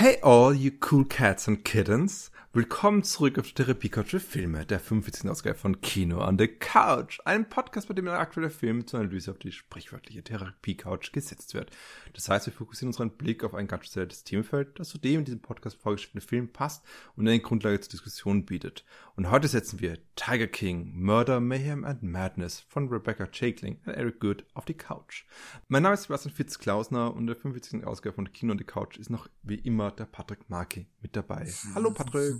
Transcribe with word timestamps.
Hey 0.00 0.16
all 0.22 0.54
you 0.54 0.70
cool 0.70 1.04
cats 1.04 1.46
and 1.46 1.62
kittens. 1.62 2.30
Willkommen 2.52 3.04
zurück 3.04 3.38
auf 3.38 3.52
der 3.52 3.66
Therapie-Couch 3.66 4.10
für 4.10 4.18
Filme, 4.18 4.66
der 4.66 4.80
45. 4.80 5.30
Ausgabe 5.30 5.54
von 5.54 5.80
Kino 5.80 6.26
on 6.26 6.36
the 6.36 6.48
Couch. 6.48 7.20
Ein 7.24 7.48
Podcast, 7.48 7.86
bei 7.86 7.94
dem 7.94 8.08
ein 8.08 8.14
aktueller 8.14 8.50
Film 8.50 8.88
zur 8.88 8.98
Analyse 8.98 9.30
auf 9.30 9.38
die 9.38 9.52
sprichwörtliche 9.52 10.24
Therapie-Couch 10.24 11.12
gesetzt 11.12 11.54
wird. 11.54 11.70
Das 12.12 12.28
heißt, 12.28 12.46
wir 12.46 12.52
fokussieren 12.52 12.88
unseren 12.88 13.10
Blick 13.10 13.44
auf 13.44 13.54
ein 13.54 13.68
ganz 13.68 13.84
spezielles 13.84 14.24
Themenfeld, 14.24 14.80
das 14.80 14.88
zu 14.88 14.98
dem 14.98 15.20
in 15.20 15.26
diesem 15.26 15.38
Podcast 15.38 15.76
vorgestellten 15.76 16.26
Film 16.26 16.48
passt 16.48 16.84
und 17.14 17.28
eine 17.28 17.38
Grundlage 17.38 17.78
zur 17.82 17.92
Diskussion 17.92 18.44
bietet. 18.44 18.84
Und 19.14 19.30
heute 19.30 19.46
setzen 19.46 19.78
wir 19.78 19.98
Tiger 20.16 20.48
King, 20.48 20.90
Murder, 20.96 21.38
Mayhem 21.38 21.84
and 21.84 22.02
Madness 22.02 22.58
von 22.58 22.88
Rebecca 22.88 23.28
Chakling 23.30 23.78
und 23.86 23.92
Eric 23.92 24.18
Good 24.18 24.44
auf 24.54 24.64
die 24.64 24.74
Couch. 24.74 25.24
Mein 25.68 25.84
Name 25.84 25.94
ist 25.94 26.02
Sebastian 26.02 26.34
Fitz-Klausner 26.34 27.14
und 27.14 27.28
der 27.28 27.36
45. 27.36 27.86
Ausgabe 27.86 28.16
von 28.16 28.32
Kino 28.32 28.50
on 28.50 28.58
the 28.58 28.64
Couch 28.64 28.98
ist 28.98 29.08
noch 29.08 29.28
wie 29.44 29.54
immer 29.54 29.92
der 29.92 30.06
Patrick 30.06 30.50
Marke 30.50 30.86
mit 31.00 31.14
dabei. 31.14 31.48
Hallo 31.76 31.92
Patrick. 31.92 32.39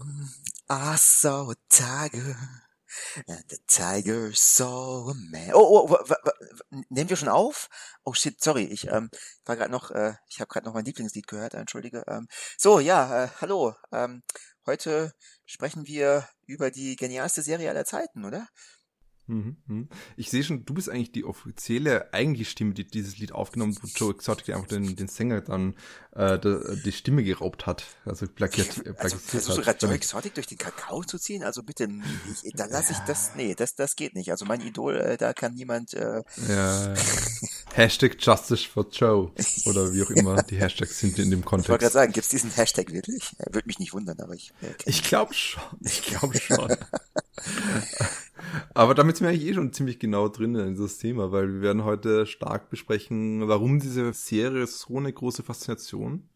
I 0.68 0.96
saw 0.96 1.50
a 1.50 1.54
tiger. 1.68 2.36
And 3.28 3.44
the 3.48 3.58
tiger 3.66 4.32
saw 4.34 5.10
a 5.10 5.14
man. 5.14 5.50
Oh, 5.54 5.88
oh, 5.88 5.96
nehmen 6.88 7.08
wir 7.08 7.16
schon 7.16 7.28
auf? 7.28 7.68
Oh 8.04 8.12
shit, 8.12 8.42
sorry, 8.42 8.64
ich 8.64 8.88
ähm, 8.88 9.10
war 9.44 9.56
gerade 9.56 9.70
noch, 9.70 9.90
äh, 9.90 10.14
ich 10.28 10.40
habe 10.40 10.48
gerade 10.48 10.66
noch 10.66 10.74
mein 10.74 10.84
Lieblingslied 10.84 11.26
gehört, 11.26 11.54
entschuldige. 11.54 12.04
Ähm, 12.08 12.26
so, 12.58 12.80
ja, 12.80 13.24
äh, 13.24 13.28
hallo. 13.40 13.74
Ähm, 13.92 14.22
heute 14.66 15.12
sprechen 15.46 15.86
wir 15.86 16.28
über 16.46 16.70
die 16.70 16.96
genialste 16.96 17.42
Serie 17.42 17.70
aller 17.70 17.84
Zeiten, 17.84 18.24
oder? 18.24 18.48
Mhm, 19.30 19.56
mhm. 19.68 19.88
Ich 20.16 20.28
sehe 20.28 20.42
schon, 20.42 20.64
du 20.64 20.74
bist 20.74 20.88
eigentlich 20.88 21.12
die 21.12 21.24
offizielle, 21.24 22.12
eigentliche 22.12 22.50
Stimme, 22.50 22.74
die 22.74 22.84
dieses 22.84 23.18
Lied 23.18 23.30
aufgenommen 23.30 23.76
hat, 23.76 23.82
wo 23.84 23.86
Joe 23.86 24.12
Exotic 24.12 24.52
einfach 24.52 24.66
den, 24.66 24.96
den 24.96 25.06
Sänger 25.06 25.40
dann 25.40 25.76
äh, 26.16 26.36
die, 26.38 26.82
die 26.84 26.90
Stimme 26.90 27.22
geraubt 27.22 27.64
hat, 27.66 27.84
also 28.04 28.26
plagiat, 28.26 28.66
äh, 28.66 28.70
Also 28.70 29.16
plagiatiert 29.16 29.22
versuchst 29.22 29.58
du 29.58 29.62
gerade 29.62 29.78
Joe 29.86 29.94
Exotic 29.94 30.34
durch 30.34 30.48
den 30.48 30.58
Kakao 30.58 31.04
zu 31.04 31.16
ziehen? 31.18 31.44
Also 31.44 31.62
bitte, 31.62 31.88
ich, 32.42 32.52
da 32.54 32.64
lasse 32.66 32.92
ich 32.92 32.98
das, 33.06 33.30
nee, 33.36 33.54
das, 33.54 33.76
das 33.76 33.94
geht 33.94 34.16
nicht. 34.16 34.32
Also 34.32 34.44
mein 34.46 34.60
Idol, 34.62 34.96
äh, 34.96 35.16
da 35.16 35.32
kann 35.32 35.54
niemand, 35.54 35.94
äh, 35.94 36.24
Ja, 36.48 36.94
Hashtag 37.74 38.16
Justice 38.18 38.66
for 38.68 38.88
Joe 38.90 39.30
oder 39.66 39.94
wie 39.94 40.02
auch 40.02 40.10
immer 40.10 40.42
die 40.42 40.58
Hashtags 40.58 40.98
sind 40.98 41.20
in 41.20 41.30
dem 41.30 41.40
ich 41.40 41.44
wollte 41.46 41.62
gerade 41.62 41.78
Kontext. 41.78 41.92
sagen, 41.92 42.12
gibt's 42.12 42.28
diesen 42.30 42.50
Hashtag 42.50 42.92
wirklich? 42.92 43.32
Äh, 43.38 43.54
Würde 43.54 43.68
mich 43.68 43.78
nicht 43.78 43.92
wundern, 43.92 44.18
aber 44.18 44.34
ich 44.34 44.52
äh, 44.60 44.74
Ich 44.86 45.04
glaube 45.04 45.34
schon, 45.34 45.62
ich 45.82 46.02
glaube 46.02 46.36
schon. 46.40 46.76
Aber 48.74 48.94
damit 48.94 49.16
sind 49.16 49.26
wir 49.26 49.30
eigentlich 49.30 49.50
eh 49.50 49.54
schon 49.54 49.72
ziemlich 49.72 49.98
genau 49.98 50.28
drin 50.28 50.54
in 50.54 50.74
dieses 50.74 50.98
Thema, 50.98 51.32
weil 51.32 51.52
wir 51.52 51.60
werden 51.62 51.84
heute 51.84 52.26
stark 52.26 52.70
besprechen, 52.70 53.48
warum 53.48 53.80
diese 53.80 54.12
Serie 54.12 54.66
so 54.66 54.98
eine 54.98 55.12
große 55.12 55.42
Faszination 55.42 56.28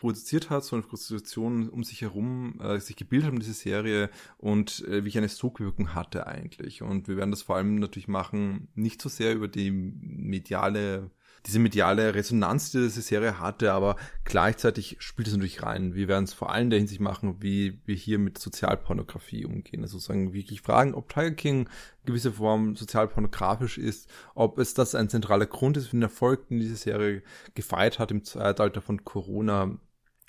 produziert 0.00 0.50
hat, 0.50 0.64
so 0.64 0.76
eine 0.76 0.82
Faszination 0.82 1.68
um 1.68 1.84
sich 1.84 2.02
herum 2.02 2.60
äh, 2.60 2.78
sich 2.80 2.96
gebildet 2.96 3.32
hat, 3.32 3.40
diese 3.40 3.54
Serie 3.54 4.10
und 4.38 4.86
äh, 4.88 5.04
wie 5.04 5.16
eine 5.16 5.28
Sogwirkung 5.28 5.94
hatte 5.94 6.26
eigentlich. 6.26 6.82
Und 6.82 7.08
wir 7.08 7.16
werden 7.16 7.30
das 7.30 7.42
vor 7.42 7.56
allem 7.56 7.76
natürlich 7.76 8.08
machen, 8.08 8.68
nicht 8.74 9.00
so 9.00 9.08
sehr 9.08 9.34
über 9.34 9.48
die 9.48 9.70
mediale 9.70 11.10
diese 11.46 11.58
mediale 11.58 12.14
Resonanz, 12.14 12.70
die 12.70 12.78
diese 12.78 13.02
Serie 13.02 13.40
hatte, 13.40 13.72
aber 13.72 13.96
gleichzeitig 14.24 14.96
spielt 15.00 15.28
es 15.28 15.34
natürlich 15.34 15.62
rein. 15.62 15.94
Wir 15.94 16.06
werden 16.06 16.24
es 16.24 16.32
vor 16.32 16.52
allem 16.52 16.70
der 16.70 16.78
Hinsicht 16.78 17.00
machen, 17.00 17.42
wie 17.42 17.80
wir 17.84 17.96
hier 17.96 18.18
mit 18.18 18.38
Sozialpornografie 18.38 19.44
umgehen. 19.44 19.82
Also 19.82 19.98
sozusagen 19.98 20.32
wirklich 20.32 20.60
fragen, 20.60 20.94
ob 20.94 21.08
Tiger 21.08 21.32
King 21.32 21.60
in 21.62 22.06
gewisser 22.06 22.32
Form 22.32 22.76
sozialpornografisch 22.76 23.78
ist, 23.78 24.08
ob 24.34 24.58
es 24.58 24.74
das 24.74 24.94
ein 24.94 25.08
zentraler 25.08 25.46
Grund 25.46 25.76
ist 25.76 25.86
für 25.88 25.96
den 25.96 26.02
Erfolg, 26.02 26.48
den 26.48 26.60
diese 26.60 26.76
Serie 26.76 27.22
gefeiert 27.54 27.98
hat 27.98 28.12
im 28.12 28.24
Zeitalter 28.24 28.80
von 28.80 29.04
Corona 29.04 29.78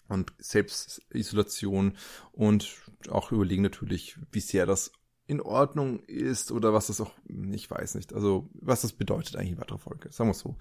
und 0.10 0.34
Selbstisolation 0.40 1.94
und 2.32 2.76
auch 3.10 3.32
überlegen 3.32 3.64
natürlich, 3.64 4.18
wie 4.32 4.40
sehr 4.40 4.66
das 4.66 4.92
in 5.26 5.40
Ordnung 5.40 6.00
ist 6.04 6.52
oder 6.52 6.74
was 6.74 6.88
das 6.88 7.00
auch, 7.00 7.12
ich 7.52 7.72
weiß 7.72 7.96
nicht, 7.96 8.14
also 8.14 8.50
was 8.54 8.82
das 8.82 8.92
bedeutet 8.92 9.38
eigentlich 9.38 9.52
in 9.54 9.58
weiterer 9.58 9.80
Folge, 9.80 10.12
sagen 10.12 10.30
wir 10.30 10.34
so. 10.34 10.56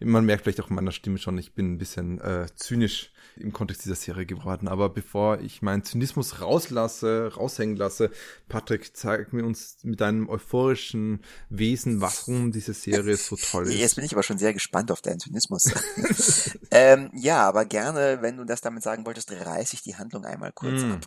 Man 0.00 0.24
merkt 0.24 0.42
vielleicht 0.42 0.60
auch 0.60 0.70
in 0.70 0.74
meiner 0.74 0.90
Stimme 0.90 1.18
schon, 1.18 1.38
ich 1.38 1.54
bin 1.54 1.74
ein 1.74 1.78
bisschen 1.78 2.20
äh, 2.20 2.46
zynisch 2.56 3.12
im 3.36 3.52
Kontext 3.52 3.84
dieser 3.84 3.94
Serie 3.94 4.26
geworden, 4.26 4.66
aber 4.66 4.88
bevor 4.88 5.38
ich 5.40 5.62
meinen 5.62 5.84
Zynismus 5.84 6.40
rauslasse, 6.40 7.32
raushängen 7.36 7.76
lasse, 7.76 8.10
Patrick, 8.48 8.96
zeig 8.96 9.32
mir 9.32 9.44
uns 9.44 9.76
mit 9.84 10.00
deinem 10.00 10.28
euphorischen 10.28 11.20
Wesen, 11.48 12.00
warum 12.00 12.50
diese 12.50 12.74
Serie 12.74 13.16
so 13.16 13.36
toll 13.36 13.64
ist. 13.68 13.74
Jetzt 13.78 13.94
bin 13.94 14.04
ich 14.04 14.12
aber 14.14 14.24
schon 14.24 14.38
sehr 14.38 14.52
gespannt 14.52 14.90
auf 14.90 15.00
deinen 15.00 15.20
Zynismus. 15.20 15.64
ähm, 16.72 17.10
ja, 17.14 17.46
aber 17.46 17.64
gerne, 17.66 18.18
wenn 18.20 18.36
du 18.36 18.44
das 18.44 18.60
damit 18.62 18.82
sagen 18.82 19.06
wolltest, 19.06 19.30
reiße 19.30 19.74
ich 19.74 19.82
die 19.82 19.94
Handlung 19.96 20.24
einmal 20.24 20.50
kurz 20.52 20.82
Mm. 20.82 20.92
ab. 20.92 21.06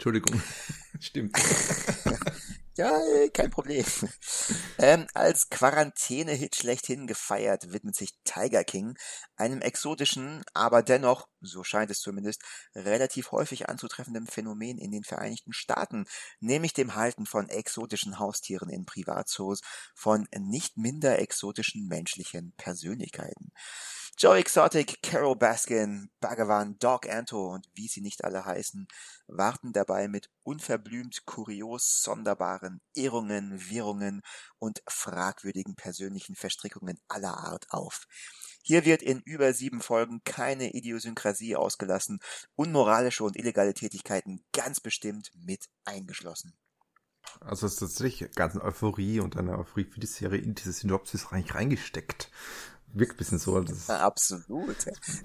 Entschuldigung. 0.00 0.40
Stimmt. 0.98 1.36
Ja, 2.76 2.96
äh, 2.96 3.28
kein 3.28 3.50
Problem. 3.50 3.84
Ähm, 4.78 5.06
als 5.12 5.50
Quarantäne-Hit 5.50 6.56
schlechthin 6.56 7.06
gefeiert 7.06 7.72
widmet 7.74 7.94
sich 7.94 8.14
Tiger 8.24 8.64
King 8.64 8.96
einem 9.36 9.60
exotischen, 9.60 10.42
aber 10.54 10.82
dennoch, 10.82 11.28
so 11.42 11.62
scheint 11.62 11.90
es 11.90 11.98
zumindest, 11.98 12.42
relativ 12.74 13.32
häufig 13.32 13.68
anzutreffendem 13.68 14.26
Phänomen 14.26 14.78
in 14.78 14.92
den 14.92 15.04
Vereinigten 15.04 15.52
Staaten, 15.52 16.06
nämlich 16.38 16.72
dem 16.72 16.94
Halten 16.94 17.26
von 17.26 17.50
exotischen 17.50 18.18
Haustieren 18.18 18.70
in 18.70 18.86
Privatzoos 18.86 19.60
von 19.94 20.26
nicht 20.38 20.78
minder 20.78 21.18
exotischen 21.18 21.86
menschlichen 21.86 22.54
Persönlichkeiten. 22.56 23.52
Joe 24.18 24.38
Exotic, 24.38 25.02
Carol 25.02 25.36
Baskin, 25.36 26.10
Bhagavan, 26.20 26.78
Doc 26.78 27.08
Anto 27.08 27.52
und 27.52 27.68
wie 27.74 27.88
sie 27.88 28.00
nicht 28.00 28.24
alle 28.24 28.44
heißen, 28.44 28.86
warten 29.26 29.72
dabei 29.72 30.08
mit 30.08 30.30
unverblümt 30.42 31.24
kurios 31.24 32.02
sonderbaren 32.02 32.80
Irrungen, 32.94 33.70
Wirrungen 33.70 34.22
und 34.58 34.82
fragwürdigen 34.86 35.74
persönlichen 35.74 36.36
Verstrickungen 36.36 36.98
aller 37.08 37.38
Art 37.38 37.66
auf. 37.70 38.06
Hier 38.62 38.84
wird 38.84 39.02
in 39.02 39.20
über 39.20 39.54
sieben 39.54 39.80
Folgen 39.80 40.22
keine 40.24 40.74
Idiosynkrasie 40.74 41.56
ausgelassen, 41.56 42.20
unmoralische 42.56 43.24
und 43.24 43.36
illegale 43.36 43.72
Tätigkeiten 43.72 44.44
ganz 44.52 44.80
bestimmt 44.80 45.30
mit 45.34 45.68
eingeschlossen. 45.84 46.52
Also 47.40 47.66
es 47.66 47.74
ist 47.74 47.80
tatsächlich 47.80 48.32
ganz 48.32 48.56
Euphorie 48.56 49.20
und 49.20 49.36
eine 49.36 49.58
Euphorie 49.58 49.84
für 49.84 50.00
die 50.00 50.06
Serie 50.06 50.40
in 50.40 50.54
diese 50.54 50.72
Synopsis 50.72 51.32
reingesteckt. 51.32 52.30
Wirkt 52.92 53.14
ein 53.14 53.16
bisschen 53.16 53.38
so. 53.38 53.60
Das 53.60 53.76
ist, 53.76 53.90
Absolut. 53.90 54.76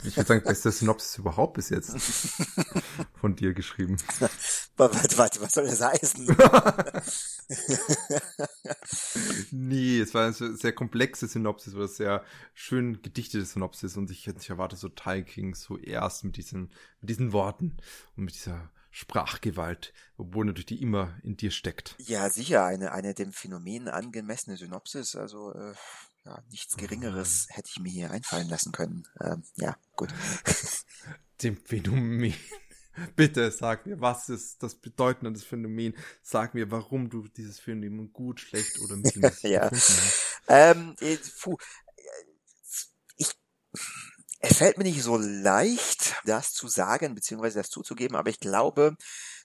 ich 0.04 0.16
würde 0.16 0.28
sagen, 0.28 0.44
beste 0.44 0.72
Synopsis 0.72 1.18
überhaupt 1.18 1.56
bis 1.56 1.70
jetzt 1.70 1.98
von 3.20 3.36
dir 3.36 3.54
geschrieben. 3.54 3.98
Warte, 4.78 5.18
warte, 5.18 5.42
was 5.42 5.54
soll 5.54 5.66
das 5.66 5.82
heißen? 5.82 6.28
Nee, 9.52 10.00
es 10.00 10.14
war 10.14 10.26
eine 10.26 10.34
sehr 10.34 10.74
komplexe 10.74 11.28
Synopsis, 11.28 11.76
oder 11.76 11.88
sehr 11.88 12.24
schön 12.54 13.02
gedichtete 13.02 13.46
Synopsis 13.46 13.98
und 13.98 14.12
ich 14.12 14.28
hätte 14.28 14.40
nicht 14.40 14.50
erwartet, 14.50 14.80
so 14.80 14.90
Ty 14.90 15.24
King 15.24 15.56
so 15.56 15.78
erst 15.78 16.24
mit 16.24 16.38
diesen, 16.38 16.72
mit 17.02 17.10
diesen 17.10 17.34
Worten 17.34 17.78
und 18.16 18.26
mit 18.26 18.36
dieser 18.36 18.72
Sprachgewalt, 18.92 19.94
obwohl 20.18 20.46
natürlich 20.46 20.68
die 20.68 20.82
immer 20.82 21.18
in 21.24 21.36
dir 21.36 21.52
steckt. 21.52 21.96
Ja, 22.00 22.30
sicher, 22.30 22.66
eine, 22.66 22.94
eine 22.94 23.14
dem 23.14 23.34
Phänomen 23.34 23.90
angemessene 23.90 24.56
Synopsis, 24.56 25.16
also 25.16 25.54
äh, 25.54 25.74
ja, 26.26 26.44
nichts 26.50 26.76
Geringeres 26.76 27.48
hätte 27.50 27.70
ich 27.72 27.80
mir 27.80 27.92
hier 27.92 28.12
einfallen 28.12 28.50
lassen 28.50 28.72
können. 28.72 29.08
Ähm, 29.22 29.44
ja, 29.56 29.78
gut. 29.96 30.10
Dem 31.44 31.58
Phänomen. 31.58 32.34
Bitte 33.16 33.52
sag 33.52 33.86
mir, 33.86 34.00
was 34.00 34.30
ist 34.30 34.64
das 34.64 34.76
Bedeutende 34.76 35.34
des 35.34 35.44
Phänomen? 35.44 35.96
Sag 36.24 36.54
mir, 36.54 36.72
warum 36.72 37.10
du 37.10 37.28
dieses 37.28 37.60
Phänomen 37.60 38.12
gut, 38.14 38.40
schlecht 38.40 38.80
oder 38.80 38.96
mittelmäßig 38.96 39.44
Ja. 39.52 39.70
hast. 39.70 39.92
Ähm, 40.48 40.96
äh, 41.02 41.18
puh, 41.42 41.58
ich, 43.18 43.32
es 44.40 44.58
fällt 44.58 44.78
mir 44.78 44.86
nicht 44.86 45.04
so 45.04 45.18
leicht, 45.18 46.16
das 46.26 46.54
zu 46.54 46.68
sagen, 46.68 47.16
beziehungsweise 47.16 47.60
das 47.60 47.70
zuzugeben, 47.70 48.16
aber 48.16 48.30
ich 48.30 48.40
glaube, 48.40 48.96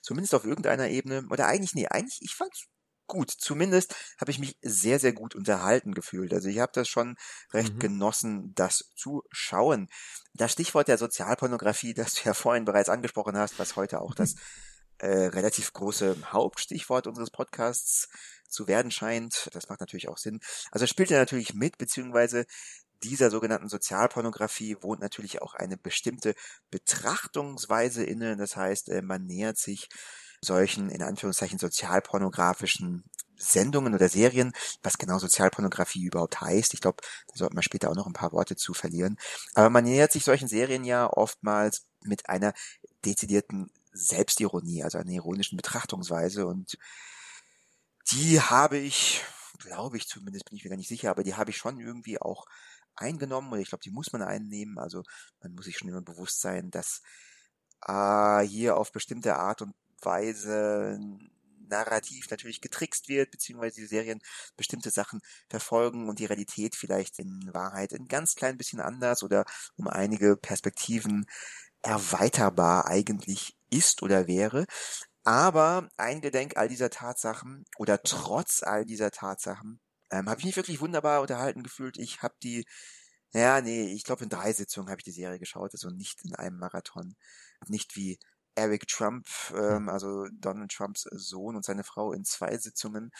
zumindest 0.01 0.33
auf 0.33 0.45
irgendeiner 0.45 0.87
Ebene, 0.89 1.27
oder 1.29 1.47
eigentlich, 1.47 1.73
nee, 1.73 1.87
eigentlich, 1.87 2.21
ich 2.21 2.35
fand's 2.35 2.67
gut. 3.11 3.29
Zumindest 3.29 3.93
habe 4.19 4.31
ich 4.31 4.39
mich 4.39 4.57
sehr, 4.61 4.99
sehr 4.99 5.13
gut 5.13 5.35
unterhalten 5.35 5.93
gefühlt. 5.93 6.33
Also 6.33 6.47
ich 6.49 6.59
habe 6.59 6.71
das 6.73 6.87
schon 6.87 7.17
recht 7.53 7.75
Mhm. 7.75 7.79
genossen, 7.79 8.55
das 8.55 8.85
zu 8.95 9.23
schauen. 9.31 9.89
Das 10.33 10.53
Stichwort 10.53 10.87
der 10.87 10.97
Sozialpornografie, 10.97 11.93
das 12.13 12.13
du 12.15 12.21
ja 12.25 12.33
vorhin 12.33 12.65
bereits 12.65 12.89
angesprochen 12.89 13.37
hast, 13.37 13.59
was 13.59 13.75
heute 13.75 14.01
auch 14.01 14.15
das 14.15 14.35
äh, 14.99 15.07
relativ 15.27 15.73
große 15.73 16.15
Hauptstichwort 16.31 17.07
unseres 17.07 17.31
Podcasts 17.31 18.07
zu 18.47 18.67
werden 18.67 18.91
scheint. 18.91 19.49
Das 19.53 19.67
macht 19.69 19.81
natürlich 19.81 20.07
auch 20.09 20.17
Sinn. 20.17 20.39
Also 20.71 20.87
spielt 20.87 21.11
er 21.11 21.19
natürlich 21.19 21.53
mit, 21.53 21.77
beziehungsweise 21.77 22.45
dieser 23.03 23.29
sogenannten 23.31 23.67
Sozialpornografie 23.67 24.77
wohnt 24.81 25.01
natürlich 25.01 25.41
auch 25.41 25.55
eine 25.55 25.75
bestimmte 25.77 26.35
Betrachtungsweise 26.69 28.03
inne. 28.03 28.37
Das 28.37 28.55
heißt, 28.55 28.89
äh, 28.89 29.01
man 29.01 29.25
nähert 29.25 29.57
sich 29.57 29.89
solchen 30.43 30.89
in 30.89 31.03
Anführungszeichen 31.03 31.59
sozialpornografischen 31.59 33.03
Sendungen 33.37 33.93
oder 33.93 34.07
Serien, 34.07 34.53
was 34.83 34.97
genau 34.97 35.17
Sozialpornografie 35.17 36.03
überhaupt 36.03 36.41
heißt. 36.41 36.73
Ich 36.73 36.81
glaube, 36.81 37.01
da 37.27 37.35
sollten 37.35 37.55
wir 37.55 37.63
später 37.63 37.89
auch 37.89 37.95
noch 37.95 38.07
ein 38.07 38.13
paar 38.13 38.31
Worte 38.31 38.55
zu 38.55 38.73
verlieren. 38.73 39.17
Aber 39.55 39.69
man 39.69 39.83
nähert 39.83 40.11
sich 40.11 40.23
solchen 40.23 40.47
Serien 40.47 40.83
ja 40.83 41.11
oftmals 41.11 41.85
mit 42.03 42.29
einer 42.29 42.53
dezidierten 43.05 43.71
Selbstironie, 43.93 44.83
also 44.83 44.97
einer 44.97 45.11
ironischen 45.11 45.57
Betrachtungsweise 45.57 46.45
und 46.45 46.77
die 48.11 48.41
habe 48.41 48.77
ich, 48.77 49.21
glaube 49.59 49.97
ich 49.97 50.07
zumindest, 50.07 50.45
bin 50.45 50.57
ich 50.57 50.63
mir 50.63 50.69
gar 50.69 50.77
nicht 50.77 50.89
sicher, 50.89 51.11
aber 51.11 51.23
die 51.23 51.35
habe 51.35 51.51
ich 51.51 51.57
schon 51.57 51.79
irgendwie 51.79 52.19
auch 52.19 52.45
eingenommen 52.95 53.51
oder 53.51 53.61
ich 53.61 53.69
glaube, 53.69 53.83
die 53.83 53.91
muss 53.91 54.11
man 54.11 54.21
einnehmen. 54.21 54.77
Also 54.77 55.03
man 55.41 55.53
muss 55.53 55.65
sich 55.65 55.77
schon 55.77 55.89
immer 55.89 56.01
bewusst 56.01 56.41
sein, 56.41 56.71
dass 56.71 57.01
äh, 57.87 58.41
hier 58.41 58.77
auf 58.77 58.91
bestimmte 58.91 59.35
Art 59.37 59.61
und 59.61 59.73
Weise 60.03 60.99
narrativ 61.71 62.29
natürlich 62.29 62.61
getrickst 62.61 63.07
wird, 63.07 63.31
beziehungsweise 63.31 63.81
die 63.81 63.87
Serien 63.87 64.19
bestimmte 64.57 64.91
Sachen 64.91 65.21
verfolgen 65.49 66.09
und 66.09 66.19
die 66.19 66.25
Realität 66.25 66.75
vielleicht 66.75 67.17
in 67.17 67.49
Wahrheit 67.53 67.93
ein 67.93 68.07
ganz 68.07 68.35
klein 68.35 68.57
bisschen 68.57 68.81
anders 68.81 69.23
oder 69.23 69.45
um 69.77 69.87
einige 69.87 70.35
Perspektiven 70.37 71.25
erweiterbar 71.81 72.87
eigentlich 72.87 73.57
ist 73.69 74.03
oder 74.03 74.27
wäre. 74.27 74.65
Aber 75.23 75.87
eingedenk 75.97 76.57
all 76.57 76.67
dieser 76.67 76.89
Tatsachen 76.89 77.65
oder 77.77 78.01
trotz 78.03 78.63
all 78.63 78.85
dieser 78.85 79.11
Tatsachen 79.11 79.79
ähm, 80.11 80.29
habe 80.29 80.39
ich 80.39 80.45
mich 80.45 80.55
wirklich 80.57 80.81
wunderbar 80.81 81.21
unterhalten 81.21 81.63
gefühlt. 81.63 81.97
Ich 81.97 82.21
habe 82.21 82.35
die, 82.43 82.65
ja, 83.33 83.61
nee, 83.61 83.93
ich 83.93 84.03
glaube 84.03 84.23
in 84.23 84.29
drei 84.29 84.51
Sitzungen 84.53 84.89
habe 84.89 84.99
ich 84.99 85.05
die 85.05 85.11
Serie 85.11 85.39
geschaut, 85.39 85.71
also 85.73 85.89
nicht 85.89 86.25
in 86.25 86.35
einem 86.35 86.57
Marathon. 86.57 87.15
Nicht 87.67 87.95
wie 87.95 88.17
Eric 88.55 88.87
Trump, 88.87 89.27
ähm, 89.55 89.89
also 89.89 90.27
Donald 90.31 90.71
Trumps 90.71 91.03
Sohn 91.11 91.55
und 91.55 91.65
seine 91.65 91.83
Frau 91.83 92.13
in 92.13 92.25
zwei 92.25 92.57
Sitzungen. 92.57 93.11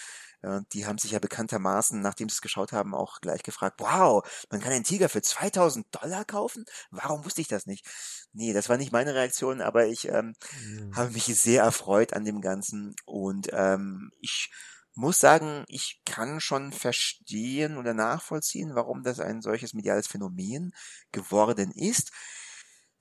Äh, 0.41 0.61
die 0.73 0.85
haben 0.85 0.97
sich 0.97 1.11
ja 1.11 1.19
bekanntermaßen, 1.19 2.01
nachdem 2.01 2.29
sie 2.29 2.33
es 2.33 2.41
geschaut 2.41 2.71
haben, 2.71 2.93
auch 2.93 3.21
gleich 3.21 3.43
gefragt, 3.43 3.79
wow, 3.79 4.23
man 4.49 4.61
kann 4.61 4.71
einen 4.71 4.83
Tiger 4.83 5.09
für 5.09 5.21
2000 5.21 5.87
Dollar 5.91 6.25
kaufen? 6.25 6.65
Warum 6.89 7.25
wusste 7.25 7.41
ich 7.41 7.47
das 7.47 7.65
nicht? 7.65 7.85
Nee, 8.33 8.53
das 8.53 8.69
war 8.69 8.77
nicht 8.77 8.91
meine 8.91 9.15
Reaktion, 9.15 9.61
aber 9.61 9.87
ich 9.87 10.07
ähm, 10.07 10.33
mhm. 10.63 10.95
habe 10.95 11.11
mich 11.11 11.25
sehr 11.25 11.63
erfreut 11.63 12.13
an 12.13 12.25
dem 12.25 12.41
Ganzen 12.41 12.95
und 13.05 13.49
ähm, 13.53 14.11
ich 14.19 14.51
muss 14.93 15.19
sagen, 15.19 15.63
ich 15.67 16.01
kann 16.05 16.41
schon 16.41 16.73
verstehen 16.73 17.77
oder 17.77 17.93
nachvollziehen, 17.93 18.75
warum 18.75 19.03
das 19.03 19.19
ein 19.19 19.41
solches 19.41 19.73
mediales 19.73 20.07
Phänomen 20.07 20.73
geworden 21.11 21.71
ist 21.71 22.11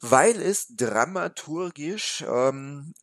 weil 0.00 0.40
es 0.40 0.66
dramaturgisch 0.68 2.24
ähm, 2.26 2.94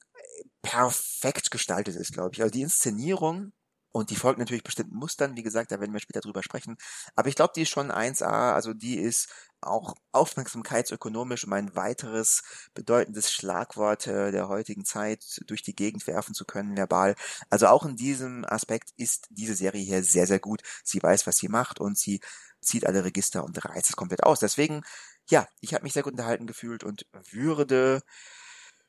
perfekt 0.61 1.51
gestaltet 1.51 1.95
ist, 1.95 2.13
glaube 2.13 2.31
ich. 2.33 2.41
Also 2.41 2.51
die 2.51 2.61
Inszenierung 2.61 3.53
und 3.97 4.11
die 4.11 4.15
folgt 4.15 4.37
natürlich 4.37 4.63
bestimmten 4.63 4.95
Mustern, 4.95 5.35
wie 5.35 5.43
gesagt, 5.43 5.71
da 5.71 5.79
werden 5.79 5.93
wir 5.93 5.99
später 5.99 6.19
drüber 6.19 6.43
sprechen. 6.43 6.77
Aber 7.15 7.29
ich 7.29 7.35
glaube, 7.35 7.53
die 7.55 7.63
ist 7.63 7.69
schon 7.69 7.91
1A, 7.91 8.53
also 8.53 8.73
die 8.73 8.97
ist 8.97 9.27
auch 9.59 9.95
aufmerksamkeitsökonomisch, 10.11 11.45
um 11.45 11.53
ein 11.53 11.75
weiteres 11.75 12.43
bedeutendes 12.75 13.31
Schlagwort 13.31 14.05
äh, 14.05 14.31
der 14.31 14.49
heutigen 14.49 14.85
Zeit 14.85 15.41
durch 15.47 15.63
die 15.63 15.75
Gegend 15.75 16.05
werfen 16.05 16.35
zu 16.35 16.45
können, 16.45 16.77
verbal. 16.77 17.15
Also 17.49 17.67
auch 17.67 17.85
in 17.85 17.95
diesem 17.95 18.45
Aspekt 18.45 18.91
ist 18.97 19.27
diese 19.31 19.55
Serie 19.55 19.83
hier 19.83 20.03
sehr, 20.03 20.27
sehr 20.27 20.39
gut. 20.39 20.61
Sie 20.83 21.01
weiß, 21.01 21.25
was 21.25 21.37
sie 21.37 21.47
macht 21.47 21.79
und 21.79 21.97
sie 21.97 22.19
zieht 22.61 22.85
alle 22.85 23.03
Register 23.03 23.43
und 23.43 23.63
reißt 23.65 23.89
es 23.89 23.95
komplett 23.95 24.23
aus. 24.23 24.39
Deswegen 24.39 24.83
ja, 25.29 25.47
ich 25.59 25.73
habe 25.73 25.83
mich 25.83 25.93
sehr 25.93 26.03
gut 26.03 26.13
unterhalten 26.13 26.47
gefühlt 26.47 26.83
und 26.83 27.05
würde 27.31 28.01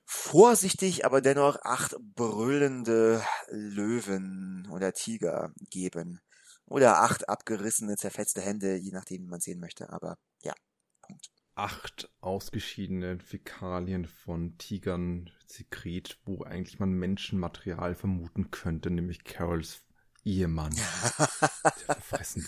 vorsichtig, 0.04 1.04
aber 1.04 1.20
dennoch 1.20 1.60
acht 1.62 1.96
brüllende 2.00 3.22
Löwen 3.50 4.68
oder 4.70 4.92
Tiger 4.92 5.52
geben. 5.70 6.20
Oder 6.64 7.00
acht 7.00 7.28
abgerissene, 7.28 7.96
zerfetzte 7.96 8.42
Hände, 8.42 8.76
je 8.76 8.92
nachdem, 8.92 9.22
wie 9.22 9.28
man 9.28 9.40
sehen 9.40 9.58
möchte. 9.58 9.90
Aber 9.90 10.18
ja, 10.42 10.52
Punkt. 11.00 11.30
Acht 11.54 12.10
ausgeschiedene 12.20 13.18
Fäkalien 13.18 14.06
von 14.06 14.58
Tigern, 14.58 15.30
Sekret, 15.46 16.18
wo 16.24 16.44
eigentlich 16.44 16.78
man 16.78 16.92
Menschenmaterial 16.92 17.94
vermuten 17.94 18.50
könnte, 18.50 18.90
nämlich 18.90 19.24
Carols 19.24 19.82
Ehemann. 20.24 20.72
verfressen 21.86 22.46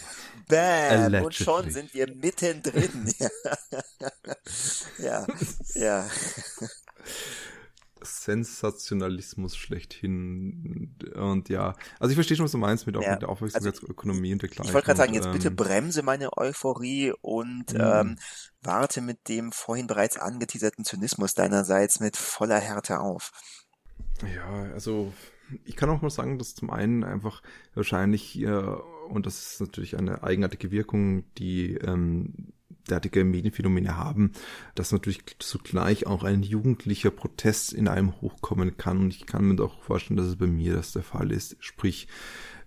Bam! 0.48 1.24
Und 1.24 1.34
schon 1.34 1.70
sind 1.70 1.94
wir 1.94 2.12
mittendrin. 2.14 3.12
ja, 4.98 5.26
ja. 5.74 6.08
Sensationalismus 8.02 9.56
schlechthin. 9.56 10.96
Und 11.14 11.48
ja, 11.48 11.74
also 11.98 12.10
ich 12.10 12.16
verstehe 12.16 12.36
schon, 12.36 12.44
was 12.44 12.52
du 12.52 12.58
meinst 12.58 12.86
mit, 12.86 12.96
auch 12.96 13.02
ja. 13.02 13.12
mit 13.12 13.22
der 13.22 13.28
Aufmerksamkeitsökonomie 13.28 14.28
also, 14.28 14.32
und 14.32 14.42
dergleichen. 14.42 14.68
Ich 14.68 14.74
wollte 14.74 14.86
gerade 14.86 14.98
sagen, 14.98 15.14
jetzt 15.14 15.26
ähm, 15.26 15.32
bitte 15.32 15.50
bremse 15.50 16.02
meine 16.02 16.36
Euphorie 16.36 17.12
und 17.20 17.72
mhm. 17.72 17.80
ähm, 17.80 18.18
warte 18.62 19.00
mit 19.00 19.28
dem 19.28 19.52
vorhin 19.52 19.86
bereits 19.86 20.16
angeteaserten 20.16 20.84
Zynismus 20.84 21.34
deinerseits 21.34 22.00
mit 22.00 22.16
voller 22.16 22.58
Härte 22.58 23.00
auf. 23.00 23.32
Ja, 24.34 24.72
also 24.72 25.12
ich 25.64 25.76
kann 25.76 25.90
auch 25.90 26.02
mal 26.02 26.10
sagen, 26.10 26.38
dass 26.38 26.54
zum 26.54 26.70
einen 26.70 27.04
einfach 27.04 27.42
wahrscheinlich, 27.74 28.40
äh, 28.40 28.48
und 29.08 29.26
das 29.26 29.52
ist 29.52 29.60
natürlich 29.60 29.98
eine 29.98 30.22
eigenartige 30.22 30.70
Wirkung, 30.70 31.24
die 31.36 31.74
ähm, 31.74 32.52
derartige 32.88 33.24
Medienphänomene 33.24 33.96
haben, 33.96 34.32
dass 34.74 34.92
natürlich 34.92 35.22
zugleich 35.38 36.06
auch 36.06 36.24
ein 36.24 36.42
jugendlicher 36.42 37.10
Protest 37.10 37.72
in 37.72 37.88
einem 37.88 38.20
hochkommen 38.20 38.76
kann. 38.76 38.98
Und 38.98 39.14
ich 39.14 39.26
kann 39.26 39.44
mir 39.44 39.56
doch 39.56 39.82
vorstellen, 39.82 40.16
dass 40.16 40.26
es 40.26 40.36
bei 40.36 40.46
mir 40.46 40.74
das 40.74 40.92
der 40.92 41.02
Fall 41.02 41.30
ist. 41.32 41.56
Sprich, 41.60 42.08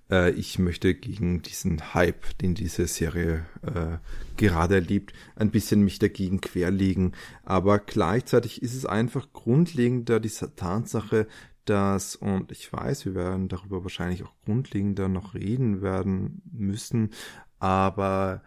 äh, 0.10 0.32
ich 0.32 0.60
möchte 0.60 0.94
gegen 0.94 1.42
diesen 1.42 1.94
Hype, 1.94 2.38
den 2.40 2.56
diese 2.56 2.88
Serie 2.88 3.46
äh, 3.62 3.98
gerade 4.38 4.76
erlebt, 4.76 5.14
ein 5.36 5.52
bisschen 5.52 5.82
mich 5.82 6.00
dagegen 6.00 6.42
querlegen. 6.42 7.14
Aber 7.44 7.80
gleichzeitig 7.80 8.62
ist 8.62 8.76
es 8.76 8.86
einfach 8.86 9.32
grundlegender 9.34 10.20
diese 10.20 10.56
Tatsache, 10.56 11.28
dass, 11.66 12.16
und 12.16 12.52
ich 12.52 12.72
weiß, 12.72 13.06
wir 13.06 13.16
werden 13.16 13.48
darüber 13.48 13.84
wahrscheinlich 13.84 14.24
auch 14.24 14.36
grundlegender 14.46 15.08
noch 15.08 15.34
reden 15.34 15.82
werden 15.82 16.42
müssen, 16.52 17.12
aber 17.60 18.44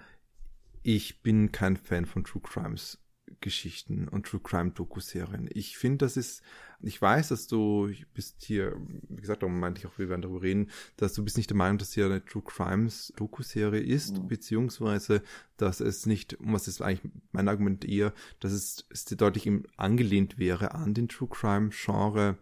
ich 0.83 1.23
bin 1.23 1.51
kein 1.53 1.77
Fan 1.77 2.07
von 2.07 2.25
True 2.25 2.43
Crimes 2.43 2.99
Geschichten 3.41 4.09
und 4.09 4.27
True 4.27 4.41
Crime 4.43 4.71
Doku-Serien. 4.71 5.49
Ich 5.53 5.77
finde, 5.77 5.99
das 5.99 6.17
ist, 6.17 6.43
ich 6.87 7.01
weiß, 7.01 7.29
dass 7.29 7.47
du 7.47 7.91
bist 8.15 8.43
hier, 8.45 8.77
wie 9.09 9.21
gesagt, 9.21 9.43
darum 9.43 9.59
meinte 9.59 9.81
ich 9.81 9.87
auch, 9.87 9.99
wir 9.99 10.09
werden 10.09 10.23
darüber 10.23 10.43
reden, 10.43 10.71
dass 10.97 11.15
du 11.15 11.25
bist 11.25 11.37
nicht 11.37 11.51
der 11.51 11.57
Meinung, 11.57 11.79
dass 11.79 11.93
hier 11.93 12.07
eine 12.07 12.25
True 12.25 12.43
Crimes 12.45 13.13
Doku-Serie 13.17 13.81
ist, 13.81 14.19
mhm. 14.19 14.29
beziehungsweise, 14.29 15.23
dass 15.57 15.81
es 15.81 16.07
nicht, 16.07 16.37
was 16.41 16.69
ist 16.69 16.83
eigentlich 16.83 17.13
mein 17.33 17.49
Argument 17.49 17.85
eher, 17.85 18.13
dass 18.41 18.53
es, 18.53 18.87
es 18.91 19.05
deutlich 19.05 19.51
angelehnt 19.77 20.39
wäre 20.39 20.75
an 20.75 20.95
den 20.95 21.09
True 21.09 21.29
Crime 21.29 21.71
Genre 21.71 22.39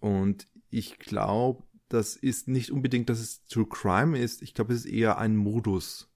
und 0.00 0.46
ich 0.70 0.98
glaube, 0.98 1.62
das 1.88 2.16
ist 2.16 2.48
nicht 2.48 2.70
unbedingt, 2.72 3.08
dass 3.08 3.20
es 3.20 3.44
True 3.44 3.66
Crime 3.68 4.18
ist. 4.18 4.42
Ich 4.42 4.54
glaube, 4.54 4.72
es 4.72 4.84
ist 4.84 4.92
eher 4.92 5.18
ein 5.18 5.36
Modus, 5.36 6.10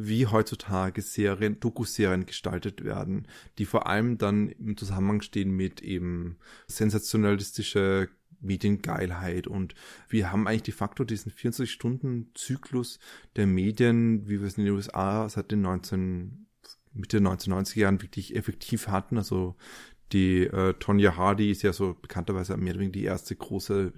wie 0.00 0.26
heutzutage 0.26 1.02
Serien, 1.02 1.58
Dokuserien 1.58 2.24
gestaltet 2.24 2.84
werden, 2.84 3.26
die 3.58 3.64
vor 3.64 3.86
allem 3.88 4.16
dann 4.16 4.48
im 4.48 4.76
Zusammenhang 4.76 5.22
stehen 5.22 5.50
mit 5.50 5.80
eben 5.82 6.38
sensationalistischer 6.68 8.06
Mediengeilheit 8.40 9.48
und 9.48 9.74
wir 10.08 10.30
haben 10.30 10.46
eigentlich 10.46 10.62
de 10.62 10.74
facto 10.74 11.02
diesen 11.02 11.32
24-Stunden-Zyklus 11.32 13.00
der 13.34 13.46
Medien, 13.48 14.28
wie 14.28 14.40
wir 14.40 14.46
es 14.46 14.56
in 14.56 14.64
den 14.66 14.74
USA 14.74 15.28
seit 15.28 15.50
den 15.50 15.62
19, 15.62 16.46
Mitte 16.92 17.20
der 17.20 17.32
1990er 17.32 17.80
Jahren 17.80 18.00
wirklich 18.00 18.36
effektiv 18.36 18.86
hatten. 18.86 19.18
Also 19.18 19.56
die 20.12 20.44
äh, 20.44 20.74
Tonya 20.74 21.16
Hardy 21.16 21.50
ist 21.50 21.62
ja 21.62 21.72
so 21.72 21.94
bekannterweise 22.00 22.56
mehr 22.56 22.74
oder 22.74 22.80
weniger 22.80 23.00
die 23.00 23.04
erste 23.04 23.34
große 23.34 23.92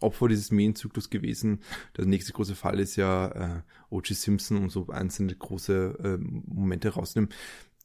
Opfer 0.00 0.28
dieses 0.28 0.50
Medienzyklus 0.50 1.10
gewesen. 1.10 1.60
Der 1.96 2.04
nächste 2.04 2.32
große 2.32 2.54
Fall 2.54 2.80
ist 2.80 2.96
ja 2.96 3.28
äh, 3.28 3.62
O.J. 3.90 4.16
Simpson 4.16 4.58
und 4.58 4.70
so 4.70 4.88
einzelne 4.88 5.34
große 5.34 5.98
äh, 6.02 6.18
Momente 6.18 6.90
rausnehmen. 6.90 7.30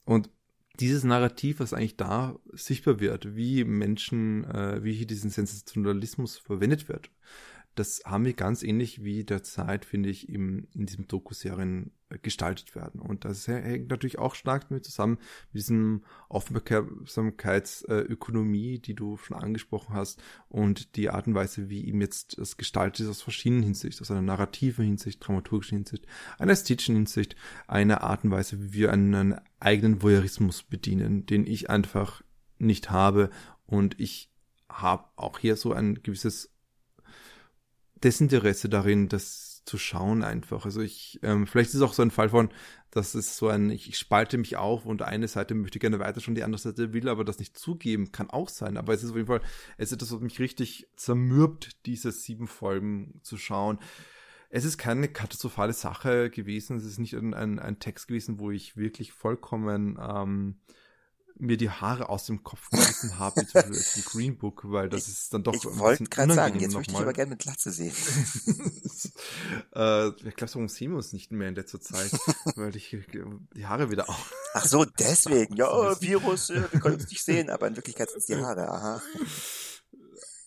Und 0.04 0.30
dieses 0.80 1.04
Narrativ, 1.04 1.60
was 1.60 1.72
eigentlich 1.72 1.96
da 1.96 2.38
sichtbar 2.52 3.00
wird, 3.00 3.36
wie 3.36 3.64
Menschen, 3.64 4.44
äh, 4.44 4.82
wie 4.82 4.92
hier 4.92 5.06
diesen 5.06 5.30
Sensationalismus 5.30 6.38
verwendet 6.38 6.88
wird, 6.88 7.10
das 7.74 8.02
haben 8.04 8.24
wir 8.24 8.34
ganz 8.34 8.62
ähnlich 8.62 9.02
wie 9.02 9.24
derzeit, 9.24 9.84
finde 9.84 10.10
ich, 10.10 10.28
im, 10.28 10.68
in 10.74 10.86
diesem 10.86 11.08
Doku-Serien 11.08 11.92
gestaltet 12.20 12.74
werden. 12.74 13.00
Und 13.00 13.24
das 13.24 13.48
hängt 13.48 13.90
natürlich 13.90 14.18
auch 14.18 14.34
stark 14.34 14.68
damit 14.68 14.84
zusammen, 14.84 15.18
mit 15.52 15.62
diesem 15.62 16.02
Aufmerksamkeitsökonomie, 16.28 18.78
die 18.78 18.94
du 18.94 19.16
schon 19.16 19.36
angesprochen 19.36 19.94
hast, 19.94 20.22
und 20.48 20.96
die 20.96 21.10
Art 21.10 21.26
und 21.26 21.34
Weise, 21.34 21.70
wie 21.70 21.82
ihm 21.82 22.00
jetzt 22.00 22.38
das 22.38 22.56
gestaltet 22.56 23.00
ist 23.00 23.08
aus 23.08 23.22
verschiedenen 23.22 23.62
Hinsicht, 23.62 24.00
aus 24.00 24.10
einer 24.10 24.22
narrativen 24.22 24.84
Hinsicht, 24.84 25.26
dramaturgischen 25.26 25.78
Hinsicht, 25.78 26.06
einer 26.38 26.52
ästhetischen 26.52 26.96
Hinsicht, 26.96 27.36
einer 27.66 28.02
Art 28.02 28.24
und 28.24 28.30
Weise, 28.30 28.60
wie 28.60 28.72
wir 28.72 28.92
einen 28.92 29.36
eigenen 29.60 30.02
Voyeurismus 30.02 30.62
bedienen, 30.62 31.26
den 31.26 31.46
ich 31.46 31.70
einfach 31.70 32.22
nicht 32.58 32.90
habe 32.90 33.30
und 33.66 33.98
ich 33.98 34.30
habe 34.68 35.04
auch 35.16 35.38
hier 35.38 35.56
so 35.56 35.72
ein 35.72 36.02
gewisses 36.02 36.50
Desinteresse 38.02 38.68
darin, 38.68 39.08
das 39.64 39.70
zu 39.70 39.78
schauen 39.78 40.22
einfach. 40.22 40.64
Also 40.64 40.80
ich, 40.80 41.20
ähm, 41.22 41.46
vielleicht 41.46 41.70
ist 41.70 41.76
es 41.76 41.82
auch 41.82 41.92
so 41.92 42.02
ein 42.02 42.10
Fall 42.10 42.28
von, 42.28 42.50
dass 42.90 43.14
es 43.14 43.36
so 43.36 43.48
ein, 43.48 43.70
ich, 43.70 43.88
ich 43.88 43.98
spalte 43.98 44.38
mich 44.38 44.56
auf 44.56 44.84
und 44.86 45.02
eine 45.02 45.28
Seite 45.28 45.54
möchte 45.54 45.78
gerne 45.78 45.98
weiter 45.98 46.20
schon, 46.20 46.34
die 46.34 46.42
andere 46.42 46.60
Seite 46.60 46.92
will 46.92 47.08
aber 47.08 47.24
das 47.24 47.38
nicht 47.38 47.56
zugeben, 47.56 48.12
kann 48.12 48.30
auch 48.30 48.48
sein. 48.48 48.76
Aber 48.76 48.92
es 48.92 49.02
ist 49.02 49.10
auf 49.10 49.16
jeden 49.16 49.28
Fall, 49.28 49.42
es 49.78 49.90
ist 49.90 49.94
etwas, 49.94 50.12
was 50.12 50.20
mich 50.20 50.38
richtig 50.40 50.88
zermürbt, 50.96 51.86
diese 51.86 52.12
sieben 52.12 52.46
Folgen 52.46 53.20
zu 53.22 53.36
schauen. 53.36 53.78
Es 54.50 54.64
ist 54.64 54.76
keine 54.76 55.08
katastrophale 55.08 55.72
Sache 55.72 56.28
gewesen. 56.28 56.76
Es 56.76 56.84
ist 56.84 56.98
nicht 56.98 57.14
ein, 57.14 57.32
ein, 57.32 57.58
ein 57.58 57.78
Text 57.78 58.08
gewesen, 58.08 58.38
wo 58.38 58.50
ich 58.50 58.76
wirklich 58.76 59.12
vollkommen 59.12 59.98
ähm, 60.00 60.56
mir 61.38 61.56
die 61.56 61.70
Haare 61.70 62.08
aus 62.08 62.26
dem 62.26 62.42
Kopf 62.42 62.70
gerissen 62.70 63.18
habe, 63.18 63.42
wie 63.42 63.46
zum 63.46 63.70
Beispiel 63.70 64.02
Green 64.04 64.38
Book, 64.38 64.62
weil 64.64 64.88
das 64.88 65.08
ist 65.08 65.32
dann 65.32 65.42
doch 65.42 65.54
Ich 65.54 65.64
wollte 65.64 66.04
gerade 66.04 66.34
sagen, 66.34 66.60
jetzt 66.60 66.74
möchte 66.74 66.92
ich 66.92 66.98
aber 66.98 67.12
gerne 67.12 67.30
mit 67.30 67.40
Glatze 67.40 67.70
sehen. 67.70 67.94
äh, 69.74 70.08
ich 70.08 70.36
glaube, 70.36 70.54
warum 70.54 70.68
sehen 70.68 70.92
wir 70.92 70.96
uns 70.96 71.12
nicht 71.12 71.32
mehr 71.32 71.48
in 71.48 71.54
letzter 71.54 71.80
Zeit, 71.80 72.12
weil 72.56 72.76
ich 72.76 72.96
die 73.54 73.66
Haare 73.66 73.90
wieder 73.90 74.08
auf. 74.08 74.32
Ach 74.54 74.64
so, 74.64 74.84
deswegen. 74.84 75.56
Ja, 75.56 75.70
oh, 75.72 75.96
Virus, 76.00 76.50
äh, 76.50 76.62
wir 76.70 76.80
können 76.80 76.96
uns 76.96 77.08
nicht 77.08 77.24
sehen, 77.24 77.50
aber 77.50 77.66
in 77.66 77.76
Wirklichkeit 77.76 78.10
sind 78.10 78.18
es 78.18 78.26
die 78.26 78.36
Haare, 78.36 78.68
aha. 78.68 79.02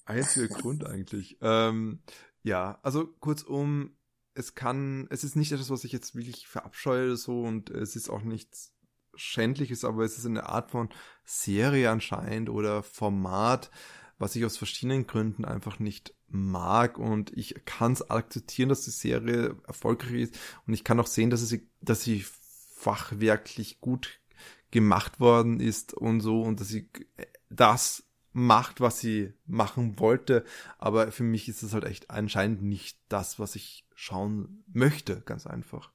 Einziger 0.06 0.48
Grund 0.48 0.86
eigentlich. 0.86 1.38
Ähm, 1.42 2.04
ja, 2.44 2.80
also 2.84 3.08
kurzum, 3.08 3.98
es 4.36 4.54
kann, 4.54 5.08
es 5.10 5.24
ist 5.24 5.36
nicht 5.36 5.52
etwas, 5.52 5.70
was 5.70 5.84
ich 5.84 5.92
jetzt 5.92 6.16
wirklich 6.16 6.48
verabscheue 6.48 7.16
so 7.16 7.42
und 7.42 7.70
es 7.70 7.96
ist 7.96 8.10
auch 8.10 8.22
nichts 8.22 8.75
schändlich 9.16 9.72
ist, 9.72 9.86
aber 9.86 10.04
es 10.04 10.18
ist 10.18 10.26
eine 10.26 10.48
Art 10.48 10.72
von 10.72 10.90
Serie 11.24 11.90
anscheinend 11.90 12.50
oder 12.50 12.84
Format, 12.84 13.72
was 14.18 14.36
ich 14.36 14.46
aus 14.46 14.58
verschiedenen 14.58 15.08
Gründen 15.08 15.46
einfach 15.46 15.80
nicht 15.80 16.14
mag. 16.28 16.98
Und 16.98 17.36
ich 17.36 17.56
kann 17.66 17.94
es 17.94 18.10
akzeptieren, 18.10 18.70
dass 18.70 18.86
die 18.86 18.92
Serie 18.92 19.58
erfolgreich 19.68 20.14
ist. 20.14 20.40
Und 20.66 20.74
ich 20.74 20.84
kann 20.84 21.00
auch 21.00 21.08
sehen, 21.08 21.30
dass 21.30 21.48
sie, 21.48 21.70
dass 21.82 22.04
sie 22.04 22.26
fachwerklich 22.76 23.82
gut 23.82 24.22
gemacht 24.72 25.20
worden 25.20 25.60
ist 25.60 25.94
und 25.94 26.22
so. 26.22 26.42
Und 26.42 26.60
dass 26.60 26.70
sie 26.70 26.90
das 27.50 28.06
macht, 28.36 28.82
was 28.82 29.00
sie 29.00 29.34
machen 29.46 29.98
wollte, 29.98 30.44
aber 30.78 31.10
für 31.14 31.24
mich 31.24 31.48
ist 31.48 31.64
es 31.64 31.74
halt 31.74 31.86
echt 31.86 32.12
anscheinend 32.12 32.62
nicht 32.62 33.00
das, 33.08 33.40
was 33.40 33.56
ich 33.56 33.88
schauen 33.96 34.66
möchte, 34.68 35.22
ganz 35.22 35.48
einfach. 35.48 35.94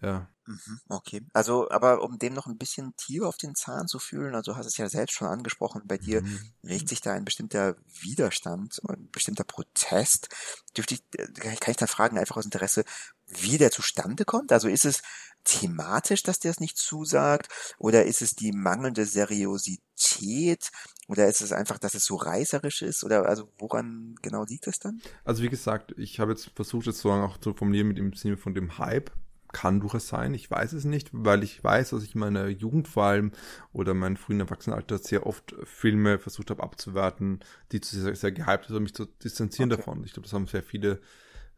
Ja. 0.00 0.28
Mhm, 0.46 0.80
okay. 0.88 1.22
Also, 1.32 1.70
aber 1.70 2.02
um 2.02 2.18
dem 2.18 2.32
noch 2.32 2.46
ein 2.46 2.56
bisschen 2.56 2.96
tiefer 2.96 3.28
auf 3.28 3.36
den 3.36 3.54
Zahn 3.54 3.86
zu 3.86 3.98
fühlen, 3.98 4.34
also 4.34 4.56
hast 4.56 4.66
es 4.66 4.78
ja 4.78 4.88
selbst 4.88 5.14
schon 5.14 5.28
angesprochen, 5.28 5.82
bei 5.84 5.98
dir 5.98 6.22
mhm. 6.22 6.40
regt 6.64 6.88
sich 6.88 7.00
da 7.00 7.12
ein 7.12 7.24
bestimmter 7.24 7.76
Widerstand, 8.00 8.80
ein 8.88 9.10
bestimmter 9.10 9.44
Protest. 9.44 10.28
Dürfte 10.76 10.94
ich, 10.94 11.02
äh, 11.18 11.26
kann 11.56 11.72
ich 11.72 11.76
dann 11.76 11.88
fragen, 11.88 12.16
einfach 12.16 12.36
aus 12.36 12.44
Interesse, 12.44 12.84
wie 13.26 13.58
der 13.58 13.70
zustande 13.70 14.24
kommt? 14.24 14.52
Also 14.52 14.68
ist 14.68 14.86
es 14.86 15.02
thematisch, 15.44 16.22
dass 16.22 16.38
der 16.38 16.52
es 16.52 16.60
nicht 16.60 16.78
zusagt? 16.78 17.48
Oder 17.78 18.06
ist 18.06 18.22
es 18.22 18.34
die 18.34 18.52
mangelnde 18.52 19.04
Seriosität? 19.04 20.70
Oder 21.08 21.26
ist 21.26 21.42
es 21.42 21.52
einfach, 21.52 21.78
dass 21.78 21.94
es 21.94 22.04
so 22.04 22.16
reißerisch 22.16 22.82
ist? 22.82 23.04
Oder 23.04 23.26
also 23.26 23.50
woran 23.58 24.14
genau 24.22 24.44
liegt 24.44 24.66
es 24.66 24.78
dann? 24.78 25.02
Also 25.24 25.42
wie 25.42 25.48
gesagt, 25.48 25.94
ich 25.98 26.20
habe 26.20 26.32
jetzt 26.32 26.50
versucht, 26.54 26.86
es 26.86 27.00
so 27.00 27.10
auch 27.10 27.38
zu 27.38 27.52
formulieren 27.52 27.88
mit 27.88 27.98
dem 27.98 28.12
Sinne 28.14 28.36
von 28.36 28.54
dem 28.54 28.78
Hype 28.78 29.10
kann 29.52 29.80
durchaus 29.80 30.08
sein, 30.08 30.34
ich 30.34 30.50
weiß 30.50 30.72
es 30.72 30.84
nicht, 30.84 31.10
weil 31.12 31.42
ich 31.42 31.62
weiß, 31.62 31.90
dass 31.90 32.02
ich 32.02 32.14
in 32.14 32.20
meiner 32.20 32.48
Jugend 32.48 32.88
vor 32.88 33.04
allem 33.04 33.32
oder 33.72 33.94
mein 33.94 34.16
frühen 34.16 34.40
Erwachsenenalter 34.40 34.98
sehr 34.98 35.26
oft 35.26 35.54
Filme 35.64 36.18
versucht 36.18 36.50
habe 36.50 36.62
abzuwerten, 36.62 37.40
die 37.72 37.80
zu 37.80 37.98
sehr, 37.98 38.14
sehr 38.14 38.32
gehypt 38.32 38.66
sind, 38.66 38.82
mich 38.82 38.94
zu 38.94 39.06
distanzieren 39.06 39.72
okay. 39.72 39.80
davon. 39.80 40.04
Ich 40.04 40.12
glaube, 40.12 40.26
das 40.26 40.32
haben 40.32 40.46
sehr 40.46 40.62
viele 40.62 41.00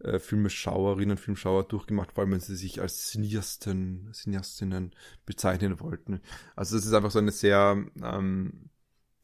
äh, 0.01 0.19
Filmeschauerinnen 0.19 1.13
und 1.13 1.21
Filmschauer 1.21 1.65
durchgemacht, 1.65 2.13
vor 2.13 2.23
allem 2.23 2.33
wenn 2.33 2.41
sie 2.41 2.57
sich 2.57 2.81
als 2.81 3.09
Cineasten, 3.09 4.11
Cineastinnen 4.13 4.95
bezeichnen 5.27 5.81
wollten. 5.81 6.21
Also 6.57 6.77
das 6.77 6.87
ist 6.87 6.93
einfach 6.93 7.11
so 7.11 7.19
eine 7.19 7.33
sehr 7.33 7.85
ähm, 8.03 8.71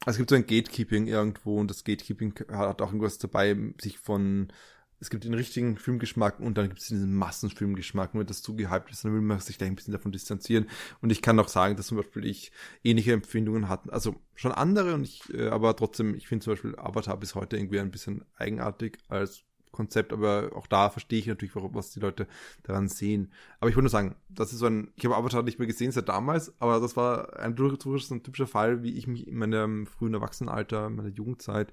also 0.05 0.17
es 0.17 0.19
gibt 0.19 0.31
so 0.31 0.37
ein 0.37 0.47
Gatekeeping 0.47 1.09
irgendwo 1.09 1.59
und 1.59 1.69
das 1.69 1.83
Gatekeeping 1.83 2.35
hat 2.51 2.81
auch 2.81 2.89
irgendwas 2.89 3.19
dabei, 3.19 3.57
sich 3.81 3.99
von 3.99 4.53
es 4.99 5.11
gibt 5.11 5.25
den 5.25 5.35
richtigen 5.35 5.77
Filmgeschmack 5.77 6.41
und 6.41 6.57
dann 6.57 6.69
gibt 6.69 6.81
es 6.81 6.89
diesen 6.89 7.15
Massenfilmgeschmack. 7.15 8.15
Nur 8.15 8.25
das 8.25 8.43
zu 8.43 8.57
gehypt 8.57 8.91
ist, 8.91 9.05
dann 9.05 9.13
will 9.13 9.21
man 9.21 9.41
sich 9.41 9.59
gleich 9.59 9.71
ein 9.71 9.77
bisschen 9.77 9.93
davon 9.93 10.13
distanzieren. 10.13 10.67
Und 11.03 11.11
ich 11.11 11.23
kann 11.23 11.39
auch 11.39 11.49
sagen, 11.49 11.77
dass 11.77 11.89
zum 11.89 11.99
Beispiel 11.99 12.25
ich 12.25 12.51
ähnliche 12.83 13.13
Empfindungen 13.13 13.69
hatte, 13.69 13.93
also 13.93 14.17
schon 14.35 14.53
andere 14.53 14.95
und 14.95 15.05
ich, 15.05 15.23
äh, 15.35 15.49
aber 15.49 15.77
trotzdem, 15.77 16.15
ich 16.15 16.29
finde 16.29 16.45
zum 16.45 16.55
Beispiel 16.55 16.77
Avatar 16.77 17.17
bis 17.19 17.35
heute 17.35 17.57
irgendwie 17.57 17.81
ein 17.81 17.91
bisschen 17.91 18.25
eigenartig 18.37 18.99
als 19.09 19.45
Konzept, 19.77 20.13
aber 20.13 20.51
auch 20.55 20.67
da 20.67 20.89
verstehe 20.89 21.19
ich 21.19 21.27
natürlich, 21.27 21.55
was 21.55 21.91
die 21.91 22.01
Leute 22.01 22.27
daran 22.63 22.89
sehen. 22.89 23.31
Aber 23.61 23.69
ich 23.69 23.77
wollte 23.77 23.85
nur 23.85 23.91
sagen, 23.91 24.17
das 24.31 24.53
ist 24.53 24.61
so 24.61 24.67
ein, 24.67 24.91
ich 24.97 25.05
habe 25.05 25.17
Avatar 25.17 25.43
nicht 25.43 25.59
mehr 25.59 25.69
gesehen 25.69 25.93
seit 25.93 26.09
damals, 26.09 26.55
aber 26.61 26.81
das 26.81 26.97
war 26.97 27.39
ein 27.39 27.55
durchaus 27.55 28.11
ein 28.11 28.23
typischer 28.23 28.47
Fall, 28.47 28.83
wie 28.83 28.97
ich 28.97 29.07
mich 29.07 29.29
in 29.29 29.37
meinem 29.37 29.87
frühen 29.87 30.15
Erwachsenenalter, 30.15 30.87
in 30.87 30.97
meiner 30.97 31.11
Jugendzeit, 31.11 31.73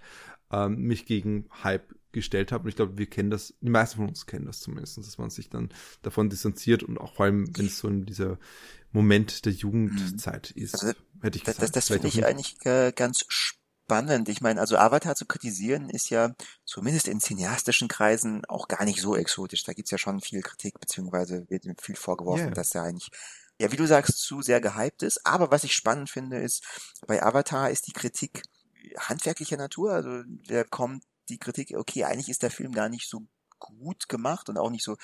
ähm, 0.51 0.81
mich 0.81 1.05
gegen 1.05 1.47
Hype 1.63 1.95
gestellt 2.13 2.51
habe. 2.51 2.63
Und 2.63 2.69
ich 2.69 2.75
glaube, 2.75 2.97
wir 2.97 3.07
kennen 3.07 3.29
das, 3.29 3.53
die 3.59 3.69
meisten 3.69 3.97
von 3.97 4.07
uns 4.07 4.25
kennen 4.25 4.45
das 4.45 4.59
zumindest, 4.61 4.97
dass 4.97 5.17
man 5.17 5.29
sich 5.29 5.49
dann 5.49 5.69
davon 6.01 6.29
distanziert 6.29 6.83
und 6.83 6.97
auch 6.97 7.15
vor 7.15 7.25
allem, 7.25 7.47
wenn 7.57 7.65
es 7.65 7.79
so 7.79 7.87
in 7.87 8.05
dieser 8.05 8.37
Moment 8.91 9.45
der 9.45 9.53
Jugendzeit 9.53 10.53
mhm. 10.55 10.63
ist, 10.63 10.75
also, 10.75 10.93
hätte 11.21 11.37
ich 11.37 11.43
gesagt. 11.43 11.61
Das, 11.61 11.71
das 11.71 11.87
finde 11.87 12.07
ich 12.07 12.25
eigentlich 12.25 12.55
äh, 12.65 12.93
ganz 12.95 13.25
spannend. 13.27 14.29
Ich 14.29 14.41
meine, 14.41 14.61
also 14.61 14.77
Avatar 14.77 15.15
zu 15.15 15.25
kritisieren 15.25 15.89
ist 15.89 16.09
ja 16.09 16.33
zumindest 16.63 17.07
in 17.07 17.19
cineastischen 17.19 17.87
Kreisen 17.87 18.45
auch 18.45 18.67
gar 18.67 18.85
nicht 18.85 19.01
so 19.01 19.15
exotisch. 19.15 19.63
Da 19.63 19.73
gibt's 19.73 19.91
ja 19.91 19.97
schon 19.97 20.21
viel 20.21 20.41
Kritik, 20.41 20.79
beziehungsweise 20.79 21.45
wird 21.49 21.65
viel 21.81 21.95
vorgeworfen, 21.95 22.45
yeah. 22.45 22.53
dass 22.53 22.73
er 22.75 22.83
eigentlich 22.83 23.09
ja, 23.59 23.71
wie 23.71 23.77
du 23.77 23.85
sagst, 23.85 24.17
zu 24.17 24.41
sehr 24.41 24.61
gehypt 24.61 25.03
ist. 25.03 25.25
Aber 25.25 25.51
was 25.51 25.63
ich 25.63 25.73
spannend 25.73 26.09
finde, 26.09 26.37
ist, 26.37 26.63
bei 27.07 27.21
Avatar 27.23 27.69
ist 27.69 27.87
die 27.87 27.93
Kritik 27.93 28.43
handwerklicher 28.97 29.57
Natur. 29.57 29.93
Also 29.93 30.23
der 30.25 30.65
kommt 30.65 31.03
die 31.29 31.37
Kritik, 31.37 31.73
okay, 31.75 32.03
eigentlich 32.03 32.29
ist 32.29 32.43
der 32.43 32.51
Film 32.51 32.73
gar 32.73 32.89
nicht 32.89 33.09
so 33.09 33.25
gut 33.59 34.09
gemacht 34.09 34.49
und 34.49 34.57
auch 34.57 34.69
nicht 34.69 34.83
so 34.83 34.97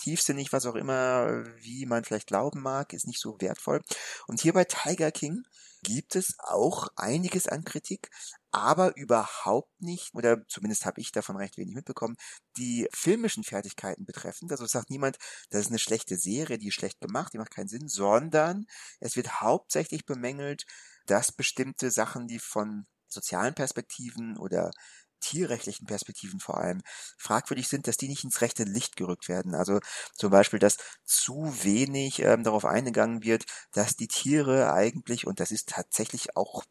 tiefsinnig, 0.00 0.52
was 0.52 0.66
auch 0.66 0.74
immer, 0.74 1.44
wie 1.60 1.86
man 1.86 2.04
vielleicht 2.04 2.26
glauben 2.26 2.60
mag, 2.60 2.92
ist 2.92 3.06
nicht 3.06 3.20
so 3.20 3.40
wertvoll. 3.40 3.82
Und 4.26 4.40
hier 4.40 4.52
bei 4.52 4.64
Tiger 4.64 5.12
King 5.12 5.44
gibt 5.82 6.16
es 6.16 6.34
auch 6.38 6.88
einiges 6.96 7.46
an 7.48 7.64
Kritik, 7.64 8.10
aber 8.50 8.96
überhaupt 8.96 9.80
nicht, 9.80 10.14
oder 10.14 10.46
zumindest 10.48 10.86
habe 10.86 11.00
ich 11.00 11.12
davon 11.12 11.36
recht 11.36 11.56
wenig 11.56 11.74
mitbekommen, 11.74 12.16
die 12.56 12.88
filmischen 12.92 13.44
Fertigkeiten 13.44 14.04
betreffend. 14.04 14.50
Also 14.52 14.66
sagt 14.66 14.90
niemand, 14.90 15.18
das 15.50 15.62
ist 15.62 15.68
eine 15.68 15.78
schlechte 15.78 16.16
Serie, 16.16 16.58
die 16.58 16.68
ist 16.68 16.74
schlecht 16.74 17.00
gemacht, 17.00 17.32
die 17.32 17.38
macht 17.38 17.50
keinen 17.50 17.68
Sinn, 17.68 17.88
sondern 17.88 18.66
es 19.00 19.16
wird 19.16 19.40
hauptsächlich 19.40 20.04
bemängelt, 20.04 20.66
dass 21.06 21.32
bestimmte 21.32 21.90
Sachen, 21.90 22.28
die 22.28 22.38
von 22.38 22.86
sozialen 23.08 23.54
Perspektiven 23.54 24.36
oder 24.36 24.70
tierrechtlichen 25.22 25.86
Perspektiven 25.86 26.40
vor 26.40 26.58
allem 26.58 26.82
fragwürdig 27.18 27.68
sind, 27.68 27.86
dass 27.88 27.96
die 27.96 28.08
nicht 28.08 28.24
ins 28.24 28.40
rechte 28.40 28.64
Licht 28.64 28.96
gerückt 28.96 29.28
werden. 29.28 29.54
Also 29.54 29.80
zum 30.14 30.30
Beispiel, 30.30 30.58
dass 30.58 30.76
zu 31.04 31.54
wenig 31.62 32.20
ähm, 32.20 32.44
darauf 32.44 32.64
eingegangen 32.64 33.22
wird, 33.22 33.46
dass 33.72 33.96
die 33.96 34.08
Tiere 34.08 34.72
eigentlich, 34.72 35.26
und 35.26 35.40
das 35.40 35.50
ist 35.50 35.70
tatsächlich 35.70 36.36
auch 36.36 36.64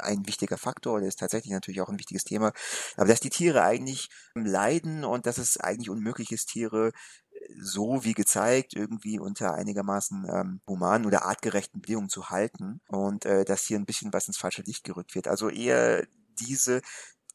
ein 0.00 0.26
wichtiger 0.26 0.58
Faktor, 0.58 1.00
der 1.00 1.08
ist 1.08 1.18
tatsächlich 1.18 1.52
natürlich 1.52 1.80
auch 1.80 1.88
ein 1.88 1.98
wichtiges 1.98 2.24
Thema, 2.24 2.52
aber 2.96 3.08
dass 3.08 3.20
die 3.20 3.30
Tiere 3.30 3.62
eigentlich 3.62 4.08
leiden 4.34 5.04
und 5.04 5.26
dass 5.26 5.38
es 5.38 5.58
eigentlich 5.58 5.90
unmöglich 5.90 6.32
ist, 6.32 6.46
Tiere 6.46 6.92
äh, 7.30 7.38
so 7.60 8.04
wie 8.04 8.14
gezeigt 8.14 8.74
irgendwie 8.74 9.18
unter 9.18 9.54
einigermaßen 9.54 10.26
ähm, 10.30 10.60
humanen 10.66 11.06
oder 11.06 11.24
artgerechten 11.24 11.80
Bedingungen 11.80 12.08
zu 12.08 12.30
halten 12.30 12.80
und 12.88 13.24
äh, 13.24 13.44
dass 13.44 13.64
hier 13.64 13.78
ein 13.78 13.86
bisschen 13.86 14.12
was 14.12 14.28
ins 14.28 14.38
falsche 14.38 14.62
Licht 14.62 14.84
gerückt 14.84 15.14
wird. 15.14 15.28
Also 15.28 15.48
eher 15.48 16.06
diese 16.38 16.82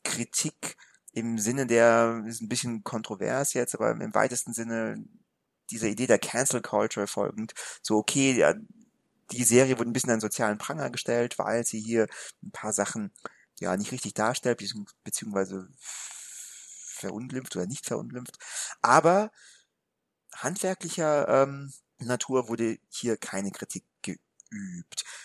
Kritik 0.04 0.78
im 1.14 1.40
Sinne 1.40 1.68
der, 1.68 2.24
ist 2.28 2.42
ein 2.42 2.50
bisschen 2.50 2.84
kontrovers 2.84 3.54
jetzt, 3.54 3.76
aber 3.76 3.92
im 3.92 4.14
weitesten 4.14 4.54
Sinne 4.54 5.04
dieser 5.70 5.88
Idee 5.88 6.08
der 6.08 6.20
Cancel 6.20 6.62
Culture 6.62 7.08
folgend, 7.08 7.54
so 7.82 7.98
okay, 7.98 8.34
ja, 8.34 8.54
die 9.32 9.44
Serie 9.44 9.78
wurde 9.80 9.90
ein 9.90 9.94
bisschen 9.94 10.12
an 10.12 10.20
sozialen 10.20 10.58
Pranger 10.58 10.90
gestellt, 10.90 11.40
weil 11.40 11.66
sie 11.66 11.80
hier 11.80 12.08
ein 12.44 12.52
paar 12.52 12.74
Sachen 12.74 13.12
ja 13.60 13.76
nicht 13.78 13.92
richtig 13.92 14.14
darstellt, 14.14 14.62
beziehungsweise 15.04 15.70
verunglimpft 15.78 17.56
oder 17.56 17.66
nicht 17.68 17.86
verunglimpft. 17.86 18.38
Aber 18.82 19.32
handwerklicher 20.36 21.44
ähm, 21.44 21.72
Natur 22.00 22.50
wurde 22.50 22.78
hier 22.90 23.18
keine 23.18 23.52
Kritik 23.52 23.86
geübt. 24.02 24.22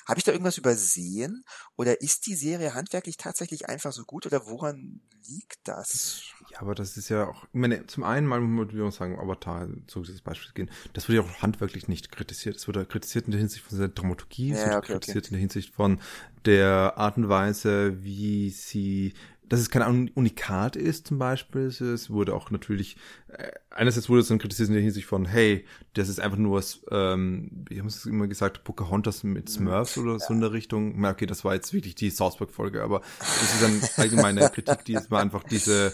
Habe 0.06 0.18
ich 0.18 0.24
da 0.24 0.32
irgendwas 0.32 0.58
übersehen? 0.58 1.44
Oder 1.76 2.00
ist 2.00 2.26
die 2.26 2.34
Serie 2.36 2.74
handwerklich 2.74 3.16
tatsächlich 3.16 3.68
einfach 3.68 3.92
so 3.92 4.04
gut? 4.04 4.26
Oder 4.26 4.46
woran 4.46 5.00
liegt 5.26 5.58
das? 5.64 6.22
Ja, 6.52 6.60
aber 6.60 6.74
das 6.74 6.96
ist 6.96 7.08
ja 7.08 7.26
auch, 7.26 7.44
ich 7.44 7.54
meine, 7.54 7.86
zum 7.86 8.04
einen 8.04 8.26
mal 8.26 8.40
muss 8.40 8.72
man 8.72 8.90
sagen, 8.92 9.18
Avatar, 9.18 9.68
so 9.88 10.00
dieses 10.02 10.20
Beispiel 10.22 10.52
gehen, 10.54 10.70
das 10.92 11.08
wurde 11.08 11.16
ja 11.16 11.22
auch 11.22 11.42
handwerklich 11.42 11.88
nicht 11.88 12.12
kritisiert. 12.12 12.56
Es 12.56 12.68
wurde 12.68 12.86
kritisiert 12.86 13.26
in 13.26 13.32
der 13.32 13.40
Hinsicht 13.40 13.64
von 13.64 13.78
der 13.78 13.88
Dramaturgie, 13.88 14.52
es 14.52 14.58
Ja, 14.58 14.66
wurde 14.66 14.78
okay, 14.78 14.92
kritisiert 14.92 15.24
okay. 15.24 15.28
in 15.28 15.32
der 15.32 15.40
Hinsicht 15.40 15.74
von 15.74 16.00
der 16.44 16.94
Art 16.96 17.16
und 17.16 17.28
Weise, 17.28 18.02
wie 18.04 18.50
sie 18.50 19.14
dass 19.48 19.60
es 19.60 19.70
kein 19.70 19.82
Un- 19.82 20.10
Unikat 20.14 20.76
ist 20.76 21.06
zum 21.06 21.18
Beispiel. 21.18 21.62
Es- 21.66 22.10
wurde 22.10 22.34
auch 22.34 22.50
natürlich, 22.50 22.96
äh, 23.28 23.50
einerseits 23.70 24.08
wurde 24.08 24.20
es 24.22 24.28
dann 24.28 24.38
kritisiert 24.38 24.68
in 24.68 24.74
der 24.74 24.82
Hinsicht 24.82 25.06
von, 25.06 25.24
hey, 25.26 25.64
das 25.94 26.08
ist 26.08 26.20
einfach 26.20 26.38
nur, 26.38 26.62
ähm, 26.90 27.64
wie 27.68 27.78
haben 27.78 27.88
sie 27.90 27.98
es 27.98 28.06
immer 28.06 28.26
gesagt, 28.26 28.64
Pocahontas 28.64 29.22
mit 29.24 29.48
Smurfs 29.48 29.98
oder 29.98 30.18
so 30.18 30.32
in 30.34 30.40
der 30.40 30.52
Richtung. 30.52 31.00
Na, 31.00 31.10
okay, 31.10 31.26
das 31.26 31.44
war 31.44 31.54
jetzt 31.54 31.72
wirklich 31.72 31.94
die 31.94 32.10
South 32.10 32.36
Park-Folge, 32.38 32.82
aber 32.82 33.00
das 33.18 33.54
ist 33.54 33.62
dann 33.62 33.80
allgemeine 34.02 34.50
Kritik, 34.54 34.84
die 34.84 34.94
ist 34.94 35.10
mal 35.10 35.22
einfach 35.22 35.44
diese 35.44 35.92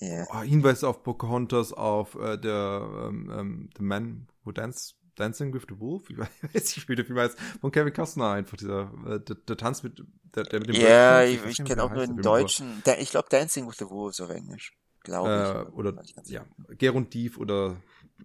Ja. 0.00 0.24
oh, 0.32 0.40
Hinweise 0.42 0.88
auf 0.88 1.02
Pocahontas, 1.02 1.72
auf 1.72 2.14
äh, 2.14 2.36
der 2.38 3.06
ähm, 3.08 3.30
ähm, 3.34 3.70
The 3.76 3.82
Man 3.82 4.26
Who 4.44 4.52
Dance, 4.52 4.94
Dancing 5.20 5.52
with 5.54 5.62
the 5.68 5.78
Wolf, 5.78 6.04
ich 6.10 6.18
weiß 6.18 6.76
nicht, 6.76 6.88
wie 6.88 6.96
der 6.96 7.04
Film 7.04 7.18
heißt, 7.18 7.38
von 7.60 7.70
Kevin 7.70 7.92
Costner 7.92 8.30
einfach, 8.32 8.56
dieser, 8.56 8.92
äh, 9.06 9.20
der, 9.20 9.36
der 9.36 9.56
Tanz 9.56 9.82
mit, 9.82 10.02
der, 10.34 10.44
der 10.44 10.60
mit 10.60 10.68
dem 10.68 10.76
Ja, 10.76 11.20
Wolf 11.20 11.28
ich, 11.28 11.36
ich 11.36 11.58
nicht, 11.58 11.64
kenne 11.66 11.84
auch 11.84 11.92
nur 11.92 12.06
den 12.06 12.16
deutschen, 12.16 12.82
da, 12.84 12.96
ich 12.96 13.10
glaube 13.10 13.28
Dancing 13.30 13.68
with 13.68 13.76
the 13.78 13.88
Wolves 13.88 14.20
auf 14.20 14.30
Englisch. 14.30 14.72
Glaube 15.02 15.28
ich. 15.28 15.34
Äh, 15.34 15.58
aber 15.58 15.74
oder, 15.74 16.02
ja. 16.24 16.44
Gerund 16.76 17.14
Dief 17.14 17.38
oder 17.38 17.76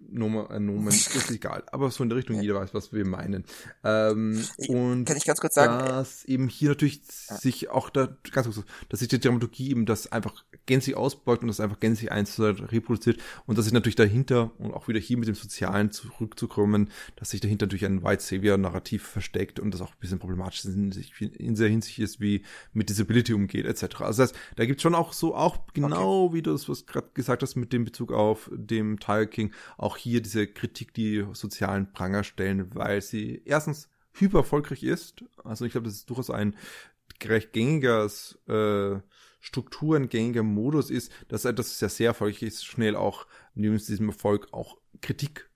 Nomen, 0.09 0.49
äh, 0.49 0.59
Nomen, 0.59 0.87
ist 0.89 1.31
egal. 1.31 1.63
Aber 1.71 1.91
so 1.91 2.03
in 2.03 2.09
der 2.09 2.17
Richtung, 2.17 2.37
Ja. 2.37 2.41
jeder 2.43 2.55
weiß, 2.55 2.73
was 2.73 2.93
wir 2.93 3.05
meinen. 3.05 3.43
Ähm, 3.83 4.43
Ich- 4.57 4.69
und 4.69 5.05
Kann 5.05 5.17
ich 5.17 5.25
ganz 5.25 5.39
kurz 5.41 5.55
sagen, 5.55 5.83
äh, 5.85 5.87
dass 5.89 6.25
eben 6.25 6.47
hier 6.47 6.69
natürlich 6.69 7.01
Ja. 7.29 7.37
sich 7.37 7.69
auch 7.69 7.89
da, 7.89 8.15
ganz 8.31 8.47
kurz, 8.47 8.65
dass 8.89 8.99
sich 8.99 9.07
die 9.09 9.19
Dramaturgie 9.19 9.69
eben 9.71 9.85
das 9.85 10.11
einfach 10.11 10.43
gänzlich 10.65 10.95
ausbeugt 10.95 11.41
und 11.43 11.47
das 11.49 11.59
einfach 11.59 11.79
gänzlich 11.79 12.11
eins 12.11 12.39
reproduziert 12.39 13.19
und 13.45 13.57
dass 13.57 13.65
sich 13.65 13.73
natürlich 13.73 13.95
dahinter 13.95 14.51
und 14.59 14.73
auch 14.73 14.87
wieder 14.87 14.99
hier 14.99 15.17
mit 15.17 15.27
dem 15.27 15.35
Sozialen 15.35 15.91
zurückzukommen, 15.91 16.89
dass 17.15 17.29
sich 17.31 17.41
dahinter 17.41 17.65
natürlich 17.65 17.85
ein 17.85 18.03
White 18.03 18.23
Savior 18.23 18.57
Narrativ 18.57 19.03
versteckt 19.03 19.59
und 19.59 19.71
das 19.73 19.81
auch 19.81 19.91
ein 19.91 19.99
bisschen 19.99 20.19
problematisch 20.19 20.65
in, 20.65 20.91
in 20.91 21.55
der 21.55 21.69
Hinsicht 21.69 21.99
ist, 21.99 22.19
wie 22.19 22.43
mit 22.73 22.89
Disability 22.89 23.33
umgeht, 23.33 23.65
etc. 23.65 24.01
Also 24.01 24.23
das 24.23 24.31
heißt, 24.31 24.35
da 24.55 24.65
gibt 24.65 24.79
es 24.79 24.83
schon 24.83 24.95
auch 24.95 25.13
so, 25.13 25.35
auch 25.35 25.57
genau 25.73 26.33
wie 26.33 26.41
du 26.41 26.53
es 26.53 26.67
was 26.69 26.85
gerade 26.85 27.09
gesagt 27.13 27.43
hast 27.43 27.55
mit 27.55 27.73
dem 27.73 27.85
Bezug 27.85 28.11
auf 28.11 28.49
dem 28.53 28.99
Tiger 28.99 29.25
King, 29.27 29.51
auch 29.85 29.97
hier 29.97 30.19
diese 30.21 30.47
Kritik, 30.47 30.93
die 30.95 31.25
sozialen 31.33 31.93
Pranger 31.93 32.23
stellen, 32.23 32.73
weil 32.73 33.01
sie 33.01 33.43
erstens 33.45 33.87
hyper 34.13 34.39
erfolgreich 34.39 34.81
ist. 34.81 35.23
Also 35.43 35.65
ich 35.65 35.73
glaube, 35.73 35.85
das 35.85 35.97
ist 35.97 36.09
durchaus 36.09 36.31
ein 36.31 36.55
recht 37.23 37.53
gängiges 37.53 38.39
äh, 38.47 38.97
strukturengängiger 39.39 40.41
Modus 40.41 40.89
ist, 40.89 41.11
dass 41.27 41.45
etwas 41.45 41.77
sehr, 41.77 41.89
sehr 41.89 42.07
erfolgreich 42.07 42.41
ist, 42.41 42.65
schnell 42.65 42.95
auch 42.95 43.27
neben 43.53 43.77
diesem 43.77 44.09
Erfolg 44.09 44.47
auch 44.51 44.77
Kritik 45.01 45.49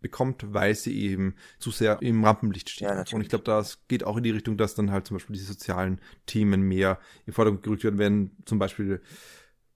bekommt, 0.00 0.54
weil 0.54 0.76
sie 0.76 1.00
eben 1.00 1.34
zu 1.58 1.72
sehr 1.72 2.00
im 2.02 2.24
Rampenlicht 2.24 2.70
steht. 2.70 2.88
Ja, 2.88 3.04
und 3.12 3.20
ich 3.20 3.28
glaube, 3.28 3.44
das 3.44 3.84
geht 3.88 4.04
auch 4.04 4.16
in 4.16 4.22
die 4.22 4.30
Richtung, 4.30 4.56
dass 4.56 4.76
dann 4.76 4.92
halt 4.92 5.08
zum 5.08 5.16
Beispiel 5.16 5.34
diese 5.34 5.52
sozialen 5.52 6.00
Themen 6.26 6.62
mehr 6.62 7.00
im 7.26 7.32
Vordergrund 7.32 7.64
gerückt 7.64 7.82
werden, 7.82 7.98
wenn 7.98 8.30
zum 8.44 8.60
Beispiel 8.60 9.02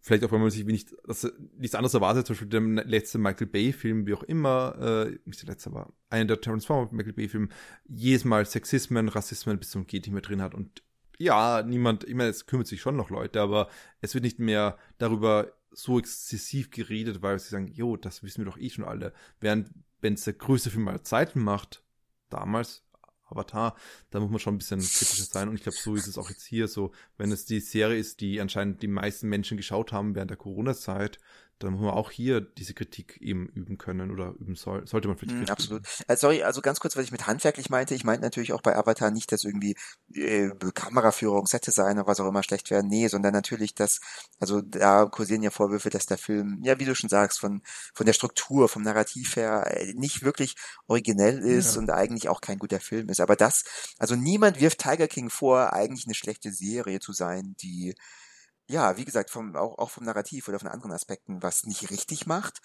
vielleicht 0.01 0.25
auch, 0.25 0.33
wenn 0.33 0.41
man 0.41 0.51
sich 0.51 0.67
wenig, 0.67 0.87
das, 1.05 1.31
nichts 1.57 1.75
anderes 1.75 1.95
erwartet, 1.95 2.27
zum 2.27 2.35
Beispiel 2.35 2.49
der 2.49 2.85
letzte 2.85 3.19
Michael 3.19 3.47
Bay-Film, 3.47 4.07
wie 4.07 4.15
auch 4.15 4.23
immer, 4.23 5.07
äh, 5.07 5.19
nicht 5.25 5.43
der 5.43 5.51
letzte, 5.51 5.71
aber 5.71 5.93
einer 6.09 6.27
der 6.27 6.41
Transformer 6.41 6.89
Michael 6.93 7.13
Bay-Filme, 7.13 7.49
jedes 7.87 8.25
Mal 8.25 8.47
Sexismen, 8.47 9.09
Rassismen 9.09 9.59
bis 9.59 9.71
zum 9.71 9.87
Geht 9.87 10.07
nicht 10.07 10.13
mehr 10.13 10.23
drin 10.23 10.43
hat 10.43 10.55
und 10.55 10.83
ja, 11.19 11.63
niemand, 11.63 12.05
ich 12.05 12.15
meine, 12.15 12.31
es 12.31 12.47
kümmert 12.47 12.67
sich 12.67 12.81
schon 12.81 12.97
noch 12.97 13.11
Leute, 13.11 13.43
aber 13.43 13.69
es 14.01 14.15
wird 14.15 14.25
nicht 14.25 14.39
mehr 14.39 14.79
darüber 14.97 15.53
so 15.71 15.99
exzessiv 15.99 16.71
geredet, 16.71 17.21
weil 17.21 17.39
sie 17.39 17.51
sagen, 17.51 17.69
jo, 17.69 17.99
das 17.99 18.23
wissen 18.23 18.39
wir 18.39 18.51
doch 18.51 18.59
eh 18.59 18.71
schon 18.71 18.85
alle. 18.85 19.13
Während, 19.39 19.71
wenn 20.01 20.15
es 20.15 20.25
der 20.25 20.33
größte 20.33 20.71
Film 20.71 20.89
aller 20.89 21.05
Zeiten 21.05 21.41
macht, 21.41 21.85
damals, 22.31 22.85
Avatar, 23.31 23.77
da 24.11 24.21
muss 24.21 24.31
man 24.31 24.39
schon 24.39 24.55
ein 24.55 24.59
bisschen 24.59 24.81
kritischer 24.81 25.25
sein. 25.25 25.49
Und 25.49 25.57
ich 25.57 25.63
glaube, 25.63 25.79
so 25.79 25.95
ist 25.95 26.07
es 26.07 26.19
auch 26.19 26.31
jetzt 26.31 26.45
hier 26.45 26.69
so. 26.69 26.93
Wenn 27.17 27.33
es 27.33 27.45
die 27.45 27.61
Serie 27.61 27.99
ist, 27.99 28.21
die 28.21 28.41
anscheinend 28.41 28.83
die 28.83 28.89
meisten 28.89 29.29
Menschen 29.29 29.57
geschaut 29.57 29.93
haben 29.93 30.15
während 30.15 30.31
der 30.31 30.39
Corona-Zeit, 30.39 31.19
dann 31.61 31.73
muss 31.75 31.83
man 31.83 31.91
auch 31.93 32.11
hier 32.11 32.41
diese 32.41 32.75
Kritik 32.75 33.19
eben 33.21 33.49
üben 33.51 33.79
können 33.79 34.11
oder 34.11 34.35
üben 34.39 34.57
soll, 34.57 34.87
sollte 34.87 35.09
man 35.09 35.17
vielleicht 35.19 35.37
Mm, 35.37 35.39
Kritik 35.39 35.51
absolut. 35.51 35.83
üben. 35.83 35.87
Äh, 36.09 36.17
sorry, 36.17 36.43
also 36.43 36.63
ganz 36.63 36.81
kurz, 36.81 36.97
was 36.97 37.05
ich 37.05 37.13
mit 37.13 37.27
handwerklich 37.27 37.71
meinte. 37.71 37.95
Ich 37.95 38.05
meinte 38.05 38.23
natürlich 38.23 38.53
auch 38.53 38.63
bei 38.63 38.75
Avatar 38.77 39.11
nicht, 39.11 39.31
dass 39.33 39.45
irgendwie 39.45 39.77
äh, 40.15 40.51
Kameraführung, 40.75 41.47
Set-Design 41.47 41.99
oder 41.99 42.07
was 42.07 42.21
auch 42.21 42.29
immer 42.29 42.43
schlecht 42.43 42.71
werden. 42.71 42.89
Nee, 42.89 43.09
sondern 43.09 43.33
natürlich, 43.35 43.75
dass, 43.75 44.01
also 44.41 44.63
da 44.63 45.05
kursieren 45.07 45.43
ja 45.43 45.51
Vorwürfe, 45.51 45.91
dass 45.91 46.07
der 46.07 46.19
Film, 46.19 46.59
ja, 46.63 46.79
wie 46.79 46.87
du 46.87 46.95
schon 46.95 47.11
sagst, 47.11 47.39
von, 47.41 47.63
von 47.95 48.07
der 48.07 48.15
Struktur, 48.15 48.69
vom 48.69 48.83
Narrativ 48.83 49.37
her 49.37 49.65
äh, 49.67 49.93
nicht 49.95 50.23
wirklich 50.23 50.57
originell 50.87 51.39
ist 51.41 51.77
Ja. 51.77 51.81
und 51.81 51.91
eigentlich 51.91 52.29
auch 52.29 52.41
kein 52.41 52.59
guter 52.59 52.81
Film 52.81 53.09
ist. 53.11 53.21
Aber 53.21 53.37
das, 53.37 53.65
also 53.99 54.17
niemand 54.17 54.61
wirft 54.61 54.79
Tiger 54.81 55.07
King 55.09 55.31
vor, 55.31 55.73
eigentlich 55.75 56.07
eine 56.07 56.15
schlechte 56.15 56.53
Serie 56.53 57.01
zu 57.01 57.13
sein, 57.13 57.55
die 57.63 57.95
ja, 58.71 58.97
wie 58.97 59.05
gesagt, 59.05 59.31
vom, 59.31 59.57
auch, 59.57 59.79
auch 59.79 59.91
vom 59.91 60.05
Narrativ 60.05 60.49
oder 60.49 60.59
von 60.59 60.69
anderen 60.69 60.93
Aspekten 60.93 61.43
was 61.43 61.65
nicht 61.65 61.91
richtig 61.91 62.27
macht, 62.27 62.61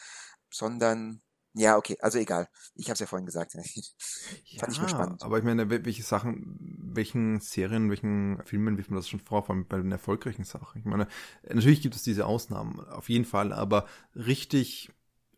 sondern, 0.49 1.21
ja, 1.53 1.77
okay, 1.77 1.97
also 2.01 2.17
egal. 2.19 2.47
Ich 2.75 2.85
habe 2.87 2.93
es 2.93 2.99
ja 2.99 3.07
vorhin 3.07 3.25
gesagt. 3.25 3.53
Fand 4.59 4.71
ich 4.71 4.81
nur 4.81 4.89
spannend. 4.89 5.21
Aber 5.23 5.37
ich 5.37 5.43
meine, 5.43 5.65
wel- 5.69 5.85
welche 5.85 6.03
Sachen, 6.03 6.57
welchen 6.93 7.39
Serien, 7.39 7.89
welchen 7.89 8.41
Filmen 8.45 8.77
wirft 8.77 8.89
man 8.89 8.97
das 8.97 9.09
schon 9.09 9.19
vor, 9.19 9.43
vor 9.43 9.55
allem 9.55 9.67
bei 9.67 9.77
den 9.77 9.91
erfolgreichen 9.91 10.43
Sachen? 10.43 10.79
Ich 10.79 10.85
meine, 10.85 11.07
natürlich 11.47 11.81
gibt 11.81 11.95
es 11.95 12.03
diese 12.03 12.25
Ausnahmen, 12.25 12.79
auf 12.79 13.09
jeden 13.09 13.25
Fall, 13.25 13.51
aber 13.53 13.85
richtig 14.15 14.91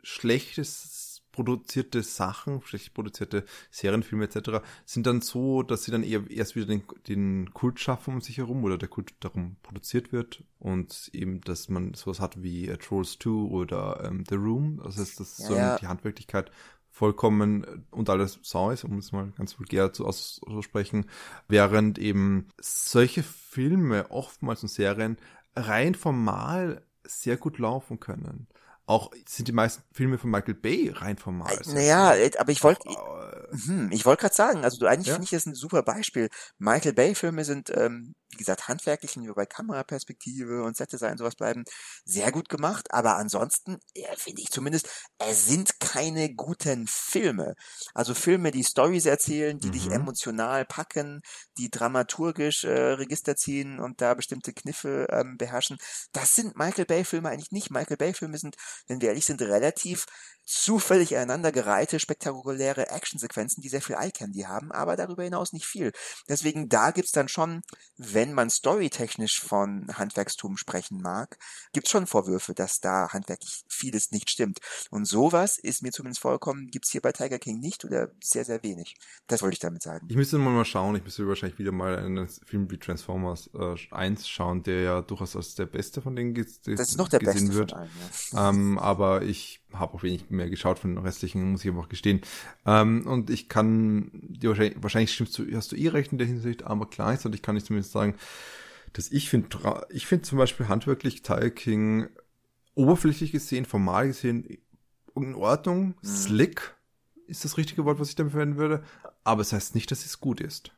schlechtes 0.04 0.97
produzierte 1.38 2.02
Sachen, 2.02 2.64
schlecht 2.64 2.96
produzierte 2.96 3.46
Serienfilme 3.70 4.26
etc. 4.26 4.66
sind 4.86 5.06
dann 5.06 5.22
so, 5.22 5.62
dass 5.62 5.84
sie 5.84 5.92
dann 5.92 6.02
eher 6.02 6.24
erst 6.32 6.56
wieder 6.56 6.66
den, 6.66 6.82
den 7.08 7.54
Kult 7.54 7.80
schaffen 7.80 8.16
um 8.16 8.22
sich 8.22 8.40
herum 8.40 8.64
oder 8.64 8.80
der 8.80 8.90
Kult 8.90 9.14
darum 9.20 9.58
produziert 9.62 10.12
wird 10.12 10.44
und 10.58 11.12
eben, 11.14 11.42
dass 11.42 11.70
man 11.70 11.94
sowas 11.94 12.20
hat 12.20 12.42
wie 12.42 12.68
äh, 12.68 12.78
Trolls 12.78 13.20
2 13.20 13.30
oder 13.30 14.04
ähm, 14.04 14.24
The 14.28 14.34
Room, 14.34 14.82
das 14.84 14.98
heißt, 14.98 15.20
dass 15.20 15.38
Ja, 15.38 15.46
so 15.46 15.56
ja. 15.56 15.78
die 15.78 15.86
Handwerklichkeit 15.86 16.50
vollkommen 16.90 17.64
äh, 17.64 17.78
und 17.92 18.10
alles 18.10 18.40
Sau 18.42 18.72
ist, 18.72 18.84
um 18.84 18.98
es 18.98 19.12
mal 19.12 19.32
ganz 19.38 19.60
vulgär 19.60 19.94
zu 19.94 20.08
auszusprechen, 20.08 21.06
während 21.48 22.00
eben 22.00 22.48
solche 22.60 23.22
Filme 23.22 24.10
oftmals 24.10 24.64
und 24.64 24.70
Serien 24.70 25.18
rein 25.56 25.94
formal 25.94 26.82
sehr 27.04 27.38
gut 27.38 27.60
laufen 27.60 28.00
können. 28.00 28.48
Auch 28.88 29.12
sind 29.28 29.50
die 29.50 29.52
meisten 29.52 29.84
Filme 29.92 30.18
von 30.18 30.30
Michael 30.32 30.54
Bay 30.56 30.90
rein 30.96 31.18
formal. 31.18 31.62
sehr 31.64 31.74
Naja, 31.76 32.12
gut. 32.24 32.36
äh, 32.36 32.38
aber 32.40 32.52
ich 32.54 32.64
wollte, 32.64 32.88
Äh, 32.88 33.58
hm, 33.66 33.92
ich 33.92 34.06
wollte 34.06 34.22
gerade 34.22 34.36
sagen, 34.36 34.64
also 34.64 34.80
du, 34.80 34.86
eigentlich 34.88 35.08
Ja. 35.08 35.14
finde 35.16 35.26
ich 35.26 35.32
das 35.32 35.46
ein 35.46 35.56
super 35.56 35.84
Beispiel. 35.84 36.30
Michael 36.58 36.94
Bay 36.94 37.14
Filme 37.14 37.44
sind, 37.44 37.70
ähm, 37.76 38.16
wie 38.30 38.38
gesagt, 38.38 38.68
handwerklich, 38.68 39.16
wenn 39.16 39.24
wir 39.26 39.34
bei 39.34 39.46
Kameraperspektive 39.46 40.64
und 40.64 40.76
Set-Design 40.78 41.14
und 41.14 41.18
sowas 41.20 41.36
bleiben, 41.36 41.64
sehr 42.06 42.32
gut 42.32 42.50
gemacht, 42.50 42.92
aber 42.92 43.16
ansonsten, 43.18 43.78
ja, 43.96 44.10
finde 44.18 44.42
ich 44.42 44.50
zumindest, 44.52 44.90
es 45.18 45.46
sind 45.48 45.80
keine 45.80 46.34
guten 46.34 46.88
Filme. 46.88 47.56
Also 47.94 48.14
Filme, 48.14 48.52
die 48.52 48.64
Stories 48.64 49.06
erzählen, 49.06 49.60
die 49.60 49.72
dich 49.72 49.92
Mhm. 49.92 49.92
emotional 49.92 50.66
packen, 50.66 51.22
die 51.58 51.70
dramaturgisch 51.70 52.64
äh, 52.64 52.94
Register 52.94 53.36
ziehen 53.36 53.80
und 53.80 54.02
da 54.02 54.14
bestimmte 54.14 54.54
Kniffe 54.54 55.08
ähm, 55.12 55.38
beherrschen. 55.38 55.78
Das 56.12 56.36
sind 56.36 56.56
Michael 56.58 56.86
Bay 56.86 57.04
Filme 57.06 57.30
eigentlich 57.30 57.52
nicht. 57.52 57.72
Michael 57.72 57.98
Bay 57.98 58.14
Filme 58.14 58.38
sind, 58.38 58.56
wenn 58.88 59.02
wir 59.02 59.10
ehrlich 59.10 59.26
sind, 59.26 59.42
relativ 59.42 60.06
zufällig 60.48 61.14
aneinandergereihte, 61.16 62.00
spektakuläre 62.00 62.90
Actionsequenzen, 62.90 63.62
die 63.62 63.68
sehr 63.70 63.82
viel 63.82 63.98
Eye-Candy 63.98 64.42
haben, 64.44 64.72
aber 64.72 64.96
darüber 64.96 65.24
hinaus 65.24 65.52
nicht 65.52 65.66
viel. 65.66 65.92
Deswegen, 66.30 66.70
da 66.70 66.92
gibt's 66.92 67.12
dann 67.12 67.28
schon, 67.28 67.62
wenn 67.98 68.34
man 68.34 68.50
storytechnisch 68.50 69.42
von 69.42 69.88
Handwerkstum 69.98 70.56
sprechen 70.56 71.02
mag, 71.02 71.38
gibt's 71.74 71.92
schon 71.92 72.08
Vorwürfe, 72.08 72.54
dass 72.54 72.80
da 72.80 73.10
handwerklich 73.12 73.66
vieles 73.68 74.12
nicht 74.12 74.30
stimmt. 74.30 74.60
Und 74.90 75.06
sowas 75.06 75.58
ist 75.58 75.84
mir 75.84 75.92
zumindest 75.92 76.22
vorgekommen, 76.22 76.68
gibt's 76.72 76.92
hier 76.92 77.02
bei 77.02 77.12
Tiger 77.12 77.40
King 77.40 77.60
nicht 77.60 77.84
oder 77.84 78.10
sehr, 78.24 78.46
sehr 78.46 78.64
wenig. 78.64 78.96
Das 79.28 79.42
wollte 79.42 79.56
ich 79.56 79.60
damit 79.60 79.84
sagen. 79.84 80.08
Ich 80.10 80.16
müsste 80.16 80.38
mal 80.38 80.52
mal 80.52 80.64
schauen, 80.66 80.96
ich 80.96 81.04
müsste 81.04 81.28
wahrscheinlich 81.28 81.60
wieder 81.60 81.74
mal 81.74 81.98
einen 81.98 82.30
Film 82.46 82.72
wie 82.72 82.78
Transformers 82.78 83.50
äh, 83.54 83.76
1 83.92 84.28
schauen, 84.30 84.64
der 84.64 84.82
ja 84.82 85.02
durchaus 85.02 85.36
als 85.36 85.56
der 85.56 85.66
beste 85.66 86.02
von 86.02 86.16
denen 86.16 86.34
ges- 86.34 86.74
Das 86.76 86.88
ist 86.90 86.98
noch 86.98 87.10
der 87.10 87.20
gesehen 87.20 87.48
beste 87.48 87.54
wird. 87.54 87.72
von 87.72 87.80
allen. 87.82 87.90
Ja. 88.32 88.50
ähm, 88.50 88.80
aber 88.80 89.24
ich 89.24 89.62
habe 89.80 89.94
auch 89.94 90.04
wenig 90.04 90.30
mehr 90.30 90.50
geschaut 90.50 90.80
von 90.80 90.96
den 90.96 91.04
restlichen, 91.04 91.52
muss 91.52 91.64
ich 91.64 91.72
einfach 91.72 91.90
gestehen. 91.90 92.22
Ähm, 92.66 93.06
und 93.06 93.30
ich 93.30 93.50
kann 93.50 94.12
dir 94.14 94.50
wahrscheinlich, 94.50 94.82
wahrscheinlich 94.82 95.14
stimmst 95.14 95.38
du, 95.38 95.46
hast 95.56 95.72
du 95.72 95.76
eh 95.76 95.90
recht 95.90 96.12
in 96.12 96.18
der 96.18 96.28
Hinsicht, 96.28 96.64
aber 96.64 96.88
gleichzeitig 96.88 97.42
kann 97.42 97.58
ich 97.58 97.66
zumindest 97.66 97.92
sagen, 97.92 98.16
dass 98.94 99.12
ich 99.12 99.30
finde, 99.30 99.48
ich 99.90 100.08
finde 100.08 100.24
zum 100.24 100.38
Beispiel 100.38 100.68
handwerklich 100.68 101.24
King 101.56 102.08
oberflächlich 102.74 103.32
gesehen, 103.32 103.66
formal 103.66 104.08
gesehen, 104.08 104.46
in 105.16 105.36
Ordnung, 105.36 105.96
mhm. 106.02 106.08
slick 106.08 106.76
ist 107.26 107.44
das 107.44 107.58
richtige 107.58 107.86
Wort, 107.86 108.00
was 108.00 108.10
ich 108.10 108.16
damit 108.16 108.32
verwenden 108.32 108.58
würde. 108.58 108.84
Aber 109.24 109.42
es 109.42 109.50
das 109.50 109.58
heißt 109.58 109.76
nicht, 109.76 109.92
dass 109.92 110.06
es 110.06 110.20
gut 110.20 110.40
ist. 110.40 110.72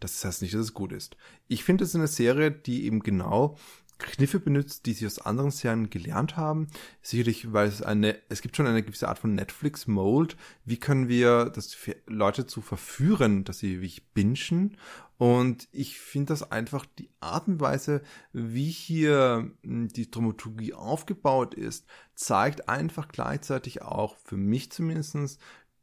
Das 0.00 0.22
heißt 0.24 0.42
nicht, 0.42 0.52
dass 0.52 0.60
es 0.60 0.74
gut 0.74 0.92
ist. 0.92 1.16
Ich 1.48 1.64
finde 1.64 1.84
es 1.84 1.94
eine 1.94 2.08
Serie, 2.08 2.50
die 2.50 2.84
eben 2.84 3.00
genau 3.00 3.56
Kniffe 4.04 4.38
benutzt, 4.38 4.86
die 4.86 4.92
sie 4.92 5.06
aus 5.06 5.18
anderen 5.18 5.50
Serien 5.50 5.90
gelernt 5.90 6.36
haben. 6.36 6.68
Sicherlich, 7.02 7.52
weil 7.52 7.68
es 7.68 7.82
eine, 7.82 8.16
es 8.28 8.42
gibt 8.42 8.56
schon 8.56 8.66
eine 8.66 8.82
gewisse 8.82 9.08
Art 9.08 9.18
von 9.18 9.34
Netflix-Mold. 9.34 10.36
Wie 10.64 10.78
können 10.78 11.08
wir 11.08 11.46
das 11.46 11.76
Leute 12.06 12.46
zu 12.46 12.60
verführen, 12.60 13.44
dass 13.44 13.58
sie 13.58 13.80
wie 13.80 13.92
bingen? 14.12 14.76
Und 15.16 15.68
ich 15.72 15.98
finde 16.00 16.32
das 16.32 16.50
einfach 16.50 16.86
die 16.98 17.08
Art 17.20 17.48
und 17.48 17.60
Weise, 17.60 18.02
wie 18.32 18.70
hier 18.70 19.50
hm, 19.62 19.88
die 19.88 20.10
Dramaturgie 20.10 20.74
aufgebaut 20.74 21.54
ist, 21.54 21.86
zeigt 22.14 22.68
einfach 22.68 23.08
gleichzeitig 23.08 23.82
auch, 23.82 24.16
für 24.18 24.36
mich 24.36 24.70
zumindestens 24.70 25.38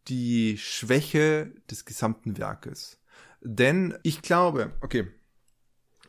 die 0.07 0.57
Schwäche 0.57 1.53
des 1.69 1.85
gesamten 1.85 2.37
Werkes. 2.37 2.99
Denn 3.41 3.97
ich 4.03 4.21
glaube, 4.21 4.73
okay, 4.81 5.07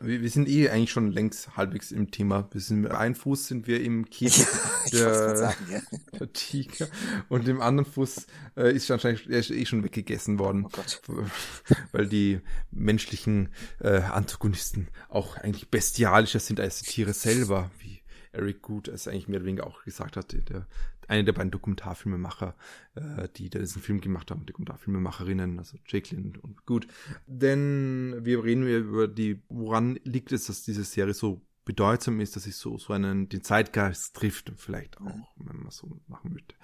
wir, 0.02 0.22
wir 0.22 0.30
sind 0.30 0.48
eh 0.48 0.68
eigentlich 0.68 0.90
schon 0.90 1.10
längst 1.12 1.56
halbwegs 1.56 1.92
im 1.92 2.10
Thema. 2.10 2.48
Wir 2.52 2.60
sind 2.60 2.80
mit 2.82 2.92
einem 2.92 3.14
Fuß 3.14 3.46
sind 3.46 3.66
wir 3.66 3.82
im 3.82 4.08
Käfig 4.08 4.46
der, 4.92 5.36
sagen, 5.36 5.66
ja. 5.70 5.80
der 6.18 6.32
Tiger 6.32 6.88
und 7.28 7.48
im 7.48 7.60
anderen 7.60 7.90
Fuß 7.90 8.26
äh, 8.56 8.74
ist 8.74 8.90
wahrscheinlich 8.90 9.28
er 9.28 9.38
ist 9.38 9.50
eh 9.50 9.64
schon 9.64 9.84
weggegessen 9.84 10.38
worden, 10.38 10.66
oh 10.66 11.14
weil 11.92 12.06
die 12.06 12.40
menschlichen 12.70 13.50
äh, 13.80 13.98
Antagonisten 13.98 14.88
auch 15.08 15.36
eigentlich 15.36 15.68
bestialischer 15.68 16.40
sind 16.40 16.60
als 16.60 16.82
die 16.82 16.90
Tiere 16.90 17.12
selber, 17.12 17.70
wie 17.78 18.01
Eric 18.32 18.62
Good 18.62 18.88
es 18.88 19.06
eigentlich 19.06 19.28
mehr 19.28 19.40
oder 19.40 19.46
weniger 19.46 19.66
auch 19.66 19.84
gesagt 19.84 20.16
hat, 20.16 20.32
der 20.32 20.66
eine 21.08 21.24
der 21.24 21.32
beiden 21.32 21.50
Dokumentarfilmemacher, 21.50 22.54
äh, 22.94 23.28
die 23.36 23.50
diesen 23.50 23.82
Film 23.82 24.00
gemacht 24.00 24.30
haben, 24.30 24.46
Dokumentarfilmemacherinnen, 24.46 25.58
also 25.58 25.78
Jacqueline 25.86 26.38
und 26.40 26.64
gut. 26.64 26.86
Denn 27.26 28.16
wir 28.22 28.42
reden 28.42 28.66
über 28.66 29.08
die, 29.08 29.42
woran 29.48 29.98
liegt 30.04 30.32
es, 30.32 30.46
dass 30.46 30.62
diese 30.62 30.84
Serie 30.84 31.14
so 31.14 31.42
bedeutsam 31.64 32.20
ist, 32.20 32.34
dass 32.34 32.44
sie 32.44 32.50
so, 32.50 32.78
so 32.78 32.92
einen, 32.92 33.28
den 33.28 33.42
Zeitgeist 33.42 34.16
trifft, 34.16 34.52
vielleicht 34.56 35.00
auch, 35.00 35.36
wenn 35.36 35.58
man 35.58 35.70
so 35.70 36.00
machen 36.08 36.32
möchte. 36.32 36.54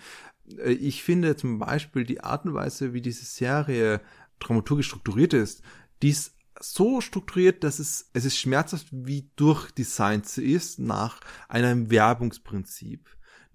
Äh, 0.59 0.73
ich 0.73 1.03
finde 1.03 1.37
zum 1.37 1.59
Beispiel 1.59 2.05
die 2.05 2.21
Art 2.21 2.47
und 2.47 2.55
Weise, 2.55 2.95
wie 2.95 3.03
diese 3.03 3.25
Serie 3.25 4.01
dramaturgisch 4.39 4.87
strukturiert 4.87 5.35
ist, 5.35 5.63
die 6.03 6.11
ist 6.11 6.38
so 6.61 7.01
strukturiert, 7.01 7.65
dass 7.65 7.79
es, 7.79 8.11
es 8.13 8.25
ist 8.25 8.39
schmerzhaft, 8.39 8.89
wie 8.91 9.31
durchdesignt 9.37 10.27
sie 10.27 10.53
ist 10.53 10.79
nach 10.79 11.21
einem 11.49 11.91
Werbungsprinzip 11.91 13.09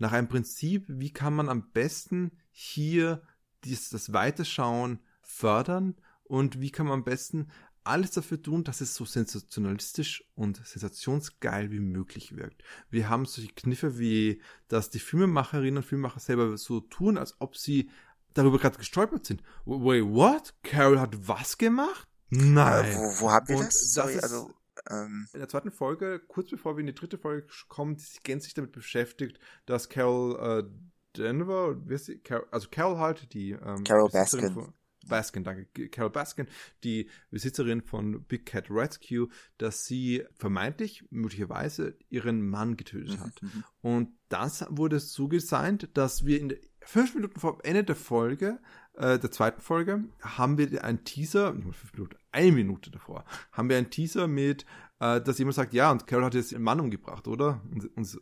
nach 0.03 0.11
einem 0.11 0.27
Prinzip, 0.27 0.85
wie 0.87 1.11
kann 1.11 1.33
man 1.33 1.49
am 1.49 1.71
besten 1.71 2.31
hier 2.51 3.23
dies, 3.63 3.89
das 3.89 4.13
Weiterschauen 4.13 4.99
fördern 5.21 5.95
und 6.23 6.61
wie 6.61 6.71
kann 6.71 6.87
man 6.87 6.99
am 6.99 7.03
besten 7.03 7.47
alles 7.85 8.11
dafür 8.11 8.41
tun, 8.41 8.63
dass 8.63 8.81
es 8.81 8.95
so 8.95 9.03
sensationalistisch 9.03 10.23
und 10.35 10.65
sensationsgeil 10.65 11.71
wie 11.71 11.79
möglich 11.79 12.35
wirkt. 12.35 12.63
Wir 12.89 13.09
haben 13.09 13.25
solche 13.25 13.53
Kniffe 13.53 13.99
wie, 13.99 14.41
dass 14.67 14.89
die 14.89 14.99
Filmemacherinnen 14.99 15.77
und 15.77 15.83
Filmemacher 15.83 16.19
selber 16.19 16.57
so 16.57 16.79
tun, 16.79 17.17
als 17.17 17.39
ob 17.41 17.57
sie 17.57 17.89
darüber 18.33 18.57
gerade 18.57 18.77
gestolpert 18.77 19.25
sind. 19.25 19.43
Wait, 19.65 20.03
what? 20.03 20.53
Carol 20.63 20.99
hat 20.99 21.27
was 21.27 21.57
gemacht? 21.57 22.07
Nein. 22.33 22.85
Äh, 22.85 22.95
wo, 22.95 23.21
wo 23.21 23.31
haben 23.31 23.47
wir 23.47 23.57
das? 23.57 23.93
Sorry, 23.93 24.15
das 24.15 24.23
also 24.23 24.53
ähm, 24.89 25.27
in 25.33 25.39
der 25.39 25.49
zweiten 25.49 25.71
Folge, 25.71 26.19
kurz 26.27 26.49
bevor 26.49 26.75
wir 26.75 26.81
in 26.81 26.87
die 26.87 26.95
dritte 26.95 27.17
Folge 27.17 27.47
kommen, 27.67 27.95
die 27.95 28.03
sich 28.03 28.23
gänzlich 28.23 28.53
damit 28.53 28.71
beschäftigt, 28.71 29.39
dass 29.65 29.89
Carol 29.89 30.63
äh, 30.65 31.17
Denver, 31.17 31.77
Carol, 32.23 32.47
also 32.51 32.67
Carol 32.71 32.97
halt, 32.97 33.33
die 33.33 33.51
ähm, 33.51 33.83
Carol 33.83 34.09
Baskin. 34.09 34.53
Von, 34.53 34.73
Baskin, 35.07 35.43
danke, 35.43 35.89
Carol 35.89 36.09
Baskin, 36.09 36.47
die 36.83 37.09
Besitzerin 37.29 37.81
von 37.81 38.23
Big 38.23 38.45
Cat 38.45 38.71
Rescue, 38.71 39.27
dass 39.57 39.85
sie 39.85 40.23
vermeintlich, 40.33 41.03
möglicherweise, 41.09 41.97
ihren 42.09 42.47
Mann 42.47 42.77
getötet 42.77 43.19
hat. 43.19 43.41
Mhm. 43.41 43.49
mhm. 43.49 43.63
Und 43.81 44.09
das 44.29 44.65
wurde 44.69 44.99
so 44.99 45.27
designt, 45.27 45.89
dass 45.93 46.25
wir 46.25 46.39
in 46.39 46.49
der, 46.49 46.57
fünf 46.85 47.15
Minuten 47.15 47.39
vor 47.39 47.59
Ende 47.63 47.83
der 47.83 47.95
Folge 47.95 48.59
äh, 48.95 49.19
der 49.19 49.32
zweiten 49.32 49.62
Folge 49.62 50.03
haben 50.21 50.58
wir 50.58 50.84
einen 50.84 51.03
Teaser, 51.03 51.53
fünf 51.53 51.93
Minuten, 51.93 52.15
eine 52.32 52.51
Minute 52.51 52.91
davor, 52.91 53.25
haben 53.51 53.69
wir 53.69 53.77
einen 53.77 53.89
Teaser 53.89 54.27
mit, 54.27 54.65
äh, 54.99 55.21
dass 55.21 55.39
jemand 55.39 55.56
sagt, 55.56 55.73
ja, 55.73 55.91
und 55.91 56.08
Carol 56.08 56.25
hat 56.25 56.36
jetzt 56.36 56.51
ihren 56.51 56.63
Mann 56.63 56.79
umgebracht, 56.79 57.27
oder? 57.27 57.62
Und, 57.71 57.86
und 57.97 58.19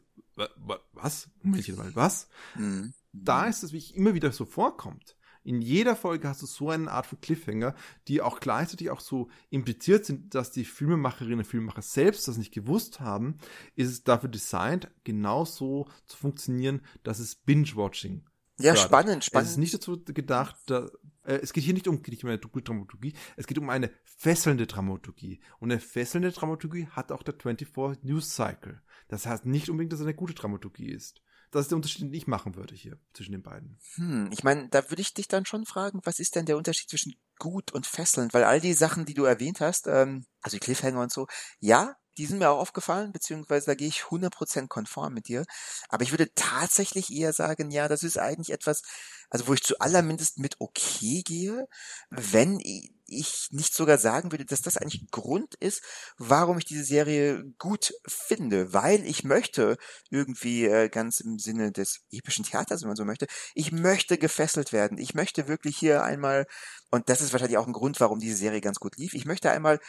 was? 0.93 1.29
Momentchen 1.43 1.75
mal, 1.75 1.93
was? 1.95 2.29
Mhm. 2.55 2.93
Da 3.11 3.45
ist 3.45 3.63
es, 3.63 3.73
wie 3.73 3.77
ich 3.77 3.95
immer 3.95 4.13
wieder 4.13 4.31
so 4.31 4.45
vorkommt. 4.45 5.17
In 5.43 5.61
jeder 5.61 5.95
Folge 5.95 6.27
hast 6.27 6.43
du 6.43 6.45
so 6.45 6.69
eine 6.69 6.91
Art 6.91 7.07
von 7.07 7.19
Cliffhanger, 7.19 7.73
die 8.07 8.21
auch 8.21 8.39
gleichzeitig 8.39 8.91
auch 8.91 8.99
so 8.99 9.29
impliziert 9.49 10.05
sind, 10.05 10.35
dass 10.35 10.51
die 10.51 10.65
Filmemacherinnen 10.65 11.39
und 11.39 11.45
Filmemacher 11.45 11.81
selbst 11.81 12.27
das 12.27 12.37
nicht 12.37 12.53
gewusst 12.53 12.99
haben, 12.99 13.39
ist 13.75 13.89
es 13.89 14.03
dafür 14.03 14.29
designt, 14.29 14.91
genauso 15.03 15.87
zu 16.05 16.17
funktionieren, 16.17 16.81
dass 17.01 17.19
es 17.19 17.35
Binge-Watching 17.35 18.23
ja, 18.63 18.73
fördert. 18.73 18.89
spannend, 18.89 19.25
spannend. 19.25 19.47
Es 19.47 19.51
ist 19.53 19.57
nicht 19.57 19.73
dazu 19.73 20.03
gedacht, 20.03 20.55
da, 20.65 20.89
äh, 21.23 21.35
es 21.35 21.53
geht 21.53 21.63
hier 21.63 21.73
nicht 21.73 21.87
um, 21.87 22.01
nicht 22.05 22.23
um 22.23 22.29
eine 22.29 22.39
Dramaturgie, 22.39 23.13
es 23.35 23.47
geht 23.47 23.57
um 23.57 23.69
eine 23.69 23.91
fesselnde 24.03 24.67
Dramaturgie. 24.67 25.41
Und 25.59 25.71
eine 25.71 25.81
fesselnde 25.81 26.31
Dramaturgie 26.31 26.87
hat 26.87 27.11
auch 27.11 27.23
der 27.23 27.35
24 27.35 28.03
News 28.03 28.35
Cycle. 28.35 28.81
Das 29.07 29.25
heißt 29.25 29.45
nicht 29.45 29.69
unbedingt, 29.69 29.93
dass 29.93 29.99
es 29.99 30.05
eine 30.05 30.15
gute 30.15 30.33
Dramaturgie 30.33 30.89
ist. 30.89 31.21
Das 31.51 31.63
ist 31.63 31.71
der 31.71 31.75
Unterschied, 31.75 32.03
den 32.03 32.13
ich 32.13 32.27
machen 32.27 32.55
würde 32.55 32.75
hier 32.75 32.97
zwischen 33.13 33.33
den 33.33 33.43
beiden. 33.43 33.77
Hm, 33.95 34.29
ich 34.31 34.43
meine, 34.43 34.69
da 34.69 34.89
würde 34.89 35.01
ich 35.01 35.13
dich 35.13 35.27
dann 35.27 35.45
schon 35.45 35.65
fragen, 35.65 35.99
was 36.05 36.19
ist 36.19 36.35
denn 36.35 36.45
der 36.45 36.55
Unterschied 36.55 36.89
zwischen 36.89 37.15
gut 37.39 37.73
und 37.73 37.85
fesselnd? 37.85 38.33
Weil 38.33 38.45
all 38.45 38.61
die 38.61 38.73
Sachen, 38.73 39.05
die 39.05 39.13
du 39.13 39.25
erwähnt 39.25 39.59
hast, 39.59 39.87
ähm, 39.87 40.25
also 40.41 40.55
die 40.55 40.61
Cliffhanger 40.61 41.01
und 41.01 41.11
so, 41.11 41.27
ja, 41.59 41.97
die 42.21 42.27
sind 42.27 42.37
mir 42.37 42.51
auch 42.51 42.59
aufgefallen, 42.59 43.11
beziehungsweise 43.11 43.65
da 43.65 43.73
gehe 43.73 43.87
ich 43.87 44.03
100% 44.03 44.67
konform 44.67 45.15
mit 45.15 45.27
dir. 45.27 45.43
Aber 45.89 46.03
ich 46.03 46.11
würde 46.11 46.31
tatsächlich 46.35 47.11
eher 47.11 47.33
sagen, 47.33 47.71
ja, 47.71 47.87
das 47.87 48.03
ist 48.03 48.19
eigentlich 48.19 48.51
etwas, 48.51 48.83
also 49.31 49.47
wo 49.47 49.55
ich 49.55 49.63
zu 49.63 49.79
allermindest 49.79 50.37
mit 50.37 50.57
okay 50.59 51.23
gehe, 51.23 51.67
wenn 52.11 52.59
ich 52.59 53.47
nicht 53.49 53.73
sogar 53.73 53.97
sagen 53.97 54.31
würde, 54.31 54.45
dass 54.45 54.61
das 54.61 54.77
eigentlich 54.77 55.09
Grund 55.09 55.55
ist, 55.55 55.81
warum 56.19 56.59
ich 56.59 56.65
diese 56.65 56.83
Serie 56.83 57.43
gut 57.57 57.91
finde, 58.07 58.71
weil 58.71 59.03
ich 59.03 59.23
möchte 59.23 59.77
irgendwie 60.11 60.65
äh, 60.65 60.89
ganz 60.89 61.21
im 61.21 61.39
Sinne 61.39 61.71
des 61.71 62.01
epischen 62.11 62.45
Theaters, 62.45 62.81
wenn 62.81 62.89
man 62.89 62.97
so 62.97 63.03
möchte, 63.03 63.25
ich 63.55 63.71
möchte 63.71 64.19
gefesselt 64.19 64.73
werden. 64.73 64.99
Ich 64.99 65.15
möchte 65.15 65.47
wirklich 65.47 65.75
hier 65.75 66.03
einmal, 66.03 66.45
und 66.91 67.09
das 67.09 67.21
ist 67.21 67.33
wahrscheinlich 67.33 67.57
auch 67.57 67.65
ein 67.67 67.73
Grund, 67.73 67.99
warum 67.99 68.19
diese 68.19 68.35
Serie 68.37 68.61
ganz 68.61 68.79
gut 68.79 68.95
lief, 68.97 69.15
ich 69.15 69.25
möchte 69.25 69.49
einmal 69.49 69.79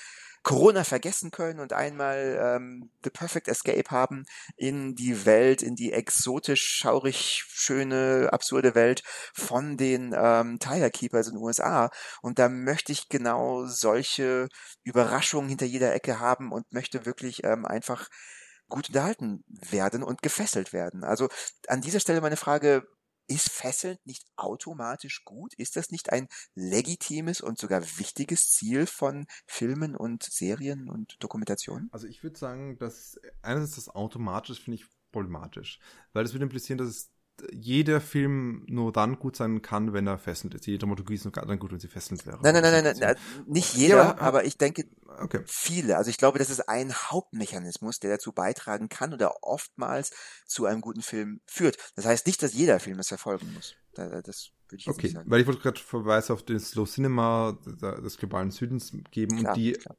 Corona 0.43 0.83
vergessen 0.83 1.31
können 1.31 1.61
und 1.61 1.73
einmal 1.73 2.39
ähm, 2.41 2.91
The 3.05 3.11
Perfect 3.11 3.49
Escape 3.49 3.91
haben 3.91 4.25
in 4.57 4.95
die 4.95 5.25
Welt, 5.25 5.63
in 5.63 5.77
die 5.77 5.93
exotisch, 5.93 6.67
schaurig, 6.67 7.45
schöne, 7.49 8.29
absurde 8.33 8.75
Welt 8.75 9.03
von 9.35 9.77
den 9.77 10.15
ähm, 10.17 10.59
Tiger 10.59 10.91
Keepers 10.91 11.29
in 11.29 11.35
den 11.35 11.43
USA. 11.43 11.91
Und 12.23 12.39
da 12.39 12.49
möchte 12.49 12.91
ich 12.93 13.09
genau 13.09 13.67
solche 13.67 14.49
Überraschungen 14.83 15.49
hinter 15.49 15.67
jeder 15.67 15.95
Ecke 15.95 16.19
haben 16.19 16.51
und 16.51 16.73
möchte 16.73 17.07
wirklich 17.07 17.45
ähm, 17.45 17.65
einfach 17.65 18.09
gut 18.69 18.89
unterhalten 18.89 19.45
werden 19.49 20.03
und 20.03 20.23
gefesselt 20.23 20.73
werden. 20.73 21.05
Also 21.05 21.29
an 21.69 21.83
dieser 21.83 22.01
Stelle 22.01 22.21
meine 22.21 22.37
Frage, 22.37 22.85
ist 23.33 23.51
fesselnd 23.51 24.05
nicht 24.07 24.25
automatisch 24.37 25.25
gut? 25.25 25.55
Ist 25.55 25.77
das 25.77 25.91
nicht 25.91 26.13
ein 26.13 26.29
legitimes 26.55 27.41
und 27.41 27.59
sogar 27.59 27.83
wichtiges 27.99 28.51
Ziel 28.51 28.87
von 28.87 29.27
Filmen 29.47 29.97
und 29.97 30.23
Serien 30.23 30.89
und 30.89 31.17
Dokumentationen? 31.23 31.89
Also 31.93 32.07
ich 32.07 32.23
würde 32.23 32.39
sagen, 32.39 32.79
dass 32.79 33.21
einerseits 33.43 33.77
das 33.77 33.89
automatisch 33.89 34.61
finde 34.61 34.77
ich 34.77 34.87
problematisch, 35.13 35.79
weil 36.13 36.25
das 36.25 36.33
würde 36.33 36.45
implizieren, 36.45 36.79
dass 36.79 36.89
es 36.89 37.12
jeder 37.53 38.01
Film 38.01 38.65
nur 38.69 38.93
dann 38.93 39.19
gut 39.19 39.37
sein 39.37 39.63
kann, 39.63 39.93
wenn 39.93 40.07
er 40.07 40.19
fesselnd 40.19 40.55
ist. 40.55 40.67
Jede 40.67 40.79
Dramaturgie 40.79 41.15
ist 41.15 41.25
nur 41.25 41.33
dann 41.33 41.59
gut, 41.59 41.73
wenn 41.73 41.81
sie 41.81 41.89
fesselnd 41.89 42.27
wäre. 42.27 42.39
Nein, 42.43 42.55
nein, 42.55 42.63
nein, 42.63 42.85
nein, 42.85 42.97
nein, 42.99 43.17
nicht 43.47 43.75
jeder, 43.75 43.97
ja, 43.97 44.19
aber 44.19 44.45
ich 44.45 44.59
denke 44.59 44.85
okay. 45.07 45.41
viele. 45.47 45.97
Also 45.97 46.11
ich 46.11 46.19
glaube, 46.19 46.39
das 46.39 46.51
ist 46.51 46.69
ein 46.69 46.93
Hauptmechanismus, 46.93 47.99
der 47.99 48.13
dazu 48.13 48.33
beitragen 48.33 48.89
kann 48.89 49.13
oder 49.13 49.43
oftmals 49.43 50.13
zu 50.47 50.67
einem 50.67 50.81
guten 50.81 51.03
Film 51.03 51.41
führt. 51.47 51.77
Das 51.97 52.07
heißt 52.07 52.27
nicht, 52.27 52.43
dass 52.43 52.55
jeder 52.55 52.81
Film 52.81 52.99
es 52.99 53.09
verfolgen 53.09 53.53
muss. 53.55 53.75
Das 53.95 54.11
würde 54.11 54.31
ich 54.77 54.87
jetzt 54.87 54.97
okay, 54.97 55.07
nicht 55.07 55.17
sagen. 55.17 55.31
Weil 55.31 55.41
ich 55.41 55.47
wollte 55.47 55.61
gerade 55.61 55.81
Verweis 55.81 56.31
auf 56.31 56.43
den 56.45 56.61
Slow 56.61 56.89
Cinema 56.89 57.59
des 57.65 58.17
globalen 58.19 58.51
Südens 58.51 58.93
geben 59.11 59.39
klar, 59.39 59.53
und 59.53 59.61
die 59.61 59.73
klar 59.73 59.97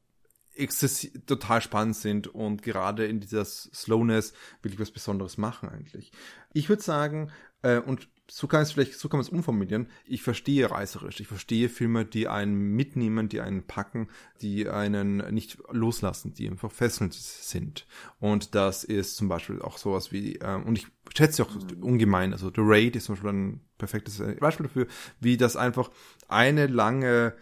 total 1.26 1.60
spannend 1.60 1.96
sind 1.96 2.28
und 2.28 2.62
gerade 2.62 3.06
in 3.06 3.20
dieser 3.20 3.44
Slowness 3.44 4.32
wirklich 4.62 4.80
was 4.80 4.90
Besonderes 4.90 5.38
machen 5.38 5.68
eigentlich. 5.68 6.12
Ich 6.52 6.68
würde 6.68 6.82
sagen, 6.82 7.30
äh, 7.62 7.78
und 7.78 8.08
so 8.30 8.46
kann 8.46 8.62
es 8.62 8.72
vielleicht, 8.72 8.94
so 8.94 9.08
kann 9.08 9.18
man 9.18 9.26
es 9.26 9.32
umformulieren. 9.32 9.88
Ich 10.06 10.22
verstehe 10.22 10.70
reißerisch. 10.70 11.20
Ich 11.20 11.28
verstehe 11.28 11.68
Filme, 11.68 12.06
die 12.06 12.26
einen 12.26 12.74
mitnehmen, 12.74 13.28
die 13.28 13.40
einen 13.40 13.66
packen, 13.66 14.08
die 14.40 14.68
einen 14.68 15.18
nicht 15.34 15.58
loslassen, 15.70 16.32
die 16.32 16.48
einfach 16.48 16.70
fesselnd 16.70 17.12
sind. 17.12 17.86
Und 18.20 18.54
das 18.54 18.82
ist 18.84 19.16
zum 19.16 19.28
Beispiel 19.28 19.60
auch 19.60 19.76
sowas 19.76 20.10
wie, 20.10 20.36
äh, 20.36 20.54
und 20.54 20.78
ich 20.78 20.86
schätze 21.14 21.42
ich 21.42 21.48
auch 21.48 21.54
mhm. 21.54 21.82
ungemein. 21.82 22.32
Also 22.32 22.48
The 22.48 22.62
Raid 22.62 22.96
ist 22.96 23.04
zum 23.04 23.16
Beispiel 23.16 23.30
ein 23.30 23.60
perfektes 23.76 24.22
Beispiel 24.40 24.66
dafür, 24.66 24.86
wie 25.20 25.36
das 25.36 25.56
einfach 25.56 25.90
eine 26.28 26.66
lange 26.66 27.34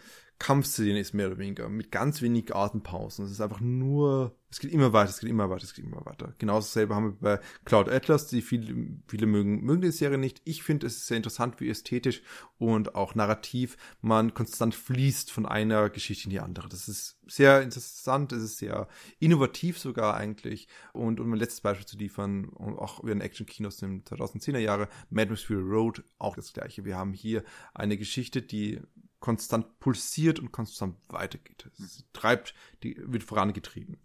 Kampfszene 0.43 0.99
ist, 0.99 1.15
mehr 1.15 1.29
oder 1.29 1.39
weniger, 1.39 1.69
mit 1.69 1.93
ganz 1.93 2.21
wenig 2.21 2.53
Atempausen. 2.53 3.25
Es 3.25 3.31
ist 3.31 3.41
einfach 3.41 3.61
nur, 3.61 4.37
es 4.51 4.59
geht 4.59 4.73
immer 4.73 4.93
weiter, 4.93 5.11
es 5.11 5.21
geht 5.21 5.31
immer 5.31 5.49
weiter, 5.49 5.63
es 5.63 5.73
geht 5.73 5.85
immer 5.85 6.05
weiter. 6.05 6.35
Genauso 6.39 6.67
dasselbe 6.67 6.97
haben 6.97 7.05
wir 7.05 7.37
bei 7.37 7.41
Cloud 7.65 7.89
Atlas, 7.89 8.27
die 8.27 8.43
viele, 8.43 8.99
viele 9.07 9.27
mögen, 9.27 9.63
mögen 9.63 9.83
die 9.83 9.93
Serie 9.93 10.19
nicht. 10.19 10.43
Ich 10.45 10.65
finde 10.65 10.89
es 10.89 11.07
sehr 11.07 11.17
interessant, 11.17 11.61
wie 11.61 11.71
ästhetisch 11.71 12.23
und 12.59 12.97
auch 12.97 13.15
narrativ 13.15 13.77
man 14.01 14.35
konstant 14.35 14.75
fließt 14.75 15.31
von 15.31 15.47
einer 15.47 15.91
Geschichte 15.91 16.25
in 16.25 16.31
die 16.31 16.41
andere. 16.41 16.69
Das 16.69 16.89
ist 16.89 17.21
sehr 17.29 17.63
interessant, 17.63 18.33
es 18.33 18.43
ist 18.43 18.59
sehr 18.59 18.89
innovativ 19.21 19.79
sogar 19.79 20.17
eigentlich. 20.17 20.67
Und 20.93 21.21
um 21.21 21.33
ein 21.33 21.39
letztes 21.39 21.61
Beispiel 21.61 21.87
zu 21.87 21.97
liefern, 21.97 22.51
auch 22.57 22.99
über 22.99 23.15
den 23.15 23.21
Action-Kinos 23.21 23.81
in 23.83 24.03
2010er 24.03 24.59
Jahre, 24.59 24.89
Mad 25.09 25.31
Max 25.31 25.45
Fury 25.45 25.63
Road, 25.63 26.03
auch 26.19 26.35
das 26.35 26.53
gleiche. 26.53 26.85
Wir 26.85 26.97
haben 26.97 27.13
hier 27.13 27.45
eine 27.75 27.97
Geschichte, 27.97 28.43
die 28.43 28.81
konstant 29.23 29.79
pulsiert 29.79 30.39
und 30.39 30.53
konstant 30.53 30.97
weitergeht. 31.09 31.71
Es 31.79 32.05
treibt, 32.13 32.55
die 32.83 32.97
wird 32.99 33.23
vorangetrieben. 33.23 33.97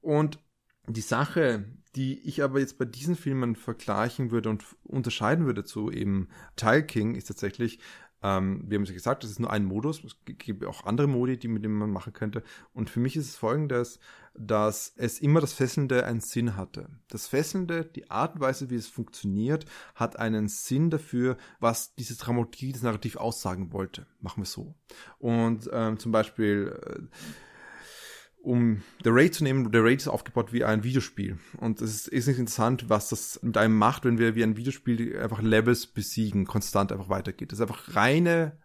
Und 0.00 0.38
die 0.86 1.00
Sache, 1.00 1.64
die 1.96 2.20
ich 2.20 2.42
aber 2.42 2.60
jetzt 2.60 2.78
bei 2.78 2.84
diesen 2.84 3.16
Filmen 3.16 3.56
vergleichen 3.56 4.30
würde 4.30 4.50
und 4.50 4.64
unterscheiden 4.84 5.46
würde 5.46 5.64
zu 5.64 5.90
eben 5.90 6.28
Tile 6.54 6.84
King, 6.84 7.14
ist 7.14 7.26
tatsächlich, 7.26 7.80
ähm, 8.22 8.64
wir 8.66 8.76
haben 8.76 8.82
es 8.82 8.88
ja 8.88 8.94
gesagt, 8.94 9.22
das 9.22 9.30
ist 9.30 9.40
nur 9.40 9.52
ein 9.52 9.64
Modus. 9.64 10.02
Es 10.02 10.16
gibt 10.24 10.64
auch 10.64 10.84
andere 10.84 11.06
Modi, 11.06 11.38
die 11.38 11.48
mit 11.48 11.64
denen 11.64 11.74
man 11.74 11.90
machen 11.90 12.12
könnte. 12.12 12.42
Und 12.72 12.90
für 12.90 13.00
mich 13.00 13.16
ist 13.16 13.28
es 13.28 13.36
folgendes, 13.36 14.00
dass 14.34 14.92
es 14.96 15.20
immer 15.20 15.40
das 15.40 15.52
Fesselnde 15.52 16.04
einen 16.04 16.20
Sinn 16.20 16.56
hatte. 16.56 16.88
Das 17.08 17.26
Fesselnde, 17.28 17.84
die 17.84 18.10
Art 18.10 18.34
und 18.34 18.40
Weise, 18.40 18.70
wie 18.70 18.76
es 18.76 18.88
funktioniert, 18.88 19.66
hat 19.94 20.18
einen 20.18 20.48
Sinn 20.48 20.90
dafür, 20.90 21.36
was 21.60 21.94
diese 21.94 22.16
Dramaturgie, 22.16 22.72
das 22.72 22.82
Narrativ 22.82 23.16
aussagen 23.16 23.72
wollte. 23.72 24.06
Machen 24.20 24.42
wir 24.42 24.46
so. 24.46 24.74
Und 25.18 25.68
ähm, 25.72 25.98
zum 25.98 26.12
Beispiel 26.12 26.76
äh, 26.84 27.02
um 28.48 28.82
The 29.04 29.10
Raid 29.10 29.34
zu 29.34 29.44
nehmen, 29.44 29.68
The 29.70 29.78
Raid 29.78 30.00
ist 30.00 30.08
aufgebaut 30.08 30.52
wie 30.52 30.64
ein 30.64 30.82
Videospiel. 30.82 31.38
Und 31.58 31.80
es 31.82 31.94
ist, 31.94 32.08
ist 32.08 32.26
nicht 32.26 32.38
interessant, 32.38 32.88
was 32.88 33.10
das 33.10 33.38
mit 33.42 33.56
einem 33.58 33.76
macht, 33.76 34.04
wenn 34.04 34.18
wir 34.18 34.34
wie 34.34 34.42
ein 34.42 34.56
Videospiel 34.56 35.18
einfach 35.18 35.42
Levels 35.42 35.86
besiegen, 35.86 36.46
konstant 36.46 36.90
einfach 36.90 37.10
weitergeht. 37.10 37.52
Das 37.52 37.58
ist 37.58 37.62
einfach 37.62 37.94
reine 37.94 38.56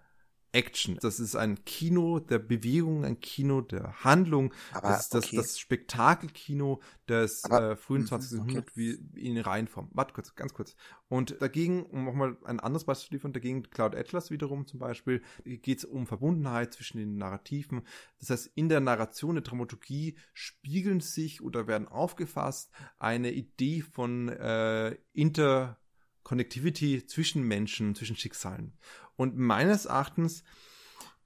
Action. 0.54 0.98
Das 1.02 1.20
ist 1.20 1.36
ein 1.36 1.66
Kino 1.66 2.20
der 2.20 2.39
Bewegung, 2.39 3.04
ein 3.04 3.20
Kino 3.20 3.62
der 3.62 4.04
Handlung. 4.04 4.54
Aber, 4.72 4.89
das 4.89 5.02
ist 5.02 5.13
das, 5.13 5.26
okay. 5.26 5.36
das 5.36 5.60
Spektakelkino 5.60 6.82
des 7.10 7.44
Aber, 7.44 7.72
äh, 7.72 7.76
frühen 7.76 8.06
20. 8.06 8.32
Mhm, 8.32 8.39
okay. 8.39 8.54
Jahrhunderts 8.54 8.78
wie 8.78 8.92
in 9.16 9.38
Reihenform. 9.39 9.89
Warte 9.94 10.13
kurz, 10.13 10.36
ganz 10.36 10.54
kurz. 10.54 10.76
Und 11.10 11.42
dagegen, 11.42 11.84
um 11.84 12.06
nochmal 12.06 12.38
ein 12.46 12.60
anderes 12.60 12.86
Beispiel 12.86 13.08
zu 13.08 13.13
liefern, 13.16 13.34
dagegen 13.34 13.63
Cloud 13.63 13.96
Atlas 13.96 14.32
wiederum 14.32 14.68
zum 14.68 14.80
Beispiel, 14.80 15.22
geht 15.44 15.80
es 15.80 15.86
um 15.86 16.08
Verbundenheit 16.08 16.74
zwischen 16.74 17.00
den 17.00 17.18
Narrativen. 17.18 17.82
Das 18.20 18.30
heißt, 18.30 18.52
in 18.56 18.70
der 18.70 18.80
Narration 18.80 19.36
der 19.36 19.44
Dramaturgie 19.44 20.18
spiegeln 20.34 21.00
sich 21.00 21.42
oder 21.42 21.68
werden 21.68 21.88
aufgefasst 21.88 22.72
eine 23.00 23.32
Idee 23.32 23.82
von 23.82 24.30
äh, 24.30 24.96
Inter 25.13 25.80
Connectivity 26.24 27.06
zwischen 27.06 27.44
Menschen, 27.44 27.96
zwischen 27.96 28.16
Schicksalen. 28.16 28.78
Und 29.15 29.38
meines 29.38 29.86
Erachtens, 29.86 30.43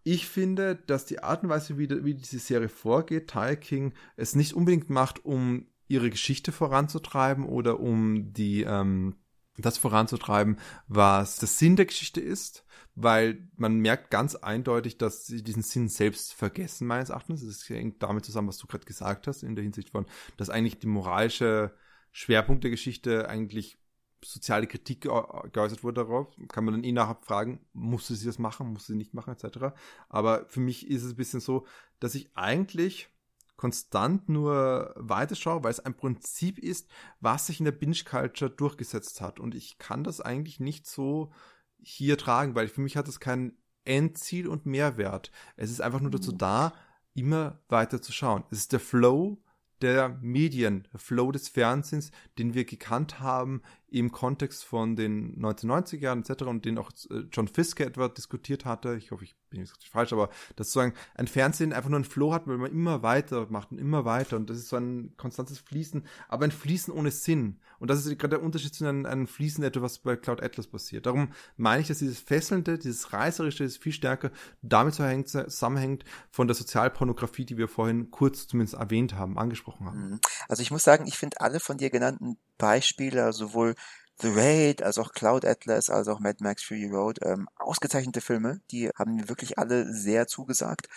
ich 0.04 0.28
finde, 0.28 0.76
dass 0.76 1.06
die 1.06 1.22
Art 1.22 1.44
und 1.44 1.50
Weise, 1.50 1.78
wie, 1.78 1.90
wie 2.04 2.16
diese 2.16 2.40
Serie 2.40 2.70
vorgeht, 2.70 3.30
Ty 3.30 3.58
King, 3.58 3.94
es 4.16 4.36
nicht 4.36 4.54
unbedingt 4.54 4.90
macht, 4.90 5.26
um 5.26 5.68
ihre 5.88 6.10
Geschichte 6.10 6.52
voranzutreiben 6.52 7.46
oder 7.46 7.80
um 7.80 8.34
die, 8.34 8.64
ähm, 8.64 9.16
das 9.58 9.78
voranzutreiben, 9.78 10.58
was 10.88 11.38
der 11.38 11.48
Sinn 11.48 11.76
der 11.76 11.86
Geschichte 11.86 12.22
ist, 12.22 12.66
weil 12.96 13.50
man 13.56 13.80
merkt 13.80 14.12
ganz 14.12 14.36
eindeutig, 14.36 14.98
dass 14.98 15.28
sie 15.28 15.44
diesen 15.44 15.64
Sinn 15.64 15.88
selbst 15.88 16.34
vergessen, 16.34 16.88
meines 16.88 17.10
Erachtens. 17.10 17.46
Das 17.46 17.68
hängt 17.70 18.02
damit 18.02 18.26
zusammen, 18.26 18.48
was 18.48 18.58
du 18.58 18.68
gerade 18.68 18.86
gesagt 18.86 19.28
hast, 19.28 19.44
in 19.44 19.56
der 19.56 19.64
Hinsicht 19.64 19.90
von, 19.90 20.06
dass 20.38 20.50
eigentlich 20.50 20.80
die 20.80 20.88
moralische 20.88 21.74
Schwerpunkt 22.12 22.64
der 22.64 22.72
Geschichte 22.72 23.30
eigentlich 23.30 23.78
soziale 24.24 24.68
Kritik 24.68 25.02
geäußert 25.02 25.84
wurde 25.84 26.04
darauf, 26.04 26.28
kann 26.48 26.66
man 26.66 26.74
dann 26.74 26.84
eh 26.84 26.92
nachher 26.92 27.18
fragen, 27.22 27.60
musste 27.74 28.16
sie 28.16 28.26
das 28.26 28.40
machen, 28.40 28.74
musste 28.74 28.94
sie 28.94 28.98
nicht 28.98 29.14
machen, 29.14 29.34
etc. 29.34 29.76
Aber 30.10 30.46
für 30.48 30.60
mich 30.60 30.88
ist 30.88 31.04
es 31.04 31.14
ein 31.14 31.18
bisschen 31.18 31.40
so, 31.40 31.66
dass 32.00 32.16
ich 32.16 32.30
eigentlich 32.36 33.10
konstant 33.58 34.30
nur 34.30 34.94
weiterschaue, 34.96 35.64
weil 35.64 35.72
es 35.72 35.80
ein 35.80 35.98
Prinzip 35.98 36.60
ist, 36.60 36.88
was 37.20 37.48
sich 37.48 37.60
in 37.60 37.66
der 37.66 37.72
Binge-Culture 37.72 38.52
durchgesetzt 38.52 39.20
hat. 39.20 39.40
Und 39.40 39.56
ich 39.56 39.80
kann 39.80 40.04
das 40.04 40.22
eigentlich 40.22 40.60
nicht 40.60 40.86
so 40.86 41.32
hier 41.80 42.18
tragen, 42.18 42.56
weil 42.56 42.68
für 42.68 42.82
mich 42.82 42.98
hat 42.98 43.08
es 43.08 43.20
kein 43.20 43.58
Endziel 43.84 44.48
und 44.48 44.66
Mehrwert. 44.66 45.32
Es 45.56 45.72
ist 45.72 45.82
einfach 45.82 46.02
nur 46.02 46.12
dazu 46.12 46.34
mhm. 46.34 46.38
da, 46.38 46.74
immer 47.14 47.60
weiter 47.68 48.02
zu 48.02 48.12
schauen. 48.12 48.44
Es 48.52 48.60
ist 48.60 48.74
der 48.74 48.80
Flow 48.80 49.42
der 49.82 50.10
Medien, 50.22 50.88
der 50.92 51.00
Flow 51.00 51.32
des 51.32 51.50
Fernsehens, 51.50 52.12
den 52.38 52.54
wir 52.54 52.66
gekannt 52.66 53.20
haben 53.20 53.62
im 53.90 54.12
Kontext 54.12 54.66
von 54.66 54.96
den 54.96 55.38
1990er 55.40 56.00
Jahren 56.00 56.20
etc. 56.20 56.44
und 56.44 56.66
den 56.66 56.78
auch 56.78 56.92
äh, 57.10 57.24
John 57.32 57.48
Fiske 57.48 57.86
etwa 57.86 58.10
diskutiert 58.10 58.66
hatte. 58.66 58.96
Ich 58.96 59.12
hoffe, 59.12 59.24
ich 59.24 59.36
bin 59.50 59.62
jetzt 59.62 59.88
falsch, 59.88 60.12
aber 60.12 60.30
dass 60.56 60.68
sozusagen 60.68 60.94
ein 61.16 61.28
Fernsehen 61.28 61.72
einfach 61.72 61.90
nur 61.90 61.98
einen 61.98 62.06
Flow 62.06 62.34
hat, 62.34 62.48
weil 62.48 62.58
man 62.58 62.72
immer 62.72 63.02
weiter 63.02 63.48
macht 63.50 63.72
und 63.72 63.78
immer 63.78 64.04
weiter 64.04 64.36
und 64.36 64.50
das 64.50 64.58
ist 64.58 64.70
so 64.70 64.76
ein 64.76 65.14
konstantes 65.16 65.60
Fließen, 65.60 66.06
aber 66.28 66.46
ein 66.46 66.52
Fließen 66.52 66.94
ohne 66.94 67.12
Sinn. 67.12 67.60
Und 67.80 67.90
das 67.90 68.06
ist 68.06 68.20
gerade 68.20 68.36
der 68.36 68.44
Unterschied 68.44 68.74
zu 68.74 68.86
einem, 68.86 69.06
einem 69.06 69.28
Fließen, 69.28 69.64
etwa 69.64 69.82
was 69.82 70.00
bei 70.00 70.16
Cloud 70.18 70.44
Atlas 70.44 70.68
passiert. 70.68 71.06
Darum 71.06 71.30
meine 71.56 71.82
ich, 71.82 71.88
dass 71.88 72.00
dieses 72.00 72.20
Fesselnde, 72.20 72.78
dieses 72.78 73.14
Reißerische 73.14 73.64
ist 73.64 73.82
viel 73.82 73.94
stärker 73.94 74.32
damit 74.62 74.96
zusammenhängt 74.96 76.04
von 76.30 76.48
der 76.48 76.56
Sozialpornografie, 76.56 77.46
die 77.46 77.58
wir 77.58 77.68
vorhin 77.68 78.12
kurz 78.12 78.48
zumindest 78.48 78.76
erwähnt 78.76 79.16
haben, 79.16 79.38
angesprochen 79.38 79.88
haben. 79.88 80.10
Mhm. 80.10 80.20
Also 80.50 80.62
ich 80.62 80.72
muss 80.72 80.84
sagen, 80.84 81.08
ich 81.08 81.18
finde 81.18 81.40
alle 81.40 81.60
von 81.60 81.78
dir 81.78 81.90
genannten 81.90 82.38
Beispiele, 82.58 83.32
sowohl 83.34 83.76
The 84.20 84.30
Raid, 84.30 84.82
als 84.82 84.98
auch 84.98 85.14
Cloud 85.14 85.46
Atlas, 85.46 85.90
als 85.90 86.08
auch 86.08 86.20
Mad 86.20 86.44
Max 86.44 86.64
Fury 86.64 86.90
Road, 86.90 87.20
ähm, 87.24 87.48
ausgezeichnete 87.56 88.22
Filme, 88.22 88.62
die 88.72 88.90
haben 88.90 89.16
mir 89.16 89.30
wirklich 89.30 89.60
alle 89.60 89.94
sehr 89.94 90.28
zugesagt. 90.28 90.90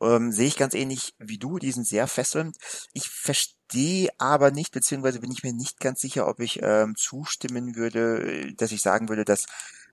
Ähm, 0.00 0.32
sehe 0.32 0.46
ich 0.46 0.56
ganz 0.56 0.74
ähnlich 0.74 1.14
wie 1.18 1.38
du, 1.38 1.58
die 1.58 1.72
sind 1.72 1.86
sehr 1.86 2.06
fesselnd. 2.06 2.56
Ich 2.92 3.08
verstehe 3.08 4.10
aber 4.18 4.50
nicht, 4.50 4.72
beziehungsweise 4.72 5.20
bin 5.20 5.32
ich 5.32 5.42
mir 5.42 5.54
nicht 5.54 5.80
ganz 5.80 6.00
sicher, 6.00 6.28
ob 6.28 6.40
ich 6.40 6.60
ähm, 6.62 6.94
zustimmen 6.94 7.74
würde, 7.74 8.52
dass 8.54 8.70
ich 8.70 8.82
sagen 8.82 9.08
würde, 9.08 9.24
dass 9.24 9.46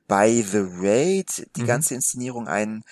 bei 0.08 0.42
The 0.42 0.66
Raid 0.80 1.50
die 1.56 1.64
mhm. 1.64 1.68
ganze 1.68 1.96
Inszenierung 1.96 2.48
einen 2.48 2.84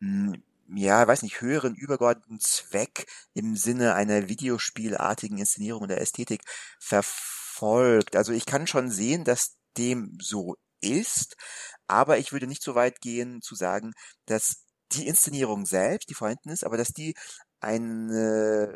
hm, 0.00 0.42
ja, 0.74 1.06
weiß 1.06 1.22
nicht, 1.22 1.40
höheren 1.40 1.74
übergeordneten 1.74 2.40
Zweck 2.40 3.06
im 3.32 3.56
Sinne 3.56 3.94
einer 3.94 4.28
videospielartigen 4.28 5.38
Inszenierung 5.38 5.82
oder 5.82 5.98
Ästhetik 5.98 6.42
verfolgt 6.78 7.37
folgt. 7.58 8.16
Also 8.16 8.32
ich 8.32 8.46
kann 8.46 8.66
schon 8.66 8.90
sehen, 8.90 9.24
dass 9.24 9.56
dem 9.76 10.16
so 10.20 10.56
ist, 10.80 11.36
aber 11.86 12.18
ich 12.18 12.32
würde 12.32 12.46
nicht 12.46 12.62
so 12.62 12.74
weit 12.74 13.00
gehen 13.00 13.42
zu 13.42 13.54
sagen, 13.54 13.92
dass 14.26 14.64
die 14.92 15.06
Inszenierung 15.06 15.66
selbst, 15.66 16.08
die 16.08 16.14
vorhanden 16.14 16.50
ist, 16.50 16.64
aber 16.64 16.76
dass 16.76 16.92
die 16.92 17.14
ein 17.60 18.10
äh, 18.10 18.68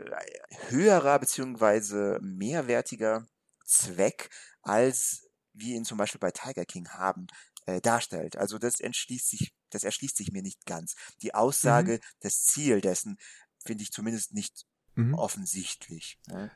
höherer 0.68 1.18
beziehungsweise 1.18 2.18
mehrwertiger 2.20 3.24
Zweck 3.64 4.28
als 4.62 5.28
wir 5.52 5.76
ihn 5.76 5.84
zum 5.84 5.98
Beispiel 5.98 6.20
bei 6.20 6.30
Tiger 6.30 6.64
King 6.64 6.88
haben, 6.90 7.26
äh, 7.66 7.80
darstellt. 7.80 8.36
Also 8.36 8.58
das 8.58 8.80
entschließt 8.80 9.28
sich, 9.28 9.52
das 9.70 9.84
erschließt 9.84 10.16
sich 10.16 10.32
mir 10.32 10.42
nicht 10.42 10.64
ganz. 10.66 10.94
Die 11.20 11.34
Aussage, 11.34 11.94
mhm. 11.94 12.00
das 12.20 12.42
Ziel 12.44 12.80
dessen 12.80 13.16
finde 13.64 13.82
ich 13.82 13.90
zumindest 13.92 14.32
nicht 14.32 14.64
mhm. 14.94 15.14
offensichtlich. 15.14 16.18
Ne? 16.26 16.50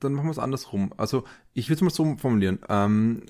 Dann 0.00 0.12
machen 0.12 0.26
wir 0.26 0.32
es 0.32 0.38
andersrum. 0.38 0.92
Also, 0.96 1.24
ich 1.52 1.68
will 1.68 1.76
es 1.76 1.82
mal 1.82 1.90
so 1.90 2.16
formulieren. 2.16 2.58
Ähm, 2.68 3.22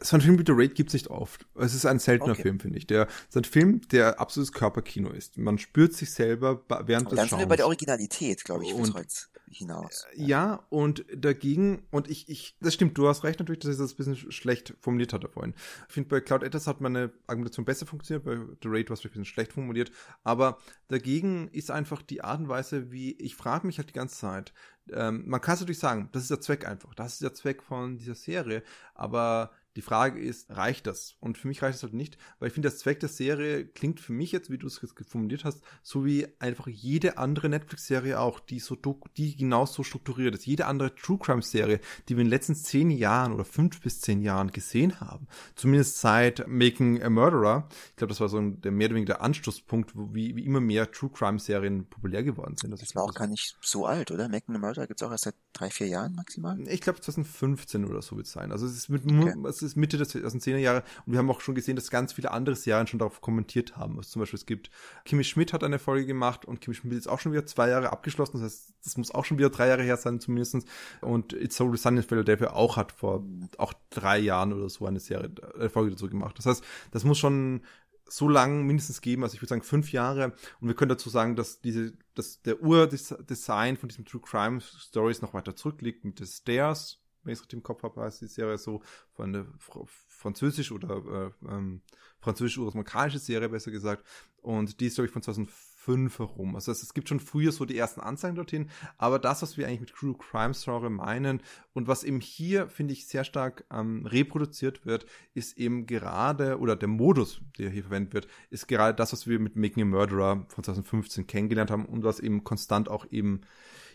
so 0.00 0.16
ein 0.16 0.20
Film 0.20 0.38
wie 0.38 0.44
The 0.46 0.52
Raid 0.54 0.74
gibt 0.74 0.90
es 0.90 0.94
nicht 0.94 1.08
oft. 1.08 1.46
Es 1.56 1.74
ist 1.74 1.84
ein 1.84 1.98
seltener 1.98 2.32
okay. 2.32 2.42
Film, 2.42 2.60
finde 2.60 2.78
ich. 2.78 2.86
Der 2.86 3.08
ist 3.28 3.36
ein 3.36 3.44
Film, 3.44 3.80
der 3.88 4.20
absolutes 4.20 4.52
Körperkino 4.52 5.10
ist. 5.10 5.38
Man 5.38 5.58
spürt 5.58 5.92
sich 5.92 6.12
selber 6.12 6.62
während 6.68 7.10
des 7.10 7.16
Schauens. 7.16 7.16
Dann 7.16 7.28
sind 7.28 7.38
wir 7.40 7.46
bei 7.46 7.56
der 7.56 7.66
Originalität, 7.66 8.44
glaube 8.44 8.64
ich, 8.64 8.74
Holz 8.74 9.28
hinaus. 9.50 10.06
Ja. 10.14 10.26
ja, 10.26 10.66
und 10.70 11.04
dagegen, 11.14 11.86
und 11.90 12.08
ich, 12.08 12.28
ich, 12.28 12.56
das 12.60 12.74
stimmt, 12.74 12.96
du 12.98 13.08
hast 13.08 13.24
recht 13.24 13.38
natürlich, 13.38 13.60
dass 13.60 13.72
ich 13.72 13.78
das 13.78 13.92
ein 13.92 13.96
bisschen 13.96 14.32
schlecht 14.32 14.74
formuliert 14.80 15.12
hatte 15.12 15.28
vorhin. 15.28 15.54
Ich 15.88 15.94
finde, 15.94 16.08
bei 16.08 16.20
Cloud 16.20 16.44
Atlas 16.44 16.66
hat 16.66 16.80
meine 16.80 17.12
Argumentation 17.26 17.64
besser 17.64 17.86
funktioniert, 17.86 18.24
bei 18.24 18.36
The 18.62 18.68
Raid 18.68 18.90
war 18.90 18.94
es 18.94 19.04
ein 19.04 19.08
bisschen 19.08 19.24
schlecht 19.24 19.52
formuliert, 19.52 19.90
aber 20.24 20.58
dagegen 20.88 21.48
ist 21.48 21.70
einfach 21.70 22.02
die 22.02 22.22
Art 22.22 22.40
und 22.40 22.48
Weise, 22.48 22.90
wie, 22.90 23.12
ich 23.12 23.34
frage 23.34 23.66
mich 23.66 23.78
halt 23.78 23.88
die 23.88 23.94
ganze 23.94 24.16
Zeit, 24.16 24.52
ähm, 24.92 25.24
man 25.26 25.40
kann 25.40 25.54
es 25.54 25.60
natürlich 25.60 25.78
sagen, 25.78 26.08
das 26.12 26.22
ist 26.22 26.30
der 26.30 26.40
Zweck 26.40 26.66
einfach, 26.66 26.94
das 26.94 27.14
ist 27.14 27.22
der 27.22 27.34
Zweck 27.34 27.62
von 27.62 27.96
dieser 27.98 28.14
Serie, 28.14 28.62
aber 28.94 29.50
Die 29.78 29.82
Frage 29.82 30.18
ist, 30.18 30.50
reicht 30.50 30.88
das? 30.88 31.14
Und 31.20 31.38
für 31.38 31.46
mich 31.46 31.62
reicht 31.62 31.76
es 31.76 31.84
halt 31.84 31.92
nicht, 31.94 32.18
weil 32.40 32.48
ich 32.48 32.52
finde, 32.52 32.68
der 32.68 32.76
Zweck 32.76 32.98
der 32.98 33.08
Serie 33.08 33.64
klingt 33.64 34.00
für 34.00 34.12
mich 34.12 34.32
jetzt, 34.32 34.50
wie 34.50 34.58
du 34.58 34.66
es 34.66 34.80
jetzt 34.82 35.08
formuliert 35.08 35.44
hast, 35.44 35.62
so 35.84 36.04
wie 36.04 36.26
einfach 36.40 36.66
jede 36.66 37.16
andere 37.16 37.48
Netflix-Serie 37.48 38.18
auch, 38.18 38.40
die 38.40 38.58
so, 38.58 38.76
die 39.16 39.36
genauso 39.36 39.84
strukturiert 39.84 40.34
ist. 40.34 40.46
Jede 40.46 40.66
andere 40.66 40.96
True 40.96 41.18
Crime-Serie, 41.18 41.78
die 42.08 42.16
wir 42.16 42.22
in 42.22 42.26
den 42.26 42.30
letzten 42.30 42.56
zehn 42.56 42.90
Jahren 42.90 43.32
oder 43.32 43.44
fünf 43.44 43.80
bis 43.80 44.00
zehn 44.00 44.20
Jahren 44.20 44.50
gesehen 44.50 44.98
haben. 44.98 45.28
Zumindest 45.54 46.00
seit 46.00 46.48
Making 46.48 47.00
a 47.00 47.08
Murderer. 47.08 47.68
Ich 47.90 47.96
glaube, 47.98 48.08
das 48.08 48.20
war 48.20 48.28
so 48.28 48.40
der 48.40 48.72
mehr 48.72 48.88
oder 48.88 48.96
weniger 48.96 49.14
der 49.14 49.22
Anstoßpunkt, 49.22 49.94
wo, 49.94 50.12
wie, 50.12 50.34
wie 50.34 50.44
immer 50.44 50.58
mehr 50.58 50.90
True 50.90 51.10
Crime-Serien 51.14 51.88
populär 51.88 52.24
geworden 52.24 52.56
sind. 52.56 52.72
Das, 52.72 52.80
das 52.80 52.96
war 52.96 53.04
auch 53.04 53.14
gar 53.14 53.28
nicht 53.28 53.56
so 53.60 53.86
alt, 53.86 54.10
oder? 54.10 54.28
Making 54.28 54.56
a 54.56 54.58
Murderer 54.58 54.88
gibt 54.88 55.00
es 55.00 55.06
auch 55.06 55.12
erst 55.12 55.22
seit 55.22 55.36
drei, 55.52 55.70
vier 55.70 55.86
Jahren 55.86 56.16
maximal? 56.16 56.58
Ich 56.66 56.80
glaube 56.80 57.00
2015 57.00 57.84
oder 57.84 58.02
so 58.02 58.16
wird 58.16 58.26
es 58.26 58.32
sein. 58.32 58.50
Also 58.50 58.66
es 58.66 58.76
ist, 58.76 58.88
mit, 58.88 59.04
okay. 59.04 59.34
es 59.46 59.62
ist 59.62 59.67
Mitte 59.76 59.96
des 59.96 60.14
2010er 60.14 60.56
Jahre 60.56 60.82
und 61.06 61.12
wir 61.12 61.18
haben 61.18 61.30
auch 61.30 61.40
schon 61.40 61.54
gesehen, 61.54 61.76
dass 61.76 61.90
ganz 61.90 62.12
viele 62.12 62.30
andere 62.30 62.56
Serien 62.56 62.86
schon 62.86 62.98
darauf 62.98 63.20
kommentiert 63.20 63.76
haben. 63.76 63.96
Also 63.96 64.10
zum 64.10 64.20
Beispiel 64.20 64.38
es 64.38 64.46
gibt, 64.46 64.70
Kimi 65.04 65.24
Schmidt 65.24 65.52
hat 65.52 65.64
eine 65.64 65.78
Folge 65.78 66.06
gemacht 66.06 66.44
und 66.44 66.60
Kimi 66.60 66.74
Schmidt 66.74 66.94
ist 66.94 67.08
auch 67.08 67.20
schon 67.20 67.32
wieder 67.32 67.46
zwei 67.46 67.68
Jahre 67.68 67.92
abgeschlossen. 67.92 68.38
Das 68.38 68.42
heißt, 68.42 68.74
das 68.84 68.96
muss 68.96 69.10
auch 69.10 69.24
schon 69.24 69.38
wieder 69.38 69.50
drei 69.50 69.68
Jahre 69.68 69.82
her 69.82 69.96
sein 69.96 70.20
zumindest. 70.20 70.56
Und 71.00 71.32
It's 71.32 71.56
So 71.56 71.70
the 71.70 71.78
Sun 71.78 71.96
in 71.96 72.02
Philadelphia 72.02 72.52
auch 72.52 72.76
hat 72.76 72.92
vor 72.92 73.24
auch 73.58 73.72
drei 73.90 74.18
Jahren 74.18 74.52
oder 74.52 74.68
so 74.68 74.86
eine 74.86 75.00
Serie, 75.00 75.30
eine 75.58 75.70
Folge 75.70 75.90
dazu 75.90 76.08
gemacht. 76.08 76.38
Das 76.38 76.46
heißt, 76.46 76.64
das 76.90 77.04
muss 77.04 77.18
schon 77.18 77.62
so 78.10 78.28
lang 78.28 78.66
mindestens 78.66 79.00
geben, 79.00 79.22
also 79.22 79.34
ich 79.34 79.42
würde 79.42 79.50
sagen 79.50 79.62
fünf 79.62 79.92
Jahre. 79.92 80.32
Und 80.60 80.68
wir 80.68 80.74
können 80.74 80.88
dazu 80.88 81.10
sagen, 81.10 81.36
dass 81.36 81.60
diese, 81.60 81.92
dass 82.14 82.42
der 82.42 82.62
Urdesign 82.62 83.76
von 83.76 83.88
diesem 83.88 84.04
True 84.04 84.22
Crime 84.22 84.60
Stories 84.60 85.22
noch 85.22 85.34
weiter 85.34 85.54
zurückliegt 85.54 86.04
mit 86.04 86.18
The 86.18 86.26
Stairs, 86.26 87.00
wenn 87.28 87.34
ich 87.34 87.40
es 87.40 87.42
richtig 87.42 87.58
im 87.58 87.62
Kopf 87.62 87.82
habe, 87.82 88.00
heißt 88.00 88.22
die 88.22 88.26
Serie 88.26 88.56
so 88.56 88.80
von 89.12 89.32
der 89.34 89.46
französisch 89.58 90.72
oder 90.72 91.32
äh, 91.44 91.46
ähm, 91.46 91.82
französisch-amerikanische 92.20 93.18
Serie 93.18 93.50
besser 93.50 93.70
gesagt. 93.70 94.04
Und 94.40 94.80
die 94.80 94.86
ist, 94.86 94.94
glaube 94.94 95.06
ich, 95.06 95.12
von 95.12 95.22
2005 95.22 96.18
herum. 96.18 96.54
Also 96.54 96.72
es 96.72 96.94
gibt 96.94 97.10
schon 97.10 97.20
früher 97.20 97.52
so 97.52 97.66
die 97.66 97.76
ersten 97.76 98.00
Anzeigen 98.00 98.36
dorthin, 98.36 98.70
aber 98.96 99.18
das, 99.18 99.42
was 99.42 99.58
wir 99.58 99.66
eigentlich 99.66 99.80
mit 99.80 99.90
True 99.90 100.16
Crime 100.18 100.54
Story 100.54 100.88
meinen 100.88 101.42
und 101.74 101.86
was 101.86 102.02
eben 102.02 102.20
hier, 102.20 102.68
finde 102.68 102.94
ich, 102.94 103.06
sehr 103.06 103.24
stark 103.24 103.64
ähm, 103.70 104.06
reproduziert 104.06 104.86
wird, 104.86 105.04
ist 105.34 105.58
eben 105.58 105.84
gerade, 105.84 106.58
oder 106.58 106.76
der 106.76 106.88
Modus, 106.88 107.42
der 107.58 107.68
hier 107.68 107.82
verwendet 107.82 108.14
wird, 108.14 108.28
ist 108.48 108.68
gerade 108.68 108.94
das, 108.94 109.12
was 109.12 109.26
wir 109.26 109.38
mit 109.38 109.54
Making 109.56 109.82
a 109.82 109.86
Murderer 109.86 110.46
von 110.48 110.64
2015 110.64 111.26
kennengelernt 111.26 111.70
haben 111.70 111.84
und 111.84 112.04
was 112.04 112.20
eben 112.20 112.42
konstant 112.42 112.88
auch 112.88 113.06
eben 113.10 113.42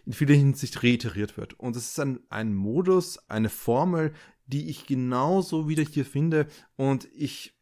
in 0.05 0.13
vieler 0.13 0.35
Hinsicht 0.35 0.83
reiteriert 0.83 1.37
wird. 1.37 1.59
Und 1.59 1.75
es 1.75 1.89
ist 1.91 1.99
ein, 1.99 2.19
ein 2.29 2.53
Modus, 2.53 3.17
eine 3.29 3.49
Formel, 3.49 4.13
die 4.45 4.69
ich 4.69 4.85
genauso 4.85 5.67
wieder 5.67 5.83
hier 5.83 6.05
finde 6.05 6.47
und 6.75 7.07
ich 7.15 7.53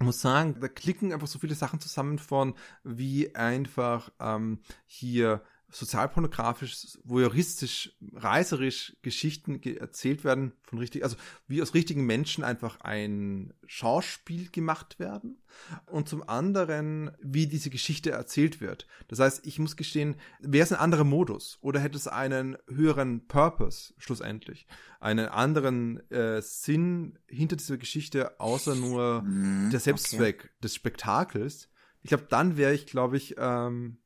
muss 0.00 0.20
sagen, 0.20 0.56
da 0.60 0.68
klicken 0.68 1.12
einfach 1.12 1.26
so 1.26 1.40
viele 1.40 1.56
Sachen 1.56 1.80
zusammen 1.80 2.18
von, 2.18 2.54
wie 2.84 3.34
einfach 3.34 4.12
ähm, 4.20 4.60
hier 4.86 5.42
sozialpornografisch, 5.70 6.98
voyeuristisch, 7.04 7.94
reiserisch 8.14 8.96
Geschichten 9.02 9.62
erzählt 9.62 10.24
werden 10.24 10.52
von 10.62 10.78
richtig, 10.78 11.04
also 11.04 11.16
wie 11.46 11.60
aus 11.60 11.74
richtigen 11.74 12.06
Menschen 12.06 12.42
einfach 12.42 12.80
ein 12.80 13.52
Schauspiel 13.66 14.48
gemacht 14.50 14.98
werden 14.98 15.42
und 15.86 16.08
zum 16.08 16.26
anderen, 16.26 17.10
wie 17.20 17.46
diese 17.46 17.68
Geschichte 17.68 18.10
erzählt 18.10 18.62
wird. 18.62 18.86
Das 19.08 19.18
heißt, 19.18 19.46
ich 19.46 19.58
muss 19.58 19.76
gestehen, 19.76 20.16
wäre 20.40 20.64
es 20.64 20.72
ein 20.72 20.78
anderer 20.78 21.04
Modus 21.04 21.58
oder 21.60 21.80
hätte 21.80 21.98
es 21.98 22.08
einen 22.08 22.56
höheren 22.66 23.26
Purpose 23.26 23.92
schlussendlich, 23.98 24.66
einen 25.00 25.26
anderen 25.26 26.10
äh, 26.10 26.40
Sinn 26.40 27.18
hinter 27.26 27.56
dieser 27.56 27.76
Geschichte, 27.76 28.40
außer 28.40 28.74
nur 28.74 29.22
mhm, 29.22 29.68
der 29.70 29.80
Selbstzweck 29.80 30.44
okay. 30.44 30.50
des 30.62 30.74
Spektakels. 30.74 31.68
Ich 32.02 32.08
glaube, 32.08 32.26
dann 32.30 32.56
wäre 32.56 32.72
ich, 32.72 32.86
glaube 32.86 33.18
ich, 33.18 33.34
ähm, 33.38 33.98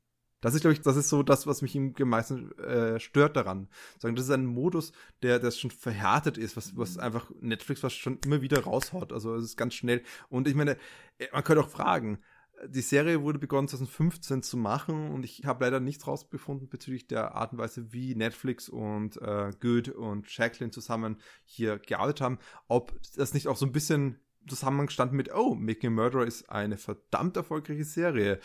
das 0.43 0.55
ist, 0.55 0.61
glaube 0.61 0.75
ich, 0.75 0.83
das 0.83 0.97
ist 0.97 1.09
so 1.09 1.23
das, 1.23 1.47
was 1.47 1.63
mich 1.63 1.75
im 1.75 1.95
meisten 1.97 2.53
äh, 2.59 3.01
stört 3.01 3.37
daran. 3.37 3.69
Sagen, 3.99 4.17
das 4.17 4.27
ist 4.27 4.31
ein 4.33 4.45
Modus, 4.45 4.93
der, 5.23 5.39
der 5.39 5.53
schon 5.53 5.71
verhärtet 5.71 6.37
ist, 6.37 6.57
was, 6.57 6.77
was 6.77 6.99
einfach 6.99 7.31
Netflix 7.41 7.83
was 7.83 7.95
schon 7.95 8.19
immer 8.25 8.43
wieder 8.43 8.65
raushaut. 8.65 9.13
Also 9.13 9.37
es 9.37 9.45
ist 9.45 9.57
ganz 9.57 9.75
schnell. 9.75 10.03
Und 10.29 10.49
ich 10.49 10.55
meine, 10.55 10.73
äh, 11.19 11.29
man 11.33 11.45
könnte 11.45 11.63
auch 11.63 11.69
fragen, 11.69 12.19
die 12.67 12.81
Serie 12.81 13.23
wurde 13.23 13.39
begonnen 13.39 13.69
2015 13.69 14.43
zu 14.43 14.57
machen 14.57 15.11
und 15.11 15.25
ich 15.25 15.45
habe 15.45 15.65
leider 15.65 15.81
nichts 15.81 16.07
rausgefunden 16.07 16.69
bezüglich 16.69 17.07
der 17.07 17.35
Art 17.35 17.53
und 17.53 17.59
Weise, 17.59 17.93
wie 17.93 18.15
Netflix 18.15 18.69
und 18.69 19.21
äh, 19.23 19.53
Good 19.61 19.89
und 19.91 20.29
Jacqueline 20.29 20.71
zusammen 20.71 21.19
hier 21.45 21.79
gearbeitet 21.79 22.21
haben. 22.21 22.39
Ob 22.69 22.93
das 23.17 23.35
nicht 23.35 23.49
auch 23.49 23.57
so 23.57 23.67
ein 23.67 23.73
bisschen 23.73 24.19
zusammengestanden 24.49 25.17
mit, 25.17 25.33
oh, 25.35 25.55
Making 25.55 25.91
a 25.91 25.91
Murderer 25.91 26.27
ist 26.27 26.51
eine 26.51 26.77
verdammt 26.77 27.37
erfolgreiche 27.37 27.85
Serie 27.85 28.41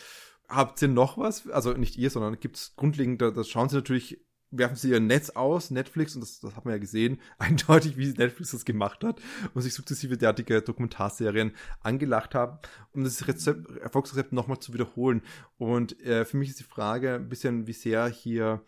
habt 0.48 0.80
ihr 0.82 0.88
noch 0.88 1.18
was? 1.18 1.48
Also 1.48 1.72
nicht 1.74 1.96
ihr, 1.96 2.10
sondern 2.10 2.40
gibt 2.40 2.56
es 2.56 2.74
grundlegend, 2.76 3.20
das 3.20 3.48
schauen 3.48 3.68
sie 3.68 3.76
natürlich, 3.76 4.24
werfen 4.50 4.76
sie 4.76 4.90
ihr 4.90 5.00
Netz 5.00 5.30
aus, 5.30 5.70
Netflix, 5.70 6.14
und 6.14 6.22
das, 6.22 6.40
das 6.40 6.56
hat 6.56 6.64
man 6.64 6.72
ja 6.72 6.78
gesehen, 6.78 7.20
eindeutig, 7.38 7.96
wie 7.96 8.06
Netflix 8.06 8.52
das 8.52 8.64
gemacht 8.64 9.04
hat 9.04 9.20
und 9.54 9.62
sich 9.62 9.74
sukzessive 9.74 10.16
derartige 10.16 10.62
Dokumentarserien 10.62 11.52
angelacht 11.80 12.34
haben, 12.34 12.58
um 12.92 13.04
das 13.04 13.28
Rezept, 13.28 13.76
Erfolgsrezept 13.76 14.32
nochmal 14.32 14.58
zu 14.58 14.72
wiederholen. 14.72 15.22
Und 15.58 16.00
äh, 16.02 16.24
für 16.24 16.38
mich 16.38 16.50
ist 16.50 16.60
die 16.60 16.64
Frage 16.64 17.16
ein 17.16 17.28
bisschen, 17.28 17.66
wie 17.66 17.72
sehr 17.72 18.06
hier 18.06 18.62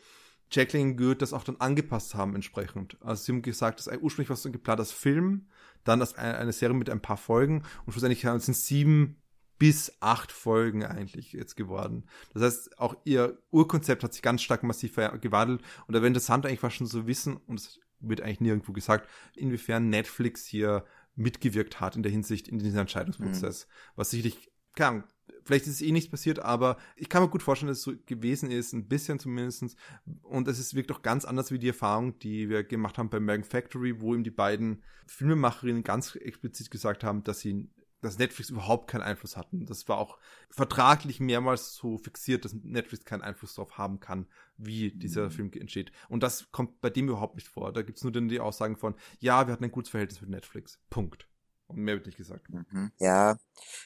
Jacqueline 0.51 0.97
Good 0.97 1.23
das 1.23 1.33
auch 1.33 1.45
dann 1.45 1.57
angepasst 1.61 2.15
haben 2.15 2.35
entsprechend. 2.35 2.97
Also 3.01 3.23
sie 3.23 3.33
haben 3.33 3.43
gesagt, 3.43 3.79
das 3.79 3.87
ursprünglich 4.01 4.31
was 4.31 4.43
geplant 4.43 4.81
als 4.81 4.93
Film, 4.93 5.47
dann 5.85 6.01
als 6.01 6.15
eine 6.15 6.53
Serie 6.53 6.75
mit 6.75 6.91
ein 6.91 7.01
paar 7.01 7.17
Folgen 7.17 7.63
und 7.87 7.93
schlussendlich 7.93 8.21
sind 8.21 8.57
sieben 8.57 9.17
bis 9.61 9.93
acht 10.01 10.33
Folgen 10.33 10.85
eigentlich 10.85 11.35
jetzt 11.35 11.55
geworden. 11.55 12.07
Das 12.33 12.43
heißt, 12.43 12.79
auch 12.79 12.97
ihr 13.05 13.39
Urkonzept 13.51 14.03
hat 14.03 14.15
sich 14.15 14.23
ganz 14.23 14.41
stark 14.41 14.63
massiv 14.63 14.97
gewandelt 15.21 15.61
und 15.87 15.95
da 15.95 16.01
wäre 16.01 16.09
interessant 16.09 16.47
eigentlich 16.47 16.61
fast 16.61 16.77
schon 16.77 16.87
zu 16.87 17.07
wissen, 17.07 17.37
und 17.37 17.61
es 17.61 17.79
wird 18.01 18.23
eigentlich 18.23 18.41
nirgendwo 18.41 18.73
gesagt, 18.73 19.07
inwiefern 19.37 19.91
Netflix 19.91 20.47
hier 20.47 20.87
mitgewirkt 21.15 21.79
hat 21.79 21.95
in 21.95 22.03
der 22.03 22.11
Hinsicht 22.11 22.49
in 22.49 22.59
diesem 22.59 22.81
Entscheidungsprozess. 22.81 23.67
Mhm. 23.67 23.73
Was 23.97 24.11
sicherlich, 24.11 24.51
keine 24.75 24.89
Ahnung, 24.89 25.05
vielleicht 25.45 25.67
ist 25.67 25.75
es 25.75 25.83
eh 25.83 25.93
nichts 25.93 26.11
passiert, 26.11 26.39
aber 26.39 26.79
ich 26.97 27.11
kann 27.11 27.23
mir 27.23 27.29
gut 27.29 27.43
vorstellen, 27.43 27.69
dass 27.69 27.79
es 27.79 27.85
so 27.85 27.93
gewesen 28.07 28.51
ist, 28.51 28.73
ein 28.73 28.89
bisschen 28.89 29.19
zumindestens. 29.19 29.77
Und 30.23 30.49
es 30.49 30.59
ist, 30.59 30.75
wirkt 30.75 30.91
auch 30.91 31.03
ganz 31.03 31.27
anders 31.27 31.51
wie 31.51 31.59
die 31.59 31.69
Erfahrung, 31.69 32.19
die 32.21 32.49
wir 32.49 32.65
gemacht 32.65 32.97
haben 32.97 33.11
bei 33.11 33.19
American 33.19 33.51
Factory, 33.51 34.01
wo 34.01 34.15
ihm 34.15 34.25
die 34.25 34.31
beiden 34.31 34.83
Filmemacherinnen 35.07 35.83
ganz 35.83 36.15
explizit 36.17 36.71
gesagt 36.71 37.05
haben, 37.05 37.25
dass 37.25 37.41
sie 37.41 37.69
dass 38.01 38.19
Netflix 38.19 38.51
überhaupt 38.51 38.89
keinen 38.91 39.03
Einfluss 39.03 39.37
hatten. 39.37 39.67
Das 39.67 39.89
war 39.89 39.99
auch 39.99 40.19
vertraglich 40.51 41.21
mehrmals 41.21 41.75
so 41.75 41.99
fixiert, 41.99 42.45
dass 42.45 42.55
Netflix 42.55 43.05
keinen 43.05 43.23
Einfluss 43.23 43.55
darauf 43.55 43.79
haben 43.79 44.01
kann, 44.01 44.27
wie 44.57 44.93
dieser 44.93 45.27
mhm. 45.27 45.31
Film 45.31 45.53
entsteht. 45.53 45.93
Und 46.09 46.23
das 46.23 46.51
kommt 46.53 46.81
bei 46.81 46.91
dem 46.91 47.09
überhaupt 47.09 47.37
nicht 47.37 47.49
vor. 47.49 47.73
Da 47.73 47.83
gibt's 47.83 48.03
nur 48.03 48.13
dann 48.13 48.29
die 48.29 48.41
Aussagen 48.41 48.77
von, 48.77 48.95
ja, 49.19 49.47
wir 49.47 49.53
hatten 49.53 49.65
ein 49.65 49.73
gutes 49.73 49.91
Verhältnis 49.91 50.21
mit 50.21 50.31
Netflix. 50.31 50.79
Punkt. 50.91 51.27
Und 51.71 51.79
mehr 51.85 51.95
wird 51.95 52.07
nicht 52.07 52.19
gesagt. 52.19 52.49
Mhm. 52.51 52.91
Ja, 52.99 53.37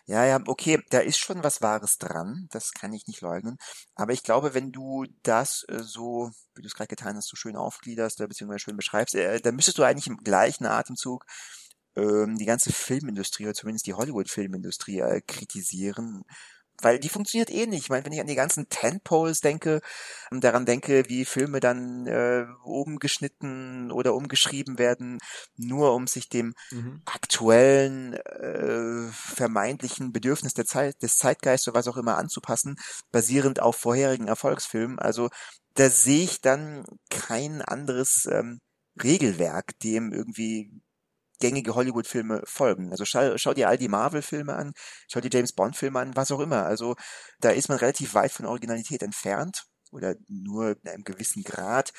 ja, 0.07 0.24
ja, 0.24 0.40
okay, 0.46 0.83
da 0.88 1.00
ist 1.00 1.18
schon 1.18 1.44
was 1.44 1.61
Wahres 1.61 1.98
dran, 1.98 2.48
das 2.50 2.72
kann 2.72 2.94
ich 2.94 3.07
nicht 3.07 3.20
leugnen. 3.20 3.59
Aber 3.94 4.14
ich 4.14 4.22
glaube, 4.22 4.55
wenn 4.55 4.72
du 4.72 5.05
das 5.22 5.66
äh, 5.68 5.83
so, 5.83 6.31
wie 6.55 6.62
du 6.62 6.66
es 6.66 6.74
gerade 6.74 6.88
getan 6.88 7.16
hast, 7.16 7.29
so 7.29 7.37
schön 7.37 7.57
aufgliederst, 7.57 8.20
äh, 8.20 8.27
beziehungsweise 8.27 8.61
schön 8.61 8.77
beschreibst, 8.77 9.14
äh, 9.14 9.38
dann 9.40 9.55
müsstest 9.55 9.77
du 9.77 9.83
eigentlich 9.83 10.07
im 10.07 10.16
gleichen 10.16 10.64
Atemzug 10.64 11.27
ähm, 11.96 12.37
die 12.37 12.44
ganze 12.44 12.72
Filmindustrie 12.72 13.44
oder 13.44 13.54
zumindest 13.54 13.87
die 13.87 13.94
Hollywood-Filmindustrie 13.94 15.00
äh, 15.00 15.20
kritisieren. 15.20 16.24
Weil 16.83 16.98
die 16.98 17.09
funktioniert 17.09 17.50
eh 17.50 17.66
nicht. 17.66 17.85
Ich 17.85 17.88
meine, 17.88 18.04
wenn 18.04 18.12
ich 18.12 18.20
an 18.20 18.26
die 18.26 18.35
ganzen 18.35 18.68
Tentpoles 18.68 19.40
denke 19.40 19.80
und 20.30 20.42
daran 20.42 20.66
denke, 20.66 21.04
wie 21.09 21.24
Filme 21.24 21.61
dann 21.61 22.07
äh, 22.09 22.46
umgeschnitten 22.64 23.92
oder 23.92 24.14
umgeschrieben 24.14 24.78
werden, 24.78 25.18
nur 25.57 25.94
um 25.94 26.09
sich 26.09 26.28
dem 26.28 26.54
mhm. 26.72 27.00
aktuellen 27.04 28.14
äh, 28.14 29.09
vermeintlichen 29.12 30.12
Bedürfnis 30.12 30.54
der 30.54 30.66
Zeit, 30.66 31.00
des 31.02 31.16
Zeitgeistes 31.16 31.68
oder 31.68 31.78
was 31.78 31.88
auch 31.88 31.96
immer 31.96 32.18
anzupassen, 32.18 32.76
basierend 33.12 33.62
auf 33.62 33.76
vorherigen 33.76 34.26
Erfolgsfilmen. 34.26 34.98
Also 34.98 35.30
da 35.74 35.88
sehe 35.90 36.24
ich 36.24 36.40
dann 36.40 36.85
kein 37.09 37.62
anderes 37.62 38.26
ähm, 38.26 38.61
Regelwerk, 39.00 39.78
dem 39.80 40.12
irgendwie 40.12 40.70
gängige 41.40 41.75
Hollywood-Filme 41.75 42.42
folgen. 42.44 42.90
Also 42.90 43.05
schau, 43.05 43.37
schau 43.37 43.55
dir 43.55 43.68
all 43.68 43.79
die 43.79 43.88
Marvel-Filme 43.88 44.55
an, 44.55 44.73
schau 45.09 45.20
dir 45.20 45.31
James 45.33 45.53
Bond-Filme 45.53 45.99
an, 45.99 46.16
was 46.16 46.31
auch 46.31 46.40
immer. 46.40 46.64
Also 46.64 46.97
da 47.40 47.51
ist 47.51 47.68
man 47.68 47.79
relativ 47.79 48.14
weit 48.14 48.33
von 48.33 48.47
Originalität 48.47 49.03
entfernt 49.03 49.64
oder 49.90 50.14
nur 50.29 50.77
in 50.83 50.90
einem 50.90 51.05
gewissen 51.05 51.42
Grad 51.42 51.92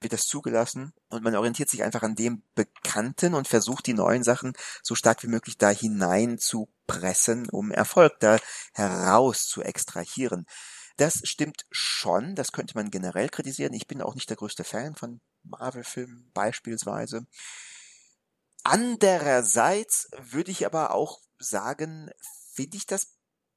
wird 0.00 0.12
das 0.12 0.26
zugelassen 0.26 0.92
und 1.08 1.24
man 1.24 1.34
orientiert 1.34 1.68
sich 1.68 1.82
einfach 1.82 2.02
an 2.02 2.14
dem 2.14 2.42
Bekannten 2.54 3.34
und 3.34 3.48
versucht 3.48 3.86
die 3.86 3.94
neuen 3.94 4.22
Sachen 4.22 4.52
so 4.82 4.94
stark 4.94 5.22
wie 5.24 5.28
möglich 5.28 5.58
da 5.58 5.70
hinein 5.70 6.38
zu 6.38 6.68
pressen, 6.86 7.48
um 7.50 7.72
Erfolg 7.72 8.20
da 8.20 8.38
heraus 8.74 9.46
zu 9.46 9.62
extrahieren. 9.62 10.46
Das 10.98 11.20
stimmt 11.24 11.66
schon, 11.70 12.34
das 12.34 12.52
könnte 12.52 12.74
man 12.74 12.90
generell 12.90 13.28
kritisieren. 13.28 13.72
Ich 13.72 13.86
bin 13.86 14.02
auch 14.02 14.14
nicht 14.14 14.28
der 14.30 14.36
größte 14.36 14.64
Fan 14.64 14.94
von 14.94 15.20
Marvel-Filmen 15.44 16.30
beispielsweise. 16.34 17.26
Andererseits 18.70 20.10
würde 20.18 20.50
ich 20.50 20.66
aber 20.66 20.92
auch 20.92 21.20
sagen, 21.38 22.10
finde 22.52 22.76
ich 22.76 22.84
das 22.84 23.14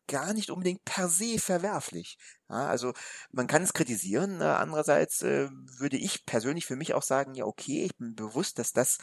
gar 0.08 0.34
nicht 0.34 0.50
unbedingt 0.50 0.86
per 0.86 1.10
se 1.10 1.38
verwerflich. 1.38 2.18
Ja, 2.50 2.68
also 2.68 2.94
man 3.32 3.48
kann 3.48 3.62
es 3.62 3.74
kritisieren. 3.74 4.40
Äh, 4.40 4.46
andererseits 4.46 5.22
äh, 5.22 5.50
würde 5.52 5.98
ich 5.98 6.26
persönlich 6.26 6.66
für 6.66 6.78
mich 6.78 6.94
auch 6.94 7.04
sagen, 7.04 7.34
ja 7.34 7.44
okay, 7.44 7.84
ich 7.84 7.98
bin 7.98 8.16
bewusst, 8.16 8.58
dass 8.58 8.72
das 8.72 9.00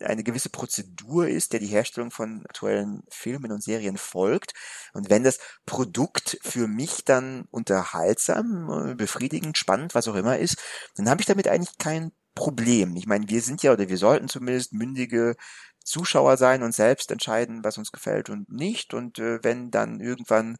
eine 0.00 0.24
gewisse 0.24 0.50
Prozedur 0.50 1.28
ist, 1.28 1.52
der 1.52 1.60
die 1.60 1.66
Herstellung 1.66 2.10
von 2.10 2.44
aktuellen 2.46 3.04
Filmen 3.08 3.52
und 3.52 3.62
Serien 3.62 3.98
folgt. 3.98 4.54
Und 4.94 5.10
wenn 5.10 5.22
das 5.22 5.38
Produkt 5.64 6.38
für 6.42 6.66
mich 6.66 7.04
dann 7.04 7.46
unterhaltsam, 7.52 8.90
äh, 8.90 8.94
befriedigend, 8.96 9.56
spannend, 9.56 9.94
was 9.94 10.08
auch 10.08 10.16
immer 10.16 10.38
ist, 10.38 10.56
dann 10.96 11.08
habe 11.08 11.20
ich 11.20 11.26
damit 11.26 11.46
eigentlich 11.46 11.78
kein 11.78 12.10
Problem. 12.34 12.96
Ich 12.96 13.06
meine, 13.06 13.28
wir 13.28 13.42
sind 13.42 13.62
ja 13.62 13.72
oder 13.72 13.88
wir 13.88 13.98
sollten 13.98 14.28
zumindest 14.28 14.72
mündige 14.72 15.36
Zuschauer 15.84 16.36
sein 16.36 16.62
und 16.62 16.74
selbst 16.74 17.10
entscheiden, 17.10 17.64
was 17.64 17.78
uns 17.78 17.92
gefällt 17.92 18.30
und 18.30 18.50
nicht. 18.50 18.94
Und 18.94 19.18
äh, 19.18 19.42
wenn 19.42 19.70
dann 19.70 20.00
irgendwann, 20.00 20.56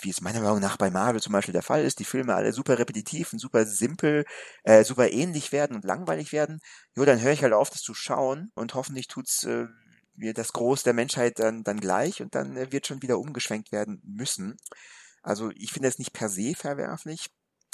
wie 0.00 0.10
es 0.10 0.20
meiner 0.20 0.40
Meinung 0.40 0.60
nach 0.60 0.76
bei 0.76 0.90
Marvel 0.90 1.20
zum 1.20 1.32
Beispiel 1.32 1.52
der 1.52 1.62
Fall 1.62 1.84
ist, 1.84 1.98
die 2.00 2.04
Filme 2.04 2.34
alle 2.34 2.52
super 2.52 2.78
repetitiv 2.78 3.32
und 3.32 3.38
super 3.38 3.66
simpel, 3.66 4.24
äh, 4.64 4.84
super 4.84 5.10
ähnlich 5.12 5.52
werden 5.52 5.76
und 5.76 5.84
langweilig 5.84 6.32
werden, 6.32 6.60
jo, 6.96 7.04
dann 7.04 7.20
höre 7.20 7.32
ich 7.32 7.42
halt 7.42 7.52
auf, 7.52 7.70
das 7.70 7.82
zu 7.82 7.94
schauen 7.94 8.50
und 8.54 8.74
hoffentlich 8.74 9.06
tut's 9.08 9.44
äh, 9.44 9.66
mir 10.14 10.34
das 10.34 10.52
Groß 10.52 10.82
der 10.82 10.94
Menschheit 10.94 11.38
dann, 11.38 11.64
dann 11.64 11.80
gleich 11.80 12.22
und 12.22 12.34
dann 12.34 12.56
äh, 12.56 12.72
wird 12.72 12.86
schon 12.86 13.02
wieder 13.02 13.18
umgeschwenkt 13.18 13.72
werden 13.72 14.00
müssen. 14.04 14.56
Also 15.22 15.50
ich 15.54 15.72
finde 15.72 15.88
es 15.88 15.98
nicht 15.98 16.12
per 16.12 16.28
se 16.28 16.54
verwerflich. 16.56 17.28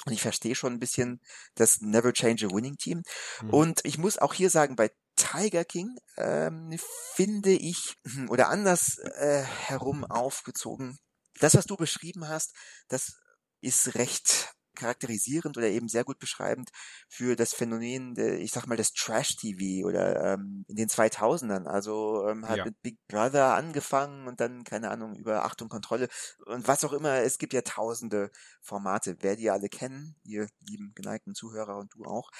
Und 0.04 0.12
ich 0.12 0.22
verstehe 0.22 0.54
schon 0.54 0.74
ein 0.74 0.78
bisschen 0.78 1.20
das 1.54 1.80
Never 1.80 2.12
Change 2.12 2.46
a 2.46 2.50
Winning 2.50 2.76
Team. 2.76 3.02
Mhm. 3.42 3.50
Und 3.50 3.80
ich 3.84 3.98
muss 3.98 4.18
auch 4.18 4.34
hier 4.34 4.50
sagen, 4.50 4.76
bei 4.76 4.90
Tiger 5.16 5.64
King 5.64 5.96
ähm, 6.16 6.78
finde 7.14 7.50
ich, 7.50 7.96
oder 8.28 8.48
anders 8.48 8.98
äh, 8.98 9.42
herum 9.42 10.04
aufgezogen, 10.04 10.98
das, 11.40 11.54
was 11.54 11.66
du 11.66 11.76
beschrieben 11.76 12.28
hast, 12.28 12.54
das 12.88 13.20
ist 13.60 13.94
recht 13.94 14.52
charakterisierend 14.78 15.58
oder 15.58 15.68
eben 15.68 15.88
sehr 15.88 16.04
gut 16.04 16.18
beschreibend 16.18 16.70
für 17.08 17.36
das 17.36 17.52
Phänomen, 17.52 18.16
ich 18.16 18.52
sag 18.52 18.66
mal, 18.66 18.76
des 18.76 18.92
Trash-TV 18.92 19.86
oder 19.86 20.34
ähm, 20.34 20.64
in 20.68 20.76
den 20.76 20.88
2000ern. 20.88 21.66
Also 21.66 22.26
ähm, 22.28 22.48
hat 22.48 22.58
ja. 22.58 22.64
mit 22.64 22.80
Big 22.82 22.98
Brother 23.08 23.54
angefangen 23.54 24.26
und 24.26 24.40
dann, 24.40 24.64
keine 24.64 24.90
Ahnung, 24.90 25.16
über 25.16 25.44
Achtung, 25.44 25.68
Kontrolle 25.68 26.08
und 26.46 26.66
was 26.66 26.84
auch 26.84 26.92
immer. 26.92 27.16
Es 27.20 27.38
gibt 27.38 27.52
ja 27.52 27.62
tausende 27.62 28.30
Formate. 28.62 29.16
Wer 29.20 29.36
die 29.36 29.50
alle 29.50 29.68
kennen, 29.68 30.16
ihr 30.24 30.48
lieben 30.68 30.92
geneigten 30.94 31.34
Zuhörer 31.34 31.76
und 31.76 31.94
du 31.94 32.04
auch. 32.04 32.30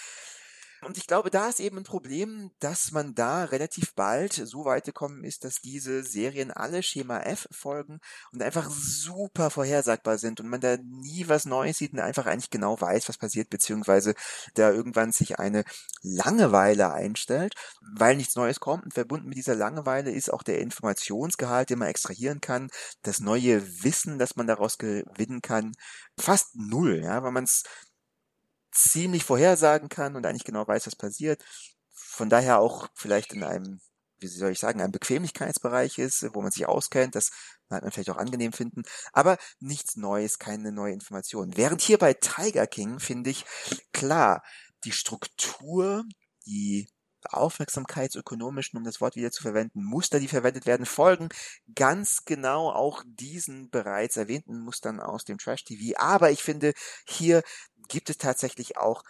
Und 0.83 0.97
ich 0.97 1.07
glaube, 1.07 1.31
da 1.31 1.49
ist 1.49 1.61
eben 1.61 1.79
ein 1.79 1.85
Problem, 1.85 2.51
dass 2.61 2.93
man 2.93 3.15
da 3.15 3.45
relativ 3.45 3.95
bald 3.95 4.33
so 4.33 4.65
weit 4.65 4.85
gekommen 4.85 5.25
ist, 5.25 5.45
dass 5.45 5.61
diese 5.61 6.05
Serien 6.05 6.51
alle 6.51 6.83
Schema 6.83 7.21
F 7.21 7.49
folgen 7.51 8.01
und 8.33 8.43
einfach 8.43 8.71
super 8.71 9.51
vorhersagbar 9.51 10.19
sind 10.19 10.41
und 10.41 10.49
man 10.49 10.61
da 10.61 10.77
nie 10.77 11.29
was 11.29 11.47
Neues 11.47 11.79
sieht 11.79 11.93
und 11.93 12.01
einfach 12.01 12.27
eigentlich 12.27 12.51
genau 12.51 12.81
weiß, 12.81 13.09
was 13.09 13.19
passiert, 13.19 13.51
beziehungsweise 13.51 14.15
da 14.55 14.71
irgendwann 14.71 15.11
sich 15.11 15.39
eine 15.39 15.65
Langeweile 16.03 16.93
einstellt, 16.93 17.55
weil 17.97 18.17
nichts 18.17 18.37
Neues 18.37 18.61
kommt. 18.61 18.85
Und 18.85 18.95
verbunden 18.95 19.29
mit 19.29 19.39
dieser 19.39 19.57
Langeweile 19.57 20.13
ist 20.13 20.33
auch 20.33 20.43
der 20.43 20.61
Informationsgehalt, 20.61 21.71
den 21.71 21.81
man 21.81 21.89
extrahieren 21.89 22.41
kann, 22.41 22.71
das 23.03 23.21
neue 23.21 23.83
Wissen, 23.83 24.19
das 24.19 24.37
man 24.37 24.47
daraus 24.47 24.79
gewinnen 24.79 25.43
kann, 25.43 25.73
fast 26.19 26.55
null, 26.55 27.01
ja, 27.03 27.23
weil 27.23 27.33
man 27.33 27.45
es 27.45 27.65
ziemlich 28.79 29.25
vorhersagen 29.25 29.89
kann 29.89 30.17
und 30.17 30.27
eigentlich 30.27 30.45
genau 30.45 30.67
weiß, 30.67 30.87
was 30.87 30.97
passiert. 30.97 31.45
Von 31.93 32.31
daher 32.31 32.61
auch 32.61 32.89
vielleicht 32.95 33.33
in 33.33 33.45
einem, 33.45 33.81
wie 34.19 34.29
soll 34.29 34.53
ich 34.53 34.59
sagen, 34.59 34.81
einem 34.81 34.93
Bequemlichkeitsbereich 34.93 35.99
ist, 35.99 36.27
wo 36.35 36.43
man 36.43 36.51
sich 36.51 36.67
auskennt, 36.67 37.15
das 37.15 37.31
mag 37.69 37.83
man 37.83 37.93
vielleicht 37.93 38.11
auch 38.11 38.17
angenehm 38.17 38.53
finden, 38.53 38.83
aber 39.13 39.37
nichts 39.61 39.97
Neues, 39.97 40.39
keine 40.39 40.73
neue 40.73 40.95
Information. 40.95 41.57
Während 41.57 41.83
hier 41.83 41.99
bei 41.99 42.15
Tiger 42.15 42.67
King 42.67 42.99
finde 43.01 43.31
ich, 43.31 43.45
klar, 43.93 44.43
die 44.85 44.93
Struktur, 44.93 46.05
die 46.47 46.89
aufmerksamkeitsökonomischen, 47.25 48.79
um 48.79 48.85
das 48.85 49.01
Wort 49.01 49.17
wieder 49.17 49.31
zu 49.31 49.43
verwenden, 49.43 49.85
Muster, 49.85 50.21
die 50.21 50.29
verwendet 50.29 50.67
werden, 50.67 50.87
folgen 50.87 51.29
ganz 51.75 52.25
genau 52.25 52.71
auch 52.71 53.03
diesen 53.07 53.71
bereits 53.71 54.17
erwähnten 54.17 54.61
Mustern 54.61 55.01
aus 55.01 55.25
dem 55.25 55.39
Trash-TV. 55.39 55.99
Aber 55.99 56.31
ich 56.31 56.43
finde, 56.43 56.73
hier 57.07 57.43
gibt 57.89 58.11
es 58.11 58.19
tatsächlich 58.19 58.77
auch 58.77 59.03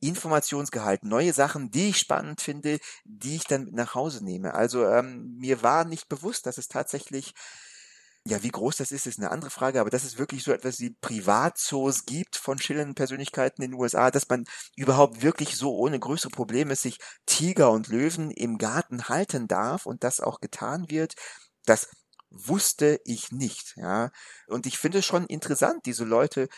Informationsgehalt, 0.00 1.02
neue 1.04 1.32
Sachen, 1.32 1.70
die 1.70 1.90
ich 1.90 1.98
spannend 1.98 2.40
finde, 2.40 2.78
die 3.04 3.36
ich 3.36 3.44
dann 3.44 3.64
mit 3.64 3.74
nach 3.74 3.94
Hause 3.94 4.24
nehme. 4.24 4.54
Also 4.54 4.86
ähm, 4.86 5.36
mir 5.38 5.62
war 5.62 5.84
nicht 5.84 6.08
bewusst, 6.08 6.46
dass 6.46 6.58
es 6.58 6.68
tatsächlich 6.68 7.34
ja, 8.28 8.42
wie 8.42 8.50
groß 8.50 8.76
das 8.76 8.92
ist, 8.92 9.06
ist 9.06 9.18
eine 9.18 9.30
andere 9.30 9.50
Frage, 9.50 9.80
aber 9.80 9.90
dass 9.90 10.04
es 10.04 10.18
wirklich 10.18 10.42
so 10.44 10.52
etwas 10.52 10.80
wie 10.80 10.90
Privatzoos 11.00 12.04
gibt 12.04 12.36
von 12.36 12.58
schillernden 12.58 12.94
Persönlichkeiten 12.94 13.62
in 13.62 13.70
den 13.70 13.80
USA, 13.80 14.10
dass 14.10 14.28
man 14.28 14.44
überhaupt 14.76 15.22
wirklich 15.22 15.56
so 15.56 15.74
ohne 15.74 15.98
größere 15.98 16.30
Probleme 16.30 16.76
sich 16.76 16.98
Tiger 17.26 17.70
und 17.70 17.88
Löwen 17.88 18.30
im 18.30 18.58
Garten 18.58 19.08
halten 19.08 19.48
darf 19.48 19.86
und 19.86 20.04
das 20.04 20.20
auch 20.20 20.40
getan 20.40 20.90
wird, 20.90 21.14
das 21.64 21.88
wusste 22.30 23.00
ich 23.04 23.32
nicht, 23.32 23.74
ja. 23.76 24.10
Und 24.46 24.66
ich 24.66 24.78
finde 24.78 24.98
es 24.98 25.06
schon 25.06 25.26
interessant, 25.26 25.86
diese 25.86 26.04
Leute 26.04 26.48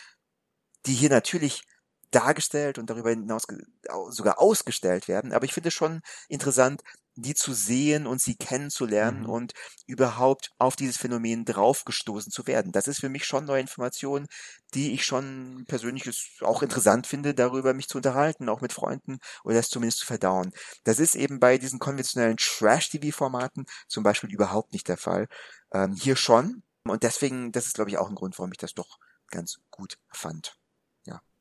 die 0.86 0.94
hier 0.94 1.10
natürlich 1.10 1.62
dargestellt 2.10 2.78
und 2.78 2.90
darüber 2.90 3.10
hinaus 3.10 3.46
sogar 4.08 4.40
ausgestellt 4.40 5.08
werden. 5.08 5.32
Aber 5.32 5.44
ich 5.44 5.52
finde 5.52 5.68
es 5.68 5.74
schon 5.74 6.02
interessant, 6.28 6.82
die 7.16 7.34
zu 7.34 7.52
sehen 7.52 8.06
und 8.06 8.20
sie 8.20 8.36
kennenzulernen 8.36 9.22
mhm. 9.22 9.30
und 9.30 9.52
überhaupt 9.86 10.50
auf 10.58 10.76
dieses 10.76 10.96
Phänomen 10.96 11.44
draufgestoßen 11.44 12.32
zu 12.32 12.46
werden. 12.46 12.72
Das 12.72 12.88
ist 12.88 13.00
für 13.00 13.08
mich 13.08 13.24
schon 13.24 13.44
neue 13.44 13.60
Information, 13.60 14.26
die 14.74 14.92
ich 14.92 15.04
schon 15.04 15.64
persönlich 15.68 16.08
auch 16.40 16.62
interessant 16.62 17.06
finde, 17.06 17.34
darüber 17.34 17.74
mich 17.74 17.88
zu 17.88 17.98
unterhalten, 17.98 18.48
auch 18.48 18.60
mit 18.60 18.72
Freunden 18.72 19.18
oder 19.44 19.56
das 19.56 19.68
zumindest 19.68 19.98
zu 20.00 20.06
verdauen. 20.06 20.52
Das 20.84 20.98
ist 20.98 21.14
eben 21.14 21.40
bei 21.40 21.58
diesen 21.58 21.78
konventionellen 21.78 22.36
Trash-TV-Formaten 22.38 23.66
zum 23.88 24.02
Beispiel 24.02 24.30
überhaupt 24.32 24.72
nicht 24.72 24.88
der 24.88 24.96
Fall. 24.96 25.26
Ähm, 25.72 25.94
hier 25.94 26.16
schon. 26.16 26.62
Und 26.84 27.02
deswegen, 27.02 27.52
das 27.52 27.66
ist 27.66 27.74
glaube 27.74 27.90
ich 27.90 27.98
auch 27.98 28.08
ein 28.08 28.14
Grund, 28.14 28.38
warum 28.38 28.52
ich 28.52 28.58
das 28.58 28.74
doch 28.74 28.98
ganz 29.30 29.58
gut 29.70 29.98
fand. 30.12 30.59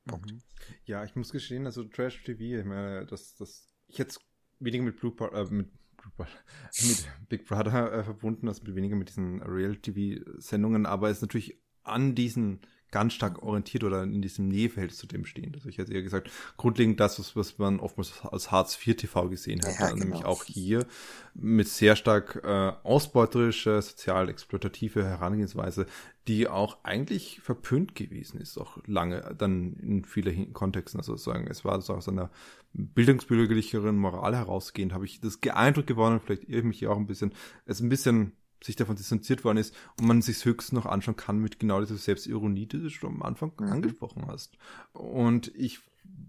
Punkt. 0.09 0.31
Mhm. 0.31 0.41
Ja, 0.85 1.03
ich 1.03 1.15
muss 1.15 1.31
gestehen, 1.31 1.65
also 1.65 1.83
Trash 1.83 2.23
TV, 2.23 2.59
ich 2.59 2.65
meine, 2.65 3.05
das, 3.05 3.35
das, 3.35 3.73
ich 3.87 3.97
jetzt 3.97 4.19
weniger 4.59 4.83
mit 4.83 4.99
Blue 4.99 5.13
äh, 5.31 5.45
mit, 5.45 5.69
mit 6.17 7.07
Big 7.29 7.45
Brother 7.45 7.91
äh, 7.93 8.03
verbunden, 8.03 8.47
also 8.47 8.65
weniger 8.75 8.95
mit 8.95 9.09
diesen 9.09 9.41
Real-TV-Sendungen, 9.41 10.85
aber 10.85 11.09
es 11.09 11.17
ist 11.17 11.21
natürlich 11.21 11.61
an 11.83 12.15
diesen 12.15 12.61
ganz 12.91 13.13
stark 13.13 13.43
orientiert 13.43 13.83
oder 13.83 14.03
in 14.03 14.21
diesem 14.21 14.47
Nähefeld 14.47 14.93
zu 14.93 15.07
dem 15.07 15.25
stehen. 15.25 15.51
Also 15.53 15.69
ich 15.69 15.77
hätte 15.77 15.93
eher 15.93 16.01
gesagt, 16.01 16.29
grundlegend 16.57 16.99
das, 16.99 17.19
was, 17.19 17.35
was 17.35 17.57
man 17.57 17.79
oftmals 17.79 18.21
als 18.25 18.51
Hartz 18.51 18.77
IV 18.85 18.97
TV 18.97 19.29
gesehen 19.29 19.61
hat, 19.63 19.79
ja, 19.79 19.89
genau. 19.89 20.05
nämlich 20.05 20.25
auch 20.25 20.43
hier 20.43 20.85
mit 21.33 21.67
sehr 21.67 21.95
stark 21.95 22.41
äh, 22.43 22.71
ausbeuterischer, 22.83 23.81
sozial 23.81 24.29
exploitative 24.29 25.03
Herangehensweise, 25.03 25.85
die 26.27 26.47
auch 26.47 26.77
eigentlich 26.83 27.39
verpönt 27.41 27.95
gewesen 27.95 28.39
ist, 28.39 28.57
auch 28.57 28.77
lange 28.85 29.35
dann 29.37 29.73
in 29.81 30.05
vielen 30.05 30.53
Kontexten. 30.53 30.99
Also 30.99 31.15
sagen, 31.15 31.47
es 31.49 31.65
war 31.65 31.81
so 31.81 31.93
aus 31.93 32.07
einer 32.07 32.29
bildungsbürgerlicheren 32.73 33.97
Moral 33.97 34.35
herausgehend, 34.35 34.93
habe 34.93 35.05
ich 35.05 35.19
das 35.19 35.39
Eindruck 35.41 35.87
gewonnen, 35.87 36.19
vielleicht 36.19 36.43
irre 36.43 36.59
ich 36.59 36.65
mich 36.65 36.79
hier 36.79 36.91
auch 36.91 36.97
ein 36.97 37.07
bisschen, 37.07 37.33
es 37.65 37.79
ein 37.79 37.89
bisschen 37.89 38.33
sich 38.63 38.75
davon 38.75 38.95
distanziert 38.95 39.43
worden 39.43 39.57
ist 39.57 39.75
und 39.99 40.07
man 40.07 40.21
sich 40.21 40.43
höchstens 40.43 40.73
noch 40.73 40.85
anschauen 40.85 41.15
kann 41.15 41.39
mit 41.39 41.59
genau 41.59 41.79
dieser 41.79 41.97
Selbstironie, 41.97 42.65
die 42.65 42.81
du 42.81 42.89
schon 42.89 43.15
am 43.15 43.23
Anfang 43.23 43.51
mhm. 43.59 43.67
angesprochen 43.71 44.25
hast. 44.27 44.57
Und 44.93 45.51
ich 45.55 45.79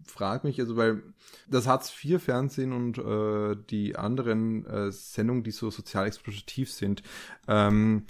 frage 0.05 0.47
mich, 0.47 0.61
also 0.61 0.76
weil 0.76 1.03
das 1.49 1.66
Hartz-IV-Fernsehen 1.66 2.72
und 2.72 2.99
äh, 2.99 3.57
die 3.70 3.97
anderen 3.97 4.66
äh, 4.66 4.93
Sendungen, 4.93 5.43
die 5.43 5.51
so 5.51 5.70
sozial 5.70 6.07
exploitativ 6.07 6.72
sind, 6.72 7.03
ähm, 7.49 8.05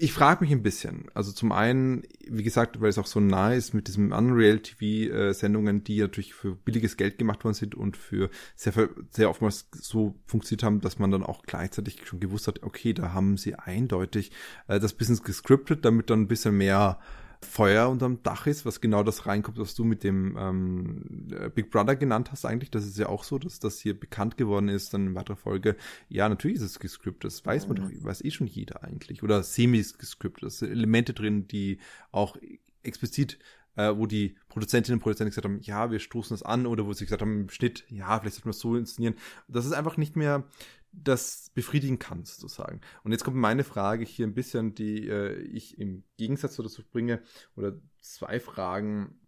ich 0.00 0.12
frage 0.12 0.44
mich 0.44 0.52
ein 0.52 0.62
bisschen. 0.62 1.06
Also 1.14 1.32
zum 1.32 1.50
einen, 1.50 2.02
wie 2.26 2.42
gesagt, 2.42 2.80
weil 2.80 2.88
es 2.88 2.98
auch 2.98 3.06
so 3.06 3.20
nah 3.20 3.52
ist 3.52 3.74
mit 3.74 3.88
diesem 3.88 4.12
Unreal 4.12 4.60
TV-Sendungen, 4.60 5.82
die 5.84 6.00
natürlich 6.00 6.34
für 6.34 6.54
billiges 6.54 6.96
Geld 6.96 7.18
gemacht 7.18 7.44
worden 7.44 7.54
sind 7.54 7.74
und 7.74 7.96
für 7.96 8.30
sehr, 8.54 8.72
sehr 9.10 9.28
oftmals 9.28 9.68
so 9.72 10.14
funktioniert 10.26 10.62
haben, 10.62 10.80
dass 10.80 10.98
man 10.98 11.10
dann 11.10 11.24
auch 11.24 11.42
gleichzeitig 11.42 12.06
schon 12.06 12.20
gewusst 12.20 12.46
hat, 12.46 12.62
okay, 12.62 12.92
da 12.92 13.12
haben 13.12 13.36
sie 13.36 13.56
eindeutig 13.56 14.30
äh, 14.68 14.78
das 14.78 14.94
Business 14.94 15.22
gescriptet, 15.22 15.84
damit 15.84 16.10
dann 16.10 16.22
ein 16.22 16.28
bisschen 16.28 16.56
mehr 16.56 16.98
Feuer 17.40 17.88
unterm 17.88 18.22
Dach 18.22 18.46
ist, 18.46 18.66
was 18.66 18.80
genau 18.80 19.02
das 19.02 19.26
reinkommt, 19.26 19.58
was 19.58 19.74
du 19.74 19.84
mit 19.84 20.02
dem 20.02 20.36
ähm, 20.38 21.28
äh, 21.30 21.48
Big 21.48 21.70
Brother 21.70 21.96
genannt 21.96 22.32
hast 22.32 22.44
eigentlich. 22.44 22.70
Das 22.70 22.84
ist 22.84 22.98
ja 22.98 23.08
auch 23.08 23.24
so, 23.24 23.38
dass 23.38 23.60
das 23.60 23.78
hier 23.78 23.98
bekannt 23.98 24.36
geworden 24.36 24.68
ist, 24.68 24.92
dann 24.92 25.08
in 25.08 25.14
weiterer 25.14 25.36
Folge. 25.36 25.76
Ja, 26.08 26.28
natürlich 26.28 26.56
ist 26.56 26.64
es 26.64 26.78
gescriptet, 26.80 27.24
das 27.24 27.46
weiß 27.46 27.68
man 27.68 27.76
doch, 27.76 27.88
weiß 28.04 28.24
eh 28.24 28.30
schon 28.30 28.46
jeder 28.46 28.82
eigentlich. 28.82 29.22
Oder 29.22 29.42
semi-gescriptet, 29.42 30.44
das 30.44 30.58
sind 30.58 30.72
Elemente 30.72 31.14
drin, 31.14 31.46
die 31.46 31.78
auch 32.10 32.36
explizit 32.82 33.38
äh, 33.78 33.96
wo 33.96 34.06
die 34.06 34.36
Produzentinnen 34.48 34.98
und 34.98 35.02
Produzenten 35.02 35.30
gesagt 35.30 35.44
haben, 35.44 35.60
ja, 35.62 35.90
wir 35.90 36.00
stoßen 36.00 36.34
das 36.34 36.42
an, 36.42 36.66
oder 36.66 36.84
wo 36.84 36.92
sie 36.92 37.04
gesagt 37.04 37.22
haben, 37.22 37.42
im 37.42 37.48
Schnitt, 37.48 37.84
ja, 37.88 38.18
vielleicht 38.18 38.34
sollten 38.34 38.48
wir 38.48 38.50
es 38.50 38.58
so 38.58 38.76
inszenieren. 38.76 39.14
Das 39.46 39.64
ist 39.64 39.72
einfach 39.72 39.96
nicht 39.96 40.16
mehr 40.16 40.44
das 40.92 41.50
befriedigen 41.54 41.98
kann, 41.98 42.24
sozusagen. 42.24 42.80
Und 43.04 43.12
jetzt 43.12 43.24
kommt 43.24 43.36
meine 43.36 43.64
Frage 43.64 44.04
hier 44.04 44.26
ein 44.26 44.34
bisschen, 44.34 44.74
die 44.74 45.08
äh, 45.08 45.40
ich 45.42 45.78
im 45.78 46.04
Gegensatz 46.16 46.56
dazu 46.56 46.82
bringe, 46.90 47.22
oder 47.56 47.74
zwei 48.00 48.40
Fragen, 48.40 49.20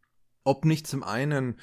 ob 0.45 0.65
nicht 0.65 0.87
zum 0.87 1.03
einen 1.03 1.57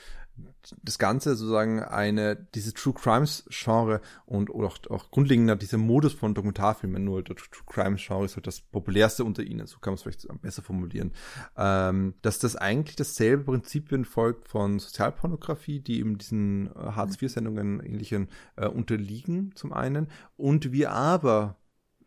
das 0.83 0.99
Ganze 0.99 1.35
sozusagen 1.35 1.81
eine, 1.81 2.35
diese 2.35 2.73
True 2.73 2.93
Crimes 2.93 3.45
Genre 3.49 4.01
und 4.25 4.49
oder 4.49 4.67
auch, 4.67 4.77
auch 4.89 5.09
grundlegender 5.09 5.55
dieser 5.55 5.77
Modus 5.77 6.13
von 6.13 6.33
Dokumentarfilmen, 6.33 7.03
nur 7.03 7.23
der 7.23 7.35
True 7.35 7.65
Crimes 7.65 8.01
Genre 8.05 8.25
ist 8.25 8.35
halt 8.35 8.47
das 8.47 8.61
populärste 8.61 9.23
unter 9.23 9.43
ihnen, 9.43 9.67
so 9.67 9.79
kann 9.79 9.91
man 9.91 9.95
es 9.95 10.03
vielleicht 10.03 10.27
besser 10.41 10.61
formulieren, 10.61 11.13
ähm, 11.55 12.13
dass 12.21 12.39
das 12.39 12.55
eigentlich 12.55 12.95
dasselbe 12.95 13.45
Prinzipien 13.45 14.05
folgt 14.05 14.47
von 14.47 14.79
Sozialpornografie, 14.79 15.79
die 15.79 15.99
eben 15.99 16.17
diesen 16.17 16.67
äh, 16.67 16.91
Hartz-IV-Sendungen 16.91 17.79
ähnlichen 17.83 18.29
äh, 18.55 18.67
unterliegen 18.67 19.53
zum 19.55 19.73
einen 19.73 20.07
und 20.35 20.71
wir 20.71 20.91
aber 20.91 21.57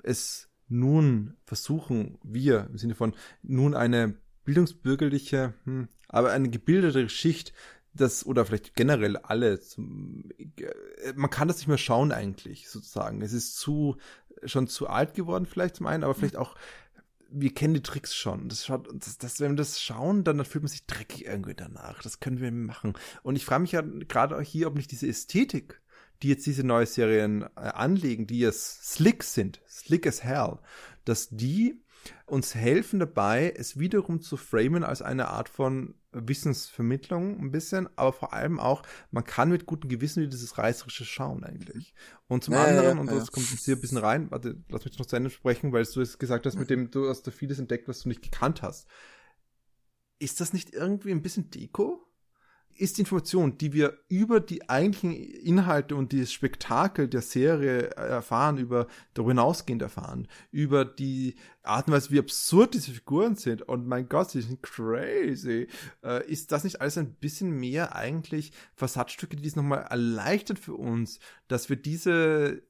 es 0.03 0.49
nun 0.68 1.37
versuchen, 1.45 2.18
wir 2.23 2.68
im 2.71 2.79
Sinne 2.79 2.95
von 2.95 3.14
nun 3.43 3.75
eine 3.75 4.14
bildungsbürgerliche, 4.51 5.55
hm, 5.64 5.88
aber 6.09 6.32
eine 6.32 6.51
gebildete 6.51 7.09
Schicht 7.09 7.53
das 7.94 8.26
oder 8.26 8.44
vielleicht 8.44 8.74
generell 8.74 9.16
alle 9.16 9.61
zum, 9.61 10.30
man 11.14 11.30
kann 11.30 11.48
das 11.48 11.59
nicht 11.59 11.68
mehr 11.68 11.78
schauen 11.78 12.12
eigentlich 12.12 12.68
sozusagen. 12.68 13.20
Es 13.22 13.32
ist 13.32 13.57
zu 13.57 13.96
schon 14.44 14.68
zu 14.68 14.88
alt 14.88 15.14
geworden 15.14 15.46
vielleicht 15.46 15.76
zum 15.76 15.86
einen, 15.86 16.05
aber 16.05 16.14
vielleicht 16.14 16.36
auch 16.36 16.57
wir 17.32 17.55
kennen 17.55 17.74
die 17.74 17.82
Tricks 17.82 18.12
schon. 18.12 18.48
Das 18.48 18.66
schaut, 18.66 18.88
das, 18.92 19.16
das, 19.18 19.38
wenn 19.38 19.53
wir 19.53 19.57
das 19.57 19.80
schauen, 19.80 20.24
dann, 20.24 20.38
dann 20.38 20.46
fühlt 20.46 20.64
man 20.64 20.70
sich 20.70 20.84
dreckig 20.86 21.26
irgendwie 21.26 21.55
danach. 21.55 22.03
Das 22.03 22.18
können 22.18 22.40
wir 22.40 22.51
machen. 22.51 22.94
Und 23.22 23.36
ich 23.36 23.44
frage 23.44 23.62
mich 23.62 23.70
ja 23.70 23.82
gerade 23.82 24.36
auch 24.36 24.42
hier, 24.42 24.66
ob 24.66 24.74
nicht 24.74 24.90
diese 24.90 25.07
Ästhetik, 25.07 25.80
die 26.22 26.28
jetzt 26.28 26.44
diese 26.46 26.64
neue 26.64 26.86
Serien 26.86 27.42
äh, 27.42 27.61
anlegen, 27.61 28.26
die 28.26 28.40
jetzt 28.40 28.84
slick 28.94 29.22
sind, 29.22 29.61
slick 29.68 30.09
as 30.09 30.24
hell, 30.24 30.59
dass 31.05 31.28
die 31.30 31.80
uns 32.26 32.55
helfen 32.55 33.01
dabei, 33.01 33.53
es 33.57 33.78
wiederum 33.78 34.20
zu 34.20 34.36
framen 34.36 34.84
als 34.84 35.03
eine 35.03 35.28
Art 35.28 35.48
von 35.48 35.94
Wissensvermittlung 36.12 37.38
ein 37.38 37.53
bisschen, 37.53 37.88
aber 37.96 38.12
vor 38.12 38.32
allem 38.32 38.59
auch, 38.59 38.82
man 39.11 39.24
kann 39.24 39.51
mit 39.51 39.66
gutem 39.66 39.88
Gewissen 39.88 40.20
wieder 40.20 40.30
dieses 40.30 40.59
Reißerische 40.59 41.05
schauen 41.05 41.44
eigentlich. 41.44 41.94
Und 42.26 42.44
zum 42.44 42.55
ja, 42.55 42.64
anderen, 42.64 42.96
ja, 42.96 43.01
und 43.01 43.11
das 43.11 43.32
kommt 43.32 43.51
jetzt 43.51 43.64
hier 43.64 43.76
ein 43.76 43.80
bisschen 43.80 43.98
rein, 43.98 44.30
warte, 44.30 44.57
lass 44.68 44.84
mich 44.84 44.98
noch 44.98 45.07
zu 45.07 45.16
Ende 45.16 45.30
sprechen, 45.30 45.72
weil 45.72 45.84
du 45.84 46.01
es 46.01 46.18
gesagt 46.18 46.46
hast, 46.46 46.57
mit 46.57 46.70
dem 46.70 46.90
du 46.90 47.09
hast 47.09 47.26
da 47.26 47.30
vieles 47.30 47.59
entdeckt, 47.59 47.88
was 47.88 48.01
du 48.01 48.09
nicht 48.09 48.22
gekannt 48.22 48.62
hast. 48.62 48.88
Ist 50.18 50.40
das 50.40 50.53
nicht 50.53 50.72
irgendwie 50.74 51.12
ein 51.12 51.22
bisschen 51.22 51.51
Deko? 51.51 52.07
Ist 52.77 52.97
die 52.97 53.03
Information, 53.03 53.59
die 53.59 53.73
wir 53.73 53.99
über 54.09 54.41
die 54.41 54.68
eigentlichen 54.68 55.12
Inhalte 55.12 55.97
und 55.97 56.12
das 56.12 56.33
Spektakel 56.33 57.09
der 57.09 57.23
Serie 57.23 57.91
erfahren, 57.91 58.59
über 58.59 58.87
darüber 59.14 59.33
hinausgehend 59.33 59.83
erfahren, 59.83 60.29
über 60.51 60.85
die 60.85 61.35
Art 61.62 61.89
und 61.89 61.95
Weise, 61.95 62.11
wie 62.11 62.18
absurd 62.18 62.75
diese 62.75 62.93
Figuren 62.93 63.37
sind. 63.37 63.62
Und 63.62 63.87
mein 63.87 64.09
Gott, 64.09 64.31
sie 64.31 64.41
sind 64.41 64.62
crazy, 64.62 65.68
äh, 66.03 66.27
ist 66.31 66.53
das 66.53 66.64
nicht 66.64 66.81
alles 66.81 66.97
ein 66.97 67.14
bisschen 67.14 67.51
mehr 67.51 67.95
eigentlich 67.95 68.53
Versatzstücke, 68.75 69.37
die 69.37 69.47
es 69.47 69.57
nochmal 69.57 69.87
erleichtern 69.91 70.57
für 70.57 70.75
uns, 70.75 71.21
dass 71.49 71.68
wir 71.68 71.77
diese 71.77 72.62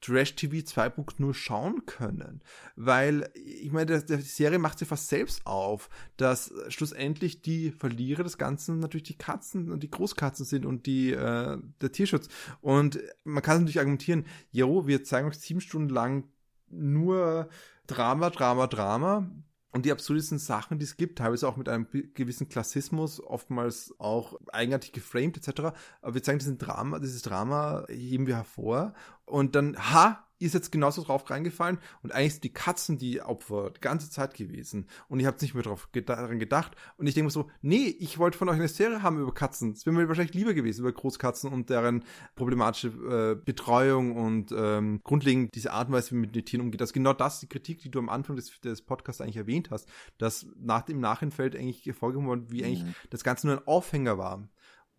Trash 0.00 0.34
TV 0.34 0.56
2.0 0.56 1.34
schauen 1.34 1.84
können. 1.86 2.42
Weil, 2.76 3.30
ich 3.34 3.70
meine, 3.70 4.02
die 4.02 4.16
Serie 4.22 4.58
macht 4.58 4.78
sich 4.78 4.88
fast 4.88 5.08
selbst 5.08 5.46
auf, 5.46 5.88
dass 6.16 6.52
schlussendlich 6.68 7.42
die 7.42 7.70
Verlierer 7.70 8.22
des 8.22 8.38
Ganzen 8.38 8.78
natürlich 8.78 9.08
die 9.08 9.18
Katzen 9.18 9.70
und 9.70 9.82
die 9.82 9.90
Großkatzen 9.90 10.46
sind 10.46 10.64
und 10.64 10.86
die, 10.86 11.12
äh, 11.12 11.58
der 11.80 11.92
Tierschutz. 11.92 12.28
Und 12.60 12.98
man 13.24 13.42
kann 13.42 13.58
natürlich 13.58 13.78
argumentieren, 13.78 14.24
jo, 14.50 14.86
wir 14.86 15.04
zeigen 15.04 15.28
euch 15.28 15.38
sieben 15.38 15.60
Stunden 15.60 15.90
lang 15.90 16.28
nur 16.68 17.48
Drama, 17.86 18.30
Drama, 18.30 18.66
Drama 18.68 19.30
und 19.72 19.86
die 19.86 19.92
absurdesten 19.92 20.38
Sachen, 20.38 20.78
die 20.78 20.84
es 20.84 20.96
gibt, 20.96 21.18
teilweise 21.18 21.48
auch 21.48 21.56
mit 21.56 21.68
einem 21.68 21.86
gewissen 22.14 22.48
Klassismus, 22.48 23.20
oftmals 23.22 23.94
auch 23.98 24.34
eigenartig 24.52 24.92
geframed 24.92 25.36
etc. 25.36 25.76
Aber 26.02 26.14
wir 26.14 26.22
zeigen 26.22 26.38
diesen 26.38 26.58
Drama, 26.58 26.98
dieses 26.98 27.22
Drama 27.22 27.84
heben 27.88 28.26
wir 28.26 28.36
hervor 28.36 28.94
und 29.26 29.54
dann, 29.54 29.76
ha, 29.76 30.26
ist 30.40 30.54
jetzt 30.54 30.72
genauso 30.72 31.02
drauf 31.02 31.28
reingefallen 31.30 31.78
und 32.02 32.12
eigentlich 32.12 32.34
sind 32.34 32.44
die 32.44 32.52
Katzen 32.52 32.98
die 32.98 33.20
Opfer 33.20 33.70
die 33.70 33.80
ganze 33.80 34.10
Zeit 34.10 34.34
gewesen 34.34 34.86
und 35.08 35.20
ich 35.20 35.26
habe 35.26 35.36
nicht 35.40 35.54
mehr 35.54 35.62
drauf 35.62 35.88
daran 35.92 36.38
gedacht 36.38 36.76
und 36.96 37.06
ich 37.06 37.14
denke 37.14 37.26
mir 37.26 37.30
so, 37.30 37.50
nee, 37.62 37.94
ich 37.98 38.18
wollte 38.18 38.38
von 38.38 38.48
euch 38.48 38.56
eine 38.56 38.68
Serie 38.68 39.02
haben 39.02 39.20
über 39.20 39.34
Katzen. 39.34 39.72
Es 39.72 39.86
wäre 39.86 39.94
mir 39.94 40.08
wahrscheinlich 40.08 40.34
lieber 40.34 40.54
gewesen 40.54 40.80
über 40.80 40.92
Großkatzen 40.92 41.52
und 41.52 41.70
deren 41.70 42.04
problematische 42.34 42.88
äh, 42.88 43.44
Betreuung 43.44 44.16
und 44.16 44.52
ähm, 44.56 45.00
grundlegend 45.04 45.54
diese 45.54 45.72
Art 45.72 45.88
und 45.88 45.94
Weise, 45.94 46.10
wie 46.10 46.14
man 46.14 46.22
mit 46.22 46.34
den 46.34 46.44
Tieren 46.44 46.64
umgeht. 46.64 46.80
Das 46.80 46.90
ist 46.90 46.94
genau 46.94 47.12
das, 47.12 47.40
die 47.40 47.48
Kritik, 47.48 47.80
die 47.80 47.90
du 47.90 47.98
am 47.98 48.08
Anfang 48.08 48.36
des, 48.36 48.60
des 48.60 48.82
Podcasts 48.82 49.20
eigentlich 49.20 49.36
erwähnt 49.36 49.70
hast, 49.70 49.88
dass 50.18 50.46
nach 50.58 50.82
dem 50.82 51.00
Nachhinein 51.00 51.30
eigentlich 51.38 51.84
hervorgehoben 51.86 52.28
wurde, 52.28 52.50
wie 52.50 52.64
eigentlich 52.64 52.84
mhm. 52.84 52.94
das 53.10 53.24
Ganze 53.24 53.46
nur 53.46 53.58
ein 53.58 53.66
Aufhänger 53.66 54.18
war. 54.18 54.48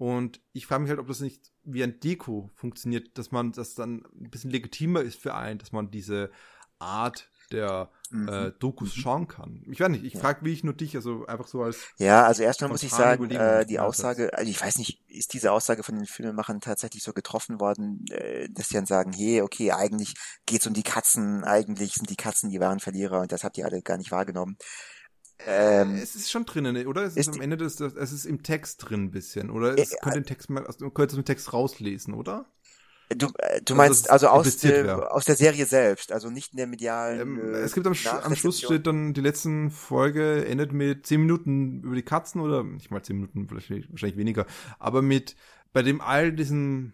Und 0.02 0.42
ich 0.52 0.66
frage 0.66 0.82
mich 0.82 0.90
halt, 0.90 1.00
ob 1.00 1.06
das 1.06 1.20
nicht 1.20 1.52
wie 1.64 1.84
ein 1.84 2.00
Deko 2.00 2.50
funktioniert, 2.56 3.20
dass 3.20 3.32
man 3.32 3.52
das 3.52 3.76
dann 3.76 4.04
ein 4.20 4.32
bisschen 4.32 4.50
legitimer 4.50 5.04
ist 5.04 5.22
für 5.22 5.36
einen, 5.36 5.60
dass 5.60 5.74
man 5.74 5.92
diese 5.92 6.32
Art 6.80 7.30
der 7.52 7.92
mhm. 8.10 8.28
äh, 8.28 8.52
Dokus 8.58 8.98
mhm. 8.98 9.00
schauen 9.00 9.28
kann. 9.28 9.64
Ich 9.70 9.80
weiß 9.80 9.90
nicht, 9.90 10.04
ich 10.04 10.16
ja. 10.16 10.20
frage 10.20 10.44
wie 10.44 10.54
ich 10.54 10.64
nur 10.64 10.74
dich, 10.74 10.96
also 10.96 11.28
einfach 11.28 11.46
so 11.46 11.62
als. 11.62 11.86
Ja, 12.00 12.26
also 12.26 12.42
erstmal 12.42 12.72
muss 12.72 12.82
ich 12.82 12.90
sagen, 12.90 13.30
äh, 13.30 13.64
die 13.68 13.78
Aussage, 13.78 14.34
also 14.34 14.50
ich 14.50 14.60
weiß 14.60 14.80
nicht, 14.80 15.08
ist 15.08 15.34
diese 15.34 15.52
Aussage 15.52 15.84
von 15.84 15.94
den 15.94 16.08
Filmemachern 16.08 16.62
tatsächlich 16.62 17.04
so 17.04 17.14
getroffen 17.14 17.60
worden, 17.60 18.04
äh, 18.10 18.50
dass 18.50 18.70
sie 18.70 18.76
dann 18.78 18.88
sagen, 18.88 19.14
hey, 19.14 19.44
okay, 19.44 19.72
eigentlich 19.72 20.16
geht's 20.48 20.66
um 20.66 20.74
die 20.74 20.82
Katzen, 20.82 21.44
eigentlich 21.44 21.94
sind 21.94 22.10
die 22.10 22.16
Katzen 22.16 22.50
die 22.50 22.60
wahren 22.60 22.80
Verlierer 22.80 23.22
und 23.22 23.32
das 23.32 23.44
habt 23.44 23.56
ihr 23.60 23.66
alle 23.66 23.84
gar 23.84 23.98
nicht 23.98 24.10
wahrgenommen. 24.10 24.58
Ähm, 25.48 25.96
es 25.96 26.16
ist 26.16 26.32
schon 26.32 26.46
drinnen, 26.46 26.88
oder? 26.88 27.04
Es 27.04 27.16
ist, 27.16 27.28
ist 27.28 27.36
am 27.36 27.42
Ende 27.42 27.58
des, 27.58 27.80
es 27.80 28.12
ist 28.12 28.26
im 28.26 28.44
Text 28.44 28.90
drin 28.90 29.06
ein 29.06 29.12
bisschen, 29.12 29.50
oder? 29.50 29.78
Es 29.78 29.94
äh, 29.94 29.98
könnte 30.02 30.22
den 30.22 30.26
Text 30.26 30.50
mal, 30.50 30.64
könnte 30.94 31.16
den 31.16 31.26
Text 31.26 31.54
rauslesen, 31.54 32.14
oder? 32.14 32.46
Du, 33.16 33.28
äh, 33.40 33.62
du 33.62 33.76
meinst 33.76 34.10
also, 34.10 34.28
also 34.30 34.50
aus, 34.50 34.58
der, 34.58 35.14
aus 35.14 35.26
der 35.26 35.36
Serie 35.36 35.66
selbst, 35.66 36.12
also 36.12 36.30
nicht 36.30 36.54
in 36.54 36.58
der 36.58 36.68
medialen. 36.68 37.20
Ähm, 37.20 37.54
es 37.56 37.74
gibt 37.74 37.86
am, 37.88 37.96
am 38.24 38.36
Schluss 38.36 38.60
steht 38.62 38.88
dann 38.88 39.14
die 39.14 39.22
letzten 39.22 39.70
Folge 39.70 40.46
endet 40.46 40.72
mit 40.72 41.06
zehn 41.06 41.22
Minuten 41.22 41.82
über 41.84 41.96
die 41.96 42.04
Katzen 42.04 42.42
oder 42.42 42.64
nicht 42.64 42.92
mal 42.92 43.04
zehn 43.04 43.18
Minuten, 43.18 43.48
vielleicht 43.48 43.92
wahrscheinlich 43.92 44.18
weniger, 44.18 44.46
aber 44.80 45.02
mit 45.02 45.36
bei 45.74 45.82
dem 45.82 46.02
all 46.02 46.32
diesen 46.32 46.94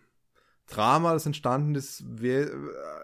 Drama, 0.68 1.14
das 1.14 1.26
entstanden 1.26 1.76
ist, 1.76 2.04
wär, 2.06 2.52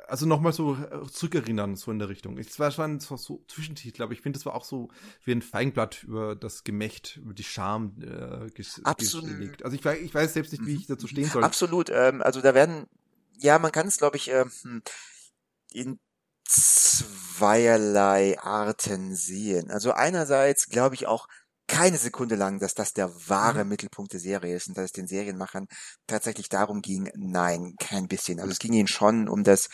also 0.07 0.25
nochmal 0.25 0.51
so 0.51 0.77
zurückerinnern, 1.11 1.77
so 1.77 1.91
in 1.91 1.99
der 1.99 2.09
Richtung. 2.09 2.37
Es 2.37 2.59
war 2.59 2.71
schon 2.71 2.99
so, 2.99 3.15
so 3.15 3.41
Zwischentitel, 3.47 4.03
aber 4.03 4.11
ich 4.11 4.21
finde, 4.21 4.37
das 4.37 4.45
war 4.45 4.53
auch 4.53 4.65
so 4.65 4.89
wie 5.23 5.31
ein 5.31 5.41
Feigenblatt 5.41 6.03
über 6.03 6.35
das 6.35 6.65
Gemächt, 6.65 7.17
über 7.17 7.33
die 7.33 7.43
Scham 7.43 7.95
äh, 8.01 8.49
ges 8.51 8.81
Absolut. 8.83 9.29
gelegt. 9.29 9.63
Also 9.63 9.77
ich, 9.77 9.85
ich 9.85 10.13
weiß 10.13 10.33
selbst 10.33 10.51
nicht, 10.51 10.65
wie 10.65 10.75
ich 10.75 10.87
dazu 10.87 11.07
stehen 11.07 11.29
soll. 11.29 11.43
Absolut, 11.43 11.89
ähm, 11.89 12.21
also 12.21 12.41
da 12.41 12.53
werden, 12.53 12.87
ja, 13.37 13.57
man 13.59 13.71
kann 13.71 13.87
es, 13.87 13.97
glaube 13.97 14.17
ich, 14.17 14.29
äh, 14.29 14.45
in 15.71 15.99
zweierlei 16.45 18.37
Arten 18.39 19.15
sehen. 19.15 19.71
Also 19.71 19.93
einerseits 19.93 20.67
glaube 20.67 20.95
ich 20.95 21.07
auch, 21.07 21.27
keine 21.67 21.97
Sekunde 21.97 22.35
lang, 22.35 22.59
dass 22.59 22.73
das 22.73 22.93
der 22.93 23.09
wahre 23.27 23.63
mhm. 23.63 23.69
Mittelpunkt 23.69 24.13
der 24.13 24.19
Serie 24.19 24.55
ist 24.55 24.67
und 24.67 24.77
dass 24.77 24.85
es 24.85 24.91
den 24.91 25.07
Serienmachern 25.07 25.67
tatsächlich 26.07 26.49
darum 26.49 26.81
ging. 26.81 27.09
Nein, 27.15 27.75
kein 27.79 28.07
bisschen. 28.07 28.39
Also 28.39 28.51
es 28.51 28.59
ging 28.59 28.73
ihnen 28.73 28.87
schon 28.87 29.27
um 29.29 29.43
das 29.43 29.69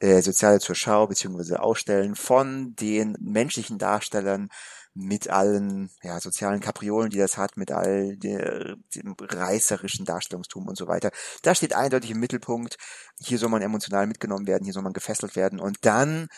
äh, 0.00 0.22
Soziale 0.22 0.60
zur 0.60 0.74
Schau 0.74 1.06
beziehungsweise 1.06 1.60
Ausstellen 1.60 2.14
von 2.14 2.74
den 2.76 3.16
menschlichen 3.20 3.78
Darstellern 3.78 4.48
mit 4.94 5.28
allen 5.28 5.90
ja, 6.02 6.20
sozialen 6.20 6.60
Kapriolen, 6.60 7.10
die 7.10 7.18
das 7.18 7.36
hat, 7.36 7.56
mit 7.56 7.72
all 7.72 8.16
der, 8.16 8.76
dem 8.94 9.16
reißerischen 9.18 10.04
Darstellungstum 10.04 10.68
und 10.68 10.76
so 10.76 10.86
weiter. 10.86 11.10
Da 11.42 11.54
steht 11.54 11.74
eindeutig 11.74 12.12
im 12.12 12.20
Mittelpunkt, 12.20 12.76
hier 13.18 13.38
soll 13.38 13.48
man 13.48 13.62
emotional 13.62 14.06
mitgenommen 14.06 14.46
werden, 14.46 14.64
hier 14.64 14.72
soll 14.72 14.84
man 14.84 14.92
gefesselt 14.92 15.34
werden 15.34 15.58
und 15.58 15.78
dann 15.80 16.28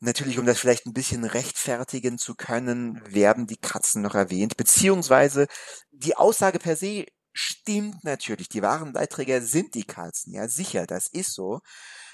Natürlich, 0.00 0.38
um 0.38 0.44
das 0.46 0.58
vielleicht 0.58 0.86
ein 0.86 0.92
bisschen 0.92 1.24
rechtfertigen 1.24 2.18
zu 2.18 2.34
können, 2.34 3.00
werden 3.06 3.46
die 3.46 3.56
Katzen 3.56 4.02
noch 4.02 4.14
erwähnt, 4.14 4.56
beziehungsweise 4.56 5.46
die 5.90 6.16
Aussage 6.16 6.58
per 6.58 6.76
se 6.76 7.06
stimmt 7.32 8.04
natürlich. 8.04 8.48
Die 8.48 8.62
wahren 8.62 8.92
Leidträger 8.92 9.40
sind 9.42 9.74
die 9.74 9.84
Katzen, 9.84 10.32
ja 10.32 10.48
sicher, 10.48 10.86
das 10.86 11.06
ist 11.06 11.34
so. 11.34 11.60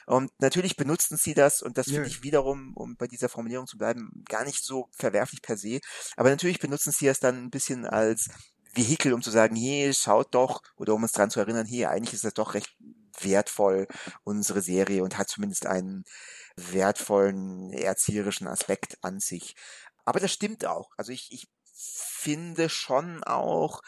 Und 0.07 0.33
natürlich 0.39 0.77
benutzen 0.77 1.17
sie 1.17 1.35
das, 1.35 1.63
und 1.63 1.79
das 1.79 1.87
finde 1.87 2.09
ich 2.09 2.23
wiederum, 2.23 2.73
um 2.75 2.97
bei 2.97 3.07
dieser 3.07 3.29
Formulierung 3.29 3.67
zu 3.67 3.79
bleiben, 3.79 4.25
gar 4.29 4.45
nicht 4.45 4.65
so 4.65 4.89
verwerflich 4.93 5.43
per 5.43 5.57
se. 5.57 5.81
Aber 6.17 6.31
natürlich 6.31 6.59
benutzen 6.59 6.93
sie 6.93 7.07
es 7.07 7.21
dann 7.21 7.45
ein 7.45 7.51
bisschen 7.51 7.87
als 7.87 8.29
Vehikel, 8.75 9.13
um 9.13 9.23
zu 9.23 9.31
sagen, 9.31 9.55
hey, 9.55 9.93
schaut 9.95 10.35
doch, 10.35 10.63
oder 10.77 10.95
um 10.95 11.03
uns 11.03 11.13
dran 11.13 11.31
zu 11.31 11.41
erinnern, 11.41 11.67
hey, 11.67 11.87
eigentlich 11.87 12.15
ist 12.15 12.25
das 12.25 12.35
doch 12.35 12.55
recht 12.55 12.75
wertvoll, 13.21 13.87
unsere 14.25 14.63
Serie, 14.63 15.05
und 15.05 15.19
hat 15.19 15.29
zumindest 15.29 15.67
einen 15.67 16.05
wertvollen 16.57 17.73
erzieherischen 17.73 18.47
Aspekt 18.47 18.99
an 19.03 19.21
sich. 19.21 19.55
Aber 20.05 20.21
das 20.21 20.33
stimmt 20.33 20.67
auch. 20.67 20.91
Also 20.97 21.13
ich, 21.13 21.31
ich 21.33 21.49
finde 21.73 22.69
schon 22.69 23.23
auch, 23.25 23.83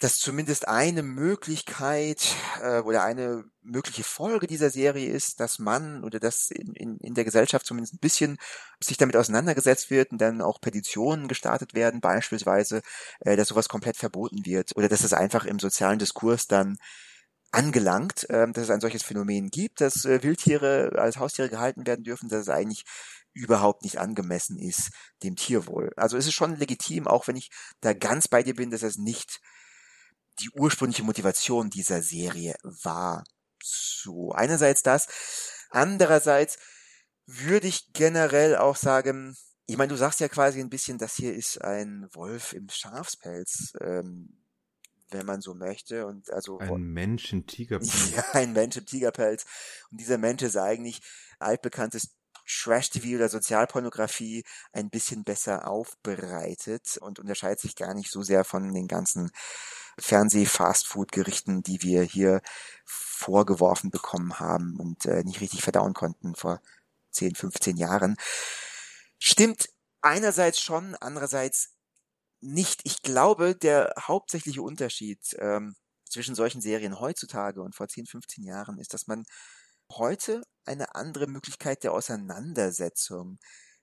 dass 0.00 0.18
zumindest 0.18 0.68
eine 0.68 1.02
Möglichkeit 1.02 2.36
äh, 2.62 2.78
oder 2.80 3.02
eine 3.02 3.44
mögliche 3.62 4.04
Folge 4.04 4.46
dieser 4.46 4.70
Serie 4.70 5.10
ist, 5.10 5.40
dass 5.40 5.58
man 5.58 6.04
oder 6.04 6.20
dass 6.20 6.50
in, 6.50 6.72
in, 6.74 6.98
in 6.98 7.14
der 7.14 7.24
Gesellschaft 7.24 7.66
zumindest 7.66 7.94
ein 7.94 7.98
bisschen 7.98 8.38
sich 8.80 8.96
damit 8.96 9.16
auseinandergesetzt 9.16 9.90
wird 9.90 10.12
und 10.12 10.18
dann 10.18 10.40
auch 10.40 10.60
Petitionen 10.60 11.26
gestartet 11.26 11.74
werden, 11.74 12.00
beispielsweise, 12.00 12.82
äh, 13.20 13.36
dass 13.36 13.48
sowas 13.48 13.68
komplett 13.68 13.96
verboten 13.96 14.46
wird 14.46 14.76
oder 14.76 14.88
dass 14.88 15.02
es 15.02 15.12
einfach 15.12 15.44
im 15.44 15.58
sozialen 15.58 15.98
Diskurs 15.98 16.46
dann 16.46 16.78
angelangt, 17.50 18.28
äh, 18.30 18.50
dass 18.52 18.64
es 18.64 18.70
ein 18.70 18.80
solches 18.80 19.02
Phänomen 19.02 19.50
gibt, 19.50 19.80
dass 19.80 20.04
äh, 20.04 20.22
Wildtiere 20.22 20.92
als 20.96 21.16
Haustiere 21.16 21.48
gehalten 21.48 21.86
werden 21.86 22.04
dürfen, 22.04 22.28
dass 22.28 22.42
es 22.42 22.48
eigentlich 22.48 22.84
überhaupt 23.32 23.82
nicht 23.82 23.98
angemessen 23.98 24.58
ist 24.58 24.90
dem 25.22 25.36
Tierwohl. 25.36 25.92
Also 25.96 26.16
es 26.16 26.26
ist 26.26 26.34
schon 26.34 26.56
legitim, 26.56 27.06
auch 27.06 27.28
wenn 27.28 27.36
ich 27.36 27.50
da 27.80 27.92
ganz 27.92 28.28
bei 28.28 28.42
dir 28.42 28.54
bin, 28.54 28.70
dass 28.70 28.82
es 28.82 28.98
nicht 28.98 29.40
die 30.40 30.50
ursprüngliche 30.50 31.04
Motivation 31.04 31.70
dieser 31.70 32.02
Serie 32.02 32.54
war. 32.62 33.24
So, 33.62 34.32
einerseits 34.32 34.82
das, 34.82 35.08
andererseits 35.70 36.58
würde 37.26 37.66
ich 37.68 37.92
generell 37.92 38.56
auch 38.56 38.76
sagen, 38.76 39.36
ich 39.66 39.76
meine, 39.76 39.88
du 39.88 39.96
sagst 39.96 40.20
ja 40.20 40.28
quasi 40.28 40.60
ein 40.60 40.70
bisschen, 40.70 40.98
das 40.98 41.14
hier 41.14 41.34
ist 41.34 41.62
ein 41.62 42.08
Wolf 42.12 42.54
im 42.54 42.68
Schafspelz, 42.70 43.72
ähm, 43.80 44.38
wenn 45.10 45.26
man 45.26 45.40
so 45.40 45.54
möchte. 45.54 46.06
Und 46.06 46.30
also 46.30 46.58
ein 46.58 46.92
Mensch 46.92 47.32
im 47.32 47.46
Tigerpelz. 47.46 48.10
Ja, 48.16 48.24
ein 48.32 48.52
Mensch 48.52 48.76
im 48.76 48.86
Tigerpelz. 48.86 49.44
Und 49.90 50.00
dieser 50.00 50.18
Mensch 50.18 50.42
ist 50.42 50.56
eigentlich 50.56 51.00
altbekanntes 51.38 52.14
Trash-TV 52.46 53.16
oder 53.16 53.28
Sozialpornografie 53.28 54.44
ein 54.72 54.88
bisschen 54.90 55.24
besser 55.24 55.68
aufbereitet 55.68 56.96
und 56.98 57.18
unterscheidet 57.18 57.60
sich 57.60 57.76
gar 57.76 57.94
nicht 57.94 58.10
so 58.10 58.22
sehr 58.22 58.44
von 58.44 58.72
den 58.72 58.88
ganzen 58.88 59.30
Fernseh-Fastfood-Gerichten, 59.98 61.62
die 61.62 61.82
wir 61.82 62.02
hier 62.02 62.40
vorgeworfen 62.84 63.90
bekommen 63.90 64.38
haben 64.38 64.78
und 64.78 65.04
äh, 65.06 65.22
nicht 65.24 65.40
richtig 65.40 65.62
verdauen 65.62 65.92
konnten 65.92 66.34
vor 66.34 66.60
10, 67.10 67.34
15 67.34 67.76
Jahren. 67.76 68.16
Stimmt 69.18 69.68
einerseits 70.00 70.60
schon, 70.60 70.94
andererseits 71.00 71.74
nicht. 72.40 72.80
Ich 72.84 73.02
glaube, 73.02 73.54
der 73.56 73.92
hauptsächliche 73.98 74.62
Unterschied 74.62 75.20
ähm, 75.38 75.74
zwischen 76.08 76.34
solchen 76.34 76.60
Serien 76.60 77.00
heutzutage 77.00 77.62
und 77.62 77.74
vor 77.74 77.88
10, 77.88 78.06
15 78.06 78.44
Jahren 78.44 78.78
ist, 78.78 78.94
dass 78.94 79.06
man 79.06 79.24
heute 79.92 80.42
eine 80.64 80.94
andere 80.94 81.26
Möglichkeit 81.26 81.82
der 81.84 81.92
Auseinandersetzung 81.92 83.38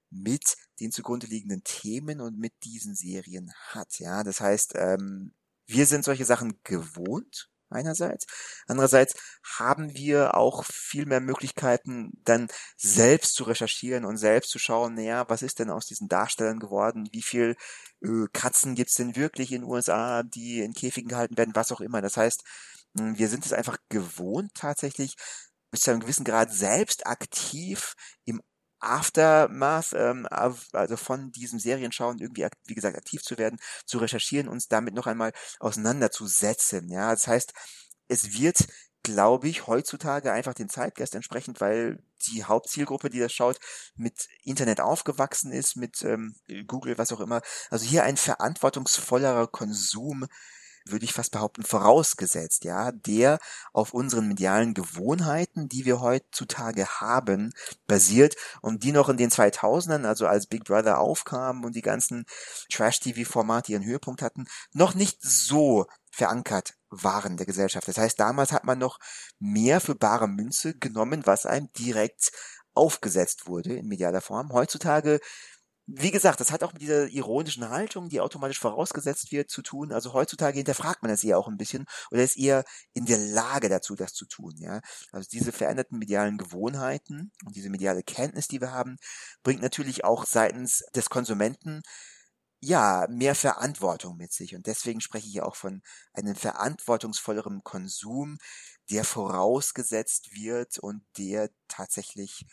mit 0.09 0.55
den 0.79 0.91
zugrunde 0.91 1.27
liegenden 1.27 1.63
Themen 1.63 2.21
und 2.21 2.37
mit 2.37 2.53
diesen 2.63 2.95
Serien 2.95 3.51
hat. 3.69 3.99
Ja, 3.99 4.23
das 4.23 4.39
heißt, 4.39 4.73
ähm, 4.75 5.33
wir 5.67 5.85
sind 5.85 6.05
solche 6.05 6.25
Sachen 6.25 6.59
gewohnt 6.63 7.49
einerseits. 7.75 8.25
Andererseits 8.67 9.15
haben 9.57 9.93
wir 9.95 10.35
auch 10.35 10.65
viel 10.65 11.05
mehr 11.05 11.19
Möglichkeiten, 11.21 12.11
dann 12.23 12.47
selbst 12.77 13.35
zu 13.35 13.43
recherchieren 13.43 14.05
und 14.05 14.17
selbst 14.17 14.51
zu 14.51 14.59
schauen, 14.59 14.95
naja, 14.95 15.25
was 15.29 15.41
ist 15.41 15.59
denn 15.59 15.69
aus 15.69 15.85
diesen 15.85 16.07
Darstellern 16.07 16.59
geworden? 16.59 17.09
Wie 17.11 17.21
viel 17.21 17.55
äh, 18.01 18.27
Katzen 18.33 18.75
gibt's 18.75 18.95
denn 18.95 19.15
wirklich 19.15 19.51
in 19.51 19.61
den 19.61 19.69
USA, 19.69 20.23
die 20.23 20.61
in 20.61 20.73
Käfigen 20.73 21.09
gehalten 21.09 21.37
werden? 21.37 21.55
Was 21.55 21.71
auch 21.71 21.81
immer. 21.81 22.01
Das 22.01 22.17
heißt, 22.17 22.43
hm, 22.97 23.17
wir 23.17 23.29
sind 23.29 23.45
es 23.45 23.53
einfach 23.53 23.77
gewohnt, 23.89 24.51
tatsächlich 24.55 25.15
bis 25.71 25.81
zu 25.81 25.91
einem 25.91 25.99
gewissen 25.99 26.25
Grad 26.25 26.53
selbst 26.53 27.05
aktiv 27.07 27.95
im 28.25 28.41
Aftermath, 28.85 29.93
ähm, 29.93 30.27
also 30.29 30.97
von 30.97 31.31
diesem 31.31 31.59
Serienschauen 31.59 32.19
irgendwie, 32.19 32.47
wie 32.65 32.75
gesagt, 32.75 32.97
aktiv 32.97 33.21
zu 33.23 33.37
werden, 33.37 33.59
zu 33.85 33.97
recherchieren, 33.97 34.47
uns 34.47 34.67
damit 34.67 34.93
noch 34.93 35.07
einmal 35.07 35.31
auseinanderzusetzen. 35.59 36.89
Ja, 36.89 37.11
das 37.11 37.27
heißt, 37.27 37.53
es 38.07 38.37
wird, 38.39 38.67
glaube 39.03 39.47
ich, 39.47 39.67
heutzutage 39.67 40.31
einfach 40.31 40.53
den 40.53 40.69
Zeitgeist 40.69 41.15
entsprechend, 41.15 41.61
weil 41.61 41.99
die 42.27 42.43
Hauptzielgruppe, 42.43 43.09
die 43.09 43.19
das 43.19 43.33
schaut, 43.33 43.59
mit 43.95 44.27
Internet 44.43 44.81
aufgewachsen 44.81 45.51
ist, 45.51 45.75
mit 45.75 46.01
ähm, 46.03 46.35
Google, 46.67 46.97
was 46.97 47.11
auch 47.11 47.19
immer. 47.19 47.41
Also 47.69 47.85
hier 47.85 48.03
ein 48.03 48.17
verantwortungsvollerer 48.17 49.47
Konsum 49.47 50.25
würde 50.87 51.05
ich 51.05 51.13
fast 51.13 51.31
behaupten, 51.31 51.63
vorausgesetzt, 51.63 52.63
ja, 52.63 52.91
der 52.91 53.39
auf 53.73 53.93
unseren 53.93 54.27
medialen 54.27 54.73
Gewohnheiten, 54.73 55.67
die 55.67 55.85
wir 55.85 56.01
heutzutage 56.01 56.87
haben, 56.87 57.53
basiert 57.87 58.35
und 58.61 58.83
die 58.83 58.91
noch 58.91 59.09
in 59.09 59.17
den 59.17 59.31
2000ern, 59.31 60.05
also 60.05 60.27
als 60.27 60.47
Big 60.47 60.65
Brother 60.65 60.99
aufkam 60.99 61.63
und 61.63 61.75
die 61.75 61.81
ganzen 61.81 62.25
Trash-TV-Formate 62.71 63.71
ihren 63.71 63.85
Höhepunkt 63.85 64.21
hatten, 64.21 64.45
noch 64.73 64.95
nicht 64.95 65.21
so 65.21 65.85
verankert 66.11 66.75
waren 66.89 67.37
der 67.37 67.45
Gesellschaft. 67.45 67.87
Das 67.87 67.97
heißt, 67.97 68.19
damals 68.19 68.51
hat 68.51 68.63
man 68.63 68.79
noch 68.79 68.99
mehr 69.39 69.81
für 69.81 69.95
bare 69.95 70.27
Münze 70.27 70.77
genommen, 70.77 71.25
was 71.25 71.45
einem 71.45 71.69
direkt 71.73 72.31
aufgesetzt 72.73 73.47
wurde 73.47 73.73
in 73.73 73.87
medialer 73.87 74.21
Form. 74.21 74.51
Heutzutage 74.51 75.19
wie 75.87 76.11
gesagt, 76.11 76.39
das 76.39 76.51
hat 76.51 76.63
auch 76.63 76.73
mit 76.73 76.81
dieser 76.81 77.07
ironischen 77.07 77.69
Haltung, 77.69 78.09
die 78.09 78.19
automatisch 78.19 78.59
vorausgesetzt 78.59 79.31
wird, 79.31 79.51
zu 79.51 79.61
tun. 79.61 79.91
Also 79.91 80.13
heutzutage 80.13 80.57
hinterfragt 80.57 81.03
man 81.03 81.11
das 81.11 81.23
eher 81.23 81.37
auch 81.37 81.47
ein 81.47 81.57
bisschen 81.57 81.85
oder 82.11 82.23
ist 82.23 82.37
eher 82.37 82.63
in 82.93 83.05
der 83.05 83.19
Lage 83.19 83.69
dazu, 83.69 83.95
das 83.95 84.13
zu 84.13 84.25
tun. 84.25 84.53
Ja, 84.57 84.81
also 85.11 85.27
diese 85.31 85.51
veränderten 85.51 85.99
medialen 85.99 86.37
Gewohnheiten 86.37 87.31
und 87.45 87.55
diese 87.55 87.69
mediale 87.69 88.01
Kenntnis, 88.03 88.47
die 88.47 88.61
wir 88.61 88.71
haben, 88.71 88.97
bringt 89.43 89.61
natürlich 89.61 90.03
auch 90.03 90.25
seitens 90.25 90.83
des 90.95 91.09
Konsumenten 91.09 91.81
ja, 92.61 93.05
mehr 93.09 93.35
Verantwortung 93.35 94.17
mit 94.17 94.33
sich. 94.33 94.55
Und 94.55 94.65
deswegen 94.65 95.01
spreche 95.01 95.27
ich 95.27 95.41
auch 95.41 95.55
von 95.55 95.81
einem 96.13 96.35
verantwortungsvolleren 96.35 97.63
Konsum, 97.63 98.37
der 98.89 99.03
vorausgesetzt 99.03 100.33
wird 100.33 100.79
und 100.79 101.03
der 101.17 101.49
tatsächlich 101.67 102.45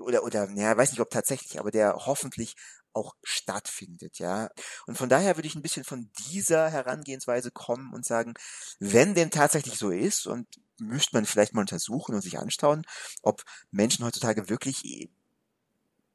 oder, 0.00 0.24
oder, 0.24 0.48
ja, 0.50 0.76
weiß 0.76 0.90
nicht, 0.92 1.00
ob 1.00 1.10
tatsächlich, 1.10 1.58
aber 1.58 1.70
der 1.70 1.94
hoffentlich 2.06 2.56
auch 2.94 3.14
stattfindet, 3.22 4.18
ja. 4.18 4.50
Und 4.86 4.98
von 4.98 5.08
daher 5.08 5.36
würde 5.36 5.48
ich 5.48 5.54
ein 5.54 5.62
bisschen 5.62 5.84
von 5.84 6.10
dieser 6.30 6.70
Herangehensweise 6.70 7.50
kommen 7.50 7.92
und 7.92 8.04
sagen, 8.04 8.34
wenn 8.80 9.14
dem 9.14 9.30
tatsächlich 9.30 9.78
so 9.78 9.90
ist 9.90 10.26
und 10.26 10.46
müsste 10.78 11.16
man 11.16 11.26
vielleicht 11.26 11.54
mal 11.54 11.62
untersuchen 11.62 12.14
und 12.14 12.20
sich 12.22 12.38
anschauen, 12.38 12.84
ob 13.22 13.42
Menschen 13.70 14.04
heutzutage 14.04 14.48
wirklich 14.48 14.84
eh 14.84 15.10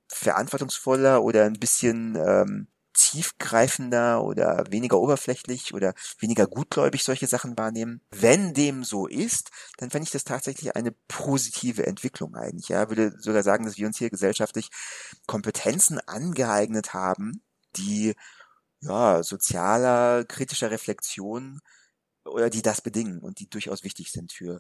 verantwortungsvoller 0.10 1.24
oder 1.24 1.46
ein 1.46 1.60
bisschen 1.60 2.16
ähm, 2.16 2.68
tiefgreifender 2.98 4.24
oder 4.24 4.66
weniger 4.70 5.00
oberflächlich 5.00 5.74
oder 5.74 5.94
weniger 6.20 6.48
gutgläubig 6.48 7.04
solche 7.04 7.28
Sachen 7.28 7.58
wahrnehmen. 7.58 8.02
Wenn 8.10 8.54
dem 8.54 8.84
so 8.84 9.08
ist, 9.08 9.52
dann 9.78 9.92
fände 9.92 10.06
ich 10.06 10.12
das 10.12 10.24
tatsächlich 10.24 10.76
eine 10.76 10.92
positive 11.08 11.86
Entwicklung 11.86 12.36
eigentlich. 12.36 12.70
Ja, 12.70 12.90
würde 12.90 13.14
sogar 13.20 13.44
sagen, 13.44 13.66
dass 13.66 13.78
wir 13.78 13.88
uns 13.88 13.98
hier 13.98 14.10
gesellschaftlich 14.10 14.70
Kompetenzen 15.28 16.00
angeeignet 16.00 16.94
haben, 16.94 17.44
die 17.76 18.16
ja 18.82 19.22
sozialer, 19.24 20.26
kritischer 20.26 20.72
Reflexion 20.72 21.60
oder 22.26 22.50
die 22.50 22.62
das 22.62 22.82
bedingen 22.82 23.20
und 23.20 23.40
die 23.40 23.50
durchaus 23.50 23.84
wichtig 23.84 24.12
sind 24.12 24.34
für 24.34 24.58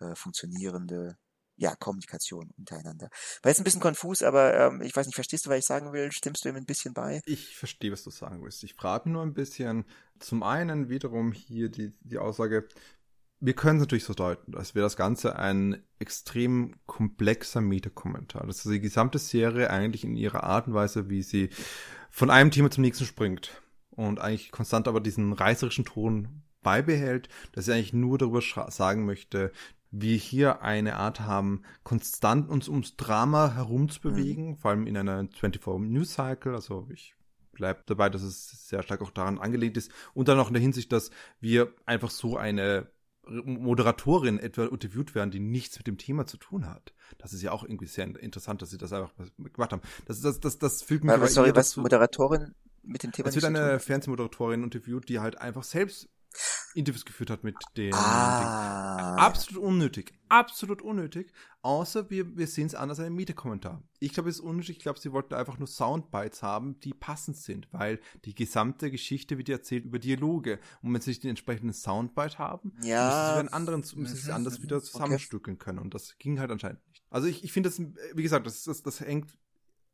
äh, 0.00 0.14
funktionierende 0.14 1.16
ja, 1.58 1.74
Kommunikation 1.74 2.50
untereinander. 2.56 3.10
War 3.42 3.50
jetzt 3.50 3.58
ein 3.60 3.64
bisschen 3.64 3.80
konfus, 3.80 4.22
aber 4.22 4.54
ähm, 4.54 4.80
ich 4.80 4.94
weiß 4.94 5.06
nicht, 5.06 5.16
verstehst 5.16 5.44
du, 5.44 5.50
was 5.50 5.58
ich 5.58 5.64
sagen 5.66 5.92
will? 5.92 6.12
Stimmst 6.12 6.44
du 6.44 6.48
ihm 6.48 6.56
ein 6.56 6.64
bisschen 6.64 6.94
bei? 6.94 7.20
Ich 7.26 7.56
verstehe, 7.56 7.92
was 7.92 8.04
du 8.04 8.10
sagen 8.10 8.42
willst. 8.42 8.62
Ich 8.62 8.74
frage 8.74 9.10
nur 9.10 9.22
ein 9.22 9.34
bisschen, 9.34 9.84
zum 10.20 10.42
einen 10.42 10.88
wiederum 10.88 11.32
hier 11.32 11.68
die, 11.68 11.92
die 12.00 12.18
Aussage, 12.18 12.68
wir 13.40 13.54
können 13.54 13.78
es 13.78 13.82
natürlich 13.82 14.04
so 14.04 14.14
deuten, 14.14 14.52
dass 14.52 14.74
wir 14.74 14.82
das 14.82 14.96
Ganze 14.96 15.36
ein 15.36 15.82
extrem 15.98 16.74
komplexer 16.86 17.60
Metakommentar. 17.60 18.48
Ist 18.48 18.64
die 18.64 18.80
gesamte 18.80 19.18
Serie 19.18 19.70
eigentlich 19.70 20.04
in 20.04 20.16
ihrer 20.16 20.44
Art 20.44 20.66
und 20.68 20.74
Weise, 20.74 21.08
wie 21.10 21.22
sie 21.22 21.50
von 22.10 22.30
einem 22.30 22.50
Thema 22.50 22.70
zum 22.70 22.82
nächsten 22.82 23.04
springt 23.04 23.62
und 23.90 24.20
eigentlich 24.20 24.50
konstant 24.50 24.88
aber 24.88 25.00
diesen 25.00 25.32
reißerischen 25.32 25.84
Ton 25.84 26.42
beibehält, 26.62 27.28
dass 27.52 27.66
sie 27.66 27.72
eigentlich 27.72 27.92
nur 27.92 28.18
darüber 28.18 28.42
sagen 28.70 29.06
möchte, 29.06 29.52
wir 29.90 30.16
hier 30.16 30.62
eine 30.62 30.96
Art 30.96 31.20
haben, 31.20 31.62
konstant 31.82 32.48
uns 32.48 32.68
ums 32.68 32.96
Drama 32.96 33.54
herumzubewegen, 33.54 34.50
mhm. 34.50 34.56
vor 34.56 34.70
allem 34.70 34.86
in 34.86 34.96
einer 34.96 35.28
24 35.28 35.90
News 35.90 36.14
Cycle. 36.14 36.54
Also 36.54 36.86
ich 36.92 37.14
bleibe 37.52 37.82
dabei, 37.86 38.10
dass 38.10 38.22
es 38.22 38.68
sehr 38.68 38.82
stark 38.82 39.02
auch 39.02 39.10
daran 39.10 39.38
angelegt 39.38 39.76
ist. 39.76 39.90
Und 40.14 40.28
dann 40.28 40.38
auch 40.38 40.48
in 40.48 40.54
der 40.54 40.62
Hinsicht, 40.62 40.92
dass 40.92 41.10
wir 41.40 41.72
einfach 41.86 42.10
so 42.10 42.36
eine 42.36 42.90
Moderatorin 43.26 44.38
etwa 44.38 44.64
interviewt 44.64 45.14
werden, 45.14 45.30
die 45.30 45.40
nichts 45.40 45.76
mit 45.78 45.86
dem 45.86 45.98
Thema 45.98 46.26
zu 46.26 46.38
tun 46.38 46.66
hat. 46.66 46.94
Das 47.18 47.32
ist 47.32 47.42
ja 47.42 47.52
auch 47.52 47.62
irgendwie 47.62 47.86
sehr 47.86 48.06
interessant, 48.06 48.62
dass 48.62 48.70
sie 48.70 48.78
das 48.78 48.92
einfach 48.92 49.12
gemacht 49.36 49.72
haben. 49.72 49.82
Das, 50.06 50.20
das, 50.20 50.40
das, 50.40 50.58
das 50.58 50.82
fühlt 50.82 51.04
mich 51.04 51.20
was, 51.20 51.34
sorry, 51.34 51.54
was 51.54 51.76
Moderatorin 51.76 52.54
mit 52.82 53.02
dem 53.02 53.12
Thema 53.12 53.28
Es 53.28 53.34
wird 53.34 53.44
eine 53.44 53.80
Fernsehmoderatorin 53.80 54.62
interviewt, 54.62 55.08
die 55.08 55.20
halt 55.20 55.38
einfach 55.38 55.62
selbst 55.62 56.08
Interviews 56.74 57.04
geführt 57.04 57.30
hat 57.30 57.44
mit 57.44 57.56
den. 57.76 57.94
Ah. 57.94 59.16
absolut 59.16 59.62
unnötig. 59.64 60.12
Absolut 60.28 60.82
unnötig. 60.82 61.32
Außer 61.62 62.08
wir, 62.10 62.36
wir 62.36 62.46
sehen 62.46 62.66
es 62.66 62.74
anders 62.74 62.98
in 62.98 63.06
einem 63.06 63.16
Mieterkommentar. 63.16 63.82
Ich 63.98 64.12
glaube, 64.12 64.28
es 64.28 64.36
ist 64.36 64.42
unnötig. 64.42 64.76
Ich 64.76 64.82
glaube, 64.82 64.98
sie 65.00 65.12
wollten 65.12 65.34
einfach 65.34 65.58
nur 65.58 65.66
Soundbites 65.66 66.42
haben, 66.42 66.78
die 66.80 66.92
passend 66.94 67.36
sind, 67.36 67.68
weil 67.72 68.00
die 68.24 68.34
gesamte 68.34 68.90
Geschichte 68.90 69.38
wird 69.38 69.48
erzählt 69.48 69.84
über 69.86 69.98
Dialoge. 69.98 70.60
Und 70.82 70.92
wenn 70.94 71.00
sie 71.00 71.10
nicht 71.10 71.24
den 71.24 71.30
entsprechenden 71.30 71.72
Soundbite 71.72 72.38
haben, 72.38 72.72
Ja. 72.82 73.34
müssen 73.36 73.48
sie 73.48 73.52
anderen, 73.54 73.80
müssen 73.80 74.16
sie 74.16 74.28
Mhm, 74.28 74.34
anders 74.34 74.58
mhm, 74.58 74.62
wieder 74.64 74.82
zusammenstückeln 74.82 75.58
können. 75.58 75.78
Und 75.78 75.94
das 75.94 76.16
ging 76.18 76.38
halt 76.38 76.50
anscheinend 76.50 76.86
nicht. 76.88 77.02
Also 77.10 77.26
ich, 77.26 77.42
ich 77.42 77.52
finde 77.52 77.70
das, 77.70 77.80
wie 77.80 78.22
gesagt, 78.22 78.46
das, 78.46 78.64
das, 78.64 78.82
das 78.82 79.00
hängt 79.00 79.36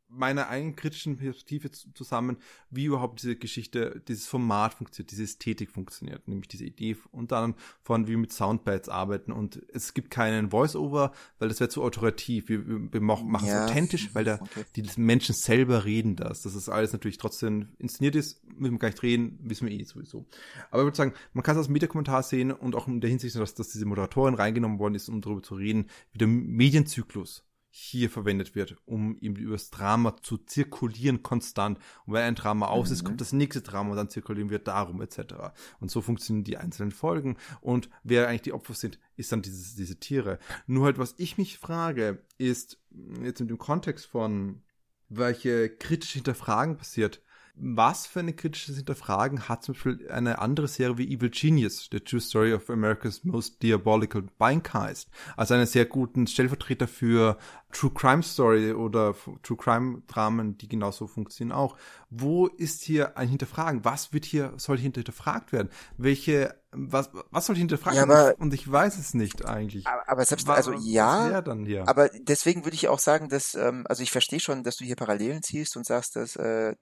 meiner 0.07 0.47
eigenen 0.49 0.75
kritischen 0.75 1.17
Perspektive 1.17 1.71
zu- 1.71 1.91
zusammen, 1.93 2.37
wie 2.69 2.85
überhaupt 2.85 3.21
diese 3.21 3.35
Geschichte, 3.35 4.01
dieses 4.07 4.27
Format 4.27 4.73
funktioniert, 4.73 5.11
diese 5.11 5.23
Ästhetik 5.23 5.71
funktioniert, 5.71 6.27
nämlich 6.27 6.47
diese 6.47 6.63
Idee 6.65 6.95
und 7.11 7.31
dann 7.31 7.55
von 7.81 8.05
wie 8.07 8.11
wir 8.11 8.17
mit 8.19 8.31
Soundbites 8.31 8.87
arbeiten 8.87 9.31
und 9.31 9.61
es 9.73 9.93
gibt 9.93 10.11
keinen 10.11 10.51
Voice-Over, 10.51 11.11
weil 11.39 11.49
das 11.49 11.59
wäre 11.59 11.69
zu 11.69 11.83
autoritativ. 11.83 12.49
Wir, 12.49 12.65
wir 12.67 12.93
wir 12.93 13.01
mach- 13.01 13.23
machen 13.23 13.47
Ja. 13.47 13.65
es 13.65 13.71
authentisch, 13.71 14.13
weil 14.13 14.23
der, 14.23 14.41
Okay. 14.41 14.63
die 14.75 14.83
Menschen 14.97 15.35
selber 15.35 15.85
reden 15.85 16.15
das. 16.15 16.41
Das 16.43 16.55
ist 16.55 16.69
alles 16.69 16.93
natürlich 16.93 17.17
trotzdem 17.17 17.69
inszeniert 17.79 18.15
ist, 18.15 18.41
müssen 18.57 18.73
wir 18.75 18.79
gar 18.79 18.89
nicht 18.89 19.03
reden, 19.03 19.39
wissen 19.41 19.67
wir 19.67 19.73
eh 19.77 19.83
sowieso. 19.83 20.25
Aber 20.71 20.83
ich 20.83 20.85
würde 20.85 20.97
sagen, 20.97 21.13
man 21.33 21.43
kann 21.43 21.55
es 21.55 21.59
als 21.59 21.69
Mediakommentar 21.69 22.23
sehen 22.23 22.51
und 22.51 22.75
auch 22.75 22.87
in 22.87 23.01
der 23.01 23.09
Hinsicht, 23.09 23.35
dass, 23.35 23.53
dass 23.55 23.69
diese 23.69 23.85
Moderatorin 23.85 24.35
reingenommen 24.35 24.79
worden 24.79 24.95
ist, 24.95 25.09
um 25.09 25.19
darüber 25.21 25.41
zu 25.43 25.55
reden, 25.55 25.87
wie 26.13 26.19
der 26.19 26.27
Medienzyklus 26.27 27.43
hier 27.77 28.09
verwendet 28.09 28.55
wird, 28.55 28.77
um 28.85 29.17
eben 29.19 29.35
über 29.35 29.51
das 29.51 29.69
Drama 29.69 30.15
zu 30.21 30.37
zirkulieren 30.37 31.23
konstant. 31.23 31.77
Und 32.05 32.13
wenn 32.13 32.21
ein 32.23 32.35
Drama 32.35 32.67
aus 32.67 32.89
ist, 32.89 33.01
Mhm. 33.01 33.07
kommt 33.07 33.21
das 33.21 33.33
nächste 33.33 33.61
Drama 33.61 33.89
und 33.91 33.97
dann 33.97 34.07
zirkulieren 34.09 34.49
wir 34.49 34.59
darum 34.59 35.01
etc. 35.01 35.51
Und 35.81 35.91
so 35.91 35.99
funktionieren 36.01 36.45
die 36.45 36.55
einzelnen 36.55 36.93
Folgen. 36.93 37.35
Und 37.59 37.89
wer 38.01 38.29
eigentlich 38.29 38.43
die 38.43 38.53
Opfer 38.53 38.75
sind, 38.75 38.97
ist 39.17 39.33
dann 39.33 39.41
dieses, 39.41 39.75
diese 39.75 39.99
Tiere. 39.99 40.39
Nur 40.67 40.85
halt, 40.85 40.97
was 40.99 41.15
ich 41.17 41.37
mich 41.37 41.57
frage, 41.57 42.23
ist 42.37 42.81
jetzt 43.21 43.41
in 43.41 43.49
dem 43.49 43.57
Kontext 43.57 44.05
von 44.05 44.61
welche 45.09 45.69
kritische 45.69 46.15
Hinterfragen 46.19 46.77
passiert. 46.77 47.21
Was 47.57 48.05
für 48.05 48.19
eine 48.19 48.33
kritische 48.33 48.73
Hinterfragen 48.73 49.47
hat 49.47 49.63
zum 49.63 49.73
Beispiel 49.75 50.09
eine 50.11 50.39
andere 50.39 50.67
Serie 50.67 50.97
wie 50.97 51.13
Evil 51.13 51.29
Genius, 51.29 51.87
The 51.89 52.01
True 52.01 52.19
Story 52.19 52.53
of 52.53 52.69
America's 52.69 53.23
Most 53.23 53.63
Diabolical 53.63 54.23
Bindcast, 54.37 55.09
als 55.37 55.51
einen 55.51 55.65
sehr 55.65 55.85
guten 55.85 56.27
Stellvertreter 56.27 56.87
für 56.87 57.37
True 57.71 57.91
Crime 57.93 58.23
Story 58.23 58.73
oder 58.73 59.15
True 59.43 59.57
Crime 59.57 60.01
Dramen, 60.07 60.57
die 60.57 60.67
genauso 60.67 61.07
funktionieren 61.07 61.55
auch. 61.57 61.77
Wo 62.09 62.47
ist 62.47 62.83
hier 62.83 63.17
ein 63.17 63.29
Hinterfragen? 63.29 63.85
Was 63.85 64.11
wird 64.11 64.25
hier, 64.25 64.53
soll 64.57 64.77
hier 64.77 64.91
hinterfragt 64.91 65.51
werden? 65.53 65.69
Welche, 65.97 66.55
was, 66.71 67.09
was 67.31 67.45
soll 67.45 67.55
hinterfragt 67.55 67.95
Ja, 67.95 68.07
werden? 68.07 68.33
aber- 68.33 68.41
Und 68.41 68.53
ich 68.53 68.69
weiß 68.69 68.97
es 68.97 69.13
nicht 69.13 69.45
eigentlich. 69.45 69.87
Aber, 69.87 70.09
aber 70.09 70.25
selbst, 70.25 70.49
also 70.49 70.73
was 70.73 70.85
ja, 70.85 71.41
dann 71.41 71.65
hier? 71.65 71.87
aber 71.87 72.09
deswegen 72.09 72.65
würde 72.65 72.75
ich 72.75 72.89
auch 72.89 72.99
sagen, 72.99 73.29
dass, 73.29 73.55
ähm, 73.55 73.85
also 73.87 74.03
ich 74.03 74.11
verstehe 74.11 74.39
schon, 74.41 74.63
dass 74.63 74.75
du 74.77 74.83
hier 74.83 74.95
Parallelen 74.97 75.41
ziehst 75.41 75.77
und 75.77 75.85
sagst, 75.85 76.15
dass 76.17 76.35
äh, 76.35 76.75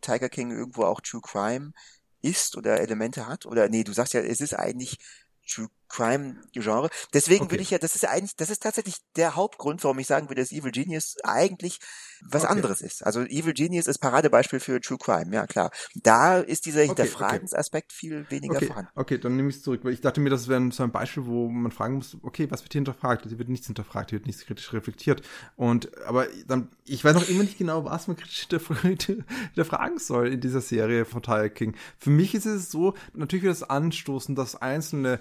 Tiger 0.00 0.28
King 0.28 0.50
irgendwo 0.50 0.84
auch 0.84 1.00
True 1.00 1.20
Crime 1.22 1.72
ist 2.22 2.56
oder 2.56 2.80
Elemente 2.80 3.26
hat. 3.26 3.46
Oder 3.46 3.68
nee, 3.68 3.84
du 3.84 3.92
sagst 3.92 4.14
ja, 4.14 4.20
es 4.20 4.40
ist 4.40 4.54
eigentlich 4.54 4.98
True 5.48 5.68
Crime 5.90 6.36
Genre. 6.52 6.88
Deswegen 7.12 7.44
Okay. 7.44 7.52
würde 7.52 7.62
ich 7.62 7.70
ja, 7.70 7.78
das 7.78 7.94
ist 7.94 8.02
ja 8.02 8.10
eigentlich, 8.10 8.36
das 8.36 8.50
ist 8.50 8.62
tatsächlich 8.62 8.96
der 9.16 9.36
Hauptgrund, 9.36 9.82
warum 9.84 9.98
ich 9.98 10.06
sagen 10.06 10.28
würde, 10.28 10.40
dass 10.40 10.52
Evil 10.52 10.70
Genius 10.72 11.16
eigentlich 11.24 11.78
was 12.22 12.44
Okay. 12.44 12.52
anderes 12.52 12.80
ist. 12.82 13.04
Also 13.04 13.22
Evil 13.22 13.54
Genius 13.54 13.86
ist 13.86 13.98
Paradebeispiel 13.98 14.60
für 14.60 14.80
True 14.80 14.98
Crime, 14.98 15.34
ja 15.34 15.46
klar. 15.46 15.70
Da 16.02 16.38
ist 16.38 16.66
dieser 16.66 16.80
okay. 16.80 16.88
Hinterfragensaspekt 16.88 17.92
viel 17.92 18.26
weniger 18.30 18.56
Okay, 18.56 18.66
vorhanden. 18.66 18.90
okay, 18.94 19.18
dann 19.18 19.36
nehme 19.36 19.48
ich 19.48 19.56
es 19.56 19.62
zurück, 19.62 19.80
weil 19.84 19.92
ich 19.92 20.00
dachte 20.00 20.20
mir, 20.20 20.30
das 20.30 20.48
wäre 20.48 20.70
so 20.72 20.82
ein 20.82 20.92
Beispiel, 20.92 21.26
wo 21.26 21.48
man 21.48 21.72
fragen 21.72 21.94
muss, 21.94 22.16
okay, 22.22 22.46
was 22.50 22.62
wird 22.62 22.72
hier 22.72 22.80
hinterfragt? 22.80 23.26
Hier 23.26 23.38
wird 23.38 23.48
nichts 23.48 23.66
hinterfragt, 23.66 24.10
hier 24.10 24.18
wird 24.18 24.26
nichts 24.26 24.44
kritisch 24.44 24.72
reflektiert. 24.72 25.22
Und, 25.56 25.96
aber 26.04 26.26
dann, 26.46 26.68
ich 26.84 27.04
weiß 27.04 27.14
noch 27.14 27.28
immer 27.28 27.42
nicht 27.42 27.58
genau, 27.58 27.84
was 27.84 28.06
man 28.06 28.16
kritisch 28.16 28.46
hinterfra- 28.50 28.80
hinterfragen 29.54 29.98
soll 29.98 30.28
in 30.28 30.40
dieser 30.40 30.60
Serie 30.60 31.04
von 31.04 31.22
Tiger 31.22 31.48
King. 31.48 31.74
Für 31.98 32.10
mich 32.10 32.34
ist 32.34 32.46
es 32.46 32.70
so, 32.70 32.94
natürlich 33.14 33.44
wird 33.44 33.54
es 33.54 33.62
anstoßen, 33.62 34.34
dass 34.34 34.56
einzelne 34.60 35.20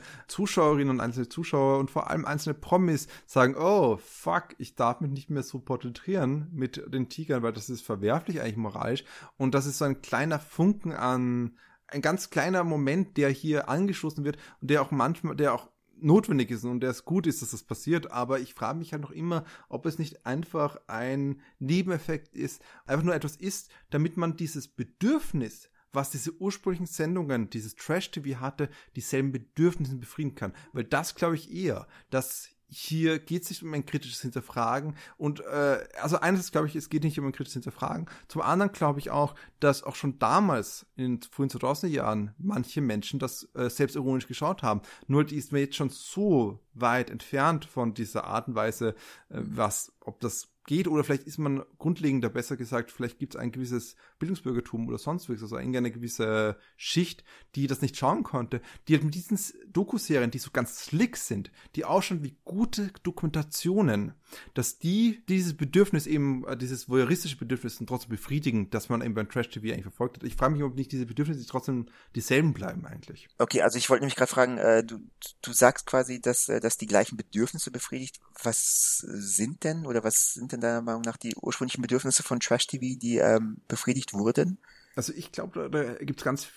Zuschauerinnen 0.60 0.90
und 0.90 1.00
einzelne 1.00 1.30
Zuschauer 1.30 1.80
und 1.80 1.90
vor 1.90 2.10
allem 2.10 2.26
einzelne 2.26 2.54
Promis 2.54 3.08
sagen, 3.26 3.56
oh, 3.58 3.96
fuck, 3.96 4.56
ich 4.58 4.76
darf 4.76 5.00
mich 5.00 5.10
nicht 5.10 5.30
mehr 5.30 5.42
so 5.44 5.60
porträtieren 5.60 6.50
mit 6.52 6.84
den 6.94 7.08
Tigern, 7.08 7.44
weil 7.44 7.54
das 7.54 7.70
ist 7.70 7.82
verwerflich 7.82 8.42
eigentlich 8.42 8.58
moralisch. 8.58 9.06
Und 9.38 9.56
das 9.56 9.66
ist 9.66 9.78
so 9.78 9.86
ein 9.86 10.02
kleiner 10.02 10.38
Funken 10.38 10.92
an, 10.92 11.56
ein 11.88 12.02
ganz 12.02 12.30
kleiner 12.30 12.66
Moment, 12.66 13.16
der 13.16 13.30
hier 13.30 13.70
angestoßen 13.70 14.26
wird 14.26 14.38
und 14.60 14.70
der 14.70 14.82
auch 14.82 14.92
manchmal, 14.92 15.38
der 15.38 15.54
auch 15.54 15.70
notwendig 16.02 16.52
ist 16.52 16.66
und 16.66 16.82
der 16.82 16.90
es 16.90 17.06
gut 17.06 17.26
ist, 17.26 17.42
dass 17.42 17.52
das 17.52 17.64
passiert, 17.64 18.12
aber 18.12 18.42
ich 18.42 18.54
frage 18.54 18.80
mich 18.80 18.92
halt 18.92 19.02
noch 19.02 19.12
immer, 19.12 19.46
ob 19.70 19.86
es 19.86 19.98
nicht 19.98 20.26
einfach 20.26 20.78
ein 20.88 21.40
Nebeneffekt 21.60 22.36
ist, 22.36 22.62
einfach 22.86 23.06
nur 23.06 23.16
etwas 23.16 23.38
ist, 23.38 23.72
damit 23.92 24.18
man 24.18 24.36
dieses 24.36 24.68
Bedürfnis, 24.68 25.69
was 25.92 26.10
diese 26.10 26.34
ursprünglichen 26.40 26.86
Sendungen, 26.86 27.50
dieses 27.50 27.76
Trash-TV 27.76 28.40
hatte, 28.40 28.70
dieselben 28.96 29.32
Bedürfnisse 29.32 29.96
befrieden 29.96 30.36
kann. 30.36 30.54
Weil 30.74 30.84
das 30.84 31.16
glaube 31.16 31.36
ich 31.36 31.54
eher, 31.54 31.88
dass 32.10 32.50
hier 32.70 33.20
geht 33.20 33.44
es 33.44 33.50
nicht 33.50 33.64
um 33.64 33.74
ein 33.74 33.86
kritisches 33.86 34.22
Hinterfragen 34.22 34.96
und 35.18 35.42
äh, 35.42 35.88
also 36.02 36.20
eines 36.20 36.52
glaube 36.52 36.68
ich, 36.68 36.76
es 36.76 36.90
geht 36.90 37.04
nicht 37.04 37.20
um 37.20 37.26
ein 37.26 37.32
kritisches 37.32 37.54
Hinterfragen. 37.54 38.08
Zum 38.28 38.42
anderen 38.42 38.72
glaube 38.72 39.00
ich 39.00 39.10
auch, 39.10 39.36
dass 39.60 39.84
auch 39.84 39.96
schon 39.96 40.20
damals 40.20 40.86
in 40.96 41.18
den 41.18 41.22
frühen 41.32 41.50
2000er 41.50 41.88
Jahren 41.88 42.36
manche 42.38 42.82
Menschen 42.82 43.20
das 43.20 43.50
äh, 43.56 43.70
selbstironisch 43.70 44.28
geschaut 44.28 44.62
haben. 44.62 44.82
Nur 45.08 45.24
die 45.24 45.36
ist 45.36 45.52
mir 45.52 45.62
jetzt 45.62 45.76
schon 45.76 45.90
so 45.90 46.60
weit 46.74 47.10
entfernt 47.10 47.66
von 47.66 47.94
dieser 47.94 48.26
Art 48.26 48.48
und 48.48 48.56
Weise, 48.56 48.90
äh, 49.30 49.40
was, 49.42 49.92
ob 50.02 50.20
das 50.20 50.50
geht 50.66 50.88
oder 50.88 51.04
vielleicht 51.04 51.24
ist 51.24 51.40
man 51.40 51.64
grundlegender, 51.78 52.30
besser 52.30 52.56
gesagt, 52.58 52.92
vielleicht 52.92 53.20
gibt 53.20 53.36
es 53.36 53.40
ein 53.40 53.52
gewisses 53.52 53.96
Bildungsbürgertum 54.20 54.88
oder 54.88 54.98
sonst 54.98 55.30
was, 55.30 55.42
also 55.42 55.56
eine 55.56 55.92
gewisse 55.92 56.58
Schicht, 56.78 57.24
die 57.56 57.68
das 57.68 57.82
nicht 57.82 57.98
schauen 57.98 58.24
konnte, 58.24 58.62
die 58.88 58.94
halt 58.94 59.04
mit 59.04 59.16
diesen 59.16 59.40
Dokuserien, 59.72 60.32
die 60.32 60.40
so 60.40 60.52
ganz 60.52 60.86
slick 60.86 61.18
sind, 61.18 61.52
die 61.76 61.86
ausschauen 61.86 62.24
wie 62.24 62.38
gute 62.46 62.92
Dokumentationen, 63.04 64.14
dass 64.54 64.78
die 64.78 65.24
dieses 65.28 65.56
Bedürfnis 65.56 66.06
eben, 66.06 66.46
äh, 66.46 66.56
dieses 66.56 66.88
voyeuristische 66.90 67.38
Bedürfnis 67.38 67.82
trotzdem 67.88 68.12
befriedigen, 68.12 68.70
dass 68.70 68.90
man 68.90 69.02
eben 69.02 69.14
beim 69.14 69.30
Trash-TV 69.30 69.74
eigentlich 69.74 69.84
verfolgt 69.84 70.18
hat. 70.18 70.24
Ich 70.24 70.36
frage 70.36 70.54
mich, 70.54 70.64
ob 70.64 70.76
nicht 70.76 70.92
diese 70.92 71.06
Bedürfnisse 71.06 71.46
trotzdem 71.48 71.88
dieselben 72.16 72.54
bleiben 72.54 72.86
eigentlich. 72.86 73.28
Okay, 73.38 73.62
also 73.62 73.78
ich 73.78 73.90
wollte 73.90 74.04
nämlich 74.04 74.16
gerade 74.16 74.32
fragen, 74.32 74.58
äh, 74.58 74.84
du, 74.84 75.00
du 75.42 75.54
sagst 75.54 75.86
quasi, 75.86 76.22
dass, 76.22 76.50
äh, 76.50 76.60
dass 76.60 76.78
die 76.78 76.88
gleichen 76.88 77.18
Bedürfnisse 77.18 77.72
befriedigt. 77.72 78.20
Was 78.44 78.98
sind 79.00 79.64
denn 79.64 79.86
oder 79.86 80.04
was 80.04 80.34
sind 80.34 80.49
denn 80.52 80.62
deiner 80.62 80.82
Meinung 80.82 81.02
nach 81.02 81.18
die 81.18 81.36
ursprünglichen 81.36 81.82
Bedürfnisse 81.82 82.24
von 82.24 82.40
Trash 82.40 82.68
TV, 82.68 82.98
die 83.00 83.18
ähm, 83.18 83.58
befriedigt 83.68 84.14
wurden? 84.14 84.60
Also 84.96 85.14
ich 85.14 85.32
glaube, 85.32 85.70
da, 85.70 85.84
da 85.84 85.94
gibt 86.04 86.20
es 86.20 86.26
ganz, 86.26 86.48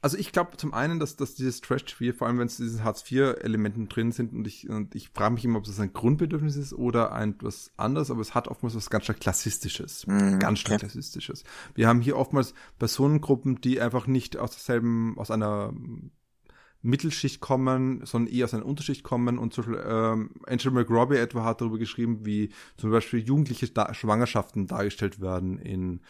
also 0.00 0.16
ich 0.16 0.30
glaube 0.30 0.56
zum 0.56 0.72
einen, 0.74 1.00
dass, 1.00 1.16
dass 1.16 1.34
dieses 1.34 1.60
Trash-TV, 1.60 2.16
vor 2.16 2.28
allem 2.28 2.38
wenn 2.38 2.46
es 2.46 2.58
diese 2.58 2.84
Hartz-IV-Elementen 2.84 3.88
drin 3.88 4.12
sind 4.12 4.32
und 4.32 4.46
ich, 4.46 4.68
und 4.68 4.94
ich 4.94 5.08
frage 5.08 5.34
mich 5.34 5.44
immer, 5.44 5.58
ob 5.58 5.64
das 5.64 5.80
ein 5.80 5.92
Grundbedürfnis 5.92 6.54
ist 6.54 6.72
oder 6.72 7.12
ein 7.12 7.32
etwas 7.32 7.72
anderes, 7.76 8.12
aber 8.12 8.20
es 8.20 8.34
hat 8.34 8.46
oftmals 8.46 8.76
was 8.76 8.90
ganz 8.90 9.04
stark 9.04 9.18
Klassistisches. 9.18 10.06
Mhm, 10.06 10.38
ganz 10.38 10.60
stark 10.60 10.74
okay. 10.76 10.86
Klassistisches. 10.86 11.42
Wir 11.74 11.88
haben 11.88 12.00
hier 12.00 12.16
oftmals 12.16 12.54
Personengruppen, 12.78 13.60
die 13.60 13.80
einfach 13.80 14.06
nicht 14.06 14.36
aus 14.36 14.52
derselben, 14.52 15.18
aus 15.18 15.32
einer 15.32 15.72
Mittelschicht 16.82 17.40
kommen, 17.40 18.04
sondern 18.04 18.32
eher 18.32 18.46
aus 18.46 18.54
einer 18.54 18.66
Unterschicht 18.66 19.02
kommen 19.02 19.38
und 19.38 19.52
zum 19.52 19.64
Beispiel 19.64 19.84
ähm, 19.86 20.30
Angel 20.46 20.72
McRobbie 20.72 21.16
etwa 21.16 21.44
hat 21.44 21.60
darüber 21.60 21.78
geschrieben, 21.78 22.24
wie 22.24 22.50
zum 22.76 22.90
Beispiel 22.90 23.20
jugendliche 23.20 23.68
da 23.68 23.92
Schwangerschaften 23.92 24.66
dargestellt 24.66 25.20
werden 25.20 25.58
in 25.58 26.00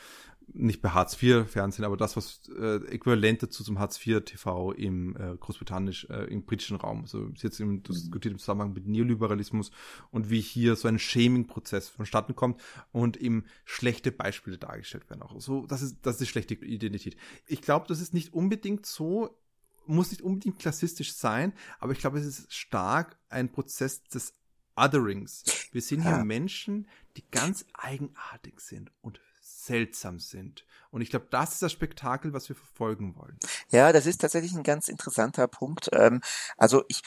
nicht 0.53 0.83
bei 0.83 0.91
Hartz 0.91 1.21
IV 1.21 1.47
Fernsehen, 1.49 1.85
aber 1.85 1.97
das, 1.97 2.17
was 2.17 2.41
äh, 2.59 2.77
äquivalent 2.87 3.43
dazu 3.43 3.63
zum 3.63 3.79
Hartz 3.79 4.05
IV 4.05 4.25
TV 4.25 4.73
im 4.73 5.17
äh, 5.17 5.37
großbritannisch, 5.37 6.07
äh, 6.11 6.25
im 6.25 6.45
britischen 6.45 6.77
Raum. 6.77 7.03
Also 7.03 7.27
ist 7.27 7.43
jetzt 7.43 7.61
im, 7.61 7.83
diskutiert 7.83 8.33
im 8.33 8.39
Zusammenhang 8.39 8.73
mit 8.73 8.87
Neoliberalismus 8.87 9.71
und 10.11 10.31
wie 10.31 10.41
hier 10.41 10.77
so 10.77 10.89
ein 10.89 10.99
Shaming-Prozess 10.99 11.89
vonstatten 11.89 12.35
kommt 12.35 12.61
und 12.93 13.17
eben 13.17 13.45
schlechte 13.65 14.13
Beispiele 14.13 14.59
dargestellt 14.59 15.09
werden. 15.11 15.23
Auch 15.23 15.41
so, 15.41 15.67
das 15.67 15.83
ist, 15.83 15.99
das 16.03 16.21
ist 16.21 16.29
schlechte 16.29 16.55
Identität. 16.55 17.17
Ich 17.47 17.63
glaube, 17.63 17.87
das 17.89 18.01
ist 18.01 18.15
nicht 18.15 18.33
unbedingt 18.33 18.87
so, 18.87 19.37
muss 19.87 20.11
nicht 20.11 20.23
unbedingt 20.23 20.59
klassistisch 20.59 21.15
sein, 21.15 21.53
aber 21.79 21.93
ich 21.93 21.99
glaube, 21.99 22.19
es 22.19 22.27
ist 22.27 22.53
stark 22.55 23.17
ein 23.29 23.51
Prozess 23.51 24.03
des 24.05 24.35
Otherings. 24.77 25.45
Wir 25.73 25.83
sehen 25.83 26.03
hier 26.03 26.13
Ja. 26.13 26.25
Menschen, 26.25 26.89
die 27.17 27.29
ganz 27.31 27.65
eigenartig 27.75 28.61
sind 28.61 28.91
und 29.03 29.21
seltsam 29.41 30.19
sind. 30.19 30.65
Und 30.91 31.03
ich 31.03 31.11
glaube, 31.11 31.29
das 31.31 31.53
ist 31.53 31.63
das 31.63 31.73
Spektakel, 31.73 32.33
was 32.33 32.49
wir 32.49 32.57
verfolgen 32.57 33.15
wollen. 33.17 33.39
Ja, 33.71 33.93
das 33.93 34.07
ist 34.07 34.21
tatsächlich 34.21 34.53
ein 34.55 34.63
ganz 34.63 34.89
interessanter 34.89 35.47
Punkt. 35.49 35.91
Ähm, 35.93 36.21
also 36.57 36.85
ich 36.89 37.03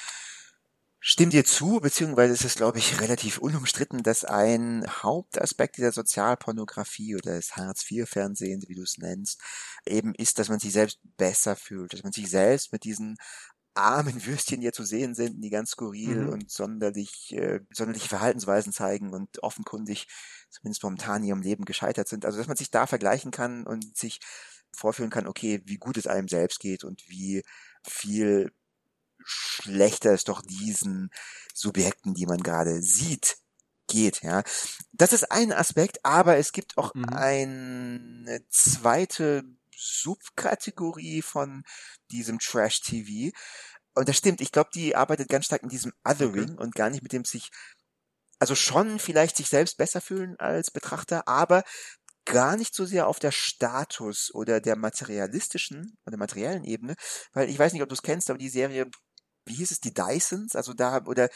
stimme 1.06 1.32
dir 1.32 1.43
zu, 1.43 1.82
beziehungsweise 1.82 2.34
es 2.34 2.45
ist, 2.45 2.56
glaube 2.58 2.78
ich, 2.80 3.01
relativ 3.01 3.38
unumstritten, 3.38 4.04
dass 4.04 4.24
ein 4.24 4.86
Hauptaspekt 4.88 5.78
dieser 5.78 5.91
Sozialpornografie 5.91 7.16
oder 7.16 7.34
des 7.36 7.58
Hartz-IV-Fernsehens, 7.58 8.70
wie 8.70 8.76
du 8.76 8.84
es 8.84 8.97
nennst, 8.97 9.41
eben 9.86 10.16
ist, 10.16 10.39
dass 10.39 10.47
man 10.49 10.60
sich 10.60 10.72
selbst 10.72 10.99
besser 11.18 11.56
fühlt, 11.58 11.93
dass 11.93 12.04
man 12.04 12.14
sich 12.14 12.30
selbst 12.30 12.72
mit 12.72 12.86
diesen 12.86 13.18
armen 13.76 14.26
Würstchen 14.26 14.62
hier 14.62 14.72
zu 14.74 14.84
sehen 14.84 15.16
sind, 15.16 15.41
die 15.41 15.49
ganz 15.49 15.72
skurril 15.72 16.26
Mhm. 16.26 16.30
und 16.30 16.51
sonderlich, 16.51 17.34
äh, 17.34 17.60
sonderliche 17.74 18.08
Verhaltensweisen 18.10 18.72
zeigen 18.72 19.14
und 19.14 19.43
offenkundig 19.43 20.08
zumindest 20.49 20.84
momentan 20.84 21.24
in 21.24 21.30
ihrem 21.30 21.41
Leben 21.41 21.66
gescheitert 21.66 22.08
sind. 22.08 22.26
Also 22.26 22.38
dass 22.38 22.47
man 22.47 22.58
sich 22.58 22.72
da 22.72 22.88
vergleichen 22.88 23.32
kann 23.32 23.66
und 23.66 23.97
sich 23.97 24.20
vorführen 24.76 25.10
kann, 25.12 25.28
okay, 25.28 25.62
wie 25.66 25.78
gut 25.78 25.97
es 25.97 26.08
einem 26.08 26.28
selbst 26.28 26.60
geht 26.60 26.84
und 26.84 27.04
wie 27.10 27.43
viel 27.88 28.51
schlechter 29.26 30.11
es 30.13 30.24
doch 30.24 30.41
diesen 30.41 31.09
Subjekten, 31.53 32.13
die 32.13 32.26
man 32.26 32.39
gerade 32.43 32.82
sieht, 32.82 33.38
geht, 33.88 34.24
ja. 34.24 34.43
Das 34.93 35.13
ist 35.13 35.32
ein 35.32 35.51
Aspekt, 35.51 35.99
aber 36.05 36.38
es 36.38 36.51
gibt 36.51 36.78
auch 36.78 36.93
Mhm. 36.95 37.05
eine 37.07 38.41
zweite 38.49 39.43
Subkategorie 39.76 41.21
von 41.21 41.63
diesem 42.11 42.39
Trash-TV. 42.39 43.36
Und 43.95 44.09
das 44.09 44.17
stimmt, 44.17 44.41
ich 44.41 44.51
glaube, 44.51 44.69
die 44.74 44.95
arbeitet 44.95 45.30
ganz 45.30 45.45
stark 45.45 45.63
in 45.63 45.69
diesem 45.69 45.93
Othering 46.07 46.57
und 46.57 46.76
gar 46.76 46.89
nicht 46.89 47.03
mit 47.03 47.11
dem 47.13 47.26
sich, 47.26 47.49
also 48.39 48.55
schon 48.55 48.99
vielleicht 48.99 49.38
sich 49.38 49.49
selbst 49.49 49.78
besser 49.78 50.01
fühlen 50.01 50.36
als 50.39 50.71
Betrachter, 50.71 51.28
aber 51.28 51.63
gar 52.26 52.57
nicht 52.57 52.76
so 52.76 52.86
sehr 52.86 53.07
auf 53.07 53.19
der 53.19 53.32
Status 53.32 54.34
oder 54.34 54.61
der 54.61 54.78
materialistischen 54.78 55.97
oder 56.05 56.17
materiellen 56.17 56.63
Ebene, 56.65 56.95
weil 57.34 57.49
ich 57.49 57.59
weiß 57.59 57.74
nicht, 57.74 57.84
ob 57.84 57.89
du 57.89 57.95
es 57.95 58.01
kennst, 58.03 58.30
aber 58.30 58.39
die 58.39 58.49
Serie, 58.49 58.89
wie 59.46 59.56
hieß 59.56 59.72
es, 59.72 59.80
die 59.82 59.94
Dysons, 59.94 60.56
also 60.56 60.74
da, 60.74 61.04
oder 61.06 61.30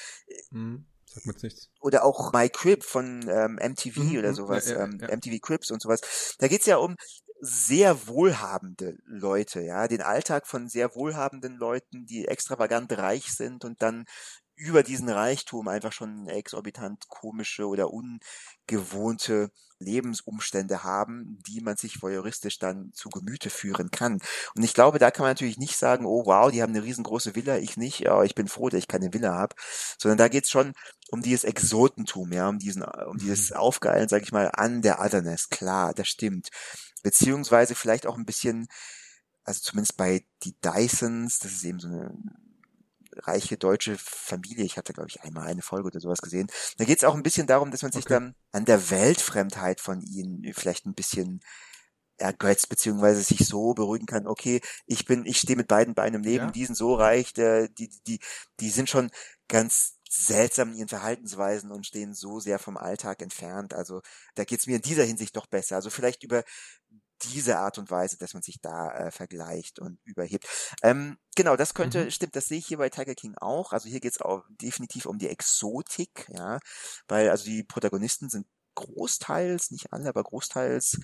Mhm. 0.51 0.85
Sagt 1.05 1.25
mir 1.25 1.33
nichts. 1.41 1.69
oder 1.79 2.03
auch 2.03 2.33
My 2.33 2.49
Crib 2.49 2.83
von 2.83 3.27
ähm, 3.29 3.57
MTV 3.59 3.99
Mhm, 3.99 4.17
oder 4.19 4.33
mhm, 4.33 4.33
sowas, 4.33 4.71
ja, 4.71 4.77
ja, 4.77 4.83
ähm, 4.83 5.01
ja. 5.01 5.09
MTV 5.09 5.39
Cribs 5.39 5.71
und 5.71 5.81
sowas. 5.81 6.35
Da 6.39 6.47
geht's 6.47 6.65
ja 6.65 6.77
um 6.77 6.95
sehr 7.39 8.07
wohlhabende 8.07 8.97
Leute, 9.05 9.61
ja, 9.61 9.87
den 9.87 10.01
Alltag 10.01 10.47
von 10.47 10.67
sehr 10.69 10.95
wohlhabenden 10.95 11.55
Leuten, 11.57 12.05
die 12.07 12.25
extravagant 12.27 12.91
reich 12.97 13.27
sind 13.31 13.63
und 13.63 13.81
dann 13.83 14.05
über 14.57 14.81
diesen 14.81 15.07
Reichtum 15.07 15.67
einfach 15.67 15.93
schon 15.93 16.27
exorbitant 16.27 17.07
komische 17.09 17.67
oder 17.67 17.91
ungewohnte 17.93 19.51
Lebensumstände 19.77 20.83
haben, 20.83 21.37
die 21.47 21.61
man 21.61 21.77
sich 21.77 22.01
voyeuristisch 22.01 22.57
dann 22.57 22.91
zu 22.93 23.09
Gemüte 23.09 23.51
führen 23.51 23.91
kann. 23.91 24.19
Und 24.55 24.63
ich 24.63 24.73
glaube, 24.73 24.97
da 24.97 25.11
kann 25.11 25.23
man 25.23 25.29
natürlich 25.29 25.59
nicht 25.59 25.77
sagen, 25.77 26.07
oh 26.07 26.25
wow, 26.25 26.51
die 26.51 26.63
haben 26.63 26.73
eine 26.73 26.83
riesengroße 26.83 27.35
Villa, 27.35 27.59
ich 27.59 27.77
nicht, 27.77 27.99
ja, 27.99 28.23
ich 28.23 28.33
bin 28.33 28.47
froh, 28.47 28.69
dass 28.69 28.79
ich 28.79 28.87
keine 28.87 29.13
Villa 29.13 29.35
habe, 29.35 29.55
sondern 29.99 30.17
da 30.17 30.27
geht's 30.27 30.49
schon 30.49 30.73
um 31.11 31.21
dieses 31.21 31.43
Exotentum, 31.43 32.31
ja, 32.33 32.49
um 32.49 32.57
diesen, 32.57 32.81
um 32.83 33.19
dieses 33.19 33.51
Aufgeilen, 33.51 34.09
sag 34.09 34.23
ich 34.23 34.31
mal, 34.31 34.49
an 34.53 34.81
der 34.81 34.99
Otherness, 34.99 35.49
klar, 35.49 35.93
das 35.93 36.07
stimmt. 36.07 36.49
Beziehungsweise 37.03 37.75
vielleicht 37.75 38.07
auch 38.07 38.17
ein 38.17 38.25
bisschen, 38.25 38.67
also 39.43 39.61
zumindest 39.61 39.97
bei 39.97 40.25
die 40.43 40.55
Dysons, 40.59 41.37
das 41.37 41.51
ist 41.51 41.63
eben 41.63 41.79
so 41.79 41.87
eine 41.87 42.11
reiche 43.25 43.57
deutsche 43.57 43.97
Familie. 43.97 44.65
Ich 44.65 44.77
hatte, 44.77 44.93
glaube 44.93 45.09
ich, 45.09 45.21
einmal 45.23 45.47
eine 45.47 45.61
Folge 45.61 45.87
oder 45.87 45.99
sowas 45.99 46.21
gesehen. 46.21 46.47
Da 46.77 46.85
geht 46.85 46.97
es 46.99 47.03
auch 47.03 47.15
ein 47.15 47.23
bisschen 47.23 47.47
darum, 47.47 47.71
dass 47.71 47.81
man 47.83 47.91
sich 47.91 48.05
Okay. 48.05 48.13
dann 48.13 48.35
an 48.51 48.65
der 48.65 48.89
Weltfremdheit 48.89 49.81
von 49.81 50.01
ihnen 50.01 50.43
vielleicht 50.53 50.85
ein 50.85 50.93
bisschen 50.95 51.41
ergötzt, 52.17 52.69
beziehungsweise 52.69 53.21
sich 53.21 53.45
so 53.47 53.73
beruhigen 53.75 54.07
kann, 54.07 54.27
okay, 54.27 54.61
ich 54.87 55.05
bin, 55.05 55.25
ich 55.25 55.37
stehe 55.37 55.55
mit 55.57 55.67
beiden 55.67 55.93
Beinen 55.93 56.15
im 56.15 56.23
Leben, 56.23 56.45
Ja. 56.45 56.51
die 56.51 56.65
sind 56.65 56.75
so 56.75 56.95
reich, 56.95 57.33
der, 57.33 57.67
die, 57.69 57.89
die, 58.07 58.19
die 58.59 58.69
sind 58.69 58.89
schon 58.89 59.11
ganz 59.47 59.97
seltsam 60.09 60.69
in 60.71 60.77
ihren 60.79 60.87
Verhaltensweisen 60.87 61.71
und 61.71 61.85
stehen 61.85 62.13
so 62.15 62.39
sehr 62.39 62.59
vom 62.59 62.77
Alltag 62.77 63.21
entfernt. 63.21 63.73
Also 63.73 64.01
da 64.35 64.45
geht 64.45 64.59
es 64.59 64.67
mir 64.67 64.77
in 64.77 64.81
dieser 64.81 65.03
Hinsicht 65.03 65.35
doch 65.35 65.45
besser. 65.47 65.75
Also 65.75 65.89
vielleicht 65.91 66.23
über 66.23 66.43
diese 67.23 67.57
Art 67.59 67.77
und 67.77 67.89
Weise, 67.91 68.17
dass 68.17 68.33
man 68.33 68.43
sich 68.43 68.61
da 68.61 68.91
äh, 68.93 69.11
vergleicht 69.11 69.79
und 69.79 69.99
überhebt. 70.05 70.47
Ähm, 70.83 71.17
genau, 71.35 71.55
das 71.55 71.73
könnte, 71.73 72.05
Mhm. 72.05 72.11
stimmt, 72.11 72.35
das 72.35 72.45
sehe 72.47 72.59
ich 72.59 72.67
hier 72.67 72.77
bei 72.77 72.89
Tiger 72.89 73.15
King 73.15 73.35
auch. 73.39 73.73
Also 73.73 73.89
hier 73.89 73.99
geht 73.99 74.13
es 74.13 74.21
auch 74.21 74.43
definitiv 74.49 75.05
um 75.05 75.17
die 75.19 75.29
Exotik, 75.29 76.27
ja, 76.29 76.59
weil 77.07 77.29
also 77.29 77.45
die 77.45 77.63
Protagonisten 77.63 78.29
sind 78.29 78.47
großteils, 78.75 79.71
nicht 79.71 79.91
alle, 79.93 80.09
aber 80.09 80.23
großteils 80.23 80.99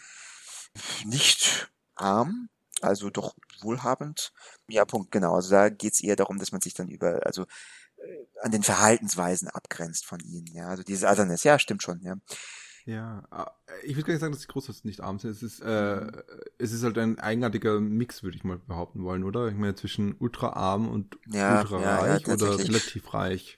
nicht 1.06 1.72
arm, 1.96 2.50
also 2.82 3.10
doch 3.10 3.36
wohlhabend. 3.62 4.34
Ja, 4.68 4.86
Punkt, 4.86 5.12
genau. 5.12 5.36
Also 5.36 5.52
da 5.52 5.70
geht 5.70 5.94
es 5.94 6.02
eher 6.04 6.16
darum, 6.16 6.40
dass 6.40 6.52
man 6.52 6.62
sich 6.62 6.74
dann 6.74 6.88
über, 6.90 7.26
also 7.26 7.44
äh, 7.98 8.26
an 8.42 8.52
den 8.52 8.64
Verhaltensweisen 8.64 9.50
abgrenzt 9.50 10.06
von 10.06 10.20
ihnen, 10.22 10.48
ja. 10.54 10.68
Also 10.70 10.84
diese 10.84 11.08
Otherness, 11.08 11.44
ja, 11.44 11.60
stimmt 11.60 11.84
schon, 11.84 12.02
ja. 12.02 12.16
Ja, 12.86 13.24
ah, 13.32 13.52
ich 13.84 13.96
würde 13.96 14.08
gar 14.08 14.14
nicht 14.14 14.22
sagen, 14.22 14.34
dass 14.34 14.42
die 14.42 14.48
Großteils 14.48 14.84
nicht 14.84 15.02
arm 15.02 15.20
sind. 15.20 15.32
Es 15.32 15.42
ist, 15.42 15.62
äh, 15.62 16.12
es 16.58 16.74
ist 16.74 16.84
halt 16.84 16.98
ein 16.98 17.18
eigenartiger 17.20 17.80
Mix, 17.80 18.24
würde 18.24 18.36
ich 18.36 18.44
mal 18.44 18.58
behaupten 18.58 19.04
wollen, 19.04 19.24
oder? 19.24 19.48
Ich 19.48 19.56
meine, 19.56 19.76
zwischen 19.76 20.16
ultra 20.20 20.50
arm 20.50 20.90
und 20.90 21.18
Ja, 21.28 21.62
ultra 21.62 21.80
ja, 21.80 22.18
ja, 22.18 22.34
oder 22.34 22.58
relativ 22.60 23.14
reich. 23.14 23.58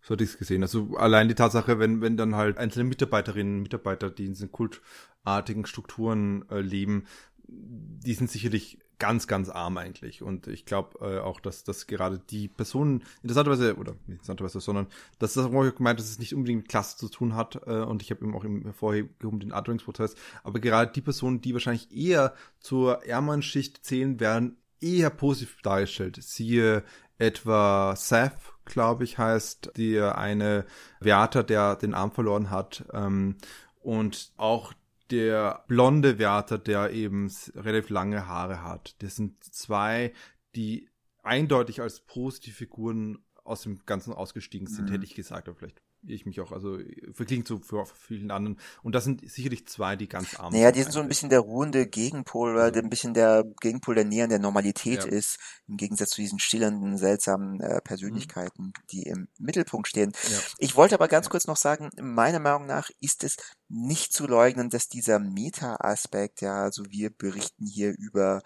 So 0.00 0.12
hatte 0.14 0.24
ich 0.24 0.30
es 0.30 0.38
gesehen. 0.38 0.62
Also 0.62 0.96
allein 0.96 1.28
die 1.28 1.34
Tatsache, 1.34 1.78
wenn, 1.78 2.00
wenn 2.00 2.16
dann 2.16 2.34
halt 2.34 2.58
einzelne 2.58 2.88
Mitarbeiterinnen 2.88 3.56
und 3.56 3.62
Mitarbeiter, 3.62 4.10
die 4.10 4.26
in 4.26 4.32
diesen 4.32 4.50
kultartigen 4.50 5.64
Strukturen 5.64 6.44
äh, 6.50 6.60
leben, 6.60 7.06
die 7.48 8.14
sind 8.14 8.30
sicherlich 8.30 8.78
ganz, 8.98 9.26
ganz 9.26 9.48
arm 9.48 9.78
eigentlich. 9.78 10.22
Und 10.22 10.46
ich 10.46 10.64
glaube 10.64 10.98
äh, 11.00 11.18
auch, 11.18 11.40
dass, 11.40 11.64
dass 11.64 11.88
gerade 11.88 12.20
die 12.20 12.46
Personen 12.46 13.02
interessanterweise, 13.22 13.76
oder 13.76 13.94
nicht 14.06 14.10
interessanterweise, 14.10 14.60
sondern 14.60 14.86
dass 15.18 15.34
das 15.34 15.46
auch 15.46 15.74
gemeint, 15.74 15.98
dass 15.98 16.08
es 16.08 16.20
nicht 16.20 16.34
unbedingt 16.34 16.62
mit 16.62 16.68
Klasse 16.68 16.96
zu 16.96 17.08
tun 17.08 17.34
hat. 17.34 17.60
Äh, 17.66 17.80
und 17.80 18.02
ich 18.02 18.10
habe 18.12 18.24
eben 18.24 18.36
auch 18.36 18.44
im 18.44 18.62
hervorgehoben 18.62 19.40
den 19.40 19.52
Otheringsprozess. 19.52 20.14
Aber 20.44 20.60
gerade 20.60 20.92
die 20.92 21.00
Personen, 21.00 21.40
die 21.40 21.52
wahrscheinlich 21.52 21.90
eher 21.92 22.34
zur 22.60 23.04
ärmeren 23.04 23.42
Schicht 23.42 23.84
zählen, 23.84 24.20
werden 24.20 24.56
eher 24.80 25.10
positiv 25.10 25.62
dargestellt. 25.62 26.18
Siehe 26.22 26.84
etwa 27.18 27.96
Seth, 27.96 28.38
glaube 28.64 29.02
ich, 29.02 29.18
heißt 29.18 29.72
der 29.76 30.16
eine 30.16 30.64
Wärter, 31.00 31.42
der 31.42 31.74
den 31.74 31.94
Arm 31.94 32.12
verloren 32.12 32.50
hat. 32.50 32.84
Ähm, 32.92 33.36
und 33.80 34.32
auch 34.36 34.74
der 35.12 35.64
blonde 35.68 36.18
Wärter, 36.18 36.58
der 36.58 36.90
eben 36.90 37.30
relativ 37.54 37.90
lange 37.90 38.26
Haare 38.26 38.62
hat. 38.64 39.00
Das 39.02 39.14
sind 39.16 39.44
zwei, 39.44 40.12
die 40.56 40.88
eindeutig 41.22 41.80
als 41.80 42.00
positive 42.00 42.54
Figuren 42.56 43.18
aus 43.44 43.62
dem 43.62 43.84
Ganzen 43.86 44.12
ausgestiegen 44.12 44.66
sind, 44.66 44.88
Mhm. 44.88 44.92
hätte 44.92 45.04
ich 45.04 45.14
gesagt, 45.14 45.48
aber 45.48 45.56
vielleicht 45.56 45.80
ich 46.04 46.26
mich 46.26 46.40
auch, 46.40 46.50
also 46.52 46.78
verklingt 47.12 47.46
so 47.46 47.60
für 47.60 47.86
vielen 47.86 48.30
anderen. 48.30 48.58
Und 48.82 48.94
das 48.94 49.04
sind 49.04 49.28
sicherlich 49.30 49.66
zwei, 49.68 49.96
die 49.96 50.08
ganz 50.08 50.38
arm 50.38 50.52
Naja, 50.52 50.72
die 50.72 50.82
sind 50.82 50.92
so 50.92 51.00
ein 51.00 51.08
bisschen 51.08 51.30
der 51.30 51.40
ruhende 51.40 51.86
Gegenpol, 51.86 52.52
oder 52.54 52.64
Also- 52.64 52.80
ein 52.80 52.90
bisschen 52.90 53.14
der 53.14 53.44
Gegenpol, 53.60 53.94
der 53.94 54.04
näher 54.04 54.24
an 54.24 54.30
der 54.30 54.38
Normalität 54.40 55.04
Ja. 55.04 55.10
ist, 55.10 55.38
im 55.68 55.76
Gegensatz 55.76 56.10
zu 56.10 56.20
diesen 56.20 56.38
schillernden, 56.38 56.98
seltsamen 56.98 57.60
äh, 57.60 57.80
Persönlichkeiten, 57.80 58.72
die 58.90 59.04
im 59.04 59.28
Mittelpunkt 59.38 59.88
stehen. 59.88 60.12
Ja. 60.30 60.38
Ich 60.58 60.76
wollte 60.76 60.94
aber 60.96 61.08
ganz 61.08 61.26
Ja. 61.26 61.30
kurz 61.30 61.46
noch 61.46 61.56
sagen, 61.56 61.90
meiner 62.00 62.40
Meinung 62.40 62.66
nach 62.66 62.90
ist 63.00 63.24
es 63.24 63.36
nicht 63.68 64.12
zu 64.12 64.26
leugnen, 64.26 64.70
dass 64.70 64.88
dieser 64.88 65.18
Meta-Aspekt, 65.18 66.40
ja, 66.40 66.62
also 66.62 66.84
wir 66.90 67.10
berichten 67.10 67.66
hier 67.66 67.94
über 67.96 68.42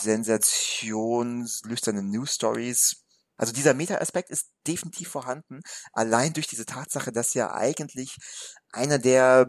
sensationslüsterne 0.00 2.02
News 2.02 2.34
Stories. 2.34 3.04
Also 3.38 3.52
dieser 3.54 3.72
Meta-Aspekt 3.72 4.30
ist 4.30 4.50
definitiv 4.66 5.08
vorhanden, 5.08 5.60
allein 5.92 6.34
durch 6.34 6.48
diese 6.48 6.66
Tatsache, 6.66 7.12
dass 7.12 7.32
ja 7.34 7.54
eigentlich 7.54 8.16
einer 8.72 8.98
der 8.98 9.46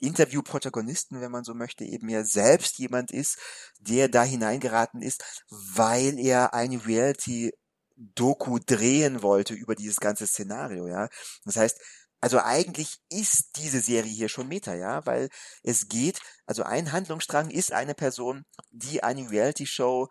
Interview-Protagonisten, 0.00 1.20
wenn 1.20 1.30
man 1.30 1.44
so 1.44 1.54
möchte, 1.54 1.84
eben 1.84 2.08
ja 2.08 2.24
selbst 2.24 2.78
jemand 2.78 3.12
ist, 3.12 3.38
der 3.78 4.08
da 4.08 4.24
hineingeraten 4.24 5.00
ist, 5.00 5.24
weil 5.48 6.18
er 6.18 6.54
eine 6.54 6.84
Reality-Doku 6.84 8.58
drehen 8.66 9.22
wollte 9.22 9.54
über 9.54 9.74
dieses 9.74 9.96
ganze 9.96 10.26
Szenario, 10.26 10.88
ja. 10.88 11.08
Das 11.44 11.56
heißt, 11.56 11.78
also 12.22 12.40
eigentlich 12.40 12.98
ist 13.10 13.56
diese 13.56 13.80
Serie 13.80 14.12
hier 14.12 14.28
schon 14.28 14.48
Meta, 14.48 14.74
ja, 14.74 15.06
weil 15.06 15.28
es 15.62 15.88
geht, 15.88 16.20
also 16.46 16.64
ein 16.64 16.92
Handlungsstrang 16.92 17.50
ist 17.50 17.72
eine 17.72 17.94
Person, 17.94 18.44
die 18.70 19.02
eine 19.02 19.30
Reality-Show 19.30 20.08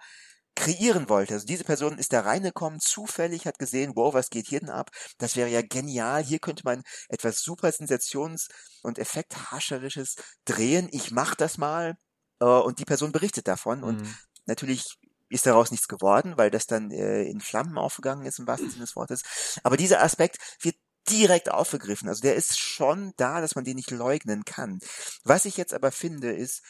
kreieren 0.59 1.07
wollte. 1.07 1.33
Also 1.35 1.45
diese 1.45 1.63
Person 1.63 1.97
ist 1.97 2.11
da 2.11 2.21
reingekommen, 2.21 2.79
zufällig 2.81 3.45
hat 3.45 3.57
gesehen, 3.59 3.93
wow, 3.95 4.13
was 4.13 4.29
geht 4.29 4.47
hier 4.47 4.59
denn 4.59 4.69
ab? 4.69 4.91
Das 5.17 5.35
wäre 5.37 5.49
ja 5.49 5.61
genial. 5.61 6.21
Hier 6.21 6.39
könnte 6.39 6.63
man 6.65 6.83
etwas 7.07 7.39
super 7.39 7.71
Sensations- 7.71 8.49
und 8.83 8.99
Effekthascherisches 8.99 10.15
drehen. 10.45 10.89
Ich 10.91 11.11
mach 11.11 11.33
das 11.35 11.57
mal. 11.57 11.95
Äh, 12.41 12.45
Und 12.45 12.79
die 12.79 12.85
Person 12.85 13.11
berichtet 13.11 13.47
davon. 13.47 13.83
Und 13.83 14.01
Mhm. 14.01 14.15
natürlich 14.45 14.97
ist 15.29 15.45
daraus 15.45 15.71
nichts 15.71 15.87
geworden, 15.87 16.33
weil 16.37 16.51
das 16.51 16.65
dann 16.65 16.91
äh, 16.91 17.23
in 17.23 17.39
Flammen 17.39 17.77
aufgegangen 17.77 18.25
ist, 18.25 18.39
im 18.39 18.47
wahrsten 18.47 18.69
Sinne 18.69 18.83
des 18.83 18.95
Wortes. 18.95 19.21
Aber 19.63 19.77
dieser 19.77 20.03
Aspekt 20.03 20.37
wird 20.61 20.75
direkt 21.09 21.49
aufgegriffen. 21.49 22.09
Also 22.09 22.21
der 22.21 22.35
ist 22.35 22.59
schon 22.59 23.13
da, 23.15 23.39
dass 23.39 23.55
man 23.55 23.63
den 23.63 23.75
nicht 23.77 23.91
leugnen 23.91 24.43
kann. 24.43 24.79
Was 25.23 25.45
ich 25.45 25.55
jetzt 25.57 25.73
aber 25.73 25.91
finde, 25.91 26.31
ist, 26.33 26.61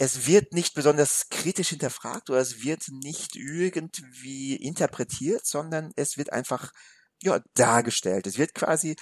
es 0.00 0.26
wird 0.26 0.54
nicht 0.54 0.72
besonders 0.72 1.28
kritisch 1.28 1.68
hinterfragt 1.68 2.30
oder 2.30 2.40
es 2.40 2.64
wird 2.64 2.88
nicht 2.88 3.36
irgendwie 3.36 4.56
interpretiert, 4.56 5.44
sondern 5.44 5.92
es 5.94 6.16
wird 6.16 6.32
einfach 6.32 6.72
ja 7.22 7.40
dargestellt. 7.52 8.26
Es 8.26 8.38
wird 8.38 8.54
quasi 8.54 8.96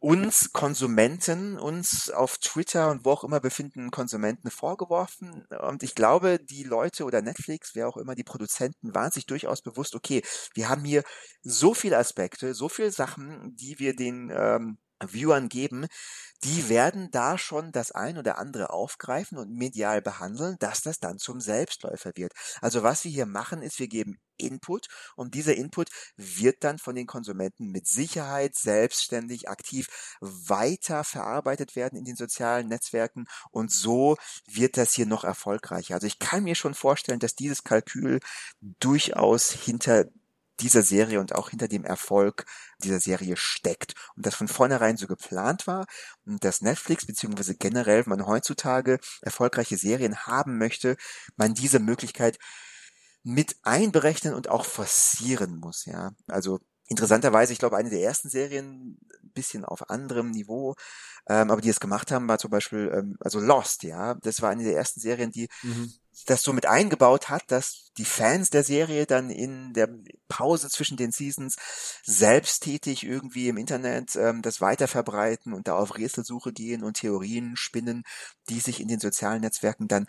uns 0.00 0.52
Konsumenten, 0.52 1.56
uns 1.60 2.10
auf 2.10 2.38
Twitter 2.38 2.90
und 2.90 3.04
wo 3.04 3.12
auch 3.12 3.22
immer 3.22 3.38
befindenden 3.38 3.92
Konsumenten 3.92 4.50
vorgeworfen. 4.50 5.46
Und 5.60 5.84
ich 5.84 5.94
glaube, 5.94 6.40
die 6.40 6.64
Leute 6.64 7.04
oder 7.04 7.22
Netflix, 7.22 7.76
wer 7.76 7.86
auch 7.86 7.96
immer, 7.96 8.16
die 8.16 8.24
Produzenten, 8.24 8.92
waren 8.92 9.12
sich 9.12 9.26
durchaus 9.26 9.62
bewusst, 9.62 9.94
okay, 9.94 10.24
wir 10.54 10.68
haben 10.68 10.84
hier 10.84 11.04
so 11.42 11.72
viele 11.72 11.98
Aspekte, 11.98 12.54
so 12.54 12.68
viele 12.68 12.90
Sachen, 12.90 13.54
die 13.54 13.78
wir 13.78 13.94
den 13.94 14.32
ähm, 14.34 14.78
Viewern 15.06 15.48
geben, 15.48 15.86
die 16.44 16.68
werden 16.68 17.10
da 17.10 17.36
schon 17.36 17.70
das 17.72 17.92
ein 17.92 18.16
oder 18.16 18.38
andere 18.38 18.70
aufgreifen 18.70 19.38
und 19.38 19.52
medial 19.52 20.00
behandeln, 20.00 20.56
dass 20.58 20.80
das 20.80 20.98
dann 20.98 21.18
zum 21.18 21.40
Selbstläufer 21.40 22.12
wird. 22.14 22.32
Also 22.60 22.82
was 22.82 23.04
wir 23.04 23.10
hier 23.10 23.26
machen, 23.26 23.62
ist, 23.62 23.78
wir 23.78 23.88
geben 23.88 24.18
Input 24.38 24.88
und 25.16 25.34
dieser 25.34 25.54
Input 25.54 25.90
wird 26.16 26.64
dann 26.64 26.78
von 26.78 26.94
den 26.94 27.06
Konsumenten 27.06 27.70
mit 27.70 27.86
Sicherheit 27.86 28.56
selbstständig 28.56 29.50
aktiv 29.50 29.88
weiter 30.20 31.04
verarbeitet 31.04 31.76
werden 31.76 31.98
in 31.98 32.04
den 32.04 32.16
sozialen 32.16 32.68
Netzwerken 32.68 33.26
und 33.50 33.70
so 33.70 34.16
wird 34.46 34.78
das 34.78 34.94
hier 34.94 35.06
noch 35.06 35.24
erfolgreicher. 35.24 35.94
Also 35.94 36.06
ich 36.06 36.18
kann 36.18 36.44
mir 36.44 36.54
schon 36.54 36.74
vorstellen, 36.74 37.20
dass 37.20 37.34
dieses 37.34 37.64
Kalkül 37.64 38.20
durchaus 38.60 39.50
hinter 39.50 40.06
dieser 40.60 40.82
Serie 40.82 41.20
und 41.20 41.34
auch 41.34 41.50
hinter 41.50 41.68
dem 41.68 41.84
Erfolg 41.84 42.44
dieser 42.82 43.00
Serie 43.00 43.36
steckt 43.36 43.94
und 44.16 44.26
das 44.26 44.34
von 44.34 44.48
vornherein 44.48 44.96
so 44.96 45.06
geplant 45.06 45.66
war 45.66 45.86
und 46.24 46.44
dass 46.44 46.60
Netflix 46.60 47.06
beziehungsweise 47.06 47.54
generell, 47.54 48.06
wenn 48.06 48.18
man 48.18 48.26
heutzutage 48.26 48.98
erfolgreiche 49.22 49.76
Serien 49.76 50.26
haben 50.26 50.58
möchte, 50.58 50.96
man 51.36 51.54
diese 51.54 51.78
Möglichkeit 51.78 52.38
mit 53.22 53.56
einberechnen 53.62 54.34
und 54.34 54.48
auch 54.48 54.64
forcieren 54.64 55.58
muss, 55.58 55.84
ja. 55.84 56.12
Also 56.26 56.60
interessanterweise, 56.86 57.52
ich 57.52 57.58
glaube, 57.58 57.76
eine 57.76 57.90
der 57.90 58.02
ersten 58.02 58.30
Serien, 58.30 58.98
ein 59.22 59.32
bisschen 59.32 59.64
auf 59.64 59.90
anderem 59.90 60.30
Niveau, 60.30 60.74
ähm, 61.28 61.50
aber 61.50 61.60
die 61.60 61.68
es 61.68 61.80
gemacht 61.80 62.10
haben, 62.10 62.28
war 62.28 62.38
zum 62.38 62.50
Beispiel, 62.50 62.90
ähm, 62.94 63.16
also 63.20 63.38
Lost, 63.38 63.82
ja. 63.82 64.14
Das 64.14 64.40
war 64.42 64.50
eine 64.50 64.64
der 64.64 64.74
ersten 64.74 65.00
Serien, 65.00 65.30
die 65.30 65.48
mhm 65.62 65.92
das 66.26 66.42
so 66.42 66.52
mit 66.52 66.66
eingebaut 66.66 67.28
hat, 67.28 67.42
dass 67.48 67.90
die 67.98 68.04
Fans 68.04 68.50
der 68.50 68.64
Serie 68.64 69.06
dann 69.06 69.30
in 69.30 69.72
der 69.72 69.88
Pause 70.28 70.68
zwischen 70.68 70.96
den 70.96 71.12
Seasons 71.12 71.56
selbsttätig 72.02 73.04
irgendwie 73.04 73.48
im 73.48 73.56
Internet 73.56 74.16
ähm, 74.16 74.42
das 74.42 74.60
weiterverbreiten 74.60 75.52
und 75.52 75.68
da 75.68 75.74
auf 75.76 75.98
Rätselsuche 75.98 76.52
gehen 76.52 76.82
und 76.82 76.98
Theorien 76.98 77.56
spinnen, 77.56 78.04
die 78.48 78.60
sich 78.60 78.80
in 78.80 78.88
den 78.88 79.00
sozialen 79.00 79.42
Netzwerken 79.42 79.88
dann 79.88 80.06